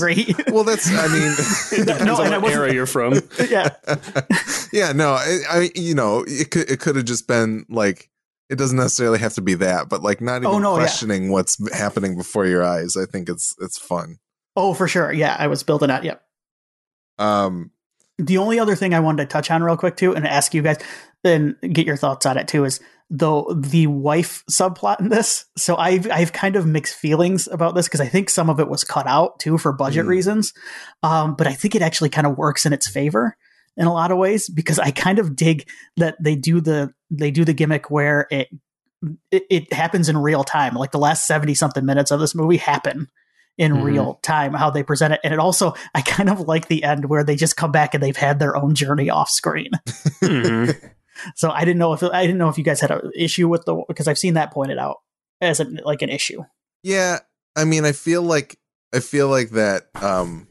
well, 0.50 0.64
that's, 0.64 0.90
I 0.90 1.08
mean, 1.08 1.34
it 1.72 1.84
depends 1.84 2.06
no, 2.06 2.22
on 2.22 2.40
what 2.40 2.52
era 2.52 2.72
you're 2.72 2.86
from. 2.86 3.20
yeah. 3.50 3.68
yeah, 4.72 4.92
no, 4.92 5.12
I, 5.12 5.40
I, 5.50 5.70
you 5.74 5.94
know, 5.94 6.24
it 6.26 6.50
could, 6.50 6.70
it 6.70 6.80
could 6.80 6.96
have 6.96 7.04
just 7.04 7.28
been 7.28 7.66
like, 7.68 8.08
it 8.50 8.56
doesn't 8.56 8.76
necessarily 8.76 9.18
have 9.18 9.34
to 9.34 9.42
be 9.42 9.54
that, 9.54 9.88
but 9.88 10.02
like 10.02 10.20
not 10.20 10.44
oh, 10.44 10.48
even 10.48 10.54
oh, 10.54 10.58
no, 10.58 10.74
questioning 10.74 11.24
yeah. 11.24 11.30
what's 11.30 11.72
happening 11.72 12.16
before 12.16 12.46
your 12.46 12.62
eyes. 12.62 12.96
I 12.96 13.06
think 13.06 13.28
it's 13.28 13.54
it's 13.60 13.78
fun. 13.78 14.18
Oh, 14.56 14.74
for 14.74 14.86
sure. 14.86 15.12
Yeah, 15.12 15.34
I 15.38 15.46
was 15.46 15.62
building 15.62 15.88
that. 15.88 16.04
Yep. 16.04 16.22
Um, 17.18 17.70
the 18.18 18.38
only 18.38 18.58
other 18.58 18.76
thing 18.76 18.94
I 18.94 19.00
wanted 19.00 19.24
to 19.24 19.32
touch 19.32 19.50
on 19.50 19.62
real 19.62 19.76
quick 19.76 19.96
too, 19.96 20.14
and 20.14 20.26
ask 20.26 20.54
you 20.54 20.62
guys, 20.62 20.78
and 21.24 21.56
get 21.62 21.86
your 21.86 21.96
thoughts 21.96 22.26
on 22.26 22.36
it 22.36 22.46
too, 22.48 22.64
is 22.64 22.80
the 23.10 23.54
the 23.56 23.86
wife 23.86 24.44
subplot 24.50 25.00
in 25.00 25.08
this. 25.08 25.46
So 25.56 25.76
I've 25.76 26.10
I've 26.10 26.32
kind 26.32 26.56
of 26.56 26.66
mixed 26.66 26.94
feelings 26.94 27.48
about 27.48 27.74
this 27.74 27.86
because 27.86 28.00
I 28.00 28.08
think 28.08 28.28
some 28.28 28.50
of 28.50 28.60
it 28.60 28.68
was 28.68 28.84
cut 28.84 29.06
out 29.06 29.38
too 29.40 29.56
for 29.56 29.72
budget 29.72 30.04
mm. 30.04 30.08
reasons, 30.08 30.52
um, 31.02 31.34
but 31.34 31.46
I 31.46 31.54
think 31.54 31.74
it 31.74 31.82
actually 31.82 32.10
kind 32.10 32.26
of 32.26 32.36
works 32.36 32.66
in 32.66 32.72
its 32.72 32.88
favor 32.88 33.36
in 33.76 33.86
a 33.86 33.92
lot 33.92 34.10
of 34.10 34.18
ways 34.18 34.48
because 34.48 34.78
I 34.78 34.90
kind 34.90 35.18
of 35.18 35.36
dig 35.36 35.68
that 35.96 36.16
they 36.22 36.36
do 36.36 36.60
the 36.60 36.92
they 37.10 37.30
do 37.30 37.44
the 37.44 37.54
gimmick 37.54 37.90
where 37.90 38.26
it 38.30 38.48
it, 39.30 39.44
it 39.50 39.72
happens 39.72 40.08
in 40.08 40.16
real 40.16 40.44
time. 40.44 40.74
Like 40.74 40.92
the 40.92 40.98
last 40.98 41.26
70 41.26 41.54
something 41.54 41.84
minutes 41.84 42.10
of 42.10 42.20
this 42.20 42.34
movie 42.34 42.56
happen 42.56 43.08
in 43.56 43.72
mm-hmm. 43.72 43.82
real 43.82 44.20
time 44.22 44.52
how 44.52 44.70
they 44.70 44.82
present 44.82 45.14
it 45.14 45.20
and 45.22 45.32
it 45.32 45.38
also 45.38 45.74
i 45.94 46.00
kind 46.00 46.28
of 46.28 46.40
like 46.40 46.66
the 46.66 46.82
end 46.82 47.08
where 47.08 47.22
they 47.22 47.36
just 47.36 47.56
come 47.56 47.70
back 47.70 47.94
and 47.94 48.02
they've 48.02 48.16
had 48.16 48.38
their 48.38 48.56
own 48.56 48.74
journey 48.74 49.08
off 49.10 49.30
screen 49.30 49.70
mm-hmm. 49.86 50.86
so 51.36 51.50
i 51.50 51.60
didn't 51.60 51.78
know 51.78 51.92
if 51.92 52.02
i 52.02 52.22
didn't 52.22 52.38
know 52.38 52.48
if 52.48 52.58
you 52.58 52.64
guys 52.64 52.80
had 52.80 52.90
an 52.90 53.12
issue 53.14 53.48
with 53.48 53.64
the 53.64 53.80
because 53.86 54.08
i've 54.08 54.18
seen 54.18 54.34
that 54.34 54.52
pointed 54.52 54.78
out 54.78 54.96
as 55.40 55.60
a, 55.60 55.64
like 55.84 56.02
an 56.02 56.08
issue 56.08 56.42
yeah 56.82 57.20
i 57.54 57.64
mean 57.64 57.84
i 57.84 57.92
feel 57.92 58.22
like 58.22 58.58
i 58.92 58.98
feel 58.98 59.28
like 59.28 59.50
that 59.50 59.84
um 60.02 60.48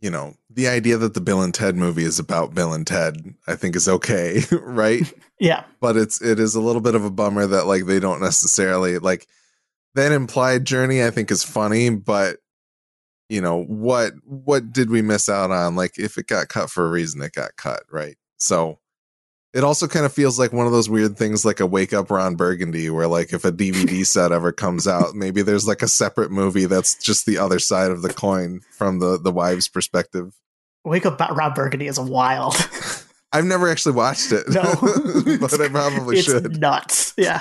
you 0.00 0.10
know, 0.10 0.34
the 0.48 0.68
idea 0.68 0.96
that 0.96 1.14
the 1.14 1.20
Bill 1.20 1.42
and 1.42 1.52
Ted 1.52 1.76
movie 1.76 2.04
is 2.04 2.18
about 2.18 2.54
Bill 2.54 2.72
and 2.72 2.86
Ted, 2.86 3.34
I 3.46 3.54
think 3.54 3.76
is 3.76 3.88
okay, 3.88 4.42
right? 4.52 5.12
yeah. 5.38 5.64
But 5.80 5.96
it's 5.96 6.20
it 6.22 6.40
is 6.40 6.54
a 6.54 6.60
little 6.60 6.80
bit 6.80 6.94
of 6.94 7.04
a 7.04 7.10
bummer 7.10 7.46
that 7.46 7.66
like 7.66 7.86
they 7.86 8.00
don't 8.00 8.20
necessarily 8.20 8.98
like 8.98 9.26
that 9.94 10.12
implied 10.12 10.64
journey 10.64 11.04
I 11.04 11.10
think 11.10 11.30
is 11.30 11.44
funny, 11.44 11.90
but 11.90 12.38
you 13.28 13.40
know, 13.40 13.62
what 13.62 14.14
what 14.24 14.72
did 14.72 14.90
we 14.90 15.02
miss 15.02 15.28
out 15.28 15.50
on? 15.50 15.76
Like 15.76 15.98
if 15.98 16.18
it 16.18 16.26
got 16.26 16.48
cut 16.48 16.70
for 16.70 16.86
a 16.86 16.90
reason, 16.90 17.22
it 17.22 17.32
got 17.32 17.56
cut, 17.56 17.82
right? 17.90 18.16
So 18.38 18.78
it 19.52 19.64
also 19.64 19.88
kind 19.88 20.06
of 20.06 20.12
feels 20.12 20.38
like 20.38 20.52
one 20.52 20.66
of 20.66 20.72
those 20.72 20.88
weird 20.88 21.16
things 21.16 21.44
like 21.44 21.60
a 21.60 21.66
wake 21.66 21.92
up 21.92 22.10
ron 22.10 22.36
burgundy 22.36 22.88
where 22.90 23.06
like 23.06 23.32
if 23.32 23.44
a 23.44 23.52
dvd 23.52 24.06
set 24.06 24.32
ever 24.32 24.52
comes 24.52 24.86
out 24.86 25.14
maybe 25.14 25.42
there's 25.42 25.66
like 25.66 25.82
a 25.82 25.88
separate 25.88 26.30
movie 26.30 26.66
that's 26.66 26.94
just 26.94 27.26
the 27.26 27.38
other 27.38 27.58
side 27.58 27.90
of 27.90 28.02
the 28.02 28.12
coin 28.12 28.60
from 28.70 28.98
the 28.98 29.18
the 29.18 29.32
wives 29.32 29.68
perspective. 29.68 30.34
Wake 30.84 31.04
up 31.04 31.20
ron 31.20 31.52
burgundy 31.54 31.86
is 31.86 31.98
wild. 32.00 32.54
I've 33.32 33.44
never 33.44 33.68
actually 33.68 33.94
watched 33.94 34.32
it. 34.32 34.48
No. 34.48 34.62
But 35.40 35.60
i 35.60 35.68
probably 35.68 36.18
it's 36.18 36.26
should. 36.26 36.60
nuts. 36.60 37.14
Yeah. 37.16 37.38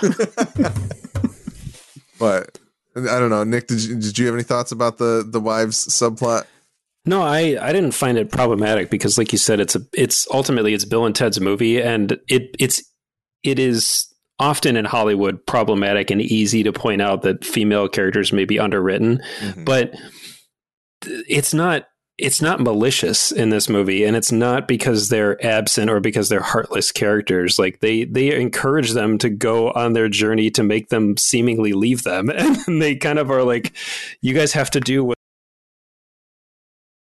But 2.20 2.60
i 2.96 3.20
don't 3.20 3.30
know. 3.30 3.44
Nick 3.44 3.68
did 3.68 3.84
you, 3.84 3.96
did 4.00 4.18
you 4.20 4.26
have 4.26 4.36
any 4.36 4.44
thoughts 4.44 4.72
about 4.72 4.98
the 4.98 5.26
the 5.26 5.40
wives 5.40 5.88
subplot 5.88 6.46
no, 7.10 7.24
I, 7.24 7.58
I 7.60 7.74
didn't 7.74 7.94
find 7.94 8.20
it 8.20 8.32
problematic 8.32 8.92
because, 8.92 9.18
like 9.18 9.32
you 9.32 9.40
said, 9.40 9.60
it's 9.60 9.76
a 9.76 9.82
it's 9.94 10.28
ultimately 10.32 10.76
it's 10.76 10.86
Bill 10.86 11.08
and 11.08 11.16
Ted's 11.16 11.42
movie, 11.42 11.82
and 11.82 12.12
it 12.28 12.56
it's 12.60 12.84
it 13.42 13.58
is 13.58 14.06
often 14.38 14.78
in 14.78 14.86
Hollywood 14.86 15.44
problematic 15.48 16.12
and 16.12 16.22
easy 16.22 16.62
to 16.62 16.72
point 16.72 17.02
out 17.02 17.24
that 17.24 17.44
female 17.44 17.88
characters 17.88 18.32
may 18.32 18.46
be 18.46 18.60
underwritten, 18.60 19.24
mm-hmm. 19.40 19.64
but 19.64 19.96
it's 21.02 21.52
not 21.52 21.88
it's 22.20 22.42
not 22.42 22.60
malicious 22.60 23.32
in 23.32 23.50
this 23.50 23.70
movie 23.70 24.04
and 24.04 24.16
it's 24.16 24.32
not 24.32 24.68
because 24.68 25.08
they're 25.08 25.44
absent 25.44 25.90
or 25.90 26.02
because 26.02 26.28
they're 26.28 26.42
heartless 26.42 26.92
characters 26.92 27.58
like 27.58 27.80
they 27.80 28.04
they 28.04 28.36
encourage 28.36 28.92
them 28.92 29.18
to 29.18 29.30
go 29.30 29.72
on 29.72 29.94
their 29.94 30.10
journey 30.10 30.52
to 30.52 30.62
make 30.62 30.90
them 30.90 31.16
seemingly 31.16 31.72
leave 31.72 32.04
them 32.04 32.30
and 32.36 32.82
they 32.82 32.94
kind 32.94 33.20
of 33.20 33.32
are 33.32 33.44
like 33.44 33.72
you 34.22 34.34
guys 34.34 34.52
have 34.52 34.70
to 34.70 34.82
do 34.82 35.02
what 35.02 35.19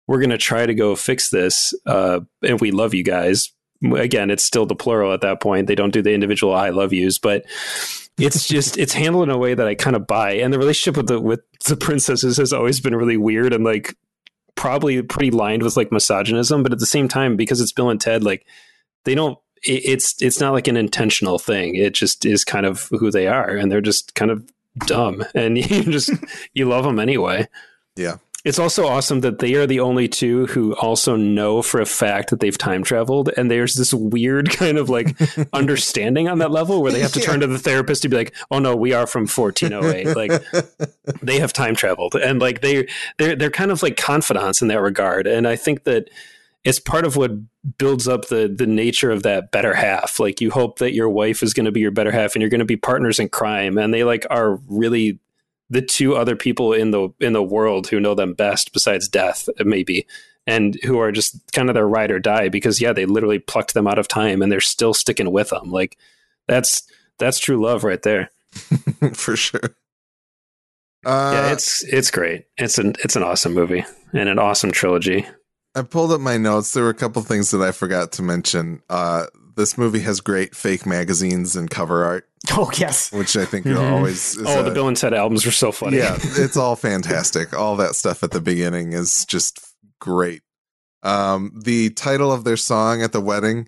we're 0.08 0.20
going 0.20 0.30
to 0.30 0.38
try 0.38 0.66
to 0.66 0.74
go 0.74 0.96
fix 0.96 1.30
this. 1.30 1.74
Uh, 1.86 2.22
and 2.42 2.60
we 2.60 2.72
love 2.72 2.94
you 2.94 3.04
guys. 3.04 3.52
Again, 3.84 4.32
it's 4.32 4.44
still 4.44 4.66
the 4.66 4.76
plural 4.76 5.14
at 5.14 5.22
that 5.22 5.42
point. 5.42 5.68
They 5.68 5.76
don't 5.76 5.94
do 5.94 6.02
the 6.02 6.14
individual 6.14 6.56
I 6.56 6.70
love 6.70 6.94
yous, 6.94 7.20
but 7.20 7.46
it's 8.18 8.48
just 8.48 8.78
it's 8.78 8.94
handled 8.94 9.30
in 9.30 9.36
a 9.36 9.38
way 9.38 9.54
that 9.54 9.68
I 9.68 9.76
kind 9.76 9.96
of 9.96 10.08
buy. 10.08 10.34
And 10.34 10.52
the 10.52 10.58
relationship 10.58 10.98
with 10.98 11.08
the 11.08 11.22
with 11.22 11.42
the 11.66 11.78
princesses 11.78 12.38
has 12.38 12.54
always 12.54 12.80
been 12.80 12.96
really 12.96 13.18
weird 13.18 13.54
and 13.54 13.64
like 13.64 13.96
probably 14.56 15.02
pretty 15.04 15.30
lined 15.30 15.62
with 15.62 15.78
like 15.78 15.92
misogynism, 15.92 16.64
but 16.64 16.74
at 16.74 16.80
the 16.80 16.86
same 16.86 17.08
time, 17.08 17.38
because 17.38 17.62
it's 17.62 17.72
Bill 17.72 17.92
and 17.92 18.02
Ted, 18.02 18.24
like 18.24 18.46
they 19.06 19.14
don't 19.14 19.38
it, 19.64 19.84
it's 19.86 20.22
it's 20.22 20.40
not 20.40 20.54
like 20.54 20.68
an 20.68 20.78
intentional 20.78 21.40
thing. 21.40 21.76
It 21.76 21.94
just 21.94 22.26
is 22.26 22.44
kind 22.44 22.66
of 22.66 22.90
who 22.90 23.12
they 23.12 23.28
are, 23.28 23.56
and 23.56 23.72
they're 23.72 23.82
just 23.82 24.16
kind 24.16 24.32
of 24.32 24.52
dumb, 24.86 25.24
and 25.34 25.58
you 25.72 25.84
just 25.84 26.12
you 26.54 26.68
love 26.68 26.84
them 26.84 27.00
anyway. 27.00 27.48
Yeah, 27.96 28.18
It's 28.48 28.60
also 28.60 28.88
awesome 28.88 29.20
that 29.22 29.40
they 29.40 29.56
are 29.56 29.68
the 29.68 29.82
only 29.82 30.08
two 30.08 30.46
who 30.46 30.74
also 30.76 31.18
know 31.18 31.62
for 31.62 31.82
a 31.82 31.86
fact 31.86 32.30
that 32.30 32.40
they've 32.40 32.58
time 32.58 32.82
traveled, 32.82 33.30
and 33.36 33.52
there's 33.52 33.74
this 33.74 33.94
weird 33.94 34.50
kind 34.58 34.78
of 34.78 34.90
like 34.90 35.18
understanding 35.52 36.30
on 36.30 36.38
that 36.38 36.50
level 36.50 36.82
where 36.82 36.94
they 36.94 37.02
have 37.02 37.12
to 37.12 37.20
turn 37.20 37.42
to 37.42 37.48
the 37.48 37.60
therapist 37.60 38.04
to 38.04 38.10
be 38.10 38.16
like, 38.16 38.34
"Oh 38.50 38.60
no, 38.60 38.74
we 38.74 38.94
are 38.94 39.06
from 39.06 39.28
1408." 39.28 40.16
like 40.16 40.32
they 41.22 41.40
have 41.40 41.52
time 41.52 41.76
traveled, 41.76 42.16
and 42.16 42.40
like 42.40 42.62
they 42.62 42.88
they're 43.18 43.36
they're 43.36 43.52
kind 43.52 43.70
of 43.70 43.84
like 43.84 43.98
confidants 43.98 44.62
in 44.62 44.70
that 44.70 44.80
regard, 44.80 45.28
and 45.28 45.46
I 45.46 45.58
think 45.58 45.84
that 45.84 46.10
it's 46.64 46.80
part 46.80 47.06
of 47.06 47.18
what 47.18 47.32
builds 47.78 48.08
up 48.08 48.30
the 48.30 48.48
the 48.48 48.66
nature 48.66 49.12
of 49.12 49.24
that 49.24 49.52
better 49.52 49.74
half. 49.74 50.22
Like 50.22 50.40
you 50.40 50.52
hope 50.52 50.80
that 50.80 50.94
your 50.94 51.10
wife 51.10 51.44
is 51.44 51.54
going 51.54 51.66
to 51.66 51.72
be 51.74 51.82
your 51.82 51.92
better 51.92 52.12
half, 52.12 52.34
and 52.34 52.42
you're 52.42 52.50
going 52.50 52.60
to 52.60 52.66
be 52.66 52.78
partners 52.78 53.20
in 53.20 53.28
crime, 53.28 53.78
and 53.78 53.94
they 53.94 54.06
like 54.06 54.26
are 54.30 54.56
really 54.70 55.20
the 55.70 55.82
two 55.82 56.16
other 56.16 56.36
people 56.36 56.74
in 56.74 56.92
the 56.92 57.10
in 57.20 57.34
the 57.34 57.44
world 57.44 57.88
who 57.88 58.00
know 58.00 58.16
them 58.16 58.34
best 58.34 58.74
besides 58.74 59.08
death 59.08 59.50
maybe 59.60 60.08
and 60.46 60.80
who 60.84 61.00
are 61.00 61.12
just 61.12 61.40
kind 61.52 61.70
of 61.70 61.76
their 61.76 61.88
ride 61.88 62.12
or 62.12 62.20
die 62.20 62.50
because 62.50 62.80
yeah 62.82 62.94
they 62.94 63.06
literally 63.06 63.40
plucked 63.40 63.74
them 63.74 63.88
out 63.88 64.00
of 64.00 64.08
time 64.08 64.42
and 64.42 64.52
they're 64.52 64.62
still 64.62 64.94
sticking 64.94 65.32
with 65.32 65.50
them 65.50 65.72
like 65.72 65.98
that's 66.48 66.84
that's 67.20 67.40
true 67.40 67.62
love 67.62 67.84
right 67.84 68.02
there. 68.02 68.30
For 69.14 69.36
sure. 69.36 69.76
Uh, 71.06 71.32
yeah 71.34 71.52
it's 71.52 71.84
it's 71.84 72.12
great. 72.12 72.46
It's 72.58 72.78
an 72.78 72.96
it's 73.04 73.16
an 73.16 73.24
awesome 73.24 73.54
movie 73.54 73.86
and 74.14 74.30
an 74.30 74.40
awesome 74.40 74.72
trilogy. 74.72 75.26
I 75.76 75.84
pulled 75.84 76.12
up 76.12 76.22
my 76.22 76.38
notes. 76.38 76.74
There 76.74 76.84
were 76.84 76.90
a 76.90 76.96
couple 76.96 77.22
things 77.22 77.52
that 77.52 77.62
i 77.62 77.72
forgot 77.72 78.14
to 78.14 78.24
mention. 78.24 78.82
Uh 78.90 79.28
this 79.58 79.78
movie 79.78 80.00
has 80.00 80.22
great 80.22 80.56
fake 80.56 80.86
magazines 80.86 81.56
and 81.58 81.70
cover 81.70 82.06
art. 82.06 82.30
Oh 82.50 82.72
yes, 82.78 83.12
which 83.12 83.36
I 83.36 83.44
think 83.44 83.66
mm-hmm. 83.66 83.94
always. 83.94 84.38
oh, 84.40 84.62
a, 84.62 84.64
the 84.64 84.72
Bill 84.72 84.88
and 84.88 84.96
Ted 84.96 85.14
albums 85.14 85.46
are 85.46 85.52
so 85.52 85.74
funny. 85.74 85.98
Yeah, 85.98 86.18
it's 86.22 86.56
all 86.56 86.78
fantastic. 86.78 87.54
all 87.54 87.76
that 87.76 87.94
stuff 87.94 88.24
at 88.24 88.32
the 88.32 88.40
beginning 88.40 88.94
is 88.94 89.26
just 89.26 89.60
great. 90.00 90.44
Um, 91.04 91.60
the 91.66 91.90
title 91.90 92.32
of 92.32 92.46
their 92.46 92.56
song 92.56 93.02
at 93.02 93.12
the 93.12 93.20
wedding 93.20 93.68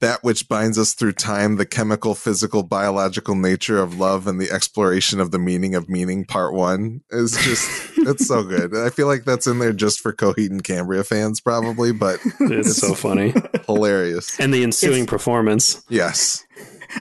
that 0.00 0.22
which 0.22 0.48
binds 0.48 0.78
us 0.78 0.94
through 0.94 1.12
time, 1.12 1.56
the 1.56 1.66
chemical, 1.66 2.14
physical, 2.14 2.62
biological 2.62 3.34
nature 3.34 3.78
of 3.78 3.98
love, 3.98 4.26
and 4.26 4.40
the 4.40 4.50
exploration 4.50 5.20
of 5.20 5.30
the 5.30 5.38
meaning 5.38 5.74
of 5.74 5.88
meaning, 5.88 6.24
part 6.24 6.52
one, 6.52 7.00
is 7.10 7.32
just, 7.32 7.92
it's 7.98 8.26
so 8.26 8.42
good. 8.42 8.76
I 8.76 8.90
feel 8.90 9.06
like 9.06 9.24
that's 9.24 9.46
in 9.46 9.58
there 9.58 9.72
just 9.72 10.00
for 10.00 10.12
Coheed 10.12 10.50
and 10.50 10.62
Cambria 10.62 11.04
fans, 11.04 11.40
probably, 11.40 11.92
but 11.92 12.20
it's, 12.40 12.40
it's 12.68 12.76
so 12.76 12.94
funny. 12.94 13.32
Hilarious. 13.66 14.38
And 14.38 14.52
the 14.52 14.62
ensuing 14.62 15.04
it's, 15.04 15.10
performance. 15.10 15.84
Yes. 15.88 16.44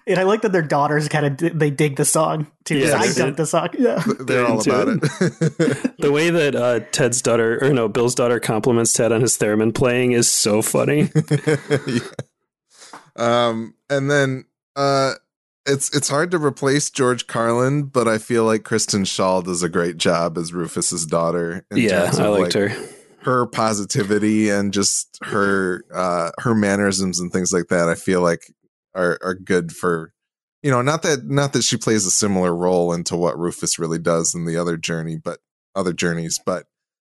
And 0.08 0.18
I 0.18 0.24
like 0.24 0.42
that 0.42 0.52
their 0.52 0.64
daughters 0.64 1.08
kind 1.08 1.26
of 1.42 1.60
they 1.60 1.70
dig 1.70 1.98
the 1.98 2.06
song 2.06 2.48
too. 2.64 2.80
Yeah, 2.80 2.98
I 2.98 3.14
dug 3.14 3.36
the 3.36 3.46
song. 3.46 3.70
Yeah, 3.78 4.04
they're 4.22 4.44
all 4.44 4.60
about 4.60 4.88
it. 4.88 5.02
the 6.00 6.12
way 6.12 6.32
that 6.32 6.56
uh, 6.56 6.80
Ted's 6.92 7.22
daughter, 7.22 7.64
or 7.64 7.72
no, 7.72 7.88
Bill's 7.88 8.16
daughter, 8.16 8.40
compliments 8.40 8.92
Ted 8.92 9.12
on 9.12 9.22
his 9.22 9.38
theremin 9.38 9.76
playing 9.76 10.14
is 10.14 10.28
so 10.28 10.64
funny. 10.64 11.12
yeah. 11.86 12.00
Um, 13.16 13.76
and 13.90 14.10
then 14.10 14.46
uh, 14.76 15.14
it's 15.66 15.96
it's 15.96 16.10
hard 16.10 16.32
to 16.32 16.38
replace 16.38 16.90
George 16.90 17.28
Carlin, 17.28 17.84
but 17.84 18.08
I 18.08 18.18
feel 18.18 18.44
like 18.44 18.64
Kristen 18.64 19.04
Schaal 19.04 19.44
does 19.44 19.64
a 19.64 19.70
great 19.70 19.98
job 19.98 20.38
as 20.38 20.54
Rufus's 20.54 21.06
daughter. 21.06 21.66
yeah, 21.74 22.12
I 22.14 22.28
liked 22.28 22.56
like, 22.56 22.72
her. 22.72 22.88
Her 23.22 23.46
positivity 23.46 24.50
and 24.50 24.74
just 24.74 25.18
her 25.24 25.86
uh, 25.94 26.32
her 26.40 26.54
mannerisms 26.54 27.20
and 27.20 27.32
things 27.32 27.54
like 27.54 27.68
that. 27.70 27.88
I 27.88 27.96
feel 27.96 28.22
like 28.22 28.54
are 28.94 29.18
are 29.22 29.34
good 29.34 29.72
for 29.72 30.14
you 30.62 30.70
know 30.70 30.82
not 30.82 31.04
that 31.04 31.26
not 31.26 31.54
that 31.54 31.64
she 31.64 31.78
plays 31.78 32.06
a 32.06 32.12
similar 32.12 32.54
role 32.54 32.92
into 32.92 33.16
what 33.16 33.40
Rufus 33.40 33.80
really 33.80 34.00
does 34.00 34.36
in 34.36 34.46
the 34.46 34.58
other 34.58 34.76
journey, 34.76 35.18
but 35.18 35.40
other 35.76 35.94
journeys, 35.94 36.40
but 36.46 36.66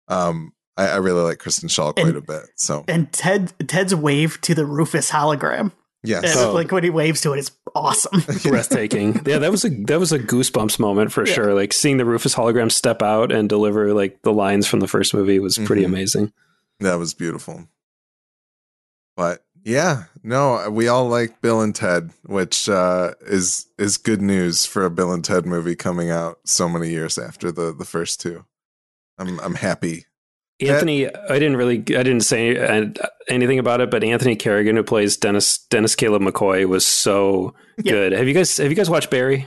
um 0.09 0.53
I, 0.79 0.89
I 0.89 0.97
really 0.97 1.21
like 1.21 1.41
Kristen 1.41 1.69
Schaal 1.69 1.93
quite 1.93 2.07
and, 2.07 2.17
a 2.17 2.23
bit. 2.23 2.45
So 2.57 2.85
and 2.89 3.13
Ted 3.13 3.53
Ted's 3.69 3.95
wave 3.95 4.41
to 4.43 4.55
the 4.55 4.65
Rufus 4.65 5.11
hologram 5.11 5.73
Yes. 6.05 6.37
And 6.37 6.51
oh. 6.51 6.53
like 6.53 6.71
when 6.71 6.85
he 6.85 6.91
waves 6.91 7.21
to 7.23 7.33
it, 7.33 7.39
it's 7.39 7.51
awesome. 7.75 8.23
Breathtaking. 8.43 9.21
Yeah, 9.27 9.39
that 9.39 9.51
was 9.51 9.65
a 9.65 9.71
that 9.87 9.99
was 9.99 10.13
a 10.13 10.19
goosebumps 10.19 10.79
moment 10.79 11.13
for 11.13 11.27
yeah. 11.27 11.35
sure. 11.35 11.55
Like 11.55 11.73
seeing 11.73 11.97
the 11.97 12.05
Rufus 12.05 12.35
hologram 12.35 12.71
step 12.71 13.03
out 13.03 13.33
and 13.33 13.49
deliver 13.49 13.93
like 13.93 14.23
the 14.23 14.33
lines 14.33 14.67
from 14.67 14.81
the 14.81 14.89
first 14.89 15.13
movie 15.13 15.39
was 15.39 15.59
pretty 15.59 15.83
mm-hmm. 15.83 15.95
amazing. 15.95 16.33
That 16.81 16.97
was 16.97 17.15
beautiful. 17.15 17.69
But 19.17 19.45
yeah, 19.65 20.05
no, 20.23 20.71
we 20.71 20.87
all 20.87 21.09
like 21.09 21.41
Bill 21.41 21.61
and 21.61 21.75
Ted, 21.75 22.13
which 22.25 22.69
uh, 22.69 23.15
is 23.23 23.67
is 23.77 23.97
good 23.97 24.23
news 24.23 24.65
for 24.65 24.85
a 24.85 24.91
Bill 24.91 25.13
and 25.13 25.25
Ted 25.25 25.47
movie 25.47 25.75
coming 25.75 26.11
out 26.11 26.39
so 26.45 26.69
many 26.69 26.91
years 26.91 27.19
after 27.19 27.51
the 27.51 27.75
the 27.75 27.85
first 27.85 28.21
two. 28.21 28.45
I'm 29.19 29.41
I'm 29.41 29.57
happy 29.57 30.07
Anthony, 30.61 31.07
I 31.07 31.39
didn't 31.39 31.57
really, 31.57 31.77
I 31.77 32.03
didn't 32.03 32.23
say 32.23 32.57
uh, 32.59 32.87
anything 33.29 33.59
about 33.59 33.81
it, 33.81 33.91
but 33.91 34.03
Anthony 34.03 34.35
Carrigan, 34.35 34.77
who 34.77 34.83
plays 34.83 35.17
Dennis 35.17 35.59
Dennis 35.71 35.95
Caleb 35.95 36.23
McCoy, 36.23 36.67
was 36.67 36.87
so 36.87 37.55
good. 37.83 38.13
Have 38.13 38.27
you 38.27 38.35
guys 38.35 38.57
have 38.57 38.69
you 38.69 38.75
guys 38.75 38.91
watched 38.91 39.11
Barry? 39.11 39.47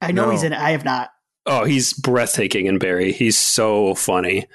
I 0.00 0.12
know 0.12 0.26
no. 0.26 0.30
he's 0.30 0.42
in 0.42 0.52
it. 0.52 0.58
I 0.58 0.70
have 0.70 0.84
not. 0.84 1.10
Oh, 1.46 1.64
he's 1.64 1.92
breathtaking 1.92 2.66
in 2.66 2.78
Barry. 2.78 3.12
He's 3.12 3.36
so 3.36 3.94
funny. 3.94 4.46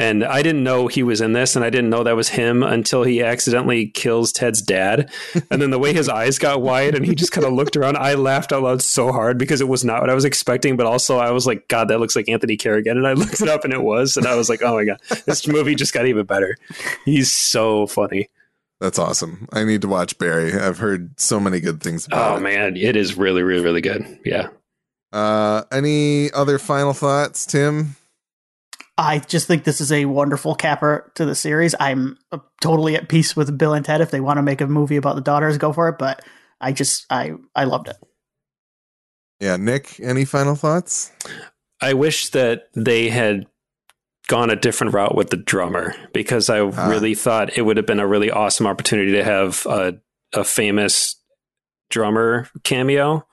And 0.00 0.24
I 0.24 0.40
didn't 0.40 0.64
know 0.64 0.86
he 0.86 1.02
was 1.02 1.20
in 1.20 1.34
this, 1.34 1.54
and 1.54 1.62
I 1.62 1.68
didn't 1.68 1.90
know 1.90 2.02
that 2.02 2.16
was 2.16 2.30
him 2.30 2.62
until 2.62 3.02
he 3.02 3.22
accidentally 3.22 3.88
kills 3.88 4.32
Ted's 4.32 4.62
dad. 4.62 5.12
And 5.50 5.60
then 5.60 5.70
the 5.70 5.78
way 5.78 5.92
his 5.92 6.08
eyes 6.08 6.38
got 6.38 6.62
wide 6.62 6.94
and 6.94 7.04
he 7.04 7.14
just 7.14 7.32
kind 7.32 7.46
of 7.46 7.52
looked 7.52 7.76
around, 7.76 7.98
I 7.98 8.14
laughed 8.14 8.50
out 8.50 8.62
loud 8.62 8.80
so 8.80 9.12
hard 9.12 9.36
because 9.36 9.60
it 9.60 9.68
was 9.68 9.84
not 9.84 10.00
what 10.00 10.08
I 10.08 10.14
was 10.14 10.24
expecting. 10.24 10.78
But 10.78 10.86
also, 10.86 11.18
I 11.18 11.32
was 11.32 11.46
like, 11.46 11.68
God, 11.68 11.88
that 11.88 12.00
looks 12.00 12.16
like 12.16 12.30
Anthony 12.30 12.56
Carrigan. 12.56 12.96
And 12.96 13.06
I 13.06 13.12
looked 13.12 13.42
it 13.42 13.48
up 13.50 13.62
and 13.64 13.74
it 13.74 13.82
was. 13.82 14.16
And 14.16 14.26
I 14.26 14.36
was 14.36 14.48
like, 14.48 14.62
oh 14.62 14.76
my 14.76 14.84
God, 14.86 15.00
this 15.26 15.46
movie 15.46 15.74
just 15.74 15.92
got 15.92 16.06
even 16.06 16.24
better. 16.24 16.56
He's 17.04 17.30
so 17.30 17.86
funny. 17.86 18.30
That's 18.80 18.98
awesome. 18.98 19.48
I 19.52 19.64
need 19.64 19.82
to 19.82 19.88
watch 19.88 20.16
Barry. 20.16 20.54
I've 20.54 20.78
heard 20.78 21.20
so 21.20 21.38
many 21.38 21.60
good 21.60 21.82
things 21.82 22.06
about 22.06 22.32
oh, 22.32 22.36
it. 22.38 22.40
man, 22.40 22.76
it 22.78 22.96
is 22.96 23.18
really, 23.18 23.42
really, 23.42 23.62
really 23.62 23.82
good. 23.82 24.18
Yeah. 24.24 24.48
Uh, 25.12 25.64
any 25.70 26.32
other 26.32 26.58
final 26.58 26.94
thoughts, 26.94 27.44
Tim? 27.44 27.96
I 29.00 29.18
just 29.18 29.46
think 29.46 29.64
this 29.64 29.80
is 29.80 29.92
a 29.92 30.04
wonderful 30.04 30.54
capper 30.54 31.10
to 31.14 31.24
the 31.24 31.34
series. 31.34 31.74
I'm 31.80 32.18
uh, 32.30 32.38
totally 32.60 32.96
at 32.96 33.08
peace 33.08 33.34
with 33.34 33.56
Bill 33.56 33.72
and 33.72 33.84
Ted. 33.84 34.00
If 34.00 34.10
they 34.10 34.20
want 34.20 34.36
to 34.36 34.42
make 34.42 34.60
a 34.60 34.66
movie 34.66 34.96
about 34.96 35.14
the 35.14 35.22
daughters, 35.22 35.58
go 35.58 35.72
for 35.72 35.88
it. 35.88 35.98
But 35.98 36.22
I 36.60 36.72
just 36.72 37.06
I 37.10 37.32
I 37.54 37.64
loved 37.64 37.88
it. 37.88 37.96
Yeah, 39.40 39.56
Nick, 39.56 39.98
any 40.00 40.26
final 40.26 40.54
thoughts? 40.54 41.12
I 41.80 41.94
wish 41.94 42.28
that 42.30 42.68
they 42.74 43.08
had 43.08 43.46
gone 44.28 44.50
a 44.50 44.56
different 44.56 44.92
route 44.92 45.14
with 45.14 45.30
the 45.30 45.36
drummer 45.36 45.94
because 46.12 46.50
I 46.50 46.60
ah. 46.60 46.88
really 46.88 47.14
thought 47.14 47.56
it 47.56 47.62
would 47.62 47.78
have 47.78 47.86
been 47.86 48.00
a 48.00 48.06
really 48.06 48.30
awesome 48.30 48.66
opportunity 48.66 49.12
to 49.12 49.24
have 49.24 49.64
a, 49.66 49.94
a 50.34 50.44
famous 50.44 51.16
drummer 51.88 52.48
cameo 52.62 53.26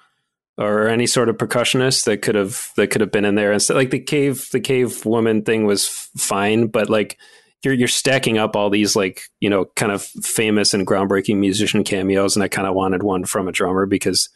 or 0.58 0.88
any 0.88 1.06
sort 1.06 1.30
of 1.30 1.38
percussionist 1.38 2.06
that 2.06 2.22
could 2.22 2.36
have 2.36 2.70
that 2.78 2.88
could 2.88 3.02
have 3.02 3.12
been 3.12 3.26
in 3.26 3.36
there. 3.36 3.52
And 3.52 3.62
so, 3.62 3.76
like 3.76 3.92
the 3.92 4.00
cave 4.00 4.48
the 4.52 4.60
cave 4.60 5.06
woman 5.06 5.44
thing 5.44 5.66
was 5.66 5.88
fine 5.88 6.68
but 6.68 6.90
like 6.90 7.18
you're 7.64 7.74
you're 7.74 7.88
stacking 7.88 8.38
up 8.38 8.56
all 8.56 8.70
these 8.70 8.96
like 8.96 9.24
you 9.40 9.50
know 9.50 9.66
kind 9.76 9.92
of 9.92 10.04
famous 10.04 10.74
and 10.74 10.88
groundbreaking 10.88 11.38
musician 11.38 11.84
cameos 11.84 12.36
and 12.36 12.44
I 12.44 12.48
kind 12.48 12.68
of 12.68 12.76
wanted 12.76 13.04
one 13.04 13.26
from 13.26 13.48
a 13.48 13.52
drummer 13.52 13.86
because 13.86 14.30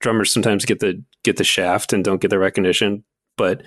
drummers 0.00 0.32
sometimes 0.32 0.64
get 0.64 0.80
the 0.80 1.02
get 1.24 1.36
the 1.36 1.44
shaft 1.44 1.92
and 1.92 2.04
don't 2.04 2.20
get 2.20 2.28
the 2.28 2.38
recognition. 2.38 3.04
But 3.36 3.62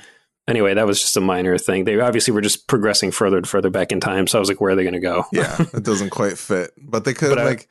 anyway 0.48 0.74
that 0.74 0.88
was 0.88 1.02
just 1.02 1.18
a 1.18 1.22
minor 1.22 1.58
thing. 1.58 1.86
They 1.86 2.00
obviously 2.00 2.34
were 2.34 2.42
just 2.42 2.68
progressing 2.68 3.12
further 3.12 3.38
and 3.38 3.48
further 3.48 3.70
back 3.70 3.92
in 3.92 4.00
time 4.00 4.28
so 4.28 4.38
I 4.38 4.40
was 4.40 4.50
like 4.50 4.62
where 4.62 4.72
are 4.72 4.76
they 4.76 4.84
going 4.84 4.94
to 4.94 5.00
go? 5.00 5.26
Yeah 5.32 5.56
it 5.74 5.84
doesn't 5.84 6.10
quite 6.10 6.38
fit. 6.38 6.72
But 6.78 7.06
they 7.06 7.14
could 7.14 7.36
but 7.36 7.46
like 7.46 7.62
I, 7.62 7.66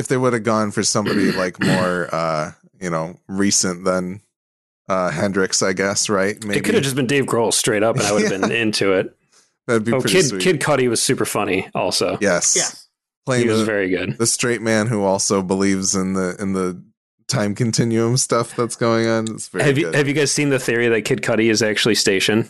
if 0.00 0.08
they 0.08 0.16
would 0.16 0.32
have 0.32 0.44
gone 0.44 0.70
for 0.70 0.82
somebody 0.82 1.32
like 1.32 1.60
more 1.60 2.14
uh 2.14 2.52
you 2.80 2.90
know 2.90 3.18
recent 3.28 3.84
than 3.84 4.20
uh 4.88 5.10
Hendrix, 5.10 5.62
I 5.62 5.72
guess, 5.72 6.08
right? 6.08 6.42
Maybe. 6.44 6.58
It 6.58 6.64
could 6.64 6.74
have 6.74 6.84
just 6.84 6.96
been 6.96 7.06
Dave 7.06 7.26
Grohl 7.26 7.52
straight 7.52 7.82
up, 7.82 7.96
and 7.96 8.04
I 8.04 8.12
would 8.12 8.22
have 8.22 8.40
been 8.40 8.50
into 8.52 8.92
it. 8.92 9.16
That'd 9.66 9.84
be 9.84 9.92
oh, 9.92 10.00
pretty 10.00 10.16
Kid 10.16 10.26
sweet. 10.26 10.42
Kid 10.42 10.60
Cudi 10.60 10.88
was 10.88 11.02
super 11.02 11.24
funny, 11.24 11.68
also. 11.74 12.18
Yes, 12.20 12.56
Yeah. 12.56 12.68
Playing 13.24 13.42
he 13.42 13.48
was 13.48 13.60
the, 13.60 13.64
very 13.64 13.88
good. 13.88 14.18
The 14.18 14.26
straight 14.26 14.62
man 14.62 14.86
who 14.86 15.02
also 15.02 15.42
believes 15.42 15.96
in 15.96 16.12
the 16.12 16.36
in 16.38 16.52
the 16.52 16.80
time 17.26 17.56
continuum 17.56 18.16
stuff 18.16 18.54
that's 18.54 18.76
going 18.76 19.08
on. 19.08 19.26
It's 19.32 19.48
very 19.48 19.64
have 19.64 19.76
you 19.76 19.90
have 19.90 20.06
you 20.06 20.14
guys 20.14 20.30
seen 20.30 20.50
the 20.50 20.60
theory 20.60 20.88
that 20.88 21.02
Kid 21.02 21.22
Cudi 21.22 21.50
is 21.50 21.62
actually 21.62 21.96
Station? 21.96 22.48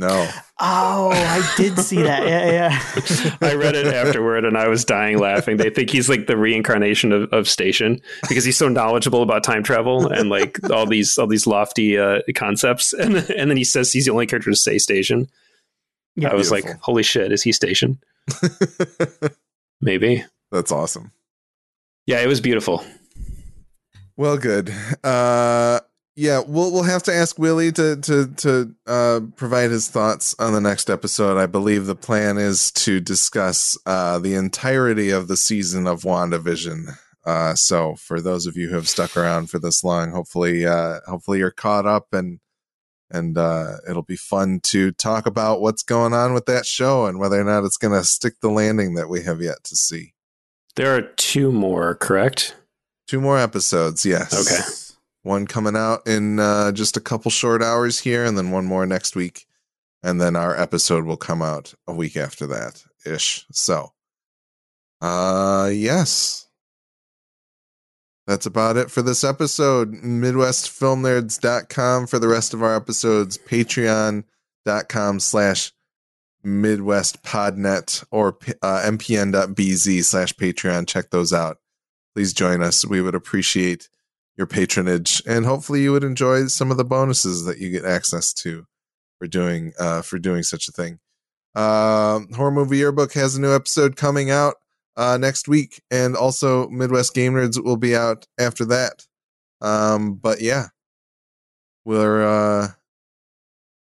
No. 0.00 0.30
Oh, 0.58 1.10
I 1.12 1.54
did 1.58 1.78
see 1.78 2.00
that. 2.02 2.26
Yeah, 2.26 2.50
yeah. 2.50 3.36
I 3.46 3.54
read 3.54 3.74
it 3.74 3.86
afterward 3.86 4.46
and 4.46 4.56
I 4.56 4.66
was 4.66 4.82
dying 4.82 5.18
laughing. 5.18 5.58
They 5.58 5.68
think 5.68 5.90
he's 5.90 6.08
like 6.08 6.26
the 6.26 6.38
reincarnation 6.38 7.12
of, 7.12 7.30
of 7.34 7.46
Station 7.46 8.00
because 8.26 8.44
he's 8.44 8.56
so 8.56 8.68
knowledgeable 8.68 9.22
about 9.22 9.44
time 9.44 9.62
travel 9.62 10.10
and 10.10 10.30
like 10.30 10.58
all 10.70 10.86
these 10.86 11.18
all 11.18 11.26
these 11.26 11.46
lofty 11.46 11.98
uh, 11.98 12.20
concepts. 12.34 12.94
And 12.94 13.16
and 13.16 13.50
then 13.50 13.58
he 13.58 13.64
says 13.64 13.92
he's 13.92 14.06
the 14.06 14.12
only 14.12 14.26
character 14.26 14.48
to 14.48 14.56
say 14.56 14.78
Station. 14.78 15.28
Yeah, 16.16 16.30
I 16.30 16.34
was 16.34 16.48
beautiful. 16.48 16.70
like, 16.70 16.80
holy 16.80 17.02
shit, 17.02 17.30
is 17.30 17.42
he 17.42 17.52
Station? 17.52 18.00
Maybe. 19.82 20.24
That's 20.50 20.72
awesome. 20.72 21.12
Yeah, 22.06 22.20
it 22.22 22.26
was 22.26 22.40
beautiful. 22.40 22.82
Well, 24.16 24.38
good. 24.38 24.72
Uh 25.04 25.80
yeah, 26.16 26.42
we'll 26.46 26.72
we'll 26.72 26.82
have 26.82 27.02
to 27.04 27.14
ask 27.14 27.38
Willie 27.38 27.72
to 27.72 27.96
to 27.96 28.26
to 28.26 28.74
uh, 28.86 29.20
provide 29.36 29.70
his 29.70 29.88
thoughts 29.88 30.34
on 30.38 30.52
the 30.52 30.60
next 30.60 30.90
episode. 30.90 31.38
I 31.38 31.46
believe 31.46 31.86
the 31.86 31.94
plan 31.94 32.36
is 32.36 32.70
to 32.72 33.00
discuss 33.00 33.78
uh, 33.86 34.18
the 34.18 34.34
entirety 34.34 35.10
of 35.10 35.28
the 35.28 35.36
season 35.36 35.86
of 35.86 36.02
WandaVision. 36.02 36.96
Uh, 37.24 37.54
so 37.54 37.94
for 37.96 38.20
those 38.20 38.46
of 38.46 38.56
you 38.56 38.68
who 38.68 38.74
have 38.74 38.88
stuck 38.88 39.16
around 39.16 39.50
for 39.50 39.58
this 39.58 39.84
long, 39.84 40.10
hopefully 40.10 40.66
uh, 40.66 41.00
hopefully 41.06 41.38
you're 41.38 41.50
caught 41.50 41.86
up 41.86 42.08
and 42.12 42.40
and 43.10 43.36
uh, 43.36 43.76
it'll 43.88 44.02
be 44.02 44.16
fun 44.16 44.60
to 44.62 44.92
talk 44.92 45.26
about 45.26 45.60
what's 45.60 45.82
going 45.82 46.12
on 46.12 46.32
with 46.32 46.46
that 46.46 46.66
show 46.66 47.06
and 47.06 47.18
whether 47.18 47.40
or 47.40 47.44
not 47.44 47.64
it's 47.64 47.76
going 47.76 47.98
to 47.98 48.06
stick 48.06 48.34
the 48.40 48.50
landing 48.50 48.94
that 48.94 49.08
we 49.08 49.22
have 49.22 49.40
yet 49.40 49.64
to 49.64 49.76
see. 49.76 50.14
There 50.76 50.96
are 50.96 51.02
two 51.02 51.50
more, 51.50 51.96
correct? 51.96 52.54
Two 53.08 53.20
more 53.20 53.38
episodes, 53.38 54.06
yes. 54.06 54.32
Okay. 54.32 54.89
One 55.22 55.46
coming 55.46 55.76
out 55.76 56.06
in 56.06 56.38
uh, 56.38 56.72
just 56.72 56.96
a 56.96 57.00
couple 57.00 57.30
short 57.30 57.62
hours 57.62 57.98
here, 57.98 58.24
and 58.24 58.38
then 58.38 58.50
one 58.50 58.64
more 58.64 58.86
next 58.86 59.14
week. 59.14 59.46
And 60.02 60.18
then 60.20 60.34
our 60.34 60.58
episode 60.58 61.04
will 61.04 61.18
come 61.18 61.42
out 61.42 61.74
a 61.86 61.92
week 61.92 62.16
after 62.16 62.46
that 62.46 62.82
ish. 63.04 63.44
So, 63.52 63.92
uh, 65.00 65.70
yes. 65.72 66.46
That's 68.26 68.46
about 68.46 68.76
it 68.76 68.90
for 68.90 69.02
this 69.02 69.22
episode. 69.24 69.92
MidwestFilmNerds.com 69.92 72.06
for 72.06 72.18
the 72.18 72.28
rest 72.28 72.54
of 72.54 72.62
our 72.62 72.76
episodes. 72.76 73.36
Patreon.com 73.36 75.20
slash 75.20 75.72
Midwest 76.42 77.22
Podnet 77.22 78.04
or 78.10 78.38
uh, 78.62 78.82
mpn.bz 78.84 80.04
slash 80.04 80.32
Patreon. 80.34 80.86
Check 80.86 81.10
those 81.10 81.32
out. 81.32 81.58
Please 82.14 82.32
join 82.32 82.62
us. 82.62 82.86
We 82.86 83.02
would 83.02 83.14
appreciate 83.14 83.88
your 84.40 84.46
patronage, 84.46 85.22
and 85.26 85.44
hopefully 85.44 85.82
you 85.82 85.92
would 85.92 86.02
enjoy 86.02 86.46
some 86.46 86.70
of 86.70 86.78
the 86.78 86.84
bonuses 86.84 87.44
that 87.44 87.58
you 87.58 87.70
get 87.70 87.84
access 87.84 88.32
to 88.32 88.64
for 89.18 89.28
doing 89.28 89.74
uh, 89.78 90.00
for 90.00 90.18
doing 90.18 90.42
such 90.42 90.66
a 90.66 90.72
thing. 90.72 90.98
Uh, 91.54 92.20
Horror 92.34 92.50
Movie 92.50 92.78
Yearbook 92.78 93.12
has 93.12 93.36
a 93.36 93.40
new 93.40 93.54
episode 93.54 93.96
coming 93.96 94.30
out 94.30 94.54
uh, 94.96 95.18
next 95.18 95.46
week, 95.46 95.82
and 95.90 96.16
also 96.16 96.68
Midwest 96.70 97.14
Game 97.14 97.34
Nerds 97.34 97.62
will 97.62 97.76
be 97.76 97.94
out 97.94 98.26
after 98.38 98.64
that. 98.64 99.06
Um, 99.60 100.14
but 100.14 100.40
yeah, 100.40 100.68
we're 101.84 102.22
uh, 102.22 102.68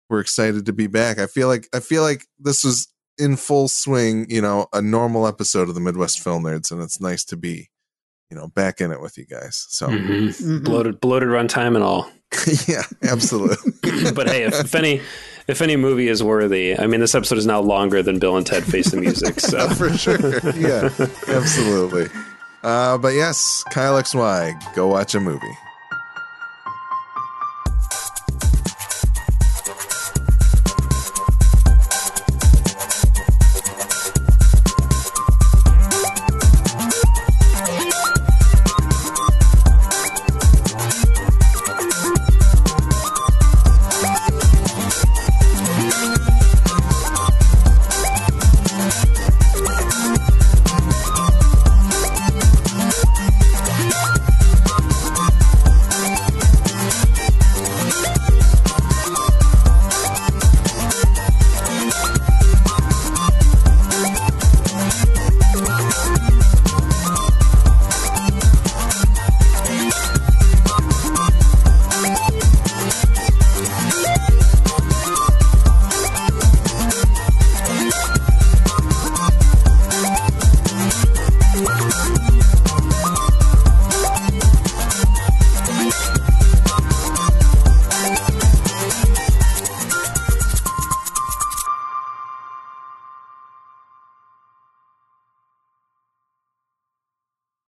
we're 0.08 0.20
excited 0.20 0.66
to 0.66 0.72
be 0.72 0.86
back. 0.86 1.18
I 1.18 1.26
feel 1.26 1.48
like 1.48 1.68
I 1.74 1.80
feel 1.80 2.02
like 2.02 2.26
this 2.38 2.64
was 2.64 2.88
in 3.18 3.36
full 3.36 3.68
swing. 3.68 4.24
You 4.30 4.40
know, 4.40 4.68
a 4.72 4.80
normal 4.80 5.26
episode 5.26 5.68
of 5.68 5.74
the 5.74 5.82
Midwest 5.82 6.20
Film 6.20 6.44
Nerds, 6.44 6.72
and 6.72 6.80
it's 6.80 7.00
nice 7.00 7.24
to 7.26 7.36
be 7.36 7.69
you 8.30 8.36
know 8.36 8.48
back 8.48 8.80
in 8.80 8.92
it 8.92 9.00
with 9.00 9.18
you 9.18 9.24
guys. 9.24 9.66
So 9.68 9.88
mm-hmm. 9.88 10.12
Mm-hmm. 10.12 10.64
bloated 10.64 11.00
bloated 11.00 11.28
runtime 11.28 11.74
and 11.74 11.84
all. 11.84 12.10
yeah, 12.68 12.82
absolutely. 13.02 14.12
but 14.14 14.28
hey, 14.28 14.44
if, 14.44 14.54
if, 14.60 14.74
any 14.74 15.00
if 15.48 15.60
any 15.60 15.76
movie 15.76 16.08
is 16.08 16.22
worthy, 16.22 16.78
I 16.78 16.86
mean, 16.86 17.00
this 17.00 17.14
episode 17.14 17.38
is 17.38 17.46
now 17.46 17.60
longer 17.60 18.02
than 18.02 18.18
Bill 18.18 18.36
and 18.36 18.46
Ted 18.46 18.64
Face 18.64 18.90
the 18.90 18.98
Music. 18.98 19.40
So 19.40 19.68
for 19.70 19.90
sure, 19.96 20.38
yeah, 20.56 20.90
absolutely. 21.28 22.06
Uh, 22.62 22.98
but 22.98 23.14
yes, 23.14 23.64
Kyle 23.70 24.00
XY, 24.00 24.74
go 24.74 24.86
watch 24.86 25.14
a 25.14 25.20
movie. 25.20 25.56